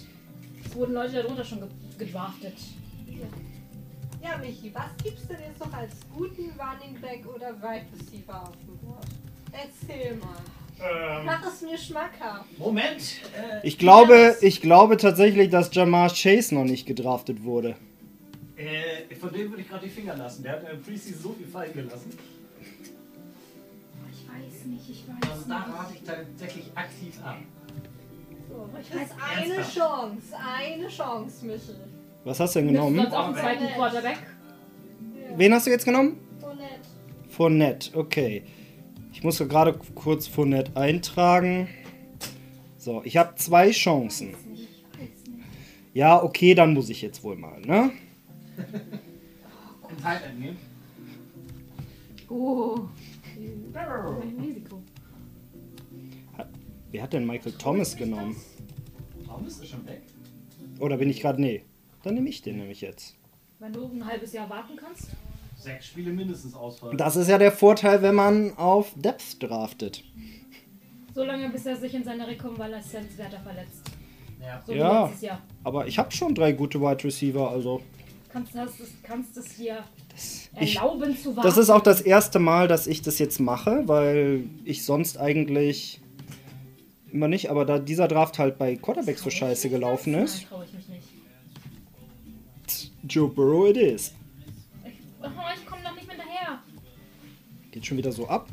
Es 0.65 0.75
wurden 0.75 0.93
Leute 0.93 1.13
darunter 1.23 1.43
schon 1.43 1.59
ge 1.59 1.67
gedraftet. 1.97 2.53
Ja, 4.21 4.37
Michi, 4.37 4.71
was 4.73 4.89
gibt's 5.03 5.27
denn 5.27 5.37
jetzt 5.47 5.59
noch 5.59 5.71
als 5.71 5.91
guten 6.15 6.51
Running 6.59 6.99
Back 6.99 7.23
oder 7.33 7.53
Wide 7.61 7.85
Receiver 7.93 8.41
auf 8.43 8.51
dem 8.65 8.77
Board? 8.79 9.05
Erzähl 9.51 10.15
mal. 10.17 10.35
Ähm, 10.77 11.25
Mach 11.25 11.45
es 11.47 11.61
mir 11.61 11.77
schmackhaft. 11.77 12.57
Moment. 12.57 13.01
Äh, 13.33 13.65
Ich 13.65 13.77
glaube, 13.77 14.35
ich 14.41 14.61
glaube 14.61 14.97
tatsächlich, 14.97 15.49
dass 15.49 15.73
Jamar 15.73 16.09
Chase 16.13 16.53
noch 16.55 16.65
nicht 16.65 16.85
gedraftet 16.85 17.43
wurde. 17.43 17.75
äh, 18.57 19.15
von 19.15 19.31
dem 19.31 19.51
würde 19.51 19.61
ich 19.61 19.69
gerade 19.69 19.85
die 19.85 19.91
Finger 19.91 20.17
lassen. 20.17 20.43
Der 20.43 20.53
hat 20.53 20.61
in 20.61 20.67
der 20.67 20.75
Preseason 20.75 21.21
so 21.21 21.33
viel 21.33 21.47
fallen 21.47 21.71
gelassen. 21.73 22.17
Ich 24.65 24.71
weiß 24.71 24.87
nicht, 24.87 24.89
ich 24.89 25.07
weiß 25.07 25.31
Also 25.31 25.49
da 25.49 25.57
rate 25.57 25.93
ich 25.93 26.01
tatsächlich 26.01 26.65
aktiv 26.75 27.13
ab. 27.23 27.37
Ich 28.81 28.89
Das 28.89 28.99
weiß 28.99 29.09
eine 29.37 29.53
ernsthaft? 29.53 29.75
Chance, 29.75 30.35
eine 30.43 30.87
Chance, 30.87 31.45
Michi. 31.45 31.71
Was 32.23 32.39
hast 32.39 32.55
du 32.55 32.59
denn 32.59 32.69
genommen? 32.69 32.95
sonst 32.95 33.13
auch 33.13 33.25
einen 33.25 33.35
zweiten 33.35 33.67
Quarterback? 33.67 34.17
Wen 35.35 35.53
hast 35.53 35.67
du 35.67 35.71
jetzt 35.71 35.85
genommen? 35.85 36.17
So 36.41 36.53
nett. 36.53 36.79
Fournette, 37.29 37.95
okay. 37.97 38.43
Ich 39.11 39.23
muss 39.23 39.37
so 39.37 39.47
gerade 39.47 39.73
kurz 39.73 40.27
Fournette 40.27 40.75
eintragen. 40.75 41.67
So, 42.77 43.01
ich 43.03 43.17
habe 43.17 43.35
zwei 43.35 43.71
Chancen. 43.71 44.35
Ja, 45.93 46.21
okay, 46.23 46.55
dann 46.55 46.73
muss 46.73 46.89
ich 46.89 47.01
jetzt 47.01 47.23
wohl 47.23 47.35
mal, 47.35 47.61
ne? 47.61 47.91
End 48.57 50.39
nehmen. 50.39 50.57
Oh. 52.29 52.79
Ein 53.73 54.39
Risiko. 54.39 54.81
Wer 56.91 57.03
hat 57.03 57.13
denn 57.13 57.25
Michael 57.25 57.53
Thomas 57.53 57.95
genommen? 57.95 58.35
Thomas 59.25 59.59
ist 59.59 59.69
schon 59.69 59.85
weg. 59.85 60.03
Oder 60.79 60.97
bin 60.97 61.09
ich 61.09 61.21
gerade. 61.21 61.41
Nee. 61.41 61.63
Dann 62.03 62.15
nehme 62.15 62.29
ich 62.29 62.41
den 62.41 62.57
nämlich 62.57 62.81
jetzt. 62.81 63.17
Wenn 63.59 63.73
du 63.73 63.85
ein 63.85 64.05
halbes 64.05 64.33
Jahr 64.33 64.49
warten 64.49 64.75
kannst. 64.75 65.09
Sechs 65.57 65.87
Spiele 65.87 66.11
mindestens 66.11 66.53
ausfallen. 66.53 66.97
Das 66.97 67.15
ist 67.15 67.27
ja 67.27 67.37
der 67.37 67.51
Vorteil, 67.51 68.01
wenn 68.01 68.15
man 68.15 68.55
auf 68.57 68.93
Depth 68.95 69.41
draftet. 69.41 70.03
So 71.13 71.23
lange, 71.23 71.49
bis 71.49 71.65
er 71.65 71.75
sich 71.75 71.93
in 71.95 72.03
seiner 72.03 72.27
Rekonvaleszenz 72.27 73.17
weiter 73.17 73.39
verletzt. 73.39 73.89
Ja. 74.41 74.61
So 74.65 74.73
Ja. 74.73 75.41
Aber 75.63 75.87
ich 75.87 75.97
habe 75.97 76.11
schon 76.11 76.35
drei 76.35 76.51
gute 76.51 76.79
Wide 76.79 77.03
Receiver, 77.03 77.49
also. 77.49 77.81
Kannst 78.35 78.53
das, 78.53 78.71
kannst 79.01 79.37
es 79.37 79.53
hier 79.53 79.81
Ich, 80.59 80.75
erlauben 80.75 81.17
zu 81.17 81.37
warten. 81.37 81.47
das 81.47 81.57
ist 81.57 81.69
auch 81.69 81.79
das 81.79 82.01
erste 82.01 82.37
Mal, 82.37 82.67
dass 82.67 82.85
ich 82.85 83.01
das 83.01 83.17
jetzt 83.17 83.39
mache, 83.39 83.87
weil 83.87 84.49
ich 84.65 84.83
sonst 84.83 85.17
eigentlich 85.17 86.01
immer 87.13 87.29
nicht, 87.29 87.49
aber 87.49 87.63
da 87.63 87.79
dieser 87.79 88.09
Draft 88.09 88.37
halt 88.37 88.57
bei 88.57 88.75
Quarterbacks 88.75 89.23
so 89.23 89.29
scheiße 89.29 89.69
gelaufen 89.69 90.15
ist. 90.15 90.41
Nein, 90.41 90.49
traue 90.49 90.65
ich 90.65 90.73
mich 90.73 90.89
nicht. 90.89 91.07
Joe 93.07 93.29
Burrow 93.29 93.69
it 93.69 93.77
is. 93.77 94.13
Oh, 94.83 95.27
ich 95.55 95.65
komme 95.65 95.83
noch 95.83 95.95
nicht 95.95 96.05
mit 96.05 96.17
hinterher. 96.17 96.59
Geht 97.71 97.85
schon 97.85 97.97
wieder 97.97 98.11
so 98.11 98.27
ab. 98.27 98.49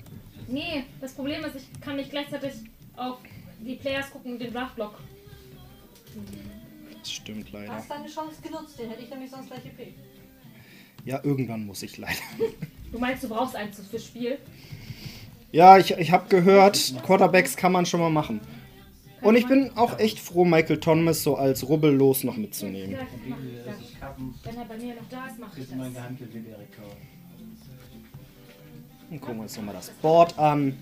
Nee, 0.46 0.84
das 1.00 1.12
Problem 1.12 1.44
ist, 1.44 1.56
ich 1.56 1.80
kann 1.80 1.96
nicht 1.96 2.10
gleichzeitig 2.10 2.52
auf 2.96 3.18
die 3.58 3.74
Players 3.74 4.12
gucken 4.12 4.34
und 4.34 4.38
den 4.38 4.52
Draftblock. 4.52 4.94
Das 7.02 7.12
stimmt 7.12 7.48
Du 7.48 7.56
leider. 7.56 7.74
hast 7.74 7.90
deine 7.90 8.06
Chance 8.08 8.40
genutzt, 8.42 8.78
den 8.78 8.88
hätte 8.90 9.02
ich 9.02 9.10
nämlich 9.10 9.30
sonst 9.30 9.48
gleich 9.48 9.64
gepickt. 9.64 9.98
Ja, 11.04 11.20
irgendwann 11.24 11.66
muss 11.66 11.82
ich 11.82 11.98
leider. 11.98 12.18
Du 12.92 12.98
meinst, 12.98 13.24
du 13.24 13.28
brauchst 13.30 13.56
eins 13.56 13.80
fürs 13.88 14.04
Spiel? 14.04 14.36
Ja, 15.50 15.78
ich, 15.78 15.92
ich 15.92 16.12
habe 16.12 16.28
gehört, 16.28 16.94
Quarterbacks 17.02 17.56
kann 17.56 17.72
man 17.72 17.86
schon 17.86 18.00
mal 18.00 18.10
machen. 18.10 18.42
Und 19.22 19.34
ich 19.34 19.46
bin 19.46 19.70
auch 19.76 19.98
echt 19.98 20.18
froh, 20.20 20.44
Michael 20.44 20.78
Thomas 20.78 21.22
so 21.22 21.36
als 21.36 21.66
rubbellos 21.66 22.22
noch 22.22 22.36
mitzunehmen. 22.36 22.92
Ja. 22.92 23.06
Wenn 24.44 24.56
er 24.56 24.64
bei 24.66 24.76
mir 24.76 24.94
noch 24.94 25.08
da 25.08 25.26
ist, 25.26 25.38
mach 25.38 25.56
ich 25.56 25.70
du 25.70 25.76
das. 25.76 25.94
Dann 25.94 26.18
gucken 29.20 29.36
wir 29.36 29.42
uns 29.44 29.56
nochmal 29.56 29.74
das 29.74 29.88
Board 29.90 30.38
an. 30.38 30.76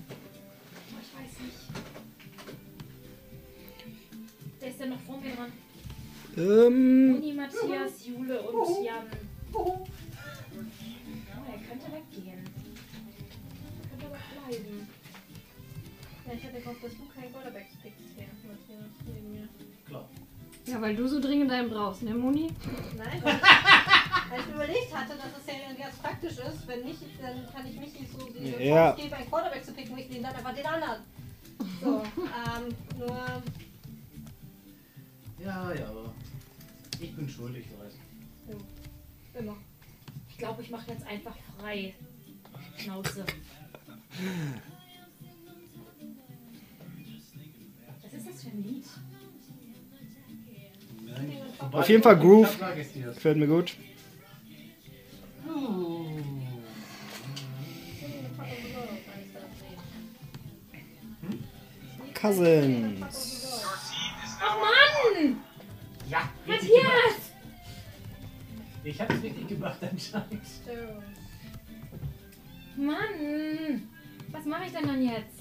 Oh, 0.91 0.95
ich 1.01 1.13
weiß 1.17 1.39
nicht. 1.45 1.55
Wer 4.59 4.69
ist 4.69 4.79
denn 4.81 4.89
noch 4.89 4.99
vor 4.99 5.17
mir 5.21 5.33
dran? 5.33 5.51
Ähm, 6.37 7.15
Uni, 7.17 7.33
Matthias, 7.33 8.05
Jule 8.05 8.41
und 8.41 8.85
Jan. 8.85 9.05
Oh, 9.53 9.79
er 11.47 11.59
könnte 11.67 11.87
weggehen. 11.91 12.39
Er 12.39 13.89
könnte 13.89 14.05
aber 14.05 14.47
bleiben. 14.47 14.87
Ja, 16.25 16.33
ich 16.33 16.43
hatte 16.45 16.61
gehofft, 16.61 16.83
dass 16.83 16.91
du 16.93 17.05
keinen 17.13 17.33
Quarterbacks 17.33 17.75
pickst 17.83 17.99
hier, 18.15 18.27
Matthias, 18.47 18.91
neben 19.05 19.31
mir. 19.33 19.47
Klar. 19.85 20.07
Ja, 20.67 20.79
weil 20.81 20.95
du 20.95 21.07
so 21.07 21.19
dringend 21.19 21.51
einen 21.51 21.69
brauchst, 21.69 22.03
ne, 22.03 22.13
Moni? 22.13 22.49
Nein, 22.95 23.21
weil 23.23 24.39
ich, 24.39 24.45
ich 24.47 24.53
überlegt 24.53 24.95
hatte, 24.95 25.17
dass 25.17 25.37
es 25.37 25.47
ja 25.47 25.53
ganz 25.83 25.95
praktisch 25.97 26.37
ist. 26.37 26.67
Wenn 26.67 26.83
nicht, 26.85 27.01
dann 27.21 27.45
kann 27.53 27.67
ich 27.67 27.77
mich 27.77 27.99
nicht 27.99 28.11
so 28.11 28.29
die 28.29 28.65
Ja. 28.67 28.91
Chance 28.91 29.01
geben, 29.01 29.13
einen 29.15 29.29
Quarterback 29.29 29.65
zu 29.65 29.73
picken, 29.73 29.95
wo 29.95 29.99
ich 29.99 30.07
den 30.07 30.23
dann 30.23 30.33
einfach 30.35 30.53
den 30.55 30.65
anderen. 30.65 31.01
So, 31.81 32.03
ähm, 32.15 32.75
nur, 32.97 33.17
Ja, 35.43 35.73
ja. 35.73 35.91
Ich 37.01 37.15
bin 37.15 37.27
schuldig, 37.27 37.65
weiß. 37.79 37.93
immer. 39.39 39.57
Ich 40.29 40.37
glaube, 40.37 40.61
ich 40.61 40.69
mache 40.69 40.91
jetzt 40.91 41.05
einfach 41.07 41.35
frei. 41.57 41.95
Schnauze. 42.77 43.25
Was 48.03 48.13
ist 48.13 48.27
das 48.27 48.43
für 48.43 48.49
ein 48.49 48.63
Lied? 48.63 48.85
Auf 51.71 51.89
jeden 51.89 52.03
Fall 52.03 52.19
Groove. 52.19 52.59
Gefällt 53.13 53.37
mir 53.37 53.47
gut. 53.47 53.75
Cousins. 62.13 63.30
Matthias! 66.51 66.71
gemacht. 66.71 67.21
Ich 68.83 68.99
hab's 69.01 69.23
richtig 69.23 69.47
gemacht 69.47 69.77
anscheinend. 69.81 70.41
Mann! 72.77 73.87
Was 74.31 74.45
mache 74.45 74.63
ich 74.65 74.71
denn 74.71 74.87
dann 74.87 75.03
jetzt? 75.03 75.39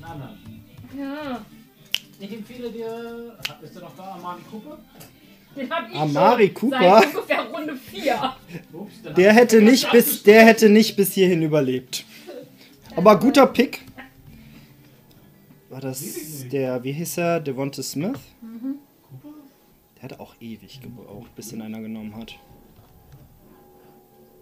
Na, 0.00 0.14
na. 0.18 0.38
Ja, 0.98 1.44
Ich 2.18 2.32
empfehle 2.32 2.70
dir. 2.70 3.38
Ist 3.62 3.74
der 3.74 3.82
noch 3.82 3.96
da, 3.96 4.02
Armani 4.04 4.42
Cooper? 4.50 4.78
den 5.56 5.70
hab 5.70 5.88
ich 5.90 5.96
Amari 5.96 6.46
schon 6.46 6.54
Cooper? 6.54 7.00
seit 7.02 7.06
ungefähr 7.14 7.42
Runde 7.44 7.76
4. 7.76 8.34
Ups, 8.72 9.02
dann 9.02 9.14
Der 9.14 9.32
hätte 9.32 9.62
nicht 9.62 9.90
bis, 9.90 10.22
der 10.22 10.44
hätte 10.46 10.68
nicht 10.68 10.96
bis 10.96 11.12
hierhin 11.14 11.42
überlebt. 11.42 12.04
Aber 12.96 13.18
guter 13.18 13.46
Pick. 13.46 13.80
War 15.70 15.80
das 15.80 16.02
der, 16.50 16.82
wie 16.82 16.92
hieß 16.92 17.18
er, 17.18 17.40
Devonta 17.40 17.82
Smith? 17.82 18.18
Der 20.00 20.10
hat 20.10 20.20
auch 20.20 20.34
ewig 20.40 20.80
gebraucht, 20.80 21.34
bis 21.34 21.48
den 21.50 21.60
einer 21.62 21.80
genommen 21.80 22.14
hat. 22.16 22.34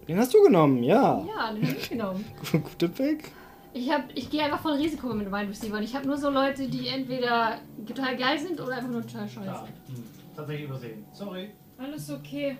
Den 0.07 0.17
hast 0.17 0.33
du 0.33 0.43
genommen, 0.43 0.83
ja. 0.83 1.25
Ja, 1.25 1.51
den 1.53 1.67
hab 1.67 1.77
ich 1.77 1.89
genommen. 1.89 2.25
Guter 2.51 2.87
Pick. 2.87 3.31
Ich, 3.73 3.91
hab- 3.91 4.09
ich 4.15 4.29
gehe 4.29 4.43
einfach 4.43 4.61
von 4.61 4.73
Risiko 4.73 5.13
mit 5.13 5.27
Wide 5.27 5.49
Receiver. 5.49 5.77
Und 5.77 5.83
ich 5.83 5.95
habe 5.95 6.07
nur 6.07 6.17
so 6.17 6.29
Leute, 6.29 6.67
die 6.69 6.87
entweder 6.87 7.59
total 7.85 8.15
geil 8.15 8.39
sind 8.39 8.59
oder 8.61 8.75
einfach 8.77 8.89
nur 8.89 9.01
total 9.05 9.27
scheiße. 9.27 9.45
Ja, 9.45 9.67
hm, 9.87 10.03
tatsächlich 10.35 10.65
übersehen. 10.67 11.05
Sorry. 11.11 11.49
Alles 11.77 12.09
okay. 12.09 12.57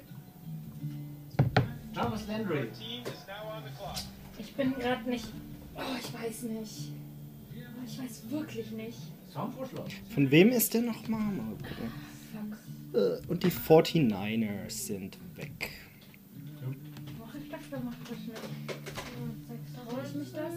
Jarvis 1.95 2.27
Landry. 2.27 2.67
Ich 4.37 4.53
bin 4.55 4.73
gerade 4.75 5.09
nicht. 5.09 5.25
Oh, 5.75 5.81
ich 5.99 6.13
weiß 6.13 6.43
nicht. 6.43 6.91
Ich 7.85 7.99
weiß 8.01 8.23
wirklich 8.29 8.71
nicht. 8.71 8.97
Soundvorschlag. 9.31 9.85
Von 10.13 10.29
wem 10.29 10.49
ist 10.49 10.73
der 10.73 10.81
nochmal? 10.81 11.19
Mal. 11.21 11.55
Äh, 12.93 13.17
Und 13.27 13.43
die 13.43 13.51
49ers 13.51 14.69
sind 14.69 15.17
weg. 15.35 15.71
Mach 17.19 17.35
ich 17.35 17.49
das 17.49 17.59
oder 17.69 17.81
mach 17.83 17.93
ich 18.03 18.09
das 18.09 18.17
nicht? 18.19 19.75
Traue 19.75 20.01
ich 20.07 20.15
mich 20.15 20.31
das? 20.31 20.53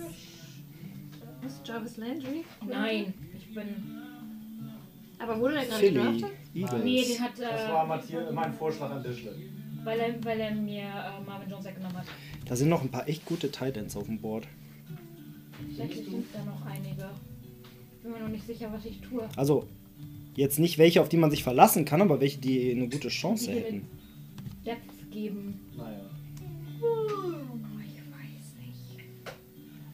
Was? 1.43 1.61
Jarvis 1.65 1.97
Landry? 1.97 2.45
Nein, 2.69 3.15
ich 3.37 3.55
bin. 3.55 3.67
Aber 5.19 5.39
wurde 5.41 5.55
der 5.55 5.65
gerade 5.67 5.89
gedraftet? 5.93 6.31
Eagles. 6.55 6.85
Nee, 6.85 7.05
den 7.05 7.21
hat. 7.21 7.33
Das 7.39 7.69
war 7.71 7.85
Äh, 7.85 7.89
Matthias, 7.89 8.33
mein 8.33 8.53
Vorschlag 8.55 8.91
an 8.91 9.03
Dischle. 9.03 9.35
weil, 9.85 9.99
er, 10.01 10.25
weil 10.25 10.41
er 10.41 10.55
mir 10.55 10.83
äh, 10.83 11.21
Marvin 11.27 11.51
Jones 11.51 11.65
weggenommen 11.67 11.97
hat. 11.99 12.07
Da 12.47 12.57
sind 12.57 12.69
noch 12.69 12.83
ein 12.83 12.91
paar 12.91 13.09
echt 13.09 13.25
gute 13.25 13.51
Titans 13.51 13.97
auf 13.97 14.07
dem 14.07 14.19
Board. 14.21 14.47
Vielleicht 15.75 15.95
sind 16.05 16.25
da 16.33 16.45
noch 16.45 16.65
einige. 16.67 17.11
Bin 18.03 18.13
mir 18.13 18.21
noch 18.21 18.29
nicht 18.29 18.47
sicher, 18.47 18.73
was 18.73 18.85
ich 18.87 18.99
tue. 19.01 19.29
Also, 19.37 19.67
jetzt 20.37 20.59
nicht 20.59 20.79
welche, 20.79 21.01
auf 21.01 21.09
die 21.09 21.17
man 21.17 21.31
sich 21.31 21.43
verlassen 21.43 21.85
kann, 21.85 22.01
aber 22.03 22.21
welche, 22.21 22.39
die 22.39 22.71
eine 22.73 22.89
gute 22.89 23.09
Chance 23.09 23.51
Die 23.51 23.59
hätten. 23.59 23.89
Depth 24.65 25.11
geben. 25.11 25.61
Naja. 25.77 26.01
Oh, 26.83 27.45
ich 27.85 27.97
weiß 27.99 28.57
nicht. 28.59 29.05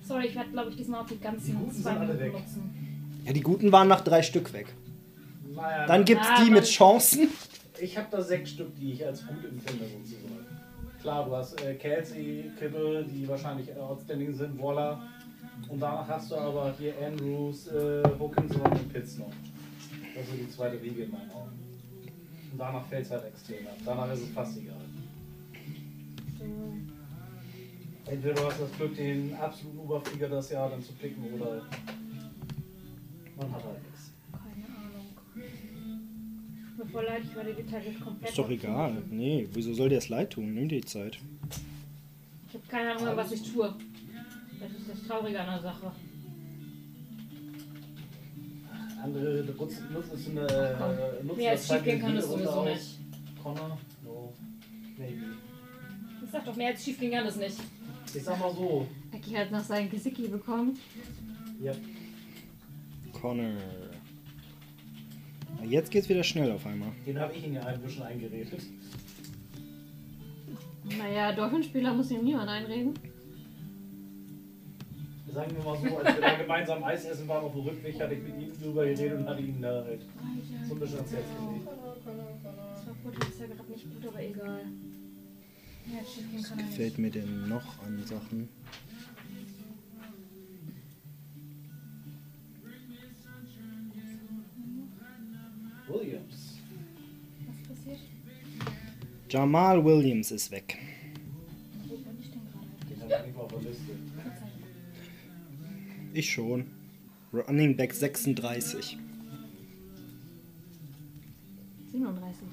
Sorry, 0.03 0.27
ich 0.27 0.35
werde, 0.35 0.51
glaube 0.51 0.71
ich, 0.71 0.77
diesmal 0.77 1.03
auch 1.03 1.07
die 1.07 1.19
ganzen 1.19 1.47
Die 1.47 1.53
Guten 1.53 1.71
sind 1.73 1.83
zwei 1.83 1.91
alle 1.91 2.01
Minuten 2.01 2.21
weg. 2.21 2.33
nutzen. 2.33 2.71
Ja, 3.25 3.33
die 3.33 3.41
guten 3.41 3.73
waren 3.73 3.89
nach 3.89 4.03
drei 4.03 4.23
Stück 4.23 4.53
weg. 4.53 4.67
Naja, 5.55 5.87
Dann 5.87 6.05
gibt's 6.05 6.27
Ah, 6.29 6.45
die 6.45 6.51
mit 6.51 6.65
Chancen. 6.65 7.29
Ich 7.81 7.97
habe 7.97 8.07
da 8.11 8.23
sechs 8.23 8.51
Stück, 8.51 8.75
die 8.77 8.93
ich 8.93 9.05
als 9.05 9.27
gut 9.27 9.45
empfinde, 9.45 9.85
sozusagen. 9.87 10.47
Klar, 11.01 11.25
du 11.25 11.37
hast 11.37 11.61
äh, 11.63 11.75
Kelsey, 11.75 12.51
Kibble, 12.59 13.05
die 13.05 13.27
wahrscheinlich 13.29 13.69
äh, 13.71 13.79
outstanding 13.79 14.33
sind, 14.35 14.61
Waller. 14.63 15.03
Und 15.69 15.81
danach 15.81 16.07
hast 16.09 16.31
du 16.31 16.37
aber 16.37 16.75
hier 16.79 16.95
Andrews, 17.05 17.69
äh, 17.69 18.03
Hawkinson 18.19 18.61
und 18.63 18.93
Pitts 18.93 19.19
noch. 19.19 19.31
Das 20.17 20.25
ist 20.25 20.31
so 20.31 20.37
die 20.39 20.51
zweite 20.51 20.81
Riege 20.81 21.03
in 21.03 21.11
meinen 21.11 21.31
Augen. 21.31 21.59
Und 22.53 22.59
danach 22.59 22.87
fällt 22.87 23.05
es 23.05 23.11
halt 23.11 23.25
extrem 23.27 23.67
ab. 23.67 23.77
Danach 23.85 24.11
ist 24.13 24.23
es 24.23 24.31
fast 24.31 24.57
egal. 24.57 24.81
Entweder 28.07 28.35
du 28.35 28.47
hast 28.47 28.61
das 28.61 28.73
Glück, 28.77 28.97
den 28.97 29.35
absoluten 29.35 29.79
Oberflieger 29.79 30.29
das 30.29 30.51
Jahr 30.51 30.71
dann 30.71 30.83
zu 30.83 30.95
picken 30.95 31.23
oder 31.35 31.63
man 33.37 33.53
hat 33.53 33.65
halt 33.65 33.83
nichts. 33.83 34.13
Keine 34.33 34.65
Ahnung. 34.75 35.07
Voll 36.91 37.05
leid, 37.05 37.23
ich 37.25 37.35
werde 37.35 37.53
die 37.55 37.65
Tage 37.65 37.93
komplett. 38.03 38.31
Ist 38.31 38.39
doch 38.39 38.49
egal. 38.49 39.03
Nee, 39.11 39.47
wieso 39.53 39.75
soll 39.75 39.91
dir 39.91 39.97
das 39.97 40.09
leid 40.09 40.31
tun? 40.31 40.55
Nimm 40.55 40.69
dir 40.69 40.81
die 40.81 40.87
Zeit. 40.87 41.19
Ich 42.49 42.55
habe 42.55 42.65
keine 42.69 42.97
Ahnung 42.97 43.17
was 43.17 43.33
ich 43.33 43.53
tue. 43.53 43.75
Das 44.61 44.71
ist 44.71 44.89
das 44.89 45.03
Traurige 45.07 45.41
an 45.41 45.47
der 45.47 45.61
Sache. 45.61 45.93
Andere 49.07 49.45
nutzen, 49.45 49.93
nutzen 49.93 50.33
in 50.33 50.37
äh, 50.37 51.23
nutzen 51.23 51.37
Mehr 51.37 51.51
als 51.53 51.69
das 51.69 51.77
schief 51.77 51.85
gehen 51.85 52.01
kann 52.01 52.17
in 52.17 52.23
Runde 52.23 52.45
sowieso 52.45 52.65
nicht. 52.65 52.99
Connor? 53.41 53.79
No. 54.03 54.33
Maybe. 54.99 55.23
Ich 56.25 56.31
sag 56.33 56.45
doch, 56.45 56.57
mehr 56.57 56.69
als 56.69 56.85
schief 56.85 56.99
gehen 56.99 57.13
kann 57.13 57.27
es 57.27 57.37
nicht. 57.37 57.57
Ich 58.13 58.25
sag 58.25 58.41
mal 58.41 58.53
so. 58.53 58.87
Ecki 59.13 59.31
hat 59.31 59.53
noch 59.53 59.63
seinen 59.63 59.91
Gesicki 59.91 60.27
bekommen. 60.27 60.77
Ja. 61.63 61.73
Connor. 63.13 63.53
Jetzt 65.65 65.91
geht's 65.93 66.09
wieder 66.09 66.25
schnell 66.25 66.51
auf 66.51 66.67
einmal. 66.67 66.91
Den 67.07 67.19
habe 67.21 67.33
ich 67.35 67.47
ihn 67.47 67.55
ja 67.55 67.63
ein 67.63 67.81
bisschen 67.81 68.03
eingeredet. 68.03 68.61
Naja, 70.99 71.33
Dolphinspieler 71.33 71.95
muss 71.95 72.11
ihm 72.11 72.25
niemand 72.25 72.49
einreden. 72.49 72.95
Sagen 75.37 75.55
wir 75.55 75.65
mal 75.65 75.77
so, 75.77 75.99
als 75.99 76.15
wir 76.17 76.23
da 76.23 76.35
gemeinsam 76.35 76.83
Eis 76.83 77.05
essen 77.05 77.29
waren 77.29 77.45
auf 77.45 77.53
dem 77.53 77.61
Rückweg, 77.61 78.01
hatte 78.01 78.15
ich 78.15 78.23
mit 78.23 78.41
ihm 78.41 78.59
drüber 78.59 78.87
geredet 78.87 79.19
und 79.19 79.29
hatte 79.29 79.43
ihn 79.43 79.61
da 79.61 79.85
halt 79.85 80.01
so 80.67 80.75
ein 80.75 80.81
bisschen 80.81 80.97
ans 80.97 81.13
Herz 81.13 81.27
gelegt. 81.39 81.67
Das 81.67 82.87
war 82.87 82.95
gut, 83.05 83.29
ist 83.29 83.41
ja 83.41 83.47
gerade 83.47 83.71
nicht 83.71 83.85
gut, 83.85 84.09
aber 84.09 84.23
egal. 84.23 84.65
Nicht. 85.85 86.57
Gefällt 86.57 86.99
mir 86.99 87.11
denn 87.11 87.49
noch 87.49 87.83
an 87.83 88.03
Sachen? 88.07 88.49
Williams. 95.87 96.59
Was 97.47 97.77
passiert? 97.77 98.01
Jamal 99.29 99.85
Williams 99.85 100.31
ist 100.31 100.51
weg. 100.51 100.79
Ich 106.17 106.33
schon. 106.33 106.65
Running 107.31 107.77
Back 107.77 107.93
36. 107.93 108.97
37. 111.93 112.47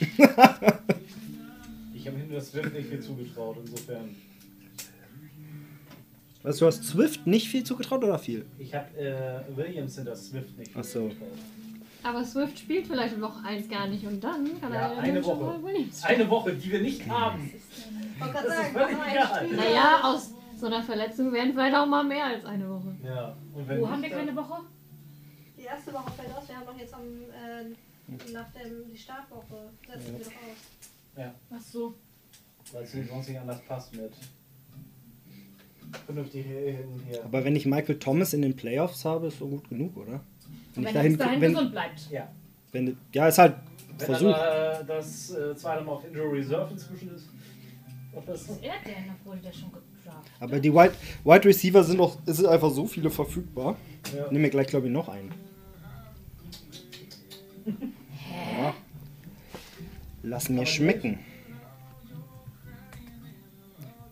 Ich 1.92 2.06
habe 2.06 2.18
ihm 2.18 2.32
das 2.32 2.50
Swift 2.50 2.72
nicht 2.72 2.88
viel 2.88 3.00
zugetraut, 3.00 3.58
insofern. 3.62 4.16
Was, 6.42 6.56
du 6.56 6.64
hast 6.66 6.82
Swift 6.84 7.26
nicht 7.26 7.48
viel 7.48 7.62
zugetraut 7.62 8.02
oder 8.02 8.18
viel? 8.18 8.46
Ich 8.58 8.74
habe 8.74 8.86
äh, 8.96 9.40
Williams 9.54 9.96
hinter 9.96 10.16
Swift 10.16 10.56
nicht 10.56 10.72
viel 10.72 10.80
Ach 10.80 10.84
so. 10.84 11.00
zugetraut. 11.08 11.28
Aber 12.02 12.24
Swift 12.24 12.58
spielt 12.58 12.86
vielleicht 12.86 13.14
in 13.16 13.20
Woche 13.20 13.44
1 13.44 13.68
gar 13.68 13.86
nicht 13.86 14.06
und 14.06 14.24
dann 14.24 14.58
kann 14.62 14.72
Ja, 14.72 14.92
er 14.92 14.98
eine 14.98 15.22
Woche. 15.22 15.60
Eine 16.04 16.30
Woche, 16.30 16.54
die 16.54 16.72
wir 16.72 16.80
nicht 16.80 17.06
haben. 17.06 17.50
Ich 17.52 18.20
wollte 18.20 18.32
gerade 18.32 18.48
Das 18.48 18.58
ist 18.66 18.72
völlig 18.72 18.96
egal. 19.10 19.48
Naja, 19.54 20.00
aus 20.04 20.30
so 20.58 20.66
einer 20.66 20.82
Verletzung 20.82 21.32
werden 21.34 21.52
vielleicht 21.52 21.76
auch 21.76 21.86
mal 21.86 22.04
mehr 22.04 22.24
als 22.24 22.44
eine 22.46 22.66
Woche. 22.70 22.79
Ja. 23.14 23.36
Und 23.54 23.68
wenn 23.68 23.80
Wo 23.80 23.90
haben 23.90 24.02
wir 24.02 24.10
keine 24.10 24.36
Woche? 24.36 24.62
Die 25.56 25.62
erste 25.62 25.92
Woche 25.92 26.10
fällt 26.12 26.34
aus. 26.36 26.48
Wir 26.48 26.56
haben 26.56 26.66
doch 26.66 26.78
jetzt 26.78 26.94
am, 26.94 27.02
äh, 27.02 28.32
nach 28.32 28.50
dem, 28.52 28.90
die 28.92 28.98
Startwoche. 28.98 29.70
Setzen 29.86 30.18
wir 30.18 30.24
doch 30.24 30.32
aus. 30.32 31.34
Ach 31.50 31.60
so. 31.60 31.94
Weil 32.72 32.82
es 32.84 32.92
sonst 32.92 33.28
nicht 33.28 33.38
anders 33.38 33.60
passt 33.62 33.94
mit 33.94 34.12
vernünftig 36.06 36.46
hin 36.46 37.02
her. 37.06 37.24
Aber 37.24 37.44
wenn 37.44 37.56
ich 37.56 37.66
Michael 37.66 37.98
Thomas 37.98 38.32
in 38.32 38.42
den 38.42 38.54
Playoffs 38.54 39.04
habe, 39.04 39.26
ist 39.26 39.38
so 39.38 39.48
gut 39.48 39.68
genug, 39.68 39.96
oder? 39.96 40.20
Wenn 40.74 40.84
ich 40.86 40.94
er 40.94 41.02
bis 41.02 41.18
dahin 41.18 41.40
wenn, 41.40 41.52
gesund 41.52 41.72
bleibt. 41.72 42.10
Ja. 42.10 42.28
wenn, 42.72 42.96
ja, 43.12 43.28
ist 43.28 43.38
halt 43.38 43.56
Wenn 43.98 44.06
Versuch. 44.06 44.34
aber 44.34 44.84
das 44.86 45.30
äh, 45.30 45.56
zweite 45.56 45.84
Mal 45.84 45.92
auf 45.92 46.04
Injury 46.06 46.38
Reserve 46.38 46.72
inzwischen 46.72 47.14
ist. 47.14 47.28
Was 48.12 48.42
ist 48.42 48.62
er 48.62 48.74
denn, 48.84 49.12
obwohl 49.20 49.38
der 49.38 49.52
schon 49.52 49.70
Aber 50.40 50.58
die 50.58 50.72
Wide, 50.72 50.94
Wide 51.24 51.44
Receiver 51.44 51.84
sind 51.84 51.98
doch, 51.98 52.18
es 52.26 52.38
sind 52.38 52.46
einfach 52.46 52.70
so 52.70 52.86
viele 52.86 53.10
verfügbar. 53.10 53.76
Ja. 54.14 54.26
Nehme 54.26 54.40
mir 54.40 54.50
gleich, 54.50 54.68
glaube 54.68 54.86
ich, 54.86 54.92
noch 54.92 55.08
einen. 55.08 55.30
Ja. 57.66 58.74
Lass 60.22 60.48
mir 60.48 60.66
schmecken. 60.66 61.18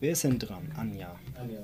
Wer 0.00 0.12
ist 0.12 0.24
denn 0.24 0.38
dran? 0.38 0.70
Anja. 0.76 1.14
Anja. 1.34 1.60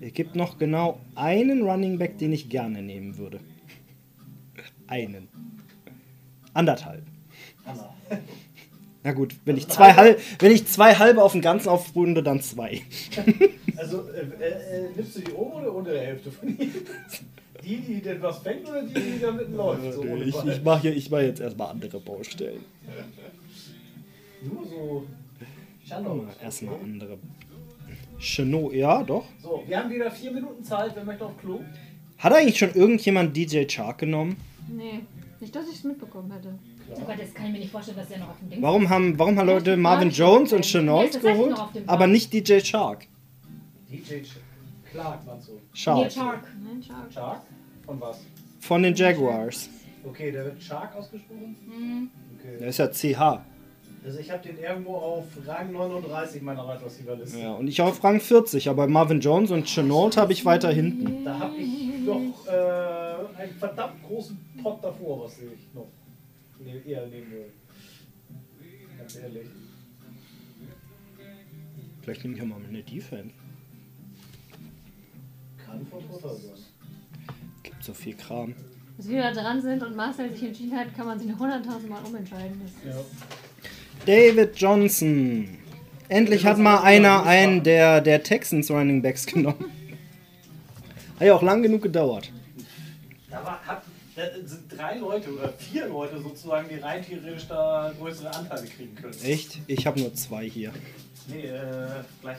Es 0.00 0.12
gibt 0.12 0.36
noch 0.36 0.58
genau 0.58 1.00
einen 1.14 1.62
Running 1.62 1.98
Back, 1.98 2.18
den 2.18 2.32
ich 2.32 2.48
gerne 2.48 2.82
nehmen 2.82 3.16
würde. 3.18 3.40
Einen. 4.86 5.28
Anderthalb. 6.54 7.04
Na 9.02 9.12
gut, 9.12 9.36
wenn 9.44 9.56
ich 9.56 9.68
zwei, 9.68 9.92
halb, 9.92 10.20
wenn 10.40 10.50
ich 10.50 10.66
zwei 10.66 10.94
halbe 10.94 11.22
auf 11.22 11.32
den 11.32 11.40
ganzen 11.40 11.68
aufrunde, 11.68 12.22
dann 12.22 12.40
zwei. 12.40 12.82
Also, 13.78 14.08
äh, 14.08 14.20
äh, 14.42 14.86
äh, 14.86 14.90
nimmst 14.96 15.16
du 15.16 15.20
die 15.20 15.32
obere 15.32 15.60
oder 15.60 15.74
untere 15.74 16.00
Hälfte 16.00 16.32
von 16.32 16.48
ihm? 16.48 16.72
Die, 17.62 17.76
die 17.80 18.00
denn 18.00 18.22
was 18.22 18.38
fängt 18.38 18.68
oder 18.68 18.82
die, 18.82 18.94
die 18.94 19.18
da 19.20 19.32
mitten 19.32 19.56
läuft? 19.56 19.92
So 19.94 20.02
ohne 20.02 20.22
Ich, 20.22 20.36
ich 20.44 20.62
mache 20.62 20.88
ich 20.88 21.10
mach 21.10 21.20
jetzt 21.20 21.40
erstmal 21.40 21.70
andere 21.70 21.98
Baustellen. 21.98 22.64
Nur 24.42 24.64
so. 24.66 25.06
Mal 25.38 25.46
Shalom. 25.84 26.28
Erstmal 26.40 26.76
andere. 26.76 27.18
Chenot, 28.18 28.72
ja, 28.72 29.02
doch. 29.02 29.24
So, 29.42 29.64
wir 29.66 29.78
haben 29.78 29.90
wieder 29.90 30.10
vier 30.12 30.30
Minuten 30.30 30.62
Zeit. 30.62 30.92
Wer 30.94 31.04
möchte 31.04 31.26
auf 31.26 31.36
Klo? 31.38 31.60
Hat 32.18 32.32
eigentlich 32.32 32.58
schon 32.58 32.72
irgendjemand 32.72 33.36
DJ 33.36 33.64
Chark 33.66 33.98
genommen? 33.98 34.36
Nee, 34.68 35.00
nicht, 35.40 35.54
dass 35.54 35.68
ich 35.68 35.74
es 35.76 35.84
mitbekommen 35.84 36.32
hätte. 36.32 36.56
Oh 36.94 37.00
Gott, 37.00 37.16
das 37.18 37.34
kann 37.34 37.46
ich 37.46 37.52
mir 37.52 37.58
nicht 37.58 37.70
vorstellen, 37.70 37.96
dass 37.96 38.08
der 38.08 38.18
noch 38.18 38.30
auf 38.30 38.38
dem 38.38 38.50
Ding 38.50 38.62
Warum 38.62 38.88
haben, 38.88 39.18
warum 39.18 39.36
haben 39.38 39.46
Leute 39.46 39.76
Marvin 39.76 40.10
Jones 40.10 40.52
und 40.52 40.64
Ja, 40.64 40.80
Chenault 40.80 41.20
geholt, 41.20 41.56
aber 41.86 42.06
nicht 42.06 42.32
DJ 42.32 42.60
Chark? 42.60 43.06
DJ 43.90 44.22
Clark, 44.90 45.26
meinst 45.26 45.48
du? 45.48 45.52
Neil 45.52 45.62
Chark. 45.74 46.12
Chark. 46.12 46.48
Nein, 46.64 46.82
Shark. 46.82 47.12
Shark? 47.12 47.42
Von 47.84 48.00
was? 48.00 48.20
Von 48.60 48.82
den 48.82 48.94
Jaguars. 48.94 49.68
Okay, 50.04 50.30
der 50.30 50.44
wird 50.46 50.62
Shark 50.62 50.94
ausgesprochen? 50.96 51.56
Hm. 51.68 52.10
Okay. 52.38 52.58
Der 52.60 52.68
ist 52.68 52.78
ja 52.78 52.88
CH. 52.88 53.42
Also 54.04 54.20
ich 54.20 54.30
habe 54.30 54.40
den 54.46 54.58
irgendwo 54.58 54.94
auf 54.94 55.24
Rang 55.46 55.72
39 55.72 56.40
meiner 56.42 56.62
Wide 56.64 56.84
Receiver 56.84 57.16
Liste. 57.16 57.40
Ja, 57.40 57.54
und 57.54 57.66
ich 57.66 57.82
auf 57.82 58.02
Rang 58.04 58.20
40, 58.20 58.68
aber 58.68 58.86
Marvin 58.86 59.20
Jones 59.20 59.50
und 59.50 59.66
Chenault 59.66 60.16
habe 60.16 60.32
ich 60.32 60.44
weiter 60.44 60.70
hinten. 60.70 61.24
Da 61.24 61.40
habe 61.40 61.56
ich 61.56 61.98
noch 62.04 62.46
äh, 62.46 63.40
einen 63.42 63.52
verdammt 63.58 64.00
großen 64.06 64.38
Pot 64.62 64.78
davor, 64.82 65.24
was 65.24 65.38
ich 65.38 65.74
noch 65.74 65.88
ne 66.60 66.82
eher 66.86 67.06
nehmen 67.06 67.30
will. 67.30 67.52
Ganz 68.98 69.16
ehrlich. 69.16 69.46
Vielleicht 72.02 72.22
nehme 72.22 72.34
ich 72.34 72.40
ja 72.40 72.46
mal 72.46 72.60
eine 72.68 72.82
Defense. 72.82 73.34
Kann 75.64 75.86
von 75.86 76.00
Vorteil 76.08 76.36
sein. 76.36 76.54
Gibt 77.62 77.82
so 77.82 77.92
viel 77.92 78.14
Kram. 78.14 78.54
Bis 78.96 79.08
wir 79.08 79.22
da 79.22 79.32
dran 79.32 79.60
sind 79.60 79.82
und 79.82 79.94
Marcel 79.96 80.30
sich 80.30 80.44
entschieden 80.44 80.76
hat, 80.76 80.94
kann 80.94 81.06
man 81.06 81.18
sich 81.18 81.28
noch 81.28 81.38
100.000 81.38 81.88
Mal 81.88 82.02
umentscheiden. 82.04 82.60
Das 82.62 82.94
Ja. 82.94 83.04
David 84.06 84.56
Johnson. 84.56 85.48
Endlich 86.08 86.46
hat 86.46 86.58
mal 86.58 86.82
einer 86.82 87.24
einen 87.24 87.64
der, 87.64 88.00
der 88.00 88.22
Texans 88.22 88.70
Running 88.70 89.02
Backs 89.02 89.26
genommen. 89.26 89.64
Hat 91.18 91.26
ja 91.26 91.34
auch 91.34 91.42
lang 91.42 91.62
genug 91.62 91.82
gedauert. 91.82 92.30
Da, 93.30 93.42
war, 93.42 93.58
hat, 93.66 93.82
da 94.14 94.22
sind 94.44 94.65
drei 94.76 94.98
Leute 94.98 95.32
oder 95.34 95.48
vier 95.52 95.88
Leute 95.88 96.20
sozusagen, 96.20 96.68
die 96.68 96.76
rein 96.76 97.04
theoretisch 97.04 97.46
da 97.48 97.92
größere 97.98 98.34
Anteile 98.34 98.66
kriegen 98.66 98.94
können. 98.94 99.14
Echt? 99.24 99.60
Ich 99.66 99.86
habe 99.86 100.00
nur 100.00 100.12
zwei 100.14 100.48
hier. 100.48 100.72
Nee, 101.28 101.46
äh, 101.46 101.88
gleich. 102.20 102.38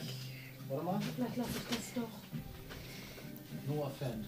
Warte 0.68 0.84
mal. 0.84 1.00
Vielleicht 1.16 1.36
lasse 1.36 1.50
ich 1.70 1.76
das 1.76 1.94
doch. 1.94 3.74
Noah 3.74 3.90
Fan. 3.98 4.24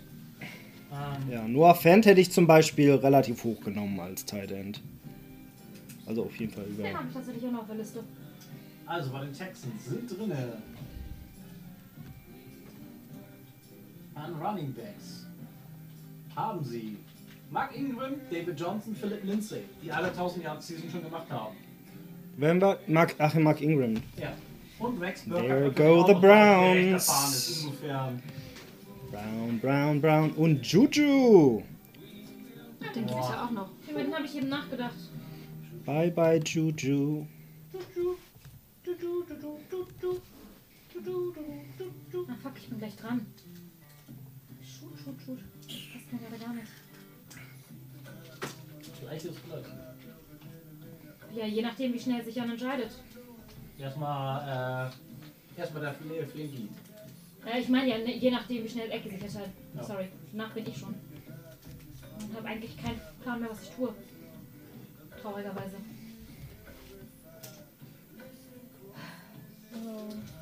Ähm, 0.93 1.31
Ja, 1.32 1.47
Noah 1.49 1.74
Fant 1.74 2.05
hätte 2.07 2.20
ich 2.20 2.31
zum 2.32 2.47
Beispiel 2.47 2.95
relativ 2.95 3.45
hoch 3.45 3.61
genommen 3.61 3.99
als 4.01 4.24
Tight 4.24 4.51
End. 4.51 4.81
Also 6.07 6.24
auf 6.24 6.37
jeden 6.37 6.53
Fall 6.53 6.65
Den 6.65 6.74
über. 6.78 6.93
habe 6.99 7.07
ich 7.09 7.15
tatsächlich 7.15 7.47
auch 7.47 7.53
noch 7.53 7.61
auf 7.61 7.66
der 7.69 7.77
Liste. 7.77 8.03
Also 8.87 9.11
bei 9.12 9.20
den 9.20 9.32
Texans 9.32 9.85
sind 9.87 10.19
drinne 10.19 10.61
an 14.15 14.35
Running 14.35 14.73
Backs 14.74 15.27
haben 16.37 16.62
sie 16.65 16.97
Mark 17.51 17.77
Ingram, 17.77 18.14
David 18.31 18.59
Johnson, 18.59 18.94
Philip 18.94 19.24
Lindsay, 19.24 19.62
die 19.82 19.90
alle 19.90 20.09
1000 20.09 20.44
Yard 20.44 20.62
Season 20.62 20.89
schon 20.89 21.02
gemacht 21.02 21.28
haben. 21.31 21.56
Wir. 22.36 22.78
Mark, 22.86 23.14
ach, 23.18 23.35
Mark 23.35 23.60
Ingram. 23.60 23.94
Ja. 24.16 24.32
Und 24.78 25.01
Rex 25.01 25.24
There 25.24 25.40
Burkhardt, 25.40 25.77
go 25.77 25.82
natürlich 25.82 26.01
auch 26.01 26.06
the 26.09 26.14
Browns. 26.27 27.09
ist, 27.09 27.64
Insofern. 27.64 28.22
Brown, 29.10 29.59
Brown, 29.60 30.01
Brown 30.01 30.31
und 30.32 30.64
Juju. 30.64 31.62
den 32.94 33.06
krieg 33.06 33.16
ich 33.20 33.28
ja 33.28 33.44
auch 33.44 33.51
noch. 33.51 33.68
Über 33.90 34.02
den 34.02 34.14
habe 34.14 34.24
ich 34.24 34.36
eben 34.36 34.48
nachgedacht. 34.48 34.94
Bye 35.85 36.10
bye 36.12 36.39
Juju. 36.39 37.27
Ah 42.28 42.36
fuck, 42.43 42.52
ich 42.56 42.68
bin 42.68 42.78
gleich 42.78 42.97
dran. 42.97 43.27
Shoot, 44.62 44.93
shoot, 45.05 45.14
shoot. 45.27 45.39
Das 45.66 46.10
kann 46.10 46.20
aber 46.27 46.39
gar 46.39 46.55
nicht. 46.55 46.68
Ist 49.16 49.45
gleich. 49.45 49.65
Ja, 51.35 51.47
je 51.47 51.62
nachdem, 51.62 51.93
wie 51.95 52.01
schnell 52.01 52.24
sich 52.24 52.35
Jan 52.35 52.51
entscheidet. 52.51 52.91
Erstmal, 53.78 54.91
äh, 55.57 55.61
erstmal 55.61 55.82
der 55.82 55.95
Fl- 55.95 56.27
Flinky. 56.27 56.69
Äh, 57.47 57.61
ich 57.61 57.69
meine 57.69 57.89
ja, 57.89 57.99
ne, 57.99 58.16
je 58.16 58.31
nachdem, 58.31 58.65
wie 58.65 58.69
schnell 58.69 58.91
Ecke 58.91 59.09
sich 59.11 59.23
entscheidet. 59.23 59.51
Ja. 59.74 59.82
Sorry, 59.82 60.09
nach 60.32 60.51
bin 60.53 60.66
ich 60.66 60.77
schon. 60.77 60.95
Und 62.20 62.37
habe 62.37 62.49
eigentlich 62.49 62.77
keinen 62.77 63.01
Plan 63.23 63.41
mehr, 63.41 63.51
was 63.51 63.62
ich 63.62 63.70
tue. 63.70 63.95
Traurigerweise. 65.23 65.77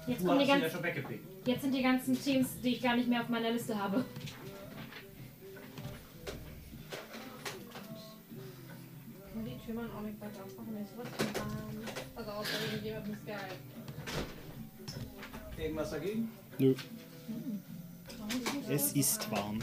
Jetzt, 0.06 0.22
Du 0.22 0.26
kommen 0.26 0.38
die 0.38 0.44
ihn 0.44 0.50
ja 0.50 0.56
jetzt 1.44 1.62
sind 1.62 1.74
die 1.74 1.82
ganzen 1.82 2.20
Teams, 2.20 2.60
die 2.62 2.70
ich 2.74 2.82
gar 2.82 2.96
nicht 2.96 3.08
mehr 3.08 3.20
auf 3.22 3.28
meiner 3.28 3.50
Liste 3.50 3.78
habe. 3.78 4.04
Tür 9.68 9.74
man 9.74 9.90
auch 9.92 10.00
nicht 10.00 10.18
weiter 10.18 10.42
aufmachen. 10.42 10.78
Jetzt 10.78 10.96
wird 10.96 11.08
Also 12.14 12.30
außer 12.30 12.52
irgendjemandem 12.72 13.12
ist 13.12 13.26
geil. 13.26 13.36
Irgendwas 15.58 15.90
dagegen? 15.90 16.30
Nö. 16.58 16.74
Es 18.70 18.92
ist 18.94 19.30
warm. 19.30 19.58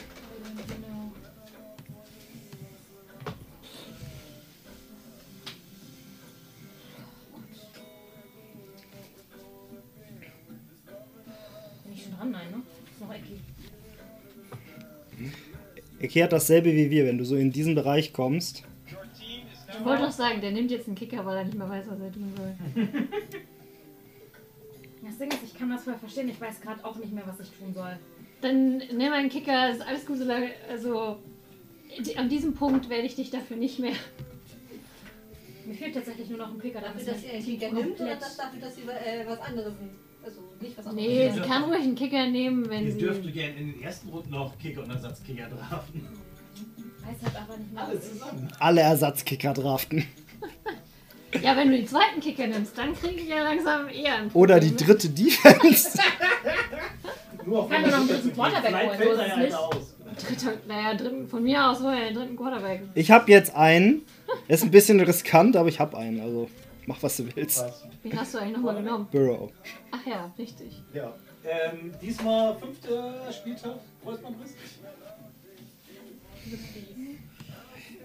Bin 11.83 11.93
ich 11.93 12.03
schon 12.03 12.11
dran? 12.15 12.29
Nein, 12.29 12.51
ne? 12.51 12.61
Ist 12.91 13.01
noch 13.01 13.11
Ecki. 13.11 13.39
Eki 15.99 16.19
hat 16.19 16.31
dasselbe 16.31 16.71
wie 16.73 16.91
wir, 16.91 17.07
wenn 17.07 17.17
du 17.17 17.25
so 17.25 17.35
in 17.35 17.51
diesen 17.51 17.73
Bereich 17.73 18.13
kommst. 18.13 18.65
Ich 19.79 19.85
wollte 19.85 20.03
doch 20.03 20.11
sagen, 20.11 20.41
der 20.41 20.51
nimmt 20.51 20.71
jetzt 20.71 20.87
einen 20.87 20.95
Kicker, 20.95 21.25
weil 21.25 21.37
er 21.37 21.43
nicht 21.45 21.57
mehr 21.57 21.69
weiß, 21.69 21.85
was 21.87 21.99
er 21.99 22.11
tun 22.11 22.33
soll. 22.35 22.55
Das 25.07 25.19
Ding 25.19 25.29
ist, 25.29 25.43
ich 25.43 25.53
kann 25.53 25.69
das 25.69 25.83
voll 25.83 25.93
verstehen. 25.93 26.27
Ich 26.29 26.41
weiß 26.41 26.61
gerade 26.61 26.83
auch 26.83 26.95
nicht 26.95 27.13
mehr, 27.13 27.23
was 27.27 27.39
ich 27.39 27.51
tun 27.55 27.71
soll. 27.73 27.95
Dann 28.41 28.77
nimm 28.77 29.13
einen 29.13 29.29
Kicker, 29.29 29.69
ist 29.69 29.81
alles 29.85 30.03
gut, 30.05 30.17
solange, 30.17 30.49
also 30.67 31.17
an 32.17 32.27
diesem 32.27 32.53
Punkt 32.55 32.89
werde 32.89 33.05
ich 33.05 33.15
dich 33.15 33.29
dafür 33.29 33.55
nicht 33.55 33.77
mehr. 33.77 33.93
Mir 35.65 35.75
fehlt 35.75 35.93
tatsächlich 35.93 36.27
nur 36.29 36.39
noch 36.39 36.51
ein 36.51 36.57
Picker. 36.57 36.81
Dafür, 36.81 36.99
ist 36.99 37.07
dass 37.07 37.21
sie 37.21 37.27
mein 37.27 37.35
einen 37.35 37.45
Kicker 37.45 37.71
nimmt 37.71 37.99
oder 38.01 38.15
das 38.15 38.37
dafür, 38.37 38.59
dass 38.61 38.75
sie 38.75 38.81
äh, 38.81 39.25
was 39.27 39.39
anderes 39.41 39.73
nimmt? 39.79 39.93
Also 40.23 40.41
nicht 40.59 40.77
was 40.77 40.87
anderes. 40.87 41.07
Nee, 41.07 41.29
sie 41.31 41.39
kann 41.41 41.63
ruhig 41.65 41.83
einen 41.83 41.95
Kicker 41.95 42.27
nehmen, 42.27 42.69
wenn 42.69 42.85
Ihr 42.85 42.91
sie. 42.93 42.97
dürfte 42.99 43.31
gerne 43.31 43.55
in 43.57 43.73
den 43.73 43.83
ersten 43.83 44.09
Runden 44.09 44.31
noch 44.31 44.57
Kicker 44.57 44.83
und 44.83 44.89
Ersatzkicker 44.89 45.47
draften. 45.49 46.07
Weiß 47.07 47.15
halt 47.23 47.35
aber 47.43 47.57
nicht 47.57 47.73
mehr. 47.73 47.83
Alle 47.83 48.01
zusammen. 48.01 48.51
Alle 48.59 48.81
Ersatzkicker 48.81 49.53
draften. 49.53 50.05
Ja, 51.43 51.57
wenn 51.57 51.69
du 51.69 51.75
den 51.75 51.85
zweiten 51.85 52.21
Kicker 52.21 52.47
nimmst, 52.47 52.77
dann 52.77 52.95
kriege 52.95 53.15
ich 53.19 53.27
ja 53.27 53.43
langsam 53.43 53.89
eher 53.89 54.15
ein 54.19 54.31
Oder 54.31 54.57
die 54.57 54.73
dritte 54.73 55.09
Defense. 55.09 55.99
Nur 57.45 57.63
auf 57.63 57.69
Kann 57.69 57.81
nur 57.81 57.91
noch 57.91 57.97
einen 57.97 58.07
dritten 58.07 58.33
Quarterback 58.33 58.73
holen, 58.73 58.99
so 59.17 59.21
ist 59.21 59.37
nicht. 59.37 59.53
aus. 59.53 59.95
Dritter, 60.25 60.53
naja, 60.65 60.93
dritten, 60.93 61.27
von 61.27 61.43
mir 61.43 61.69
aus 61.69 61.81
hol 61.81 61.91
ja 61.93 62.05
den 62.05 62.13
dritten 62.15 62.37
Quarterback. 62.37 62.83
Ich 62.93 63.11
habe 63.11 63.29
jetzt 63.29 63.53
einen. 63.53 64.03
Ist 64.47 64.63
ein 64.63 64.71
bisschen 64.71 64.97
riskant, 65.01 65.57
aber 65.57 65.67
ich 65.67 65.81
habe 65.81 65.97
einen. 65.97 66.21
Also 66.21 66.49
mach, 66.85 67.03
was 67.03 67.17
du 67.17 67.25
willst. 67.35 67.63
Was? 67.65 67.83
Wen 68.03 68.17
hast 68.17 68.33
du 68.33 68.37
eigentlich 68.37 68.55
nochmal 68.55 68.75
genommen? 68.75 69.07
Burrow. 69.11 69.51
Ach 69.91 70.05
ja, 70.07 70.31
richtig. 70.39 70.81
Ja. 70.93 71.13
Ähm, 71.43 71.91
diesmal 72.01 72.55
fünfter 72.57 73.29
Spieltag. 73.33 73.75
Kreuzbandriss? 74.05 74.53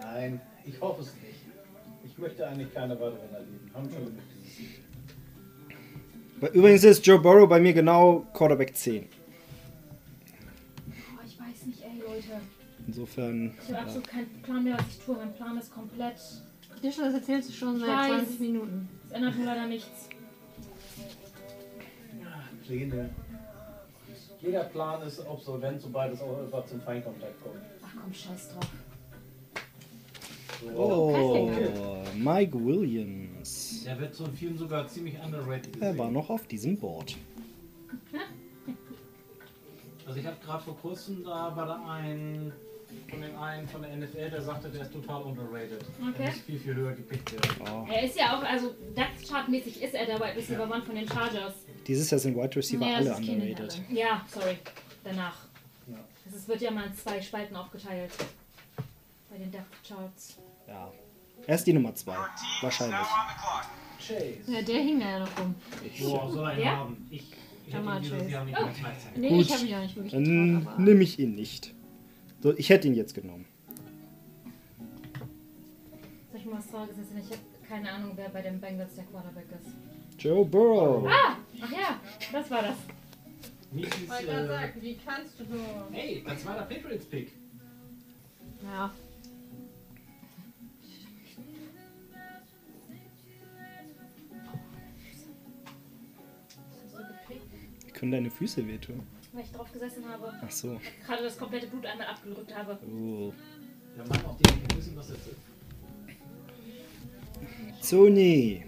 Nein, 0.01 0.41
ich 0.65 0.81
hoffe 0.81 1.03
es 1.03 1.15
nicht. 1.17 1.41
Ich 2.05 2.19
möchte 2.19 2.47
eigentlich 2.47 2.73
keine 2.75 2.95
weiteren 2.95 3.33
erleben. 3.33 3.71
Haben 3.75 3.91
schon 3.91 4.05
genug 4.07 4.23
dieses 4.35 4.59
Jahr. 6.41 6.51
Übrigens 6.53 6.85
ist 6.85 7.07
Joe 7.07 7.19
Burrow 7.19 7.49
bei 7.49 7.61
mir 7.61 7.73
genau 7.73 8.27
Quarterback 8.33 8.75
10. 8.75 9.05
Oh, 9.05 10.93
ich 11.27 11.39
weiß 11.39 11.67
nicht, 11.67 11.83
ey, 11.83 12.01
Leute. 12.01 12.41
Insofern. 12.87 13.55
Ich 13.63 13.75
habe 13.75 13.83
absolut 13.83 14.09
keinen 14.09 14.43
Plan 14.43 14.65
mehr, 14.65 14.79
was 14.79 14.87
ich 14.89 14.99
tue. 15.05 15.17
Mein 15.17 15.35
Plan 15.35 15.59
ist 15.59 15.73
komplett. 15.73 16.17
Dir 16.83 16.91
schon, 16.91 17.05
das 17.05 17.15
erzählst 17.15 17.51
du 17.51 17.53
schon 17.53 17.79
seit 17.79 17.89
Scheiß. 17.89 18.25
20 18.25 18.41
Minuten. 18.41 18.89
Es 19.07 19.13
ändert 19.13 19.37
nur 19.37 19.45
leider 19.45 19.67
nichts. 19.67 20.09
Pläne. 22.67 23.11
Jeder 24.41 24.65
Plan 24.65 25.03
ist 25.03 25.27
obsolent, 25.27 25.83
sobald 25.83 26.15
es 26.15 26.23
auch 26.23 26.43
etwas 26.43 26.71
zum 26.71 26.81
Feinkontakt 26.81 27.43
kommt. 27.43 27.61
Ach 27.85 27.89
komm, 28.03 28.15
scheiß 28.15 28.55
drauf. 28.55 28.67
So. 30.63 30.77
Oh, 30.77 31.51
Mike 32.17 32.55
Williams. 32.65 33.85
Der 33.85 33.99
wird 34.01 34.15
so 34.15 34.25
in 34.27 34.35
vielen 34.35 34.59
sogar 34.59 34.87
ziemlich 34.89 35.15
underrated 35.25 35.75
Er 35.77 35.81
gesehen. 35.93 35.99
war 35.99 36.11
noch 36.11 36.31
auf 36.31 36.47
diesem 36.47 36.79
Board. 36.79 37.17
Also 40.07 40.19
ich 40.19 40.27
habe 40.27 40.39
gerade 40.45 40.65
vor 40.65 40.77
kurzem, 40.77 41.23
da 41.23 41.55
war 41.55 41.67
da 41.67 41.87
ein 41.89 42.53
von 43.09 43.21
den 43.21 43.37
einen 43.37 43.69
von 43.69 43.83
der 43.83 43.97
NFL, 43.97 44.31
der 44.31 44.43
sagte, 44.43 44.69
der 44.69 44.83
ist 44.83 44.93
total 44.93 45.23
underrated. 45.23 45.85
Okay. 46.01 46.13
Der 46.19 46.27
muss 46.27 46.39
viel, 46.41 46.59
viel 46.59 46.75
höher 46.75 46.93
gepickt 46.95 47.33
werden. 47.33 47.51
Oh. 47.61 47.87
Er 47.89 48.03
ist 48.03 48.17
ja 48.17 48.37
auch, 48.37 48.43
also 48.43 48.75
Depth 48.97 49.29
Chart 49.29 49.49
mäßig 49.49 49.81
ist 49.81 49.95
er 49.95 50.07
der 50.07 50.17
Wide 50.19 50.35
Receiver 50.37 50.67
Mann 50.67 50.83
von 50.83 50.97
den 50.97 51.09
Chargers. 51.09 51.55
Dieses 51.87 52.11
Jahr 52.11 52.19
sind 52.19 52.37
Wide 52.37 52.57
Receiver 52.57 52.85
Nee, 52.85 52.93
das 53.05 53.07
alle 53.17 53.25
ist 53.25 53.29
underrated. 53.29 53.83
Ja, 53.91 54.27
sorry. 54.29 54.59
Danach. 55.05 55.37
Ja. 55.87 55.99
Es 56.35 56.49
wird 56.49 56.61
ja 56.61 56.71
mal 56.73 56.87
in 56.89 56.95
zwei 56.95 57.21
Spalten 57.21 57.55
aufgeteilt. 57.55 58.11
Den 59.41 59.51
Depth 59.51 59.83
Charts. 59.89 60.37
Ja. 60.69 60.93
Er 61.47 61.55
ist 61.55 61.67
die 61.67 61.73
Nummer 61.73 61.95
2. 61.95 62.13
Your 62.13 62.19
team 62.19 62.35
is 62.35 62.63
Wahrscheinlich. 62.63 62.99
Ja, 64.47 64.63
der 64.63 64.75
hing 64.83 65.01
da 65.01 65.11
ja 65.11 65.19
noch 65.21 65.39
rum. 65.39 65.55
Boah, 66.01 66.31
soll 66.31 66.53
ihn 66.53 66.59
Ja? 66.61 66.77
haben. 66.77 67.07
Ich, 67.11 67.21
ich 67.21 67.75
hätte 67.75 67.77
Jamal 67.77 67.97
ihn 67.97 68.03
dieses 68.03 68.19
Chase. 68.19 68.31
Jahr 68.31 68.45
nicht 68.45 68.59
Oh. 68.59 68.69
Nee, 69.17 69.29
Gut. 69.31 69.41
ich 69.41 69.53
habe 69.53 69.63
ihn 69.65 69.69
ja 69.71 69.81
nicht 69.81 69.97
wirklich 69.97 70.13
Dann 70.13 70.59
getraut, 70.59 70.75
aber 70.75 70.83
nehme 70.83 71.03
ich 71.03 71.19
ihn 71.19 71.35
nicht. 71.35 71.75
So, 72.43 72.55
ich 72.57 72.69
hätte 72.69 72.89
ihn 72.89 72.95
jetzt 72.95 73.15
genommen. 73.15 73.47
Soll 76.33 76.41
ich 76.41 76.47
mal 76.47 76.59
was 76.59 76.67
erzählen? 76.67 77.23
Ich 77.25 77.31
habe 77.31 77.41
keine 77.67 77.93
Ahnung, 77.93 78.13
wer 78.17 78.29
bei 78.29 78.43
den 78.43 78.61
Bengals 78.61 78.95
der 78.97 79.05
Quarterback 79.05 79.47
ist. 79.53 80.23
Joe 80.23 80.45
Burrow. 80.45 81.07
Ah! 81.09 81.37
Ach 81.63 81.73
ja, 81.73 82.01
das 82.33 82.51
war 82.51 82.63
das. 82.63 82.77
Ich 83.73 84.11
wollte 84.11 84.25
gerade 84.27 84.45
äh, 84.45 84.49
sagen, 84.49 84.73
wie 84.83 84.97
kannst 84.97 85.39
du 85.39 85.45
nur? 85.45 85.89
hey, 85.93 86.23
das 86.27 86.45
war 86.45 86.55
der 86.55 86.63
Patriots-Pick. 86.75 87.33
ja. 88.65 88.91
Können 98.01 98.13
deine 98.13 98.31
Füße 98.31 98.67
wehtun? 98.67 99.03
Weil 99.33 99.45
ich 99.45 99.53
drauf 99.53 99.71
gesessen 99.71 100.09
habe. 100.09 100.33
Ach 100.43 100.51
so. 100.51 100.81
Gerade 101.07 101.23
das 101.23 101.37
komplette 101.37 101.67
Blut 101.67 101.85
einmal 101.85 102.07
abgedrückt 102.07 102.57
habe. 102.57 102.79
Oh. 102.87 103.31
Der 103.95 104.07
Mann, 104.07 104.25
auf 104.25 104.39
den 104.39 104.57
ich 104.57 104.77
wissen, 104.77 104.97
was 104.97 105.11
ist. 105.11 105.19
Sony. 107.83 108.65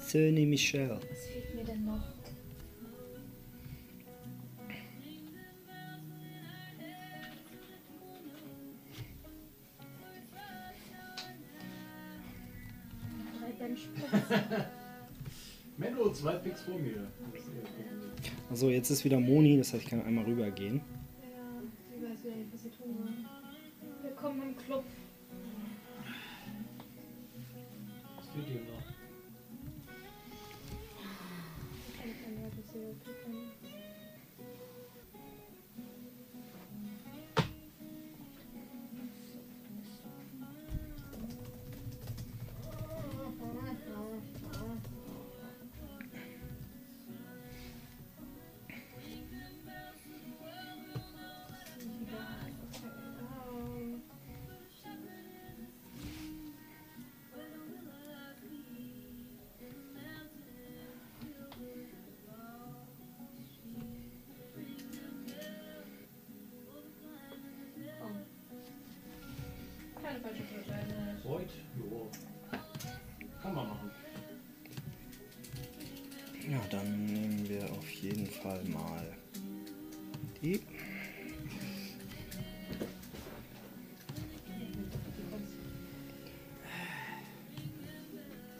Sony 0.00 0.46
Michel. 0.46 0.98
Was 1.08 1.26
fehlt 1.26 1.54
mir 1.54 1.62
denn 1.62 1.84
noch? 1.84 2.02
Drei 13.38 13.52
Benchpress. 13.52 14.66
Menno, 15.78 16.10
zwei 16.10 16.36
Picks 16.36 16.62
vor 16.62 16.78
mir. 16.78 17.06
Also 18.48 18.70
jetzt 18.70 18.90
ist 18.90 19.04
wieder 19.04 19.20
Moni, 19.20 19.58
das 19.58 19.74
heißt 19.74 19.82
ich 19.84 19.90
kann 19.90 20.02
einmal 20.02 20.24
rübergehen. 20.24 20.80
Ja, 21.20 21.28
sie 21.90 22.02
weiß 22.02 22.24
wieder 22.24 22.36
nicht, 22.36 22.52
was 22.52 22.62
sie 22.62 22.70
tun 22.70 22.96
soll. 22.96 23.10
Willkommen 24.02 24.42
im 24.42 24.56
Club. 24.56 24.84
Was 28.16 28.28
fehlt 28.28 28.48
dir 28.48 28.60
noch? 28.72 28.75
Mal 78.68 79.16
die. 80.42 80.60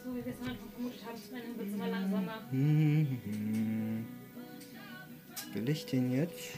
So 0.04 0.14
wie 0.14 0.24
wir 0.24 0.32
es 0.32 0.40
am 0.40 0.48
Anfang 0.48 0.70
vermutet 0.72 1.04
haben, 1.06 1.18
zum 1.22 1.36
Ende 1.36 1.58
wird 1.58 1.68
es 1.68 1.74
immer 1.74 1.88
langsamer. 1.88 2.46
Mhm. 2.50 4.06
Will 5.52 5.68
ich 5.68 5.86
den 5.86 6.12
jetzt? 6.12 6.50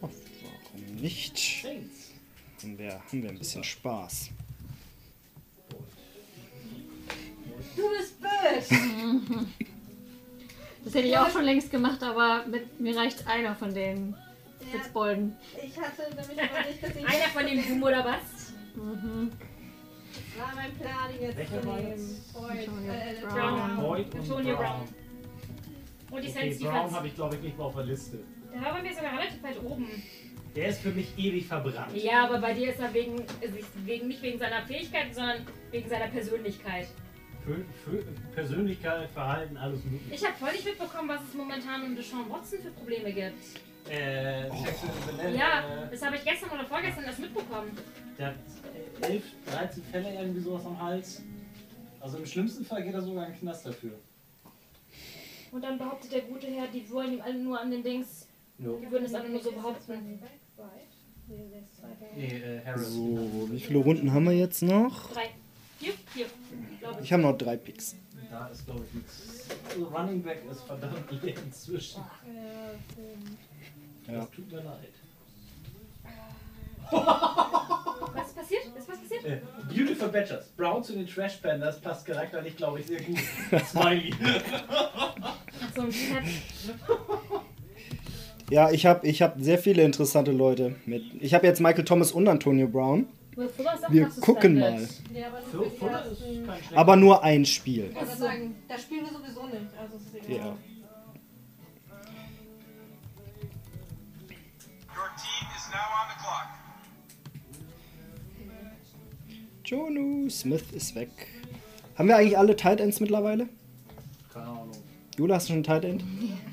Ach, 0.00 0.08
warum 0.42 0.94
nicht? 0.96 1.64
Haben 2.62 2.78
wir, 2.78 2.94
haben 2.94 3.22
wir 3.22 3.30
ein 3.30 3.38
bisschen 3.38 3.64
Spaß. 3.64 4.30
Du 7.76 7.82
bist 7.96 8.16
böse. 8.20 9.46
Das 10.92 10.98
hätte 11.00 11.08
ich 11.08 11.16
auch 11.16 11.30
schon 11.30 11.44
längst 11.44 11.70
gemacht, 11.70 12.02
aber 12.02 12.44
mit, 12.46 12.78
mir 12.78 12.94
reicht 12.94 13.26
einer 13.26 13.54
von 13.54 13.72
den 13.72 14.14
Ja, 14.60 14.78
Fitzbolden. 14.78 15.34
ich 15.56 15.78
hatte 15.78 16.02
damit 16.10 16.38
aber 16.38 16.68
nicht, 16.68 16.82
dass 16.82 16.90
ich. 16.90 17.06
Einer 17.06 17.28
von 17.32 17.46
den 17.46 17.66
Boom 17.66 17.82
oder 17.82 18.04
was? 18.04 18.52
war 20.36 20.52
mein 20.54 20.70
Plan, 20.74 21.10
jetzt 21.18 21.38
Welcher 21.38 21.62
zu 21.62 21.68
nehmen. 21.68 22.24
Antonio 22.34 22.92
äh, 22.92 23.20
Brown. 23.22 23.76
Brown. 23.76 24.04
Antonio 24.20 24.56
Brown. 24.56 24.88
Und 26.10 26.24
die 26.24 26.28
Okay, 26.28 26.58
Brown 26.60 26.90
habe 26.92 27.06
ich 27.06 27.14
glaube 27.14 27.36
ich 27.36 27.40
nicht 27.40 27.56
mal 27.56 27.64
auf 27.64 27.74
der 27.74 27.84
Liste. 27.84 28.18
Der 28.52 28.60
war 28.60 28.74
bei 28.74 28.82
mir 28.82 28.94
sogar 28.94 29.12
relativ 29.18 29.42
weit 29.42 29.64
oben. 29.64 29.88
Der 30.54 30.68
ist 30.68 30.82
für 30.82 30.90
mich 30.90 31.08
ewig 31.16 31.46
verbrannt. 31.46 31.96
Ja, 31.96 32.24
aber 32.24 32.38
bei 32.38 32.52
dir 32.52 32.68
ist 32.68 32.80
er 32.80 32.92
wegen, 32.92 33.24
wegen 33.86 34.08
nicht 34.08 34.20
wegen 34.20 34.38
seiner 34.38 34.60
Fähigkeiten, 34.66 35.14
sondern 35.14 35.46
wegen 35.70 35.88
seiner 35.88 36.08
Persönlichkeit. 36.08 36.88
Persönlichkeit, 38.34 39.10
Verhalten, 39.10 39.56
alles 39.56 39.84
mögliche. 39.84 40.14
Ich 40.14 40.24
habe 40.24 40.34
voll 40.36 40.52
nicht 40.52 40.64
mitbekommen, 40.64 41.08
was 41.08 41.20
es 41.28 41.34
momentan 41.34 41.82
um 41.84 41.96
Deshaun 41.96 42.30
Watson 42.30 42.60
für 42.60 42.70
Probleme 42.70 43.12
gibt. 43.12 43.34
Äh, 43.88 44.44
Sexual 44.44 44.92
Vanilla, 45.16 45.30
Ja, 45.38 45.84
äh, 45.84 45.90
das 45.90 46.02
habe 46.02 46.16
ich 46.16 46.24
gestern 46.24 46.50
oder 46.50 46.64
vorgestern 46.64 47.04
erst 47.04 47.18
mitbekommen. 47.18 47.70
der 48.18 48.26
hat 48.28 48.34
äh, 49.02 49.06
11, 49.14 49.24
13 49.50 49.82
Fälle 49.84 50.14
irgendwie 50.14 50.40
sowas 50.40 50.64
am 50.66 50.80
Hals. 50.80 51.22
Also 52.00 52.18
im 52.18 52.26
schlimmsten 52.26 52.64
Fall 52.64 52.82
geht 52.84 52.94
er 52.94 53.02
sogar 53.02 53.26
in 53.26 53.32
den 53.32 53.40
Knast 53.40 53.66
dafür. 53.66 53.92
Und 55.50 55.62
dann 55.62 55.78
behauptet 55.78 56.12
der 56.12 56.22
gute 56.22 56.46
Herr, 56.46 56.68
die 56.68 56.88
wollen 56.90 57.14
ihm 57.14 57.20
alle 57.20 57.34
nur 57.38 57.60
an 57.60 57.70
den 57.70 57.82
Dings, 57.82 58.26
Jo. 58.58 58.78
die 58.78 58.90
würden 58.90 59.04
es 59.04 59.14
alle 59.14 59.28
nur 59.28 59.42
so 59.42 59.50
behaupten. 59.52 60.18
Nee, 62.16 62.26
äh, 62.38 62.64
Harris. 62.64 62.88
So, 62.88 63.48
wie 63.50 63.60
viele 63.60 63.78
Runden 63.80 64.12
haben 64.12 64.24
wir 64.24 64.32
jetzt 64.32 64.62
noch? 64.62 65.12
Drei, 65.12 65.30
vier, 65.78 65.92
vier, 66.12 66.26
ich. 67.02 67.12
Habe 67.12 67.22
noch 67.22 67.36
drei 67.36 67.56
Picks. 67.56 67.96
Da 68.30 68.46
ist 68.48 68.64
glaube 68.66 68.84
ich 68.88 68.94
nichts. 68.94 69.48
Also 69.68 69.84
Running 69.86 70.22
Back 70.22 70.42
ist 70.50 70.62
verdammt 70.62 71.22
leer 71.22 71.34
inzwischen. 71.44 72.02
Ja. 74.06 74.20
Das 74.20 74.30
tut 74.30 74.50
mir 74.50 74.62
leid. 74.62 74.92
Was 76.92 78.28
ist 78.28 78.36
passiert? 78.36 78.62
Ist 78.76 78.88
was 78.88 78.98
passiert? 78.98 79.24
Äh, 79.24 79.40
Beautiful 79.68 80.08
Badgers. 80.08 80.48
Brown 80.56 80.82
zu 80.82 80.92
den 80.92 81.06
Trash 81.06 81.36
Pandas 81.36 81.80
passt 81.80 82.04
charakterlich, 82.04 82.56
glaube 82.56 82.80
ich, 82.80 82.86
sehr 82.86 83.00
gut. 83.00 83.18
Smiley. 83.66 84.12
So 85.74 85.82
ein. 85.82 85.94
Ja, 88.50 88.70
ich 88.70 88.84
habe 88.84 89.06
ich 89.06 89.22
hab 89.22 89.40
sehr 89.40 89.58
viele 89.58 89.82
interessante 89.82 90.32
Leute 90.32 90.76
mit. 90.84 91.02
Ich 91.20 91.32
habe 91.32 91.46
jetzt 91.46 91.60
Michael 91.60 91.84
Thomas 91.84 92.12
und 92.12 92.28
Antonio 92.28 92.68
Brown. 92.68 93.06
Wir 93.34 94.10
gucken 94.20 94.58
mal. 94.58 94.88
Ja, 95.14 95.28
aber 96.74 96.96
nur. 96.96 97.16
Aber 97.16 97.22
ein 97.22 97.46
Spiel. 97.46 97.88
Ich 97.90 97.96
wollte 97.96 98.16
sagen, 98.16 98.54
da 98.68 98.78
spielen 98.78 99.06
wir 99.06 99.12
sowieso 99.12 99.46
nicht. 99.46 99.74
Also 99.80 99.96
ist 99.96 100.14
egal. 100.14 100.36
Ja. 100.36 100.44
Your 104.94 105.08
team 105.16 105.48
is 105.56 105.70
now 105.70 105.88
on 105.98 106.08
the 106.10 106.16
clock. 106.20 106.48
Jonu 109.64 110.28
Smith 110.28 110.70
ist 110.72 110.94
weg. 110.94 111.10
Haben 111.96 112.08
wir 112.08 112.16
eigentlich 112.18 112.36
alle 112.36 112.54
Tight 112.54 112.80
Ends 112.80 113.00
mittlerweile? 113.00 113.48
Keine 114.32 114.46
Ahnung. 114.46 114.72
Jula, 115.16 115.36
hast 115.36 115.48
du 115.48 115.52
schon 115.52 115.60
ein 115.60 115.64
Tight 115.64 115.84
End? 115.84 116.04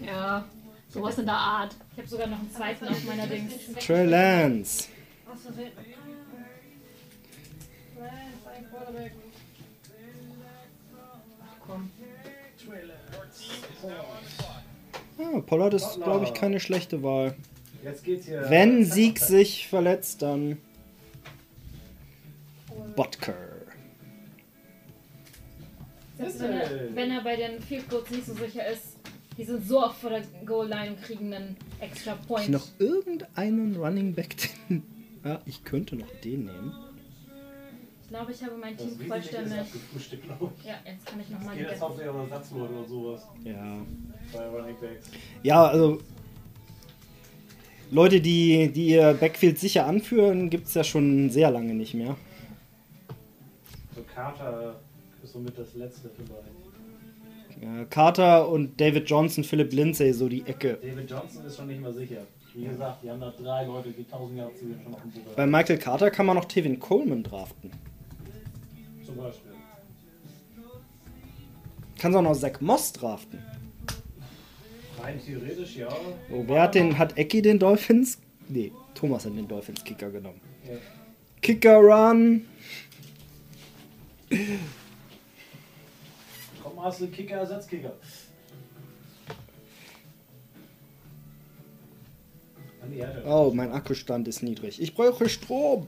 Ja, 0.06 0.45
sowas 0.88 1.18
in 1.18 1.26
der 1.26 1.35
Art. 1.35 1.76
Ich 1.91 1.97
habe 1.97 2.07
sogar 2.07 2.27
noch 2.27 2.39
einen 2.39 2.51
zweiten 2.51 2.88
auf 2.88 3.03
meiner 3.03 3.27
Dings. 3.27 3.53
Trey 3.85 4.06
Lance. 4.06 4.88
Sein 5.26 5.53
Quarterback. 5.56 5.99
Komm. 11.66 11.91
Ah, 15.20 15.40
Pollard 15.41 15.74
ist, 15.74 16.02
glaube 16.02 16.26
ich, 16.26 16.34
keine 16.34 16.60
schlechte 16.60 17.03
Wahl. 17.03 17.36
Jetzt 17.84 18.03
geht's 18.03 18.26
hier. 18.26 18.49
Wenn 18.49 18.86
Sieg 18.86 19.20
sich 19.20 19.68
verletzt, 19.68 20.22
dann 20.22 20.57
Butker. 22.95 23.34
Selbst 26.18 26.40
wenn 26.41 26.52
er, 26.52 26.95
wenn 26.95 27.11
er 27.11 27.24
bei 27.24 27.36
den 27.36 27.61
Field 27.61 27.90
Goals 27.90 28.10
nicht 28.10 28.26
so 28.26 28.34
sicher 28.34 28.68
ist, 28.68 28.98
die 29.38 29.45
sind 29.45 29.66
so 29.66 29.82
oft 29.82 30.02
vor 30.02 30.10
der 30.10 30.24
Goal 30.45 30.68
Line 30.68 30.91
und 30.91 31.02
kriegen 31.02 31.34
einen 31.34 31.56
extra 31.80 32.16
Point. 32.28 32.45
Ich 32.45 32.49
noch 32.49 32.68
irgendeinen 32.78 33.76
Running 33.78 34.14
Back, 34.14 34.36
den... 34.70 34.84
Ja, 35.22 35.41
ich 35.45 35.66
könnte 35.66 35.98
noch 35.98 36.10
den 36.24 36.45
nehmen. 36.45 36.74
Ich 38.10 38.15
glaube, 38.15 38.31
ich 38.31 38.44
habe 38.44 38.57
mein 38.57 38.76
Das 38.76 38.88
Team 38.88 39.07
vollständig. 39.07 39.60
abgefrühstückt, 39.60 40.23
glaube 40.26 40.52
ich. 40.60 40.65
Ja, 40.65 40.73
jetzt 40.84 41.06
kann 41.06 41.19
ich 41.19 41.30
nochmal 41.30 41.56
Geht 41.56 41.69
jetzt 41.69 41.80
hauptsächlich 41.80 42.11
um 42.15 42.22
Ersatzleute 42.22 42.73
oder 42.73 42.88
sowas 42.88 43.27
Ja. 43.44 43.77
bei 44.34 44.48
Running 44.48 44.76
Backs. 44.81 45.11
Ja, 45.44 45.68
also 45.68 45.99
Leute, 47.91 48.19
die, 48.19 48.72
die 48.73 48.88
ihr 48.88 49.14
Backfield 49.14 49.60
sicher 49.60 49.86
anführen, 49.86 50.49
gibt 50.49 50.65
es 50.65 50.73
ja 50.73 50.84
schon 50.84 51.30
sehr 51.30 51.52
lange 51.52 51.76
nicht 51.76 51.94
mehr. 51.94 52.18
So 53.95 54.02
Carter 54.11 54.80
ist 55.23 55.31
somit 55.34 55.56
das 55.60 55.76
letzte 55.76 56.10
vielleicht. 56.10 57.61
Ja, 57.61 57.86
Carter 57.86 58.49
und 58.49 58.81
David 58.81 59.07
Johnson, 59.07 59.44
Philip 59.44 59.72
Lindsay, 59.72 60.14
so 60.14 60.27
die 60.27 60.41
Ecke. 60.48 60.80
David 60.81 61.11
Johnson 61.11 61.45
ist 61.45 61.57
schon 61.57 61.68
nicht 61.68 61.80
mehr 61.81 61.94
sicher. 61.94 62.26
Wie 62.56 62.65
gesagt, 62.65 63.03
die 63.03 63.11
haben 63.11 63.19
da 63.22 63.30
drei 63.40 63.65
Leute, 63.65 63.91
die 63.91 64.03
1000 64.03 64.40
Jahre 64.40 64.53
zu 64.56 64.65
schon 64.84 64.94
auf 64.95 65.02
dem 65.03 65.11
Buch 65.11 65.22
Bei 65.36 65.45
Michael 65.45 65.77
Carter 65.77 66.10
kann 66.10 66.26
man 66.26 66.36
noch 66.36 66.45
Tevin 66.45 66.80
Coleman 66.80 67.22
draften. 67.22 67.69
Zum 69.10 69.18
Beispiel. 69.18 69.52
Kannst 71.98 72.18
auch 72.18 72.22
noch 72.22 72.36
Zach 72.36 72.61
Moss 72.61 72.94
draften. 72.94 73.44
Rein 75.02 75.19
theoretisch, 75.26 75.77
ja. 75.77 75.90
Oh, 76.31 76.44
wer 76.45 76.61
hat 76.61 76.76
den, 76.76 76.98
hat 76.98 77.18
Ecki 77.18 77.41
den 77.41 77.57
Dolphins? 77.57 78.19
Nee, 78.48 78.72
Thomas 78.94 79.26
hat 79.26 79.36
den 79.36 79.48
Dolphins 79.48 79.84
Kicker 79.84 80.11
genommen. 80.11 80.40
Ja. 80.68 80.76
Kicker 81.41 81.77
Run. 81.77 82.45
Komm, 86.61 86.84
hast 86.84 86.99
du 86.99 87.06
einen 87.06 87.14
Kicker, 87.14 87.38
Ersatzkicker. 87.38 87.94
Ah. 93.26 93.45
Oh, 93.48 93.52
mein 93.53 93.72
Akkustand 93.72 94.27
ist 94.27 94.44
niedrig. 94.44 94.80
Ich 94.81 94.94
brauche 94.94 95.27
Strom. 95.30 95.88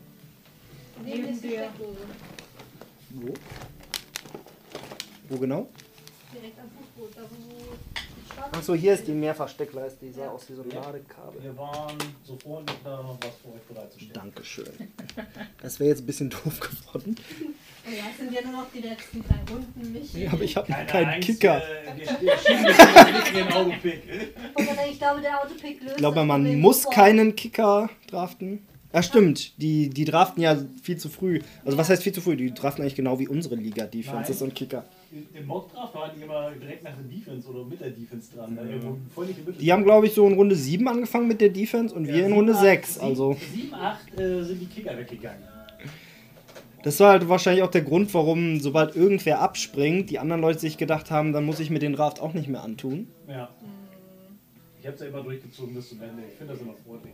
Neben 1.03 1.27
ist 1.27 1.43
die 1.43 1.49
Steckdose. 1.49 1.98
Wo? 3.14 3.34
Wo 5.30 5.38
genau? 5.38 5.68
Direkt 6.34 6.60
am 6.60 6.70
Fußboot. 6.70 7.16
Da 7.16 7.22
wo 7.24 7.76
die 8.16 8.32
Stadt- 8.34 8.58
Achso, 8.58 8.74
hier 8.74 8.94
ist 8.94 9.08
die 9.08 9.12
Mehrfachsteckleiste. 9.12 10.06
Die 10.06 10.12
sah 10.14 10.30
aus 10.30 10.50
wie 10.50 10.56
so 10.56 10.62
ein 10.64 10.70
Ladekabel. 10.72 11.44
Wir 11.44 11.58
waren 11.58 11.98
so 12.24 12.38
freundlich, 12.38 12.78
da 12.84 13.02
noch 13.02 13.18
was 13.22 13.32
für 13.42 13.54
euch 13.54 13.62
bereitzustellen. 13.68 14.14
Dankeschön. 14.14 14.66
Das 15.62 15.80
wäre 15.80 15.90
jetzt 15.90 16.02
ein 16.02 16.06
bisschen 16.06 16.30
doof 16.30 16.60
geworden. 16.60 17.16
Oh 17.84 17.90
ja, 17.90 18.04
es 18.12 18.18
sind 18.18 18.32
ja 18.34 18.42
nur 18.44 18.62
noch 18.62 18.72
die 18.74 18.80
letzten 18.82 19.24
drei 19.24 19.40
Runden. 19.54 19.92
Mich. 19.92 20.14
Ja, 20.14 20.32
aber 20.32 20.44
ich 20.44 20.56
habe 20.56 20.72
Keine 20.72 20.86
keinen 20.88 21.10
Angst, 21.10 21.28
Kicker. 21.28 21.58
Äh, 21.58 21.98
wir, 21.98 22.22
wir 22.22 22.38
schieben 22.38 22.66
jetzt 22.68 23.14
nicht 23.14 23.36
den 23.36 23.52
Autopick. 23.52 24.04
Ich 24.90 25.00
glaube, 25.00 25.22
der 25.22 25.42
Autopick 25.44 25.82
löst 25.82 25.92
Ich 25.94 25.98
glaube, 25.98 26.24
man 26.24 26.60
muss 26.60 26.88
keinen 26.90 27.36
Kicker 27.36 27.90
draften. 28.08 28.66
Ja, 28.93 29.01
stimmt. 29.01 29.61
Die, 29.61 29.89
die 29.89 30.03
draften 30.03 30.41
ja 30.41 30.57
viel 30.81 30.97
zu 30.97 31.07
früh. 31.07 31.39
Also, 31.63 31.77
was 31.77 31.89
heißt 31.89 32.03
viel 32.03 32.13
zu 32.13 32.22
früh? 32.22 32.35
Die 32.35 32.53
draften 32.53 32.81
eigentlich 32.81 32.95
genau 32.95 33.19
wie 33.19 33.27
unsere 33.27 33.55
Liga 33.55 33.85
Defenses 33.85 34.41
Nein. 34.41 34.49
und 34.49 34.55
Kicker. 34.55 34.85
Im 35.34 35.45
Mockdraft 35.45 35.95
waren 35.95 36.11
die 36.15 36.23
immer 36.23 36.51
direkt 36.51 36.84
nach 36.84 36.93
der 36.95 37.03
Defense 37.03 37.47
oder 37.49 37.65
mit 37.65 37.80
der 37.80 37.91
Defense 37.91 38.34
dran. 38.35 38.55
Mittel. 38.55 39.53
Die 39.59 39.72
haben, 39.72 39.84
glaube 39.84 40.07
ich, 40.07 40.13
so 40.13 40.27
in 40.27 40.34
Runde 40.34 40.55
7 40.55 40.88
angefangen 40.88 41.27
mit 41.27 41.39
der 41.39 41.49
Defense 41.49 41.95
und 41.95 42.07
wir 42.07 42.26
in 42.26 42.34
Runde 42.34 42.53
6. 42.53 42.99
Also, 42.99 43.38
7, 43.53 43.73
8 43.73 44.19
äh, 44.19 44.43
sind 44.43 44.59
die 44.59 44.65
Kicker 44.65 44.97
weggegangen. 44.97 45.41
das 46.84 46.99
war 46.99 47.11
halt 47.11 47.30
wahrscheinlich 47.30 47.63
auch 47.63 47.72
der 47.72 47.84
Grund, 47.84 48.13
warum, 48.13 48.59
sobald 48.59 48.95
irgendwer 48.97 49.39
abspringt, 49.39 50.09
die 50.09 50.19
anderen 50.19 50.41
Leute 50.41 50.59
sich 50.59 50.77
gedacht 50.77 51.11
haben, 51.11 51.31
dann 51.31 51.45
muss 51.45 51.61
ich 51.61 51.69
mir 51.69 51.80
den 51.80 51.93
Draft 51.93 52.19
auch 52.19 52.34
nicht 52.34 52.49
mehr 52.49 52.63
antun. 52.63 53.07
Ja. 53.27 53.49
Ich 54.81 54.88
hab's 54.88 54.99
ja 54.99 55.07
immer 55.07 55.22
durchgezogen 55.22 55.76
bis 55.76 55.89
zum 55.89 56.01
Ende. 56.01 56.23
Ich 56.30 56.38
finde 56.38 56.53
das 56.53 56.61
immer 56.61 56.73
freundlich. 56.73 57.13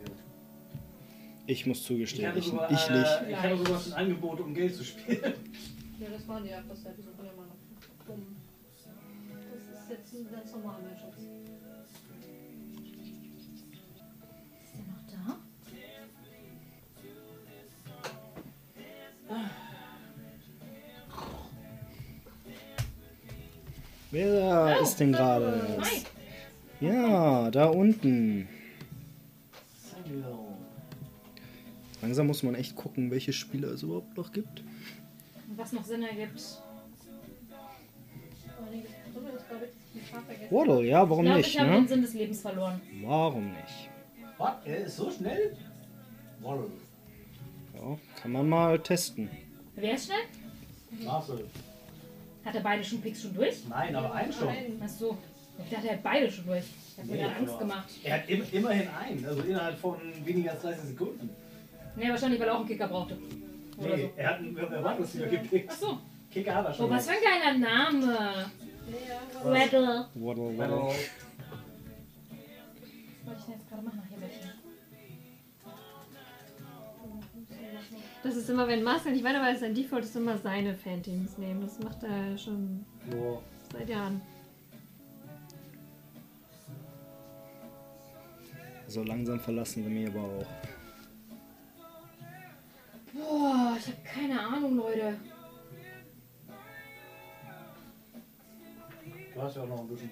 Ich 1.48 1.64
muss 1.64 1.78
Ich 1.78 1.84
zugestehen, 1.86 2.28
hatte 2.28 2.40
ich, 2.40 2.44
sogar, 2.44 2.70
ich 2.70 2.90
nicht. 2.90 2.92
äh, 2.92 3.30
ich 3.30 3.36
hatte 3.36 3.56
sogar 3.56 3.80
ein 3.86 3.92
Angebot, 3.94 4.38
um 4.40 4.52
Geld 4.52 4.74
zu 4.76 4.84
spielen. 4.84 5.18
Ja, 5.98 6.08
das 6.12 6.28
waren 6.28 6.44
die 6.44 6.52
ab, 6.52 6.64
das 6.68 6.84
hätte 6.84 7.00
so 7.00 7.08
dumm. 8.06 8.36
Das 8.76 9.80
ist 9.80 9.90
jetzt 9.90 10.12
ein 10.14 10.30
ganz 10.30 10.52
normal, 10.52 10.76
mein 10.82 10.98
Schatz. 10.98 11.16
Ist 14.62 14.74
der 14.74 14.84
noch 14.84 15.26
da? 15.26 15.38
Wer 24.10 24.80
ist 24.82 25.00
denn 25.00 25.12
gerade? 25.12 25.78
Ja, 26.80 27.50
da 27.50 27.66
unten. 27.66 28.48
Langsam 32.02 32.26
muss 32.26 32.42
man 32.42 32.54
echt 32.54 32.76
gucken, 32.76 33.10
welche 33.10 33.32
Spieler 33.32 33.68
es 33.68 33.82
überhaupt 33.82 34.16
noch 34.16 34.32
gibt. 34.32 34.62
Was 35.56 35.72
noch 35.72 35.84
Sinn 35.84 36.02
ergibt. 36.02 36.40
Vergessen 40.26 40.56
Waddle, 40.56 40.84
ja, 40.84 41.08
warum 41.08 41.24
ich 41.24 41.30
glaube, 41.30 41.38
nicht, 41.38 41.48
ich 41.48 41.60
habe 41.60 41.70
den 41.72 41.82
ne? 41.82 41.88
Sinn 41.88 42.02
des 42.02 42.14
Lebens 42.14 42.40
verloren. 42.40 42.80
Warum 43.02 43.48
nicht? 43.48 43.90
Was? 44.38 44.54
Er 44.64 44.78
ist 44.78 44.96
so 44.96 45.10
schnell? 45.10 45.56
Woll. 46.40 46.70
Ja, 47.74 47.98
kann 48.20 48.32
man 48.32 48.48
mal 48.48 48.78
testen. 48.78 49.28
Wer 49.74 49.94
ist 49.94 50.06
schnell? 50.06 51.04
Marcel. 51.04 51.44
Hat 52.44 52.54
er 52.54 52.60
beide 52.60 52.82
schon 52.84 53.00
Picks 53.00 53.22
schon 53.22 53.34
durch? 53.34 53.56
Nein, 53.68 53.94
aber 53.94 54.12
einen 54.14 54.32
schon. 54.32 54.48
Ach 54.82 54.88
so. 54.88 55.18
Ich 55.64 55.70
dachte, 55.70 55.88
er 55.88 55.94
hat 55.94 56.02
beide 56.02 56.30
schon 56.30 56.46
durch. 56.46 56.64
Ich 56.64 56.98
habe 56.98 57.08
mir 57.08 57.14
Nee, 57.16 57.22
gerade 57.22 57.36
Angst 57.36 57.58
gemacht. 57.58 57.88
Er 58.04 58.14
hat 58.14 58.28
im, 58.28 58.42
immerhin 58.52 58.88
einen, 58.88 59.24
also 59.26 59.42
innerhalb 59.42 59.78
von 59.78 59.96
weniger 60.24 60.52
als 60.52 60.62
30 60.62 60.84
Sekunden. 60.90 61.30
Nee, 61.98 62.08
wahrscheinlich, 62.10 62.40
weil 62.40 62.48
er 62.48 62.54
auch 62.54 62.58
einen 62.60 62.68
Kicker 62.68 62.88
brauchte. 62.88 63.18
Oder 63.78 63.96
Nee, 63.96 64.02
so. 64.02 64.10
er 64.16 64.28
hat 64.30 64.38
einen 64.38 64.56
Erwartungsliga 64.56 65.26
gepickt. 65.26 65.68
Ach 65.72 65.76
so. 65.76 65.98
Kicker 66.30 66.54
hat 66.54 66.66
er 66.66 66.72
schon. 66.74 66.86
Oh, 66.86 66.90
was 66.90 67.06
für 67.08 67.12
ein 67.12 67.18
geiler 67.22 67.58
Name. 67.58 68.50
Waddle, 69.44 70.06
Hallo. 70.14 70.58
waddle. 70.58 70.76
Was 70.76 70.96
wollte 73.24 73.38
ich 73.40 73.44
denn 73.44 73.54
jetzt 73.54 73.68
gerade 73.68 73.82
machen? 73.82 74.00
Ach, 74.02 74.08
hier 74.08 74.20
welche. 74.20 74.48
Das 78.22 78.36
ist 78.36 78.50
immer, 78.50 78.66
wenn 78.66 78.82
Marcel 78.82 79.12
nicht 79.12 79.24
weiter 79.24 79.40
weiß, 79.40 79.60
sein 79.60 79.74
Default 79.74 80.04
ist 80.04 80.16
immer 80.16 80.36
seine 80.38 80.74
Fanteams 80.74 81.38
nehmen. 81.38 81.60
Das 81.62 81.78
macht 81.78 82.02
er 82.02 82.36
schon 82.36 82.84
Boah. 83.10 83.40
seit 83.72 83.88
Jahren. 83.88 84.20
So 88.86 89.02
langsam 89.04 89.38
verlassen 89.38 89.84
wir 89.84 89.90
mich 89.90 90.08
aber 90.08 90.24
auch. 90.24 90.46
Boah, 93.18 93.76
ich 93.78 93.86
habe 93.86 93.96
keine 94.04 94.40
Ahnung, 94.40 94.76
Leute. 94.76 95.16
Du 99.34 99.42
hast 99.42 99.56
ja 99.56 99.62
auch 99.62 99.68
noch 99.68 99.80
ein 99.80 99.88
bisschen. 99.88 100.10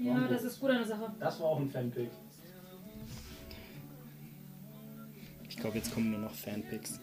Ja, 0.00 0.26
das 0.28 0.42
ist 0.44 0.60
gut 0.60 0.70
an 0.70 0.78
der 0.78 0.86
Sache. 0.86 1.14
Das 1.18 1.40
war 1.40 1.46
auch 1.48 1.60
ein 1.60 1.70
Fanpick. 1.70 2.10
Ich 5.48 5.56
glaube, 5.56 5.78
jetzt 5.78 5.94
kommen 5.94 6.10
nur 6.10 6.20
noch 6.20 6.34
Fanpics. 6.34 7.00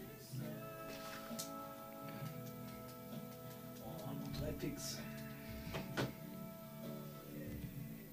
Oh, 3.86 4.40
drei 4.40 4.52
Picks. 4.54 5.00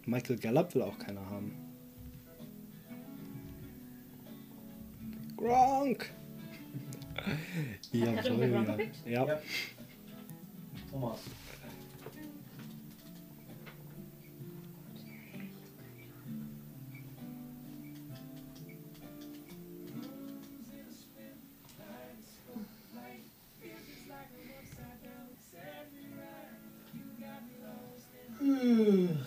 Michael 0.05 0.37
Gallup 0.37 0.75
will 0.75 0.83
auch 0.83 0.99
keiner 0.99 1.29
haben. 1.29 1.57
Gronk! 5.37 6.11
Gerade 7.93 8.29
irgendwer 8.29 8.49
Gronk 8.49 8.69
ja. 8.69 8.77
gepickt? 8.77 8.97
ja. 9.07 9.27
Ja. 9.27 9.41
Thomas. 10.91 11.21
Flibi. 28.39 29.26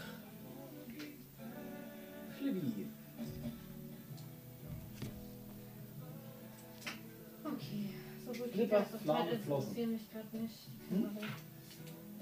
So 8.69 8.75
gut 8.75 8.85
wie 8.85 8.85
Flipper, 8.85 8.91
das 8.91 9.01
Flamme, 9.01 9.29
Zeit 9.29 9.39
Flossen. 9.41 9.69
interessieren 9.69 9.91
mich 9.91 10.11
gerade 10.11 10.37
nicht. 10.37 10.55
Hm? 10.89 11.09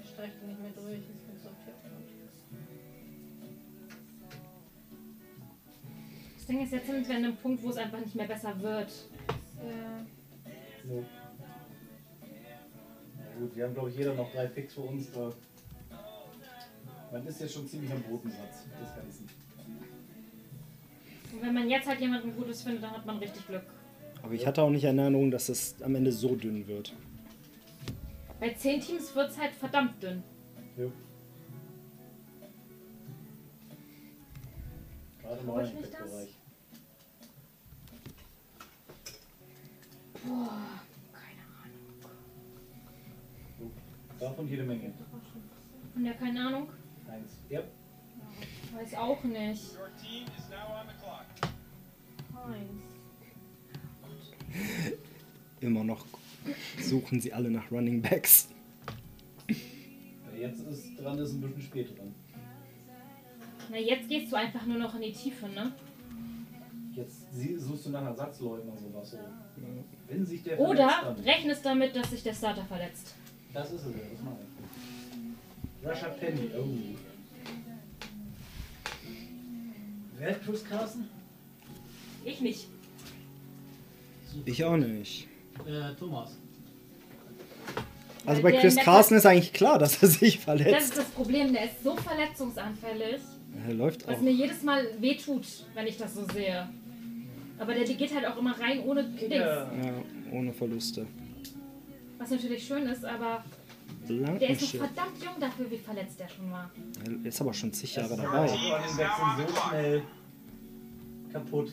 Ich 0.00 0.08
streiche 0.10 0.46
nicht 0.46 0.60
mehr 0.60 0.70
durch, 0.70 0.98
ist 0.98 1.28
mir 1.28 1.38
so 1.42 1.48
viel. 1.64 1.74
Das 6.36 6.46
Ding 6.46 6.62
ist, 6.62 6.72
jetzt 6.72 6.86
sind 6.86 7.08
wir 7.08 7.16
an 7.16 7.24
einem 7.24 7.36
Punkt, 7.36 7.62
wo 7.62 7.68
es 7.70 7.76
einfach 7.76 7.98
nicht 8.00 8.14
mehr 8.14 8.26
besser 8.26 8.58
wird. 8.60 8.90
Ja, 9.58 10.06
So. 10.86 11.04
Na 13.18 13.40
gut, 13.40 13.54
wir 13.56 13.64
haben 13.64 13.74
glaube 13.74 13.90
ich 13.90 13.96
jeder 13.96 14.14
noch 14.14 14.32
drei 14.32 14.46
Picks 14.46 14.74
für 14.74 14.80
uns. 14.80 15.12
Da. 15.12 15.32
Man 17.12 17.26
ist 17.26 17.40
jetzt 17.40 17.54
schon 17.54 17.66
ziemlich 17.66 17.90
am 17.92 18.02
Bodensatz 18.02 18.64
des 18.80 18.94
Ganzen. 18.96 19.28
Und 21.32 21.42
wenn 21.42 21.54
man 21.54 21.68
jetzt 21.68 21.86
halt 21.86 22.00
jemanden 22.00 22.34
Gutes 22.34 22.62
findet, 22.62 22.82
dann 22.82 22.92
hat 22.92 23.04
man 23.06 23.18
richtig 23.18 23.46
Glück. 23.46 23.64
Aber 24.28 24.34
ich 24.34 24.46
hatte 24.46 24.62
auch 24.62 24.68
nicht 24.68 24.84
in 24.84 24.98
Erinnerung, 24.98 25.30
dass 25.30 25.48
es 25.48 25.80
am 25.80 25.94
Ende 25.94 26.12
so 26.12 26.36
dünn 26.36 26.66
wird. 26.66 26.94
Bei 28.38 28.52
10 28.52 28.82
Teams 28.82 29.16
wird 29.16 29.30
es 29.30 29.38
halt 29.38 29.54
verdammt 29.54 30.02
dünn. 30.02 30.22
Jo. 30.76 30.92
Gerade 35.22 35.46
Hol 35.46 35.64
ich 35.64 35.72
mich 35.72 35.90
das? 35.90 36.00
Pickbereich. 36.00 36.38
Boah, 40.26 40.60
keine 41.10 41.42
Ahnung. 41.64 41.80
Davon 44.20 44.46
jede 44.46 44.64
Menge. 44.64 44.92
Und 45.94 46.04
ja, 46.04 46.12
keine 46.12 46.48
Ahnung. 46.48 46.68
Eins. 47.10 47.38
Ja. 47.48 47.62
Weiß 48.74 48.94
auch 48.94 49.24
nicht. 49.24 49.72
Your 49.72 49.88
team 49.96 50.26
is 50.36 50.50
now 50.50 50.66
on 50.78 50.86
the 50.86 50.92
clock. 51.02 51.24
Eins. 52.46 52.97
Immer 55.60 55.84
noch 55.84 56.06
suchen 56.80 57.20
sie 57.20 57.32
alle 57.32 57.50
nach 57.50 57.70
Running 57.70 58.00
Backs. 58.00 58.48
Jetzt 60.38 60.60
ist 60.60 60.96
dran, 61.00 61.18
ist 61.18 61.32
ein 61.32 61.40
bisschen 61.40 61.62
spät 61.62 61.98
dran. 61.98 62.14
Na, 63.70 63.78
jetzt 63.78 64.08
gehst 64.08 64.32
du 64.32 64.36
einfach 64.36 64.64
nur 64.66 64.78
noch 64.78 64.94
in 64.94 65.02
die 65.02 65.12
Tiefe, 65.12 65.48
ne? 65.48 65.72
Jetzt 66.94 67.26
suchst 67.58 67.86
du 67.86 67.90
nach 67.90 68.04
Ersatzleuten 68.04 68.70
und 68.70 68.78
sowas. 68.78 69.10
So. 69.10 69.18
Wenn 70.08 70.24
sich 70.24 70.42
der 70.42 70.58
Oder 70.58 70.88
verletzt, 70.88 71.26
rechnest 71.26 71.64
damit, 71.64 71.94
dass 71.94 72.10
sich 72.10 72.22
der 72.22 72.34
Starter 72.34 72.64
verletzt. 72.64 73.14
Das 73.52 73.72
ist 73.72 73.84
es 73.84 73.94
ja, 73.94 74.02
das 74.10 74.22
meine 74.22 74.38
ich. 74.40 75.86
Rashad 75.86 76.18
Penny, 76.18 76.50
oh. 76.56 76.96
Wer 80.18 80.30
hat 80.30 80.42
Chris 80.42 80.64
Carson? 80.64 81.08
Ich 82.24 82.40
nicht. 82.40 82.68
Ich 84.44 84.64
auch 84.64 84.76
nicht. 84.76 85.26
Äh, 85.66 85.94
Thomas. 85.98 86.36
Also 88.26 88.42
Weil 88.42 88.42
bei 88.42 88.50
der 88.52 88.60
Chris 88.60 88.74
letzte- 88.74 88.90
Carson 88.90 89.16
ist 89.16 89.26
eigentlich 89.26 89.52
klar, 89.52 89.78
dass 89.78 90.02
er 90.02 90.08
sich 90.08 90.36
Das 90.36 90.44
verletzt. 90.44 90.88
ist 90.90 90.98
das 90.98 91.06
Problem, 91.06 91.52
der 91.52 91.64
ist 91.64 91.82
so 91.82 91.96
verletzungsanfällig, 91.96 93.20
Er 93.66 93.74
läuft 93.74 94.06
was 94.06 94.16
auch. 94.16 94.20
mir 94.20 94.32
jedes 94.32 94.62
Mal 94.62 94.84
wehtut, 95.00 95.46
wenn 95.74 95.86
ich 95.86 95.96
das 95.96 96.14
so 96.14 96.24
sehe. 96.32 96.68
Aber 97.58 97.74
der 97.74 97.84
geht 97.84 98.14
halt 98.14 98.26
auch 98.26 98.36
immer 98.36 98.58
rein 98.60 98.80
ohne 98.80 99.02
Dings. 99.04 99.34
Ja. 99.34 99.68
Ohne 100.32 100.52
Verluste. 100.52 101.06
Was 102.18 102.30
natürlich 102.30 102.64
schön 102.66 102.84
ist, 102.86 103.04
aber 103.04 103.44
der 104.08 104.50
ist 104.50 104.74
noch 104.74 104.80
verdammt 104.86 105.22
jung 105.24 105.40
dafür, 105.40 105.70
wie 105.70 105.78
verletzt 105.78 106.20
der 106.20 106.28
schon 106.28 106.50
war. 106.50 106.70
Er 107.22 107.28
ist 107.28 107.40
aber 107.40 107.52
schon 107.54 107.72
zig 107.72 107.94
Jahre 107.96 108.10
Das 108.10 108.18
dabei. 108.18 108.46
Die 108.46 108.88
sind 108.92 109.08
so 109.48 109.68
schnell 109.70 110.02
kaputt. 111.32 111.72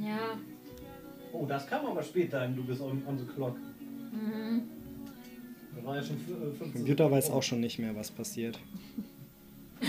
Ja. 0.00 0.36
Oh, 1.36 1.46
das 1.46 1.66
kam 1.66 1.84
aber 1.86 2.02
später 2.02 2.44
im 2.44 2.54
Du 2.54 2.62
bist 2.64 2.80
on, 2.80 3.02
on 3.06 3.18
the 3.18 3.24
clock. 3.24 3.56
Mhm. 4.12 4.62
Da 5.76 5.84
war 5.84 5.96
ja 5.96 6.02
schon 6.02 6.16
fü- 6.16 6.40
äh, 6.48 6.52
15 6.52 6.72
Computer 6.72 7.10
weiß 7.10 7.30
auch 7.30 7.42
schon 7.42 7.58
nicht 7.60 7.78
mehr, 7.80 7.94
was 7.96 8.10
passiert. 8.12 8.58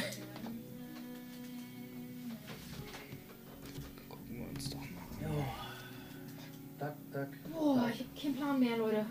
Gucken 4.09 4.37
wir 4.39 4.49
uns 4.49 4.69
doch 4.69 4.79
mal 4.79 4.85
an. 4.85 5.37
Ja. 6.79 6.87
Duck, 6.87 6.95
duck. 7.13 7.29
Boah, 7.53 7.89
ich 7.93 7.99
hab 8.01 8.15
keinen 8.21 8.35
Plan 8.35 8.59
mehr, 8.59 8.77
Leute. 8.77 9.05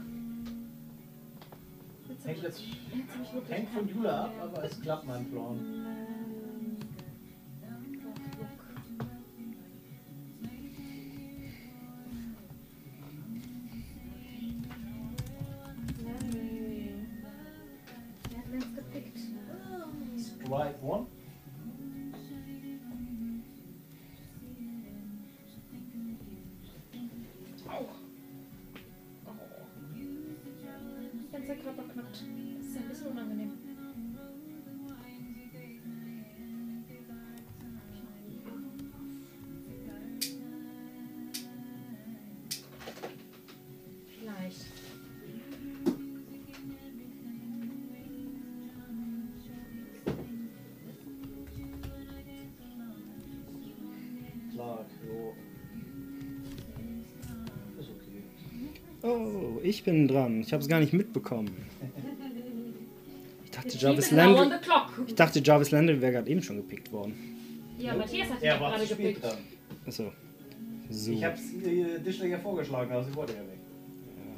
Jetzt 2.08 2.26
Hängt 2.26 2.38
ich, 2.38 2.42
jetzt 2.44 2.62
hängt 3.50 3.70
von 3.70 3.88
Jula 3.88 4.24
ab, 4.24 4.32
aber 4.42 4.64
es 4.64 4.80
klappt 4.80 5.06
mein 5.06 5.30
Plan. 5.30 5.58
Ich 59.64 59.82
bin 59.84 60.06
dran. 60.08 60.40
Ich 60.40 60.52
habe 60.52 60.62
es 60.62 60.68
gar 60.68 60.80
nicht 60.80 60.92
mitbekommen. 60.92 61.50
Ich 63.44 63.50
dachte, 63.50 63.76
Jarvis 63.78 64.10
Landry, 64.10 64.48
ich 65.06 65.14
dachte, 65.14 65.40
Jarvis 65.42 65.70
Landry 65.70 66.00
wäre 66.00 66.12
gerade 66.12 66.30
eben 66.30 66.42
schon 66.42 66.56
gepickt 66.56 66.90
worden. 66.92 67.14
Ja, 67.78 67.94
Matthias 67.94 68.28
hat 68.30 68.40
ihn 68.40 68.44
Er 68.46 68.54
doch 68.54 68.60
war 68.62 68.70
gerade 68.72 68.86
gepickt. 68.86 69.22
dran. 69.22 69.38
Achso. 69.86 70.12
So. 70.90 71.12
Ich 71.12 71.24
hab's 71.24 71.40
äh, 71.64 71.98
Dischler 72.00 72.26
ja 72.26 72.38
vorgeschlagen, 72.38 72.92
aber 72.92 73.04
sie 73.04 73.14
wollte 73.14 73.32
ja 73.34 73.42
nicht. 73.42 73.54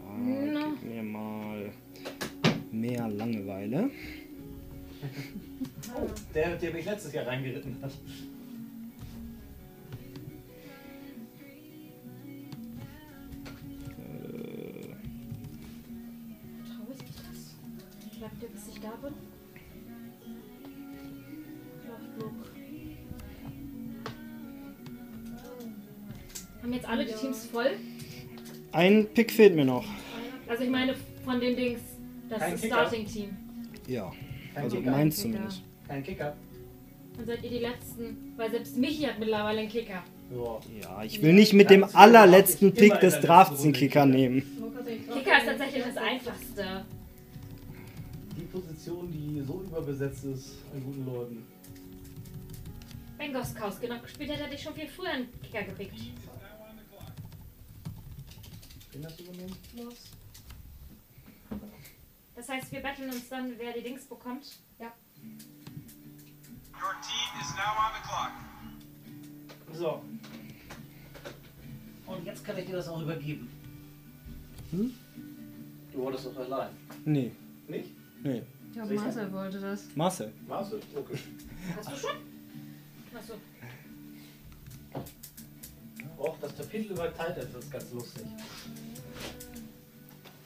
Ah, 0.09 0.73
gib 0.81 0.91
mir 0.91 1.03
mal 1.03 1.71
mehr 2.73 3.09
Langeweile. 3.09 3.91
Der, 6.35 6.57
der 6.57 6.73
mich 6.73 6.85
letztes 6.85 7.13
Jahr 7.13 7.27
reingeritten 7.27 7.77
hat. 7.81 7.93
Ihr, 18.43 18.49
bis 18.49 18.69
ich 18.69 18.81
da 18.81 18.91
bin? 19.03 19.15
Haben 26.63 26.73
jetzt 26.73 26.89
alle 26.89 27.05
die 27.05 27.13
Teams 27.13 27.47
voll? 27.47 27.71
Ein 28.73 29.07
Pick 29.15 29.31
fehlt 29.31 29.55
mir 29.55 29.65
noch. 29.65 29.85
Also 30.49 30.65
ich 30.65 30.71
meine 30.71 30.95
von 31.25 31.41
den 31.41 31.57
Dings, 31.57 31.81
das 32.29 32.39
Kein 32.39 32.57
Kicker. 32.57 32.75
Starting-Team. 32.75 33.37
Ja, 33.87 34.13
Kein 34.55 34.65
also 34.65 34.77
Kicker. 34.77 34.91
meins 34.91 35.17
Kicker. 35.17 35.29
zumindest. 35.33 35.63
Kein 35.89 36.03
Kicker. 36.03 36.37
Dann 37.17 37.27
seid 37.27 37.45
ihr 37.45 37.51
die 37.51 37.59
Letzten, 37.59 38.33
weil 38.37 38.51
selbst 38.51 38.77
Michi 38.77 39.05
hat 39.05 39.19
mittlerweile 39.19 39.61
einen 39.61 39.69
Kicker. 39.69 40.03
Ja. 40.31 41.05
Ich 41.05 41.23
will 41.23 41.33
nicht 41.33 41.53
mit 41.53 41.71
dem 41.71 41.85
allerletzten 41.95 42.75
genau, 42.75 42.85
immer 42.87 42.95
Pick 42.97 43.01
des 43.01 43.21
Drafts 43.21 43.63
Kicker 43.63 43.79
Kicker. 43.79 44.07
nehmen. 44.07 44.43
Kicker 45.15 45.39
ist 45.39 45.47
tatsächlich 45.47 45.85
das 45.85 45.97
Einfachste. 45.97 46.85
So 49.47 49.63
überbesetzt 49.63 50.25
ist 50.25 50.57
an 50.73 50.83
guten 50.83 51.07
Leuten. 51.07 51.47
Wenn 53.17 53.33
Goskaus 53.33 53.81
genau 53.81 54.01
gespielt 54.01 54.31
hätte, 54.31 54.45
hätte 54.45 54.55
ich 54.57 54.63
schon 54.63 54.75
viel 54.75 54.89
früher 54.89 55.11
einen 55.11 55.29
Kicker 55.41 55.63
gepickt. 55.63 55.99
Wen 58.93 59.05
hast 59.05 59.21
du 59.21 59.25
übernehmen? 59.25 59.57
Das 62.35 62.49
heißt, 62.49 62.73
wir 62.73 62.81
betteln 62.81 63.09
uns 63.11 63.29
dann, 63.29 63.53
wer 63.57 63.73
die 63.73 63.83
Dings 63.83 64.05
bekommt. 64.07 64.59
Your 64.79 64.91
team 67.01 67.41
is 67.41 67.55
now 67.55 67.73
on 67.79 67.93
the 67.95 68.03
clock. 68.07 68.33
So. 69.73 70.03
Und 72.07 72.25
jetzt 72.25 72.45
kann 72.45 72.59
ich 72.59 72.67
dir 72.67 72.77
das 72.77 72.89
auch 72.89 73.01
übergeben. 73.01 73.49
Hm? 74.71 74.93
Du 75.93 75.99
wolltest 76.01 76.27
doch 76.27 76.37
allein. 76.37 76.71
Nee, 77.05 77.33
Nicht? 77.69 77.91
nee. 78.23 78.43
Ich 78.77 78.83
glaube, 78.83 78.95
Marcel 78.95 79.33
wollte 79.33 79.59
das. 79.59 79.85
Marcel. 79.95 80.33
Du? 80.47 80.81
Okay. 80.95 81.19
Hast 81.79 81.93
du 81.93 81.97
schon? 81.97 82.11
Achso. 83.17 83.33
Auch 86.19 86.39
das 86.43 86.55
Kapitel 86.59 86.93
über 86.93 87.11
Titan 87.11 87.39
ist 87.59 87.73
ganz 87.73 87.93
lustig. 87.93 88.27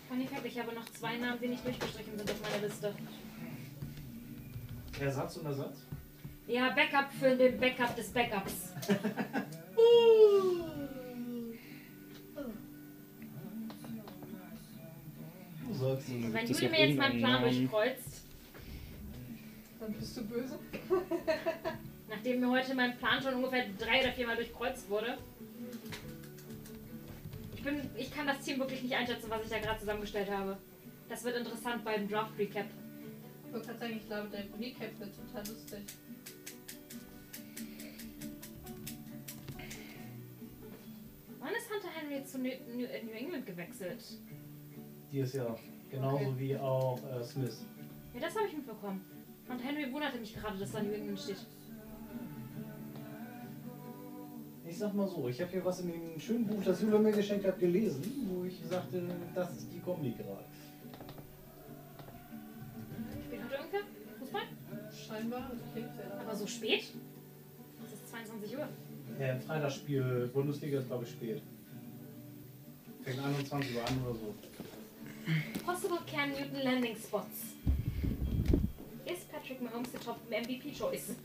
Funny 0.09 0.27
Fact, 0.29 0.47
ich 0.47 0.61
habe 0.61 0.73
noch 0.73 0.85
zwei 0.91 1.17
Namen, 1.17 1.41
die 1.43 1.49
nicht 1.49 1.67
durchgestrichen 1.67 2.17
sind 2.17 2.31
auf 2.31 2.41
meiner 2.41 2.69
Liste. 2.69 2.95
Ersatz 5.01 5.37
und 5.39 5.47
Ersatz? 5.47 5.79
Ja, 6.47 6.71
Backup 6.71 7.13
für 7.13 7.37
den 7.37 7.59
Backup 7.59 7.97
des 7.97 8.11
Backups. 8.11 8.73
Du. 15.81 15.87
Und 16.27 16.33
wenn 16.35 16.47
noch 16.47 16.69
mir 16.69 16.89
jetzt 16.89 16.99
meinen 16.99 17.19
Plan 17.19 17.43
durchkreuzt, 17.43 18.10
Dann 19.81 19.93
bist 19.95 20.17
du 20.17 20.25
böse. 20.27 20.59
nachdem 22.09 22.41
mir 22.41 22.51
heute 22.51 22.75
mein 22.75 22.97
Plan 22.99 23.23
schon 23.23 23.35
ungefähr 23.35 23.67
drei 23.79 24.01
oder 24.01 24.13
viermal 24.13 24.37
durchkreuzt 24.37 24.89
wurde. 24.91 25.17
Ich, 27.55 27.63
bin, 27.63 27.89
ich 27.97 28.11
kann 28.13 28.27
das 28.27 28.41
Team 28.41 28.59
wirklich 28.59 28.83
nicht 28.83 28.95
einschätzen, 28.95 29.31
was 29.31 29.43
ich 29.45 29.49
da 29.51 29.59
gerade 29.59 29.79
zusammengestellt 29.79 30.31
habe. 30.31 30.59
Das 31.09 31.25
wird 31.25 31.37
interessant 31.37 31.85
beim 31.85 32.09
Draft 32.09 32.37
Recap. 32.39 32.67
Ich 33.47 33.53
wollte 33.53 33.67
gerade 33.67 33.79
sagen, 33.81 33.97
ich 33.97 34.07
glaube, 34.07 34.29
dein 34.31 34.53
Recap 34.61 34.99
wird 34.99 35.11
total 35.17 35.47
lustig. 35.47 35.81
Wann 41.39 41.51
ist 41.55 41.71
Hunter 41.73 41.89
Henry 41.95 42.25
zu 42.25 42.39
New, 42.39 42.51
New, 42.77 42.85
äh, 42.85 43.03
New 43.03 43.13
England 43.13 43.47
gewechselt? 43.47 44.03
Dieses 45.11 45.35
Jahr. 45.35 45.59
Genauso 45.91 46.17
Okay. 46.27 46.35
wie 46.39 46.57
auch 46.57 46.99
äh, 47.13 47.25
Smith. 47.25 47.65
Ja, 48.15 48.21
das 48.21 48.37
habe 48.37 48.47
ich 48.47 48.55
mitbekommen. 48.57 49.05
Und 49.51 49.59
Henry 49.59 49.93
wunderte 49.93 50.19
mich 50.19 50.35
gerade, 50.35 50.59
dass 50.59 50.73
da 50.73 50.83
New 50.83 50.93
England 50.93 51.19
steht. 51.19 51.39
Ich 54.65 54.79
sag 54.79 54.95
mal 54.95 55.09
so, 55.09 55.29
ich 55.29 55.41
habe 55.41 55.51
hier 55.51 55.65
was 55.65 55.81
in 55.81 55.89
dem 55.89 56.21
schönen 56.21 56.47
Buch, 56.47 56.63
das 56.65 56.81
Jule 56.81 57.01
mir 57.01 57.11
geschenkt 57.11 57.45
hat, 57.45 57.59
gelesen, 57.59 58.01
wo 58.29 58.45
ich 58.45 58.61
sagte, 58.71 59.03
das 59.35 59.51
ist 59.57 59.73
die 59.73 59.81
Kombi 59.81 60.13
gerade. 60.13 60.45
Spielt 63.25 63.43
heute 63.43 63.55
irgendwer? 63.55 63.81
Fußball? 64.21 64.43
Scheinbar, 64.93 65.51
das 65.51 65.73
klingt 65.73 65.97
sehr. 65.97 66.21
Aber 66.21 66.37
so 66.37 66.47
spät? 66.47 66.85
Es 67.85 67.93
ist 67.93 68.09
22 68.09 68.57
Uhr. 68.57 68.69
Ja, 69.19 69.33
ein 69.33 69.41
Freitagsspiel, 69.41 70.31
Bundesliga 70.33 70.79
ist 70.79 70.87
glaube 70.87 71.05
ich 71.05 71.11
spät. 71.11 71.43
Fängt 73.03 73.19
21 73.19 73.75
Uhr 73.75 73.85
an 73.85 74.03
oder 74.05 74.15
so. 74.15 74.35
Possible 75.67 75.99
Cam 76.07 76.31
Newton 76.31 76.63
Landing 76.63 76.97
Spots. 76.97 77.57
Ist 79.13 79.31
Patrick 79.31 79.61
Mahomes 79.63 79.91
der 79.93 80.01
Top 80.01 80.19
MVP 80.29 80.73
Choice? 80.73 81.17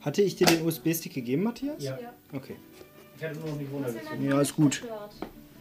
Hatte 0.00 0.22
ich 0.22 0.36
dir 0.36 0.46
den 0.46 0.64
USB-Stick 0.66 1.14
gegeben, 1.14 1.42
Matthias? 1.42 1.82
Ja. 1.82 1.98
Ja. 1.98 2.12
Okay. 2.32 2.56
Ich 3.16 3.24
hatte 3.24 3.38
nur 3.38 3.48
noch 3.50 3.56
nicht 3.56 3.72
runtergezogen. 3.72 4.28
Ja, 4.28 4.40
ist 4.40 4.56
gut. 4.56 4.82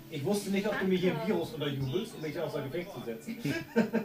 Ich 0.10 0.24
wusste 0.24 0.52
nicht, 0.52 0.68
ob 0.68 0.80
du 0.80 0.86
mir 0.86 0.98
hier 0.98 1.20
ein 1.20 1.28
Virus 1.28 1.54
unterjubelst, 1.54 2.16
um 2.16 2.22
mich 2.22 2.40
außer 2.40 2.62
Gefecht 2.64 2.90
zu 2.94 3.04
setzen. 3.04 3.38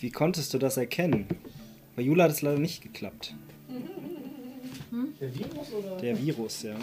Wie 0.00 0.10
konntest 0.10 0.52
du 0.54 0.58
das 0.58 0.76
erkennen? 0.76 1.26
Bei 1.94 2.02
Jula 2.02 2.24
hat 2.24 2.32
es 2.32 2.42
leider 2.42 2.58
nicht 2.58 2.82
geklappt. 2.82 3.34
Der 5.20 5.34
Virus 5.34 5.72
oder? 5.72 5.96
Der 5.98 6.18
Virus, 6.18 6.62
ja. 6.62 6.74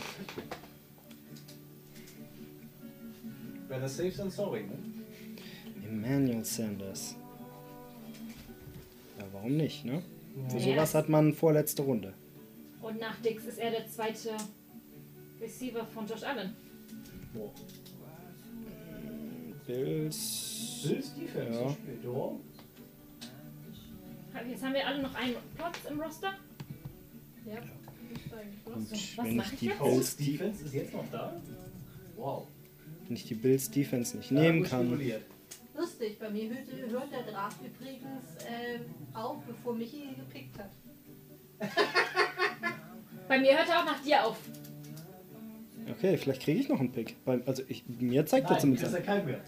Better 3.67 3.89
safe 3.89 4.11
than 4.15 4.31
sorry, 4.31 4.61
ne? 4.61 4.77
Emmanuel 5.85 6.43
Sanders. 6.43 7.15
Ja, 9.39 9.43
warum 9.43 9.57
nicht, 9.57 9.85
ne? 9.85 10.01
Für 10.49 10.57
Ja. 10.57 10.63
sowas 10.63 10.93
hat 10.95 11.09
man 11.09 11.33
vorletzte 11.33 11.81
Runde. 11.83 12.13
Und 12.81 12.99
nach 12.99 13.19
Dix 13.21 13.45
ist 13.45 13.57
er 13.59 13.71
der 13.71 13.87
zweite 13.87 14.31
Receiver 15.41 15.85
von 15.85 16.05
Josh 16.07 16.23
Allen. 16.23 16.55
Boah. 17.33 17.51
Bills. 19.67 20.81
Bills 20.87 21.13
Defense 21.15 21.59
Ja. 21.59 21.75
ja. 22.03 22.31
Jetzt 24.49 24.63
haben 24.63 24.73
wir 24.73 24.87
alle 24.87 25.01
noch 25.01 25.13
einen 25.15 25.35
Platz 25.55 25.77
im 25.89 25.99
Roster. 25.99 26.33
Ja, 27.45 27.55
eigentlich 27.57 28.27
was. 28.65 28.75
Und 28.75 28.91
was 28.91 29.17
wenn 29.25 29.39
ich 29.39 29.59
die 29.59 29.65
jetzt? 29.67 29.79
Bills, 29.83 30.15
Defense 30.17 30.65
ist 30.65 30.73
jetzt 30.73 30.93
noch 30.93 31.05
da? 31.11 31.41
Wow. 32.15 32.47
wenn 33.07 33.15
ich 33.15 33.25
die 33.25 33.35
Bills 33.35 33.69
Defense 33.71 34.17
nicht 34.17 34.31
Ja, 34.31 34.39
nehmen 34.41 34.63
kann. 34.63 34.87
spekuliert. 34.87 35.23
Lustig, 35.99 36.17
bei 36.19 36.29
mir 36.29 36.49
hört, 36.49 36.91
hört 36.91 37.11
der 37.11 37.33
Draft 37.33 37.57
übrigens 37.61 38.23
ähm, 38.47 38.85
auf, 39.13 39.43
bevor 39.45 39.75
Michi 39.75 40.15
gepickt 40.15 40.57
hat. 40.57 40.69
Bei 43.27 43.37
mir 43.37 43.57
hört 43.57 43.67
er 43.67 43.79
auch 43.81 43.85
nach 43.85 43.99
dir 43.99 44.23
auf. 44.25 44.37
Okay, 45.91 46.15
vielleicht 46.15 46.41
kriege 46.41 46.61
ich 46.61 46.69
noch 46.69 46.79
einen 46.79 46.91
Pick. 46.93 47.17
Weil, 47.25 47.43
also 47.45 47.63
ich, 47.67 47.83
mir 47.87 48.25
zeigt 48.25 48.45
er 48.45 48.51
Nein, 48.51 48.53
das 48.53 48.61
zumindest. 48.61 48.87
ist 48.87 48.93
ja 48.93 49.01
kein 49.01 49.25
mehr. 49.25 49.41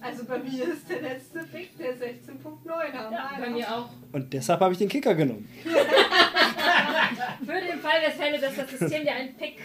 Also 0.00 0.24
bei 0.24 0.38
mir 0.38 0.72
ist 0.72 0.88
der 0.88 1.02
letzte 1.02 1.40
Pick 1.44 1.76
der 1.76 1.96
16.9 1.96 2.92
am 2.92 3.12
Ja, 3.12 3.32
bei 3.38 3.50
mir 3.50 3.76
auch. 3.76 3.90
Und 4.12 4.32
deshalb 4.32 4.60
habe 4.60 4.72
ich 4.72 4.78
den 4.78 4.88
Kicker 4.88 5.14
genommen. 5.16 5.48
Für 5.64 7.60
den 7.60 7.80
Fall 7.80 8.00
der 8.00 8.12
Fälle, 8.12 8.38
dass 8.40 8.54
das 8.54 8.70
System 8.70 9.02
dir 9.02 9.12
einen 9.12 9.34
Pick. 9.34 9.58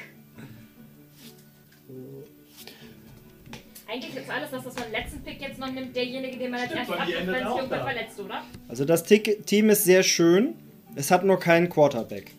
Eigentlich 3.87 4.15
ist 4.15 4.29
alles, 4.29 4.49
das, 4.51 4.65
was 4.65 4.75
man 4.75 4.91
letzten 4.91 5.21
Pick 5.21 5.41
jetzt 5.41 5.59
noch 5.59 5.71
nimmt, 5.71 5.95
derjenige, 5.95 6.37
den 6.37 6.51
man 6.51 6.61
als 6.61 6.71
erstes 6.71 6.95
abgibt, 6.97 7.27
wenn 7.27 7.35
sich 7.35 7.55
irgendwer 7.55 7.83
verletzt, 7.83 8.19
oder? 8.19 8.43
Also 8.67 8.85
das 8.85 9.03
Team 9.03 9.69
ist 9.69 9.83
sehr 9.83 10.01
schön. 10.03 10.55
Es 10.95 11.11
hat 11.11 11.23
nur 11.23 11.39
keinen 11.39 11.69
Quarterback. 11.69 12.31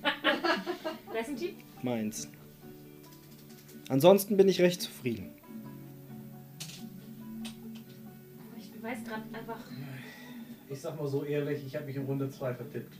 Wessen 1.13 1.37
Team? 1.37 1.57
Meins. 1.83 2.29
Ansonsten 3.89 4.37
bin 4.37 4.49
ich 4.49 4.61
recht 4.61 4.83
zufrieden. 4.83 5.31
Ich 8.59 8.83
weiß 8.83 9.05
gerade 9.05 9.23
einfach. 9.33 9.61
Ich 10.69 10.81
sag 10.81 10.99
mal 10.99 11.07
so 11.07 11.23
ehrlich, 11.25 11.65
ich 11.65 11.77
habe 11.77 11.87
mich 11.87 11.97
in 11.97 12.05
Runde 12.07 12.29
2 12.29 12.55
vertippt. 12.55 12.97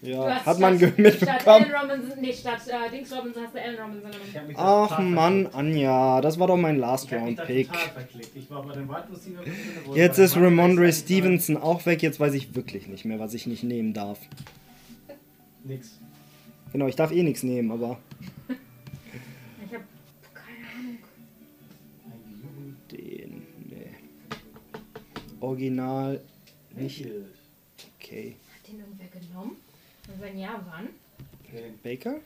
Du 0.00 0.10
Ja, 0.10 0.34
hast 0.36 0.46
hat 0.46 0.58
man 0.60 0.78
statt, 0.78 0.96
ge- 0.96 1.12
Statt 1.12 1.28
mitbekommen. 1.28 1.64
Alan 1.74 1.90
Robinson, 1.90 2.20
nee, 2.20 2.32
statt 2.32 2.60
äh, 2.68 2.90
Dings 2.90 3.12
Robinson 3.12 3.42
hast 3.42 3.54
du 3.54 3.60
Alan 3.60 3.76
Robinson 3.80 4.10
Ach 4.56 4.98
Mann, 5.00 5.32
verklickt. 5.42 5.54
Anja, 5.56 6.20
das 6.20 6.38
war 6.38 6.46
doch 6.46 6.56
mein 6.56 6.78
Last 6.78 7.06
Ich 7.06 7.12
Round 7.18 7.44
Pick. 7.44 7.66
total 7.72 7.88
verklickt. 7.90 8.30
Ich 8.36 8.48
war 8.50 8.62
bei 8.64 8.74
den 8.74 8.88
Wide 8.88 9.04
Receiver. 9.10 9.40
wollte 9.86 10.00
Jetzt 10.00 10.18
ist 10.18 10.36
Ramondre 10.36 10.92
Stevenson 10.92 11.56
auch 11.56 11.84
weg. 11.84 12.02
Jetzt 12.02 12.20
weiß 12.20 12.34
ich 12.34 12.54
wirklich 12.54 12.86
nicht 12.86 13.04
mehr, 13.06 13.18
was 13.18 13.34
ich 13.34 13.48
nicht 13.48 13.64
nehmen 13.64 13.92
darf. 13.92 14.20
Nix. 15.64 15.98
Genau, 16.72 16.86
ich 16.86 16.94
darf 16.96 17.10
eh 17.10 17.22
nichts 17.24 17.42
nehmen, 17.42 17.72
aber 17.72 17.98
Ich 18.48 19.74
hab 19.74 19.82
keine 20.32 20.68
Ahnung. 20.78 20.98
den. 22.92 23.42
Nee. 23.68 23.90
Original 25.40 26.20
nicht. 26.76 27.04
Okay. 28.00 28.36
Hat 28.54 28.68
den 28.72 28.78
irgendwer 28.80 29.06
genommen? 29.08 29.56
Wenn 30.18 30.38
ja, 30.38 30.60
wann? 30.70 30.88
Baker? 31.82 32.16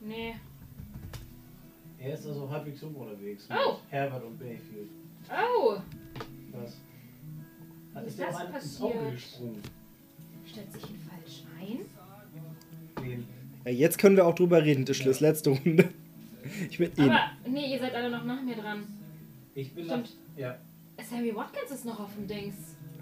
Nee. 0.00 0.34
Er 1.98 2.14
ist 2.14 2.26
also 2.26 2.48
halbwegs 2.48 2.82
rum 2.82 2.94
unterwegs. 2.96 3.48
Oh. 3.50 3.72
Mit 3.74 3.80
Herbert 3.92 4.24
und 4.24 4.38
Mayfield. 4.40 4.88
Oh! 5.30 5.76
Was? 6.52 6.76
Da 7.94 8.00
Ist 8.00 8.08
ist 8.08 8.18
der 8.18 8.28
ein- 8.28 8.46
ins 8.46 8.52
passiert? 8.52 8.82
Auge 8.96 9.10
gesprungen. 9.12 9.62
Stellt 10.46 10.72
sich 10.72 10.82
ihn 10.90 10.98
falsch 11.08 11.42
ein? 11.60 13.04
Den. 13.04 13.26
Ja, 13.64 13.70
jetzt 13.72 13.98
können 13.98 14.16
wir 14.16 14.26
auch 14.26 14.34
drüber 14.34 14.62
reden, 14.64 14.86
Tischles. 14.86 15.20
Letzte 15.20 15.50
Runde. 15.50 15.88
Ich 16.70 16.78
bin 16.78 16.90
in. 16.96 17.10
Aber, 17.10 17.30
nee, 17.46 17.72
ihr 17.72 17.78
seid 17.78 17.94
alle 17.94 18.10
noch 18.10 18.24
nach 18.24 18.40
mir 18.42 18.54
dran. 18.54 18.84
Ich 19.54 19.74
bin 19.74 19.86
nach. 19.86 19.94
Stimmt. 20.04 20.16
Ja. 20.36 20.56
Sammy 21.08 21.34
Watkins 21.34 21.70
ist 21.72 21.84
noch 21.84 21.98
auf 22.00 22.14
dem 22.14 22.26
Dings. 22.26 22.54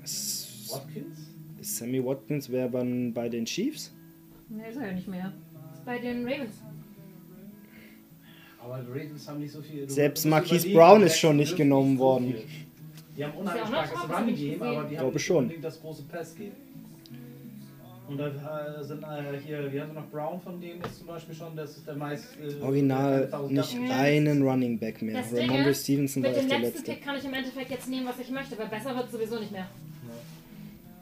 S- 0.03 0.69
Watkins? 0.73 1.19
Sammy 1.61 2.05
Watkins 2.05 2.51
wäre 2.51 2.71
dann 2.71 3.13
bei 3.13 3.29
den 3.29 3.45
Chiefs? 3.45 3.93
Nee, 4.49 4.69
ist 4.71 4.77
er 4.77 4.87
ja 4.89 4.93
nicht 4.93 5.09
mehr. 5.09 5.33
Ist 5.75 5.85
bei 5.85 5.99
den 5.99 6.25
Ravens. 6.27 6.63
Aber 8.63 8.79
die 8.83 8.91
Ravens 8.91 9.29
haben 9.29 9.41
nicht 9.41 9.53
so 9.53 9.63
viel. 9.63 9.87
du 9.87 9.93
Selbst 9.93 10.25
Marquise 10.27 10.69
Brown 10.73 11.03
ist 11.03 11.19
schon 11.19 11.37
nicht 11.37 11.57
genommen 11.57 11.97
so 11.99 12.05
worden. 12.05 12.35
Die 13.17 13.25
haben 13.25 13.35
unheimlich 13.39 13.71
ja 13.71 13.87
starkes 13.87 14.17
Run 14.19 14.27
gesehen. 14.29 14.63
aber 14.63 14.83
die 14.85 14.89
Glaube 14.91 15.07
haben 15.07 15.13
nicht 15.15 15.25
schon. 15.25 15.37
unbedingt 15.39 15.65
das 15.65 15.81
große 15.81 16.03
Pass 16.05 16.35
Game. 16.35 16.53
Und 18.09 18.19
da 18.19 18.29
äh, 18.29 18.85
sind 18.85 19.03
äh, 19.03 19.39
hier, 19.45 19.73
wie 19.73 19.81
haben 19.81 19.93
noch 19.95 20.07
Brown 20.11 20.41
von 20.41 20.61
denen 20.61 20.81
ist 20.83 20.99
zum 20.99 21.09
Beispiel 21.09 21.35
schon, 21.35 21.57
das 21.57 21.77
ist 21.77 21.89
der 21.89 21.97
meist. 21.97 22.37
Äh, 22.41 22.63
Original 22.63 23.27
der 23.27 23.41
nicht 23.49 23.59
1000 23.75 23.89
Ja. 23.89 23.97
einen 23.97 24.43
Running 24.43 24.79
Back 24.79 25.03
mehr. 25.03 25.25
Ramondre 25.33 25.75
Stevenson 25.75 26.23
war 26.23 26.31
Mit 26.31 26.39
dem 26.39 26.43
echt 26.43 26.51
der 26.53 26.59
letzten 26.61 26.79
letzte. 26.79 26.93
Pick 26.93 27.03
kann 27.05 27.17
ich 27.17 27.25
im 27.25 27.35
Endeffekt 27.35 27.71
jetzt 27.71 27.89
nehmen, 27.89 28.07
was 28.07 28.19
ich 28.21 28.31
möchte, 28.31 28.57
weil 28.59 28.69
besser 28.69 28.95
wird 28.95 29.07
es 29.07 29.13
sowieso 29.13 29.41
nicht 29.41 29.51
mehr. 29.51 29.67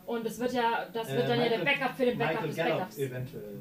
Und 0.07 0.27
es 0.27 0.39
wird 0.39 0.53
ja, 0.53 0.87
das 0.93 1.09
wird 1.09 1.25
Äh, 1.25 1.29
dann 1.29 1.39
ja 1.41 1.49
der 1.49 1.59
Michael- 1.61 1.65
Backup 1.79 1.97
für 1.97 2.05
den 2.05 2.19
Backup 2.19 2.33
Michael 2.43 2.49
des 2.49 2.57
Gallup 2.57 2.79
Backups. 2.79 2.99
eventuell. 2.99 3.55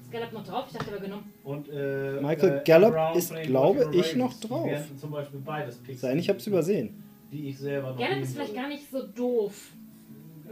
Ist 0.00 0.12
Gallup 0.12 0.32
noch 0.32 0.46
drauf? 0.46 0.64
Ich 0.68 0.78
dachte, 0.78 0.92
war 0.92 0.98
genommen. 1.00 1.32
Und, 1.44 1.68
äh, 1.68 2.20
Michael 2.22 2.58
äh, 2.58 2.62
Gallup 2.64 2.92
Brown 2.92 3.16
ist, 3.18 3.34
glaube 3.42 3.90
ich, 3.92 4.16
noch 4.16 4.40
drauf. 4.40 4.70
zum 5.00 5.10
Beispiel 5.10 5.40
beides 5.40 5.76
Picks. 5.78 6.00
Sein, 6.00 6.18
ich 6.18 6.28
hab's 6.28 6.46
übersehen. 6.46 7.02
Die 7.32 7.48
ich 7.48 7.58
selber 7.58 7.90
noch 7.90 7.98
Gallup 7.98 8.22
ist 8.22 8.34
vielleicht 8.34 8.50
würde. 8.52 8.60
gar 8.62 8.68
nicht 8.68 8.90
so 8.90 9.06
doof, 9.06 9.70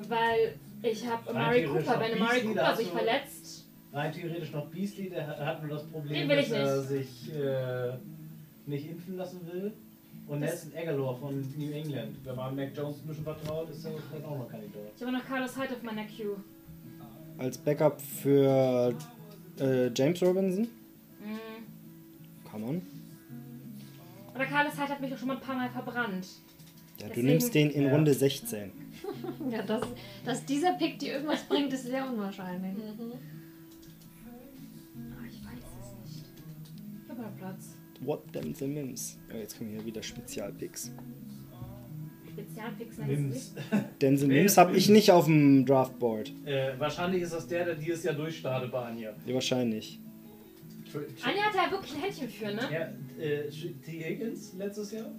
weil 0.09 0.55
ich 0.83 1.07
habe 1.07 1.31
Amari 1.31 1.61
theoretisch 1.63 1.87
Cooper. 1.87 2.01
Wenn 2.01 2.21
Amari 2.21 2.41
da 2.55 2.61
Cooper 2.63 2.77
sich 2.77 2.89
verletzt, 2.89 3.61
Rein 3.93 4.11
theoretisch 4.13 4.51
noch 4.53 4.67
Beasley, 4.67 5.09
der 5.09 5.25
hat- 5.25 5.63
nur 5.63 5.71
das 5.71 5.85
Problem, 5.87 6.29
dass 6.29 6.51
er 6.51 6.83
sich 6.83 7.33
äh, 7.33 7.93
nicht 8.67 8.91
impfen 8.91 9.17
lassen 9.17 9.41
will. 9.47 9.73
Und 10.27 10.41
Das- 10.41 10.65
Nelson 10.67 10.73
Aguilar 10.79 11.17
von 11.17 11.41
New 11.57 11.71
England. 11.71 12.17
Wenn 12.25 12.37
man 12.37 12.57
Mac 12.57 12.75
Jones 12.77 12.97
ein 13.03 13.07
bisschen 13.09 13.25
vertraut, 13.25 13.69
ist 13.71 13.85
er 13.85 13.93
vielleicht 13.93 14.25
auch 14.25 14.39
noch 14.39 14.49
Kandidat. 14.49 14.81
ich 14.97 15.03
habe 15.03 15.13
noch 15.13 15.25
Carlos 15.27 15.55
Hyde 15.57 15.75
auf 15.75 15.83
meiner 15.83 16.05
Queue. 16.05 16.37
Als 17.37 17.59
Backup 17.59 18.01
für 18.01 18.95
äh, 19.61 19.91
James 19.95 20.23
Robinson? 20.23 20.63
Mhm. 21.21 22.49
Come 22.51 22.67
on. 22.67 22.83
Aber 24.35 24.45
Carlos 24.47 24.75
Hyde 24.75 24.89
hat 24.89 25.01
mich 25.01 25.11
doch 25.11 25.19
schon 25.19 25.29
mal 25.29 25.35
ein 25.37 25.43
paar 25.43 25.57
Mal 25.57 25.69
verbrannt. 25.71 26.27
Ja, 26.99 27.03
du 27.03 27.09
Deswegen- 27.09 27.27
nimmst 27.27 27.55
den 27.55 27.71
in 27.71 27.83
Ja. 27.85 27.93
Runde 27.95 28.15
16. 28.15 28.73
Ja, 29.51 29.63
dass, 29.63 29.83
dass 30.25 30.45
dieser 30.47 30.73
Pick 30.75 30.99
dir 30.99 31.15
irgendwas 31.15 31.43
bringt, 31.45 31.73
ist 31.73 31.85
sehr 31.85 32.09
unwahrscheinlich. 32.09 32.73
Ah, 32.79 32.93
ich 35.29 35.45
weiß 35.45 35.65
es 35.81 35.93
nicht. 36.13 36.25
Ich 37.05 37.11
habe 37.11 37.23
noch 37.23 37.37
Platz. 37.37 37.74
What 38.05 38.33
them 38.33 38.55
the 38.55 38.67
Mims. 38.67 39.19
Ja, 39.31 39.37
jetzt 39.39 39.59
kommen 39.59 39.71
hier 39.71 39.85
wieder 39.85 40.03
Spezialpicks. 40.03 40.93
Spezialpicks 42.29 42.99
nennst 42.99 43.11
du 43.11 43.23
Mims. 43.23 43.55
Denn 44.01 44.17
the 44.17 44.27
Mims 44.27 44.57
habe 44.57 44.77
ich 44.77 44.89
nicht 44.89 45.11
auf 45.11 45.25
dem 45.27 45.65
Draftboard. 45.65 46.33
Äh, 46.45 46.79
wahrscheinlich 46.79 47.23
ist 47.23 47.33
das 47.33 47.47
der, 47.47 47.65
der 47.65 47.75
dieses 47.77 48.05
Jahr 48.05 48.15
durchstartet 48.15 48.71
bei 48.71 48.85
Anja. 48.85 49.15
Ja, 49.27 49.35
wahrscheinlich. 49.35 50.01
Anja 51.23 51.43
hat 51.43 51.55
da 51.55 51.71
wirklich 51.71 51.95
ein 51.95 52.03
Händchen 52.03 52.29
für, 52.29 52.47
ne? 52.47 52.61
Ja, 52.73 53.23
äh, 53.23 53.49
T. 53.49 54.05
Higgins 54.05 54.55
letztes 54.57 54.93
Jahr. 54.93 55.11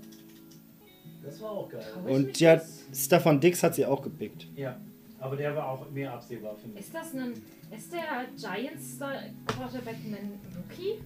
Das 1.24 1.41
war 1.41 1.52
auch 1.52 1.70
geil. 1.70 1.84
Und 2.06 2.40
das? 2.40 2.86
Stefan 2.94 3.40
Dix 3.40 3.64
hat 3.64 3.76
sie 3.76 3.86
auch 3.86 4.02
gepickt. 4.02 4.48
Ja, 4.56 4.80
aber 5.20 5.36
der 5.36 5.56
war 5.56 5.70
auch 5.70 5.90
mehr 5.90 6.14
absehbar, 6.14 6.56
finde 6.56 6.80
ich. 6.80 6.86
Ist 6.86 6.94
das 6.94 7.14
ein. 7.16 7.34
Ist 7.76 7.91
der 7.91 8.28
Giants 8.38 8.99
da 8.99 9.12
Quarterback 9.48 9.95
ein 10.06 10.40
Rookie? 10.56 10.99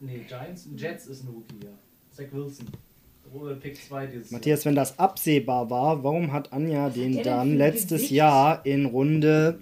Nee, 0.00 0.24
Giants, 0.28 0.68
Jets 0.76 1.06
ist 1.06 1.24
ein 1.24 1.28
Rookie, 1.28 1.64
ja. 1.64 1.70
Zach 2.10 2.26
Wilson. 2.32 2.66
Robert 3.32 3.60
Pick 3.60 3.76
2 3.76 4.06
dieses 4.06 4.30
Matthias, 4.30 4.64
wenn 4.64 4.74
das 4.74 4.98
absehbar 4.98 5.68
war, 5.68 6.04
warum 6.04 6.32
hat 6.32 6.52
Anja 6.52 6.90
den 6.90 7.22
dann 7.22 7.56
letztes 7.56 8.02
Gesicht? 8.02 8.12
Jahr 8.12 8.64
in 8.64 8.86
Runde 8.86 9.58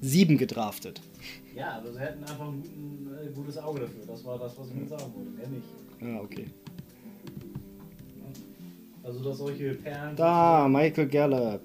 7 0.00 0.36
gedraftet? 0.36 1.00
Ja, 1.54 1.78
aber 1.78 1.92
sie 1.92 2.00
hätten 2.00 2.22
einfach 2.22 2.48
ein 2.48 2.62
guten, 2.62 3.08
äh, 3.14 3.30
gutes 3.32 3.56
Auge 3.58 3.80
dafür. 3.80 4.02
Das 4.06 4.24
war 4.24 4.38
das, 4.38 4.58
was 4.58 4.68
ich 4.68 4.74
mir 4.74 4.86
sagen 4.86 5.12
wollte. 5.14 5.30
Mehr 5.30 5.48
nicht. 5.48 5.66
Ah, 6.02 6.22
okay. 6.22 6.46
Also, 9.02 9.22
dass 9.22 9.38
solche 9.38 9.74
Perlen. 9.74 10.16
Da, 10.16 10.68
Michael 10.68 11.06
Gallup. 11.08 11.62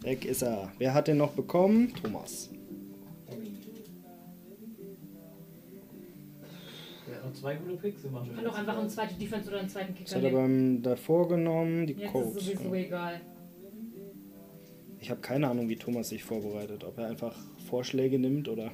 Weg 0.00 0.24
ist 0.24 0.42
er. 0.42 0.72
Wer 0.78 0.94
hat 0.94 1.08
den 1.08 1.18
noch 1.18 1.32
bekommen? 1.32 1.92
Thomas. 2.02 2.48
Hat 7.28 7.36
zwei 7.36 7.54
gute 7.56 7.76
Picks 7.76 8.02
gemacht. 8.02 8.26
Ich 8.28 8.34
kann 8.34 8.44
doch 8.44 8.54
einfach 8.58 8.78
einen 8.78 8.88
zweiten 8.88 9.18
Defense 9.18 9.48
oder 9.48 9.60
einen 9.60 9.68
zweiten 9.68 9.94
Das 9.94 9.98
Kicker 10.04 10.16
hat 10.16 10.24
er 10.24 10.30
beim 10.32 10.82
davor 10.82 11.28
genommen, 11.28 11.86
die 11.86 11.92
Jetzt 11.94 12.04
ist 12.04 12.12
Colts. 12.12 12.36
es 12.36 12.44
sowieso 12.46 12.74
egal. 12.74 13.20
Ich 15.00 15.10
habe 15.10 15.20
keine 15.20 15.48
Ahnung, 15.48 15.68
wie 15.68 15.76
Thomas 15.76 16.08
sich 16.08 16.24
vorbereitet. 16.24 16.82
Ob 16.84 16.98
er 16.98 17.06
einfach 17.06 17.36
Vorschläge 17.68 18.18
nimmt 18.18 18.48
oder. 18.48 18.72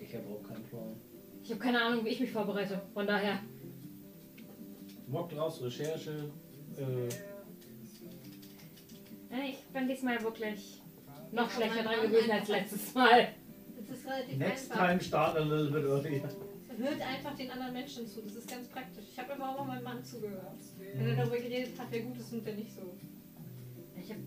Ich 0.00 0.14
habe 0.14 0.24
auch 0.28 0.42
keinen 0.48 0.64
Plan. 0.64 0.96
Ich 1.42 1.50
habe 1.50 1.60
keine 1.60 1.82
Ahnung, 1.82 2.04
wie 2.04 2.08
ich 2.10 2.20
mich 2.20 2.30
vorbereite. 2.30 2.80
Von 2.94 3.06
daher. 3.06 3.40
Mock 5.08 5.28
draus, 5.30 5.62
Recherche. 5.62 6.30
Äh, 6.78 7.08
Ja, 9.30 9.38
Ich 9.48 9.58
bin 9.72 9.88
diesmal 9.88 10.22
wirklich 10.22 10.80
noch 11.32 11.50
schlechter 11.50 11.82
dran 11.82 12.02
gewesen 12.10 12.30
als 12.30 12.48
letztes 12.48 12.94
Mal. 12.94 13.28
Das 13.88 13.98
ist 13.98 14.06
relativ 14.06 14.38
next 14.38 14.70
einfach. 14.72 14.86
time 14.88 15.00
start 15.00 15.36
a 15.36 15.40
little 15.40 15.70
bit 15.70 15.84
earlier. 15.84 16.28
Hört 16.78 17.00
einfach 17.00 17.36
den 17.36 17.50
anderen 17.50 17.72
Menschen 17.72 18.06
zu. 18.06 18.22
Das 18.22 18.34
ist 18.34 18.50
ganz 18.50 18.68
praktisch. 18.68 19.04
Ich 19.12 19.18
habe 19.18 19.32
immer 19.34 19.50
auch 19.50 19.58
mal 19.58 19.74
meinem 19.74 19.84
Mann 19.84 20.04
zugehört. 20.04 20.60
Wenn 20.78 21.06
er 21.06 21.16
darüber 21.16 21.36
geredet 21.36 21.78
hat, 21.78 21.88
wer 21.90 22.02
gut 22.02 22.16
ist 22.16 22.32
und 22.32 22.44
wer 22.44 22.54
nicht 22.54 22.74
so. 22.74 22.94
Ich 23.96 24.10
habe 24.10 24.20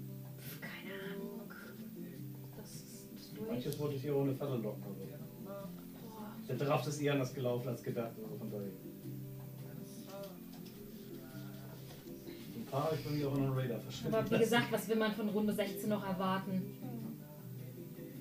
keine 0.62 0.94
Ahnung. 1.14 1.52
Das 2.58 2.70
ist 3.16 3.38
durch. 3.38 3.50
Manches 3.50 3.80
wollte 3.80 3.96
ich 3.96 4.02
hier 4.02 4.16
ohne 4.16 4.34
Falle 4.34 4.58
locken. 4.58 4.84
Aber 4.84 4.96
der 6.48 6.56
Draft 6.56 6.88
ist 6.88 7.02
eher 7.02 7.14
anders 7.14 7.34
gelaufen 7.34 7.68
als 7.70 7.82
gedacht. 7.82 8.12
Also 8.22 8.38
von 8.38 8.52
daher. 8.52 8.72
Ein 12.56 12.66
paar 12.66 12.84
habe 12.86 12.96
ich 12.96 13.04
bei 13.06 13.12
mir 13.12 13.28
auch 13.30 13.36
in 13.38 13.44
den 13.44 13.54
Radar 13.54 13.80
verschwunden. 13.80 14.16
Aber 14.16 14.32
wie 14.32 14.40
gesagt, 14.40 14.72
was 14.72 14.88
will 14.88 14.98
man 14.98 15.12
von 15.14 15.30
Runde 15.30 15.54
16 15.54 15.90
noch 15.90 16.06
erwarten? 16.06 16.62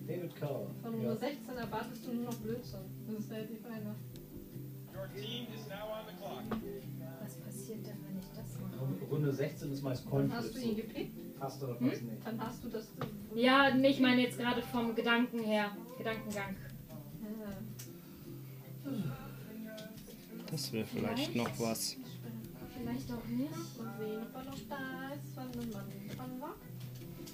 David 0.07 0.37
Carr. 0.37 0.67
Von 0.83 0.93
Nummer 0.93 1.17
16 1.17 1.57
erwartest 1.57 2.07
du 2.07 2.13
nur 2.13 2.25
noch 2.25 2.35
Blödsinn. 2.35 2.81
Das 3.07 3.19
ist 3.21 3.31
relativ 3.31 3.65
einfach. 3.65 3.95
Was 7.21 7.35
passiert 7.37 7.87
denn, 7.87 7.97
wenn 8.07 8.19
ich 8.19 8.27
das 8.35 8.61
mache? 8.61 8.85
Und 8.85 9.11
Runde 9.11 9.33
16 9.33 9.73
ist 9.73 9.83
meist 9.83 10.09
Coin 10.09 10.33
hast 10.33 10.55
du 10.55 10.59
ihn 10.61 10.77
gepickt, 10.77 11.39
Passt 11.41 11.63
oder 11.63 11.79
Hm? 11.81 11.89
passt 11.91 12.03
nicht. 12.03 12.27
dann 12.27 12.41
hast 12.41 12.65
du 12.65 12.69
das. 12.69 12.89
Ja, 13.35 13.75
nee, 13.75 13.89
ich 13.89 14.01
meine 14.01 14.23
jetzt 14.23 14.39
gerade 14.39 14.63
vom 14.63 14.95
Gedanken 14.95 15.41
her. 15.41 15.71
Gedankengang. 15.99 16.57
Das 20.51 20.73
wäre 20.73 20.85
vielleicht 20.87 21.35
noch 21.35 21.51
was. 21.59 21.97
Vielleicht 22.79 23.11
auch 23.13 23.25
nicht. 23.27 23.51
Mal 23.51 23.95
sehen, 23.99 24.23
ob 24.23 24.35
er 24.35 24.45
noch 24.45 24.59
da 24.69 25.15
ist, 25.15 25.35
wann 25.35 25.53
der 25.53 25.63
Mann 25.63 25.91
dran 26.17 26.41
war. 26.41 26.55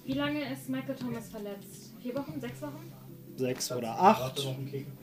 Wie 0.04 0.12
lange 0.12 0.52
ist 0.52 0.68
Michael 0.68 0.94
Thomas 0.96 1.28
verletzt? 1.28 1.92
Vier 2.00 2.14
Wochen? 2.16 2.40
Sechs 2.40 2.62
Wochen? 2.62 2.92
Sechs 3.36 3.72
oder 3.72 3.90
acht. 4.00 4.46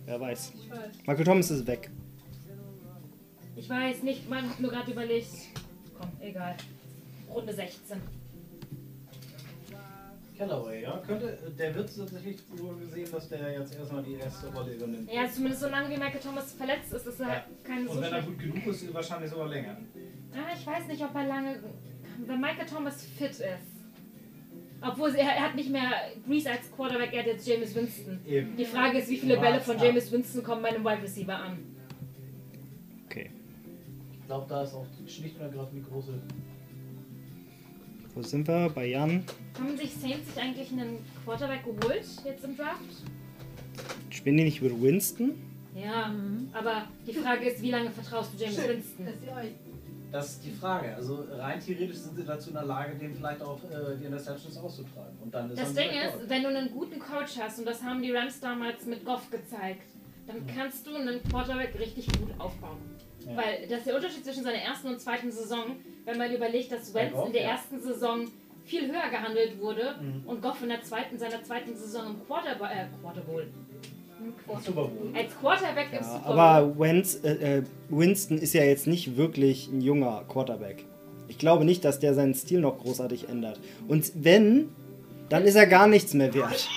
Wer 0.06 0.20
weiß. 0.20 0.54
Weiß. 0.70 0.80
Michael 1.06 1.26
Thomas 1.26 1.52
ist 1.52 1.68
weg. 1.68 1.92
Ich 3.58 3.70
weiß 3.70 4.04
nicht, 4.04 4.30
man 4.30 4.48
hat 4.50 4.60
nur 4.60 4.72
gerade 4.72 4.92
überlegt. 4.92 5.28
Komm, 6.00 6.10
egal. 6.22 6.56
Runde 7.30 7.54
16. 7.54 7.98
Callaway, 10.38 10.84
ja. 10.84 11.02
Könnte, 11.06 11.36
der 11.58 11.74
wird 11.74 11.96
tatsächlich 11.98 12.38
so 12.56 12.68
gesehen, 12.68 13.10
dass 13.12 13.28
der 13.30 13.54
jetzt 13.54 13.76
erstmal 13.76 14.04
die 14.04 14.14
erste 14.14 14.54
Rolle 14.54 14.76
übernimmt. 14.76 15.12
Ja, 15.12 15.28
zumindest 15.28 15.64
so 15.64 15.70
lange 15.70 15.90
wie 15.90 15.98
Michael 15.98 16.20
Thomas 16.20 16.54
verletzt 16.54 16.94
ist, 16.94 17.08
ist 17.08 17.20
er 17.20 17.28
Ja. 17.28 17.46
keine 17.64 17.86
so 17.88 17.94
Und 17.94 18.02
wenn 18.02 18.14
er 18.14 18.22
gut 18.22 18.38
genug 18.38 18.68
ist, 18.68 18.94
wahrscheinlich 18.94 19.32
sogar 19.32 19.48
länger. 19.48 19.78
Ah, 20.34 20.54
ich 20.56 20.66
weiß 20.68 20.88
nicht, 20.88 21.04
ob 21.04 21.16
er 21.16 21.26
lange. 21.26 21.60
Wenn 22.28 22.40
Michael 22.40 22.68
Thomas 22.68 23.04
fit 23.18 23.32
ist. 23.32 23.42
Obwohl 24.80 25.10
er, 25.16 25.26
er 25.32 25.42
hat 25.42 25.56
nicht 25.56 25.72
mehr 25.72 25.90
Grease 26.28 26.52
als 26.52 26.72
Quarterback, 26.72 27.12
er 27.14 27.22
hat 27.22 27.28
jetzt 27.28 27.48
James 27.48 27.74
Winston. 27.74 28.20
Eben. 28.28 28.56
Die 28.56 28.66
Frage 28.66 29.00
ist, 29.00 29.10
wie 29.10 29.18
viele 29.18 29.40
Bälle 29.40 29.60
von 29.60 29.76
Ja. 29.80 29.86
James 29.86 30.12
Winston 30.12 30.44
kommen 30.44 30.62
bei 30.62 30.70
einem 30.70 30.86
Wide 30.86 31.02
Receiver 31.02 31.36
an? 31.36 31.58
Ich 34.28 34.30
glaube, 34.30 34.46
da 34.50 34.62
ist 34.62 34.74
auch 34.74 34.86
schlicht 35.08 35.38
und 35.38 35.44
ergreifend 35.44 35.86
die 35.86 35.90
große. 35.90 36.12
Wo 38.14 38.22
sind 38.22 38.46
wir? 38.46 38.70
Bei 38.76 38.88
Jan. 38.88 39.24
Haben 39.58 39.78
sich 39.78 39.94
Saints 39.94 40.34
sich 40.34 40.44
eigentlich 40.44 40.70
einen 40.70 40.98
Quarterback 41.24 41.64
geholt 41.64 42.04
jetzt 42.26 42.44
im 42.44 42.58
Draft? 42.58 42.82
Spielen 44.10 44.36
die 44.36 44.44
nicht 44.44 44.62
mit 44.62 44.82
Winston? 44.82 45.32
Ja, 45.74 46.14
aber 46.52 46.90
die 47.08 47.14
Frage 47.14 47.46
ist, 47.46 47.62
wie 47.62 47.72
lange 47.72 47.90
vertraust 47.90 48.34
du 48.34 48.44
James 48.44 48.58
Winston? 48.68 49.06
Dass 49.06 49.16
ihr 49.26 49.34
euch 49.34 49.52
Das 50.12 50.30
ist 50.32 50.44
die 50.44 50.52
Frage. 50.52 50.94
Also 50.94 51.24
rein 51.32 51.62
theoretisch 51.62 51.96
sind 51.96 52.18
sie 52.18 52.26
dazu 52.26 52.50
in 52.50 52.56
der 52.56 52.66
Lage, 52.66 52.96
dem 52.96 53.16
vielleicht 53.16 53.42
auch 53.42 53.64
äh, 53.64 53.96
die 53.98 54.08
Interceptions 54.08 54.58
auszutreiben. 54.58 55.20
Und 55.24 55.34
dann 55.34 55.52
ist 55.52 55.62
Das 55.62 55.74
Ding 55.74 55.92
ist, 55.92 56.30
wenn 56.30 56.44
du 56.44 56.50
einen 56.50 56.70
guten 56.72 57.00
Coach 57.00 57.38
hast, 57.40 57.60
und 57.60 57.66
das 57.66 57.82
haben 57.82 58.02
die 58.02 58.12
Rams 58.12 58.42
damals 58.42 58.86
mit 58.88 59.06
Goff 59.06 59.32
gezeigt, 59.32 59.88
dann 60.28 60.46
kannst 60.54 60.86
du 60.86 60.96
einen 60.96 61.24
Quarterback 61.24 61.80
richtig 61.80 62.08
gut 62.08 62.38
aufbauen. 62.38 62.97
Ja. 63.30 63.38
Weil 63.38 63.68
das 63.68 63.80
ist 63.80 63.88
der 63.88 63.96
Unterschied 63.96 64.24
zwischen 64.26 64.44
seiner 64.44 64.58
ersten 64.60 64.88
und 64.88 65.02
zweiten 65.02 65.32
Saison, 65.32 65.64
wenn 66.06 66.18
man 66.18 66.32
überlegt, 66.34 66.72
dass 66.72 66.94
Wentz 66.94 67.14
in 67.26 67.34
der 67.34 67.42
ja. 67.44 67.50
ersten 67.52 67.82
Saison 67.82 68.28
viel 68.66 68.88
höher 68.88 69.10
gehandelt 69.10 69.60
wurde 69.62 69.96
Mhm. 70.02 70.28
und 70.28 70.42
Goff 70.42 70.62
in 70.62 70.70
der 70.70 70.82
zweiten, 70.84 71.18
seiner 71.18 71.44
zweiten 71.44 71.76
Saison 71.76 72.08
im 72.08 72.26
Quarterba 72.26 72.70
äh, 72.70 72.86
Quarterbowl. 73.02 73.48
Im 74.20 74.34
Super 74.64 74.82
Bowl. 74.88 74.92
Als 75.16 75.38
Quarterback 75.40 75.88
im 75.92 75.98
Ja, 76.00 76.04
Super 76.04 76.20
Bowl. 76.30 76.40
aber 76.40 76.80
Wentz, 76.80 77.20
äh, 77.24 77.58
äh, 77.60 77.64
Winston 77.90 78.38
ist 78.40 78.54
ja 78.54 78.64
jetzt 78.64 78.88
nicht 78.88 79.16
wirklich 79.16 79.68
ein 79.68 79.82
junger 79.82 80.24
Quarterback. 80.28 80.86
Ich 81.28 81.38
glaube 81.38 81.66
nicht, 81.66 81.84
dass 81.86 82.00
der 82.00 82.14
seinen 82.14 82.34
Stil 82.34 82.62
noch 82.62 82.80
großartig 82.80 83.30
ändert. 83.30 83.60
Und 83.88 84.12
wenn, 84.16 84.70
dann 85.30 85.44
ist 85.44 85.56
er 85.56 85.68
gar 85.68 85.88
nichts 85.88 86.14
mehr 86.14 86.34
wert. 86.34 86.68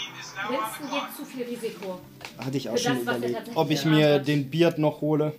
Winston 0.48 0.90
geht 0.90 1.16
zu 1.16 1.24
viel 1.24 1.44
Risiko. 1.44 2.00
Hatte 2.38 2.56
ich 2.56 2.68
auch 2.68 2.72
Für 2.76 2.78
schon 2.78 3.04
das, 3.04 3.14
er 3.14 3.18
überlegt, 3.18 3.50
ob 3.54 3.70
ich 3.70 3.84
mir 3.84 4.18
den 4.18 4.50
Beard 4.50 4.78
noch 4.78 5.00
hole. 5.00 5.32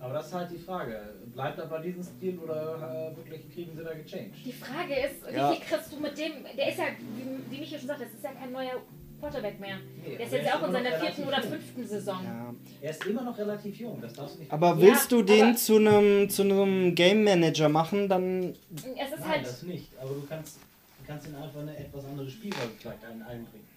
Aber 0.00 0.14
das 0.14 0.26
ist 0.28 0.34
halt 0.34 0.50
die 0.50 0.58
Frage. 0.58 0.98
Bleibt 1.34 1.58
er 1.58 1.66
bei 1.66 1.78
diesem 1.82 2.02
Stil 2.02 2.38
oder 2.38 3.12
äh, 3.12 3.16
wirklich 3.16 3.52
kriegen 3.52 3.76
sie 3.76 3.84
da 3.84 3.92
gechanged? 3.92 4.32
Die 4.44 4.52
Frage 4.52 4.94
ist, 4.94 5.30
Ja. 5.34 5.50
wie 5.52 5.56
viel 5.56 5.64
kriegst 5.66 5.92
du 5.92 6.00
mit 6.00 6.16
dem, 6.18 6.32
der 6.56 6.68
ist 6.68 6.78
ja, 6.78 6.84
wie, 7.16 7.54
wie 7.54 7.60
Michael 7.60 7.78
schon 7.78 7.88
sagt, 7.88 8.00
das 8.00 8.08
ist 8.08 8.24
ja 8.24 8.32
kein 8.32 8.50
neuer 8.50 8.80
Quarterback 9.20 9.60
mehr. 9.60 9.76
Nee, 10.02 10.16
Der 10.16 10.26
ist 10.26 10.32
jetzt 10.32 10.46
ja 10.46 10.58
auch 10.58 10.66
in 10.66 10.72
seiner 10.72 10.92
vierten 10.98 11.24
oder 11.28 11.42
fünften 11.42 11.86
Saison. 11.86 12.18
Ja. 12.24 12.54
Er 12.80 12.90
ist 12.90 13.04
immer 13.06 13.22
noch 13.22 13.36
relativ 13.36 13.76
jung, 13.78 14.00
das 14.00 14.14
darfst 14.14 14.36
du 14.36 14.40
nicht 14.40 14.50
Aber 14.52 14.68
Ja, 14.68 14.80
willst 14.80 15.12
du 15.12 15.22
den 15.22 15.54
zu 15.56 15.76
einem 15.76 16.30
zu 16.30 16.42
einem 16.42 16.94
Game 16.94 17.22
Manager 17.22 17.68
machen, 17.68 18.08
dann 18.08 18.54
Es 18.74 18.80
ist 19.12 19.20
Nein, 19.20 19.28
halt, 19.28 19.46
das 19.46 19.62
nicht. 19.64 19.88
Aber 20.00 20.14
du 20.14 20.24
kannst, 20.26 20.56
du 20.56 21.06
kannst 21.06 21.28
ihn 21.28 21.34
einfach 21.34 21.60
eine 21.60 21.76
etwas 21.76 22.06
andere 22.06 22.30
Spielweise 22.30 22.70
vielleicht 22.78 23.04
ein, 23.04 23.20
einbringen. 23.22 23.68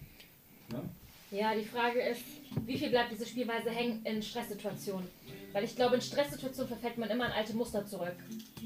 Ne? 0.70 0.80
ja, 1.32 1.54
die 1.54 1.66
Frage 1.66 2.00
ist, 2.00 2.22
wie 2.66 2.78
viel 2.78 2.90
bleibt 2.90 3.12
diese 3.12 3.26
Spielweise 3.26 3.70
hängen 3.70 4.02
in 4.06 4.22
Stresssituationen? 4.22 5.08
Weil 5.52 5.64
ich 5.66 5.76
glaube, 5.76 5.96
in 5.96 6.02
Stresssituationen 6.02 6.68
verfällt 6.68 6.98
man 6.98 7.10
immer 7.10 7.28
in 7.28 7.32
alte 7.32 7.56
Muster 7.56 7.86
zurück. 7.86 8.16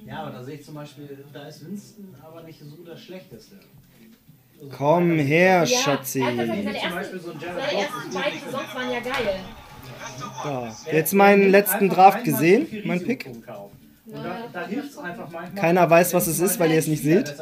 Ja, 0.06 0.24
aber 0.24 0.32
da 0.32 0.44
sehe 0.44 0.56
ich 0.56 0.64
zum 0.64 0.76
Beispiel, 0.76 1.26
da 1.34 1.48
ist 1.48 1.66
Winston 1.66 2.16
aber 2.24 2.44
nicht 2.44 2.60
so 2.60 2.84
das 2.84 3.02
Schlechteste. 3.02 3.56
Also, 4.60 4.72
komm 4.76 5.20
her, 5.20 5.64
Ja, 5.64 5.66
Schatzi. 5.66 6.20
seine 6.20 6.78
ersten, 6.80 7.20
so 7.20 7.34
beiden 7.34 7.50
Saisons 8.12 8.76
waren 8.76 8.92
ja 8.92 9.00
geil. 9.00 9.40
Da. 10.44 10.76
Jetzt 10.92 11.14
meinen 11.14 11.50
letzten 11.52 11.90
Draft 11.90 12.24
gesehen, 12.24 12.68
mein 12.86 13.04
Pick. 13.04 13.30
da, 14.06 14.48
da. 14.54 14.68
Keiner 15.56 15.90
weiß, 15.90 16.14
was 16.14 16.28
es 16.28 16.40
ist, 16.40 16.60
weil 16.60 16.72
ihr 16.72 16.80
es 16.80 16.88
nicht 16.88 17.04
seht. 17.04 17.36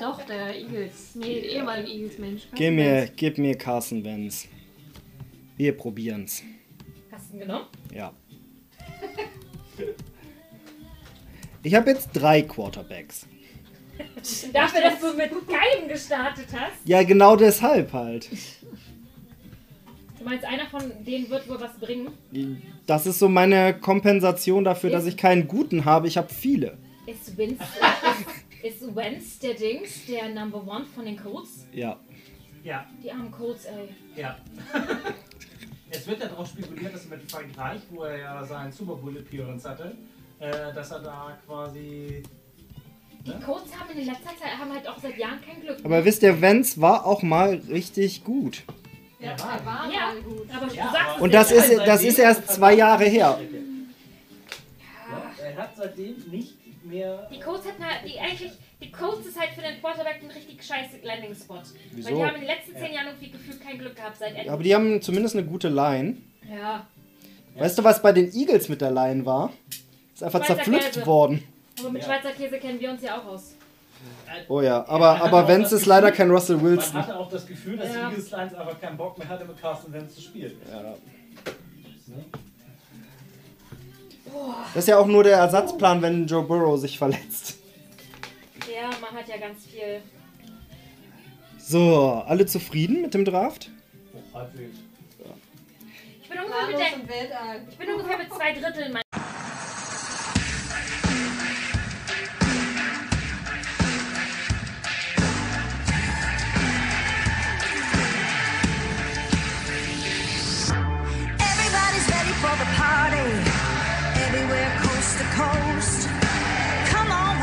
Doch, 0.00 0.22
der 0.22 0.56
Eagles. 0.56 1.14
Nee, 1.14 1.40
der 1.40 1.50
ehemalige 1.50 1.88
Eagles-Mensch. 1.88 2.42
Gib 2.54 2.74
mir, 2.74 3.08
gib 3.14 3.38
mir 3.38 3.56
Carson 3.56 4.02
Wentz. 4.04 4.48
Wir 5.58 5.76
probieren's. 5.76 6.42
Hast 7.10 7.30
du 7.30 7.34
ihn 7.34 7.40
genommen? 7.40 7.66
Ja. 7.92 8.12
Ich 11.64 11.74
habe 11.74 11.90
jetzt 11.90 12.10
drei 12.12 12.42
Quarterbacks. 12.42 13.26
Dafür, 14.52 14.80
dass 14.80 15.00
du 15.00 15.14
mit 15.14 15.30
keinem 15.48 15.88
gestartet 15.88 16.46
hast. 16.52 16.74
Ja, 16.84 17.02
genau 17.02 17.34
deshalb 17.34 17.92
halt. 17.92 18.28
Du 20.16 20.24
meinst, 20.24 20.44
einer 20.44 20.66
von 20.66 20.92
denen 21.04 21.28
wird 21.28 21.48
wohl 21.48 21.60
was 21.60 21.76
bringen? 21.78 22.12
Das 22.86 23.06
ist 23.06 23.18
so 23.18 23.28
meine 23.28 23.74
Kompensation 23.78 24.62
dafür, 24.62 24.90
dass 24.90 25.06
ich 25.06 25.16
keinen 25.16 25.48
guten 25.48 25.84
habe. 25.84 26.06
Ich 26.06 26.16
habe 26.16 26.32
viele. 26.32 26.78
Ist 27.06 27.36
Wentz, 27.36 27.60
ist, 28.62 28.82
ist 28.82 28.94
Wentz 28.94 29.38
der 29.40 29.54
Dings, 29.54 30.06
der 30.06 30.28
Number 30.28 30.64
One 30.64 30.84
von 30.84 31.04
den 31.04 31.16
Colts? 31.16 31.66
Ja. 31.72 31.98
Ja, 32.62 32.86
Die 33.02 33.10
armen 33.10 33.30
Colts, 33.32 33.64
ey. 33.64 33.88
ja. 34.16 34.36
es 35.90 36.06
wird 36.06 36.20
ja 36.20 36.28
darauf 36.28 36.48
spekuliert, 36.48 36.94
dass 36.94 37.08
mit 37.08 37.30
Frankreich, 37.30 37.80
wo 37.90 38.04
er 38.04 38.18
ja 38.18 38.44
seinen 38.44 38.72
Super 38.72 38.94
Bowl 38.96 39.16
Appearance 39.16 39.68
hatte, 39.68 39.96
äh, 40.40 40.72
dass 40.74 40.90
er 40.90 41.00
da 41.00 41.38
quasi. 41.46 42.22
Die 43.26 43.44
Colts 43.44 43.76
haben 43.78 43.90
in 43.90 44.06
letzter 44.06 44.30
Zeit 44.40 44.58
haben 44.58 44.72
halt 44.72 44.88
auch 44.88 44.98
seit 44.98 45.18
Jahren 45.18 45.40
kein 45.44 45.60
Glück. 45.60 45.78
Aber 45.84 46.04
wisst 46.04 46.22
ihr, 46.22 46.40
Wentz 46.40 46.80
war 46.80 47.04
auch 47.04 47.22
mal 47.22 47.60
richtig 47.68 48.24
gut. 48.24 48.62
Ja, 49.18 49.32
er 49.32 49.66
war 49.66 49.90
ja, 49.92 50.12
mal 50.14 50.22
gut. 50.22 50.46
aber 50.54 50.72
Ja, 50.72 50.86
du 50.86 50.92
sagst 50.92 51.16
es 51.16 51.20
Und 51.20 51.34
das 51.34 51.50
nicht. 51.50 51.58
ist, 51.70 51.78
das 51.86 52.02
ist 52.04 52.18
erst 52.18 52.48
zwei 52.48 52.74
Jahre 52.74 53.04
her. 53.04 53.38
Ja, 55.10 55.44
er 55.44 55.56
hat 55.56 55.76
seitdem 55.76 56.14
nicht 56.30 56.54
mehr. 56.84 57.28
Die 57.32 57.40
Colts 57.40 57.66
hatten 57.66 57.84
halt, 57.84 58.00
die 58.06 58.18
eigentlich, 58.18 58.52
die 58.80 58.92
Colts 58.92 59.26
ist 59.26 59.38
halt 59.38 59.50
für 59.50 59.60
den 59.62 59.80
Quarterback 59.80 60.20
ein 60.22 60.30
richtig 60.30 60.62
scheiße 60.62 60.98
Landing-Spot. 61.02 61.54
Weil 61.54 61.64
Wieso? 61.92 62.08
die 62.10 62.22
haben 62.24 62.34
in 62.36 62.40
den 62.42 62.46
letzten 62.46 62.72
zehn 62.76 62.92
Jahren 62.94 63.06
irgendwie 63.08 63.30
gefühlt 63.30 63.60
kein 63.60 63.78
Glück 63.78 63.96
gehabt 63.96 64.16
seit 64.18 64.34
Ende. 64.36 64.50
Aber 64.52 64.62
die 64.62 64.74
haben 64.74 65.02
zumindest 65.02 65.34
eine 65.36 65.44
gute 65.46 65.68
Line. 65.68 66.16
ja, 66.48 66.86
Weißt 67.56 67.76
du, 67.78 67.82
was 67.84 68.00
bei 68.00 68.12
den 68.12 68.32
Eagles 68.32 68.68
mit 68.68 68.80
der 68.80 68.92
Line 68.92 69.26
war? 69.26 69.52
Ist 70.14 70.22
einfach 70.22 70.38
Schweizer 70.44 70.54
zerpflückt 70.56 70.92
Käse. 70.92 71.06
worden. 71.06 71.42
aber 71.80 71.90
mit 71.90 72.02
Ja. 72.02 72.08
Schweizer 72.08 72.30
Käse 72.36 72.58
kennen 72.58 72.78
wir 72.78 72.90
uns 72.90 73.02
ja 73.02 73.18
auch 73.20 73.26
aus. 73.26 73.54
Oh 74.48 74.60
ja, 74.60 74.86
aber, 74.86 75.20
aber 75.22 75.48
Wentz 75.48 75.72
ist 75.72 75.86
leider 75.86 76.12
kein 76.12 76.30
Russell 76.30 76.56
Man 76.56 76.66
Wilson. 76.66 76.94
hatte 76.94 77.16
auch 77.18 77.28
das 77.28 77.46
Gefühl, 77.46 77.76
dass 77.78 77.88
Ja. 77.88 77.94
die 78.10 78.14
Eagles 78.14 78.30
Lions 78.30 78.54
einfach 78.54 78.80
keinen 78.80 78.96
Bock 78.96 79.18
mehr 79.18 79.28
hatte, 79.28 79.44
mit 79.44 79.60
Carsten 79.60 79.92
Wentz 79.92 80.14
zu 80.14 80.20
spielen. 80.20 80.52
Ja. 80.70 80.82
Ne? 80.82 80.94
Das 84.74 84.84
ist 84.84 84.88
ja 84.88 84.98
auch 84.98 85.06
nur 85.06 85.24
der 85.24 85.38
Ersatzplan, 85.38 86.02
wenn 86.02 86.26
Joe 86.26 86.42
Burrow 86.44 86.78
sich 86.78 86.98
verletzt. 86.98 87.57
Ja, 88.78 88.90
man 89.00 89.10
hat 89.12 89.28
ja 89.28 89.36
ganz 89.38 89.66
viel. 89.66 90.00
So, 91.58 92.22
alle 92.26 92.46
zufrieden 92.46 93.02
mit 93.02 93.12
dem 93.12 93.24
Draft? 93.24 93.70
Oh, 94.14 94.38
halbwegs. 94.38 94.76
Ich 96.22 96.28
bin 96.28 96.38
ungefähr 96.38 96.96
mit, 96.98 97.08
der, 97.10 97.68
ich 97.68 97.76
bin 97.76 97.90
ungefähr 97.90 98.18
mit 98.18 98.32
zwei 98.32 98.52
Dritteln 98.52 98.92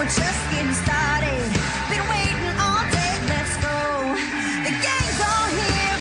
just 0.06 0.52
getting 0.52 0.72
started. 0.74 1.55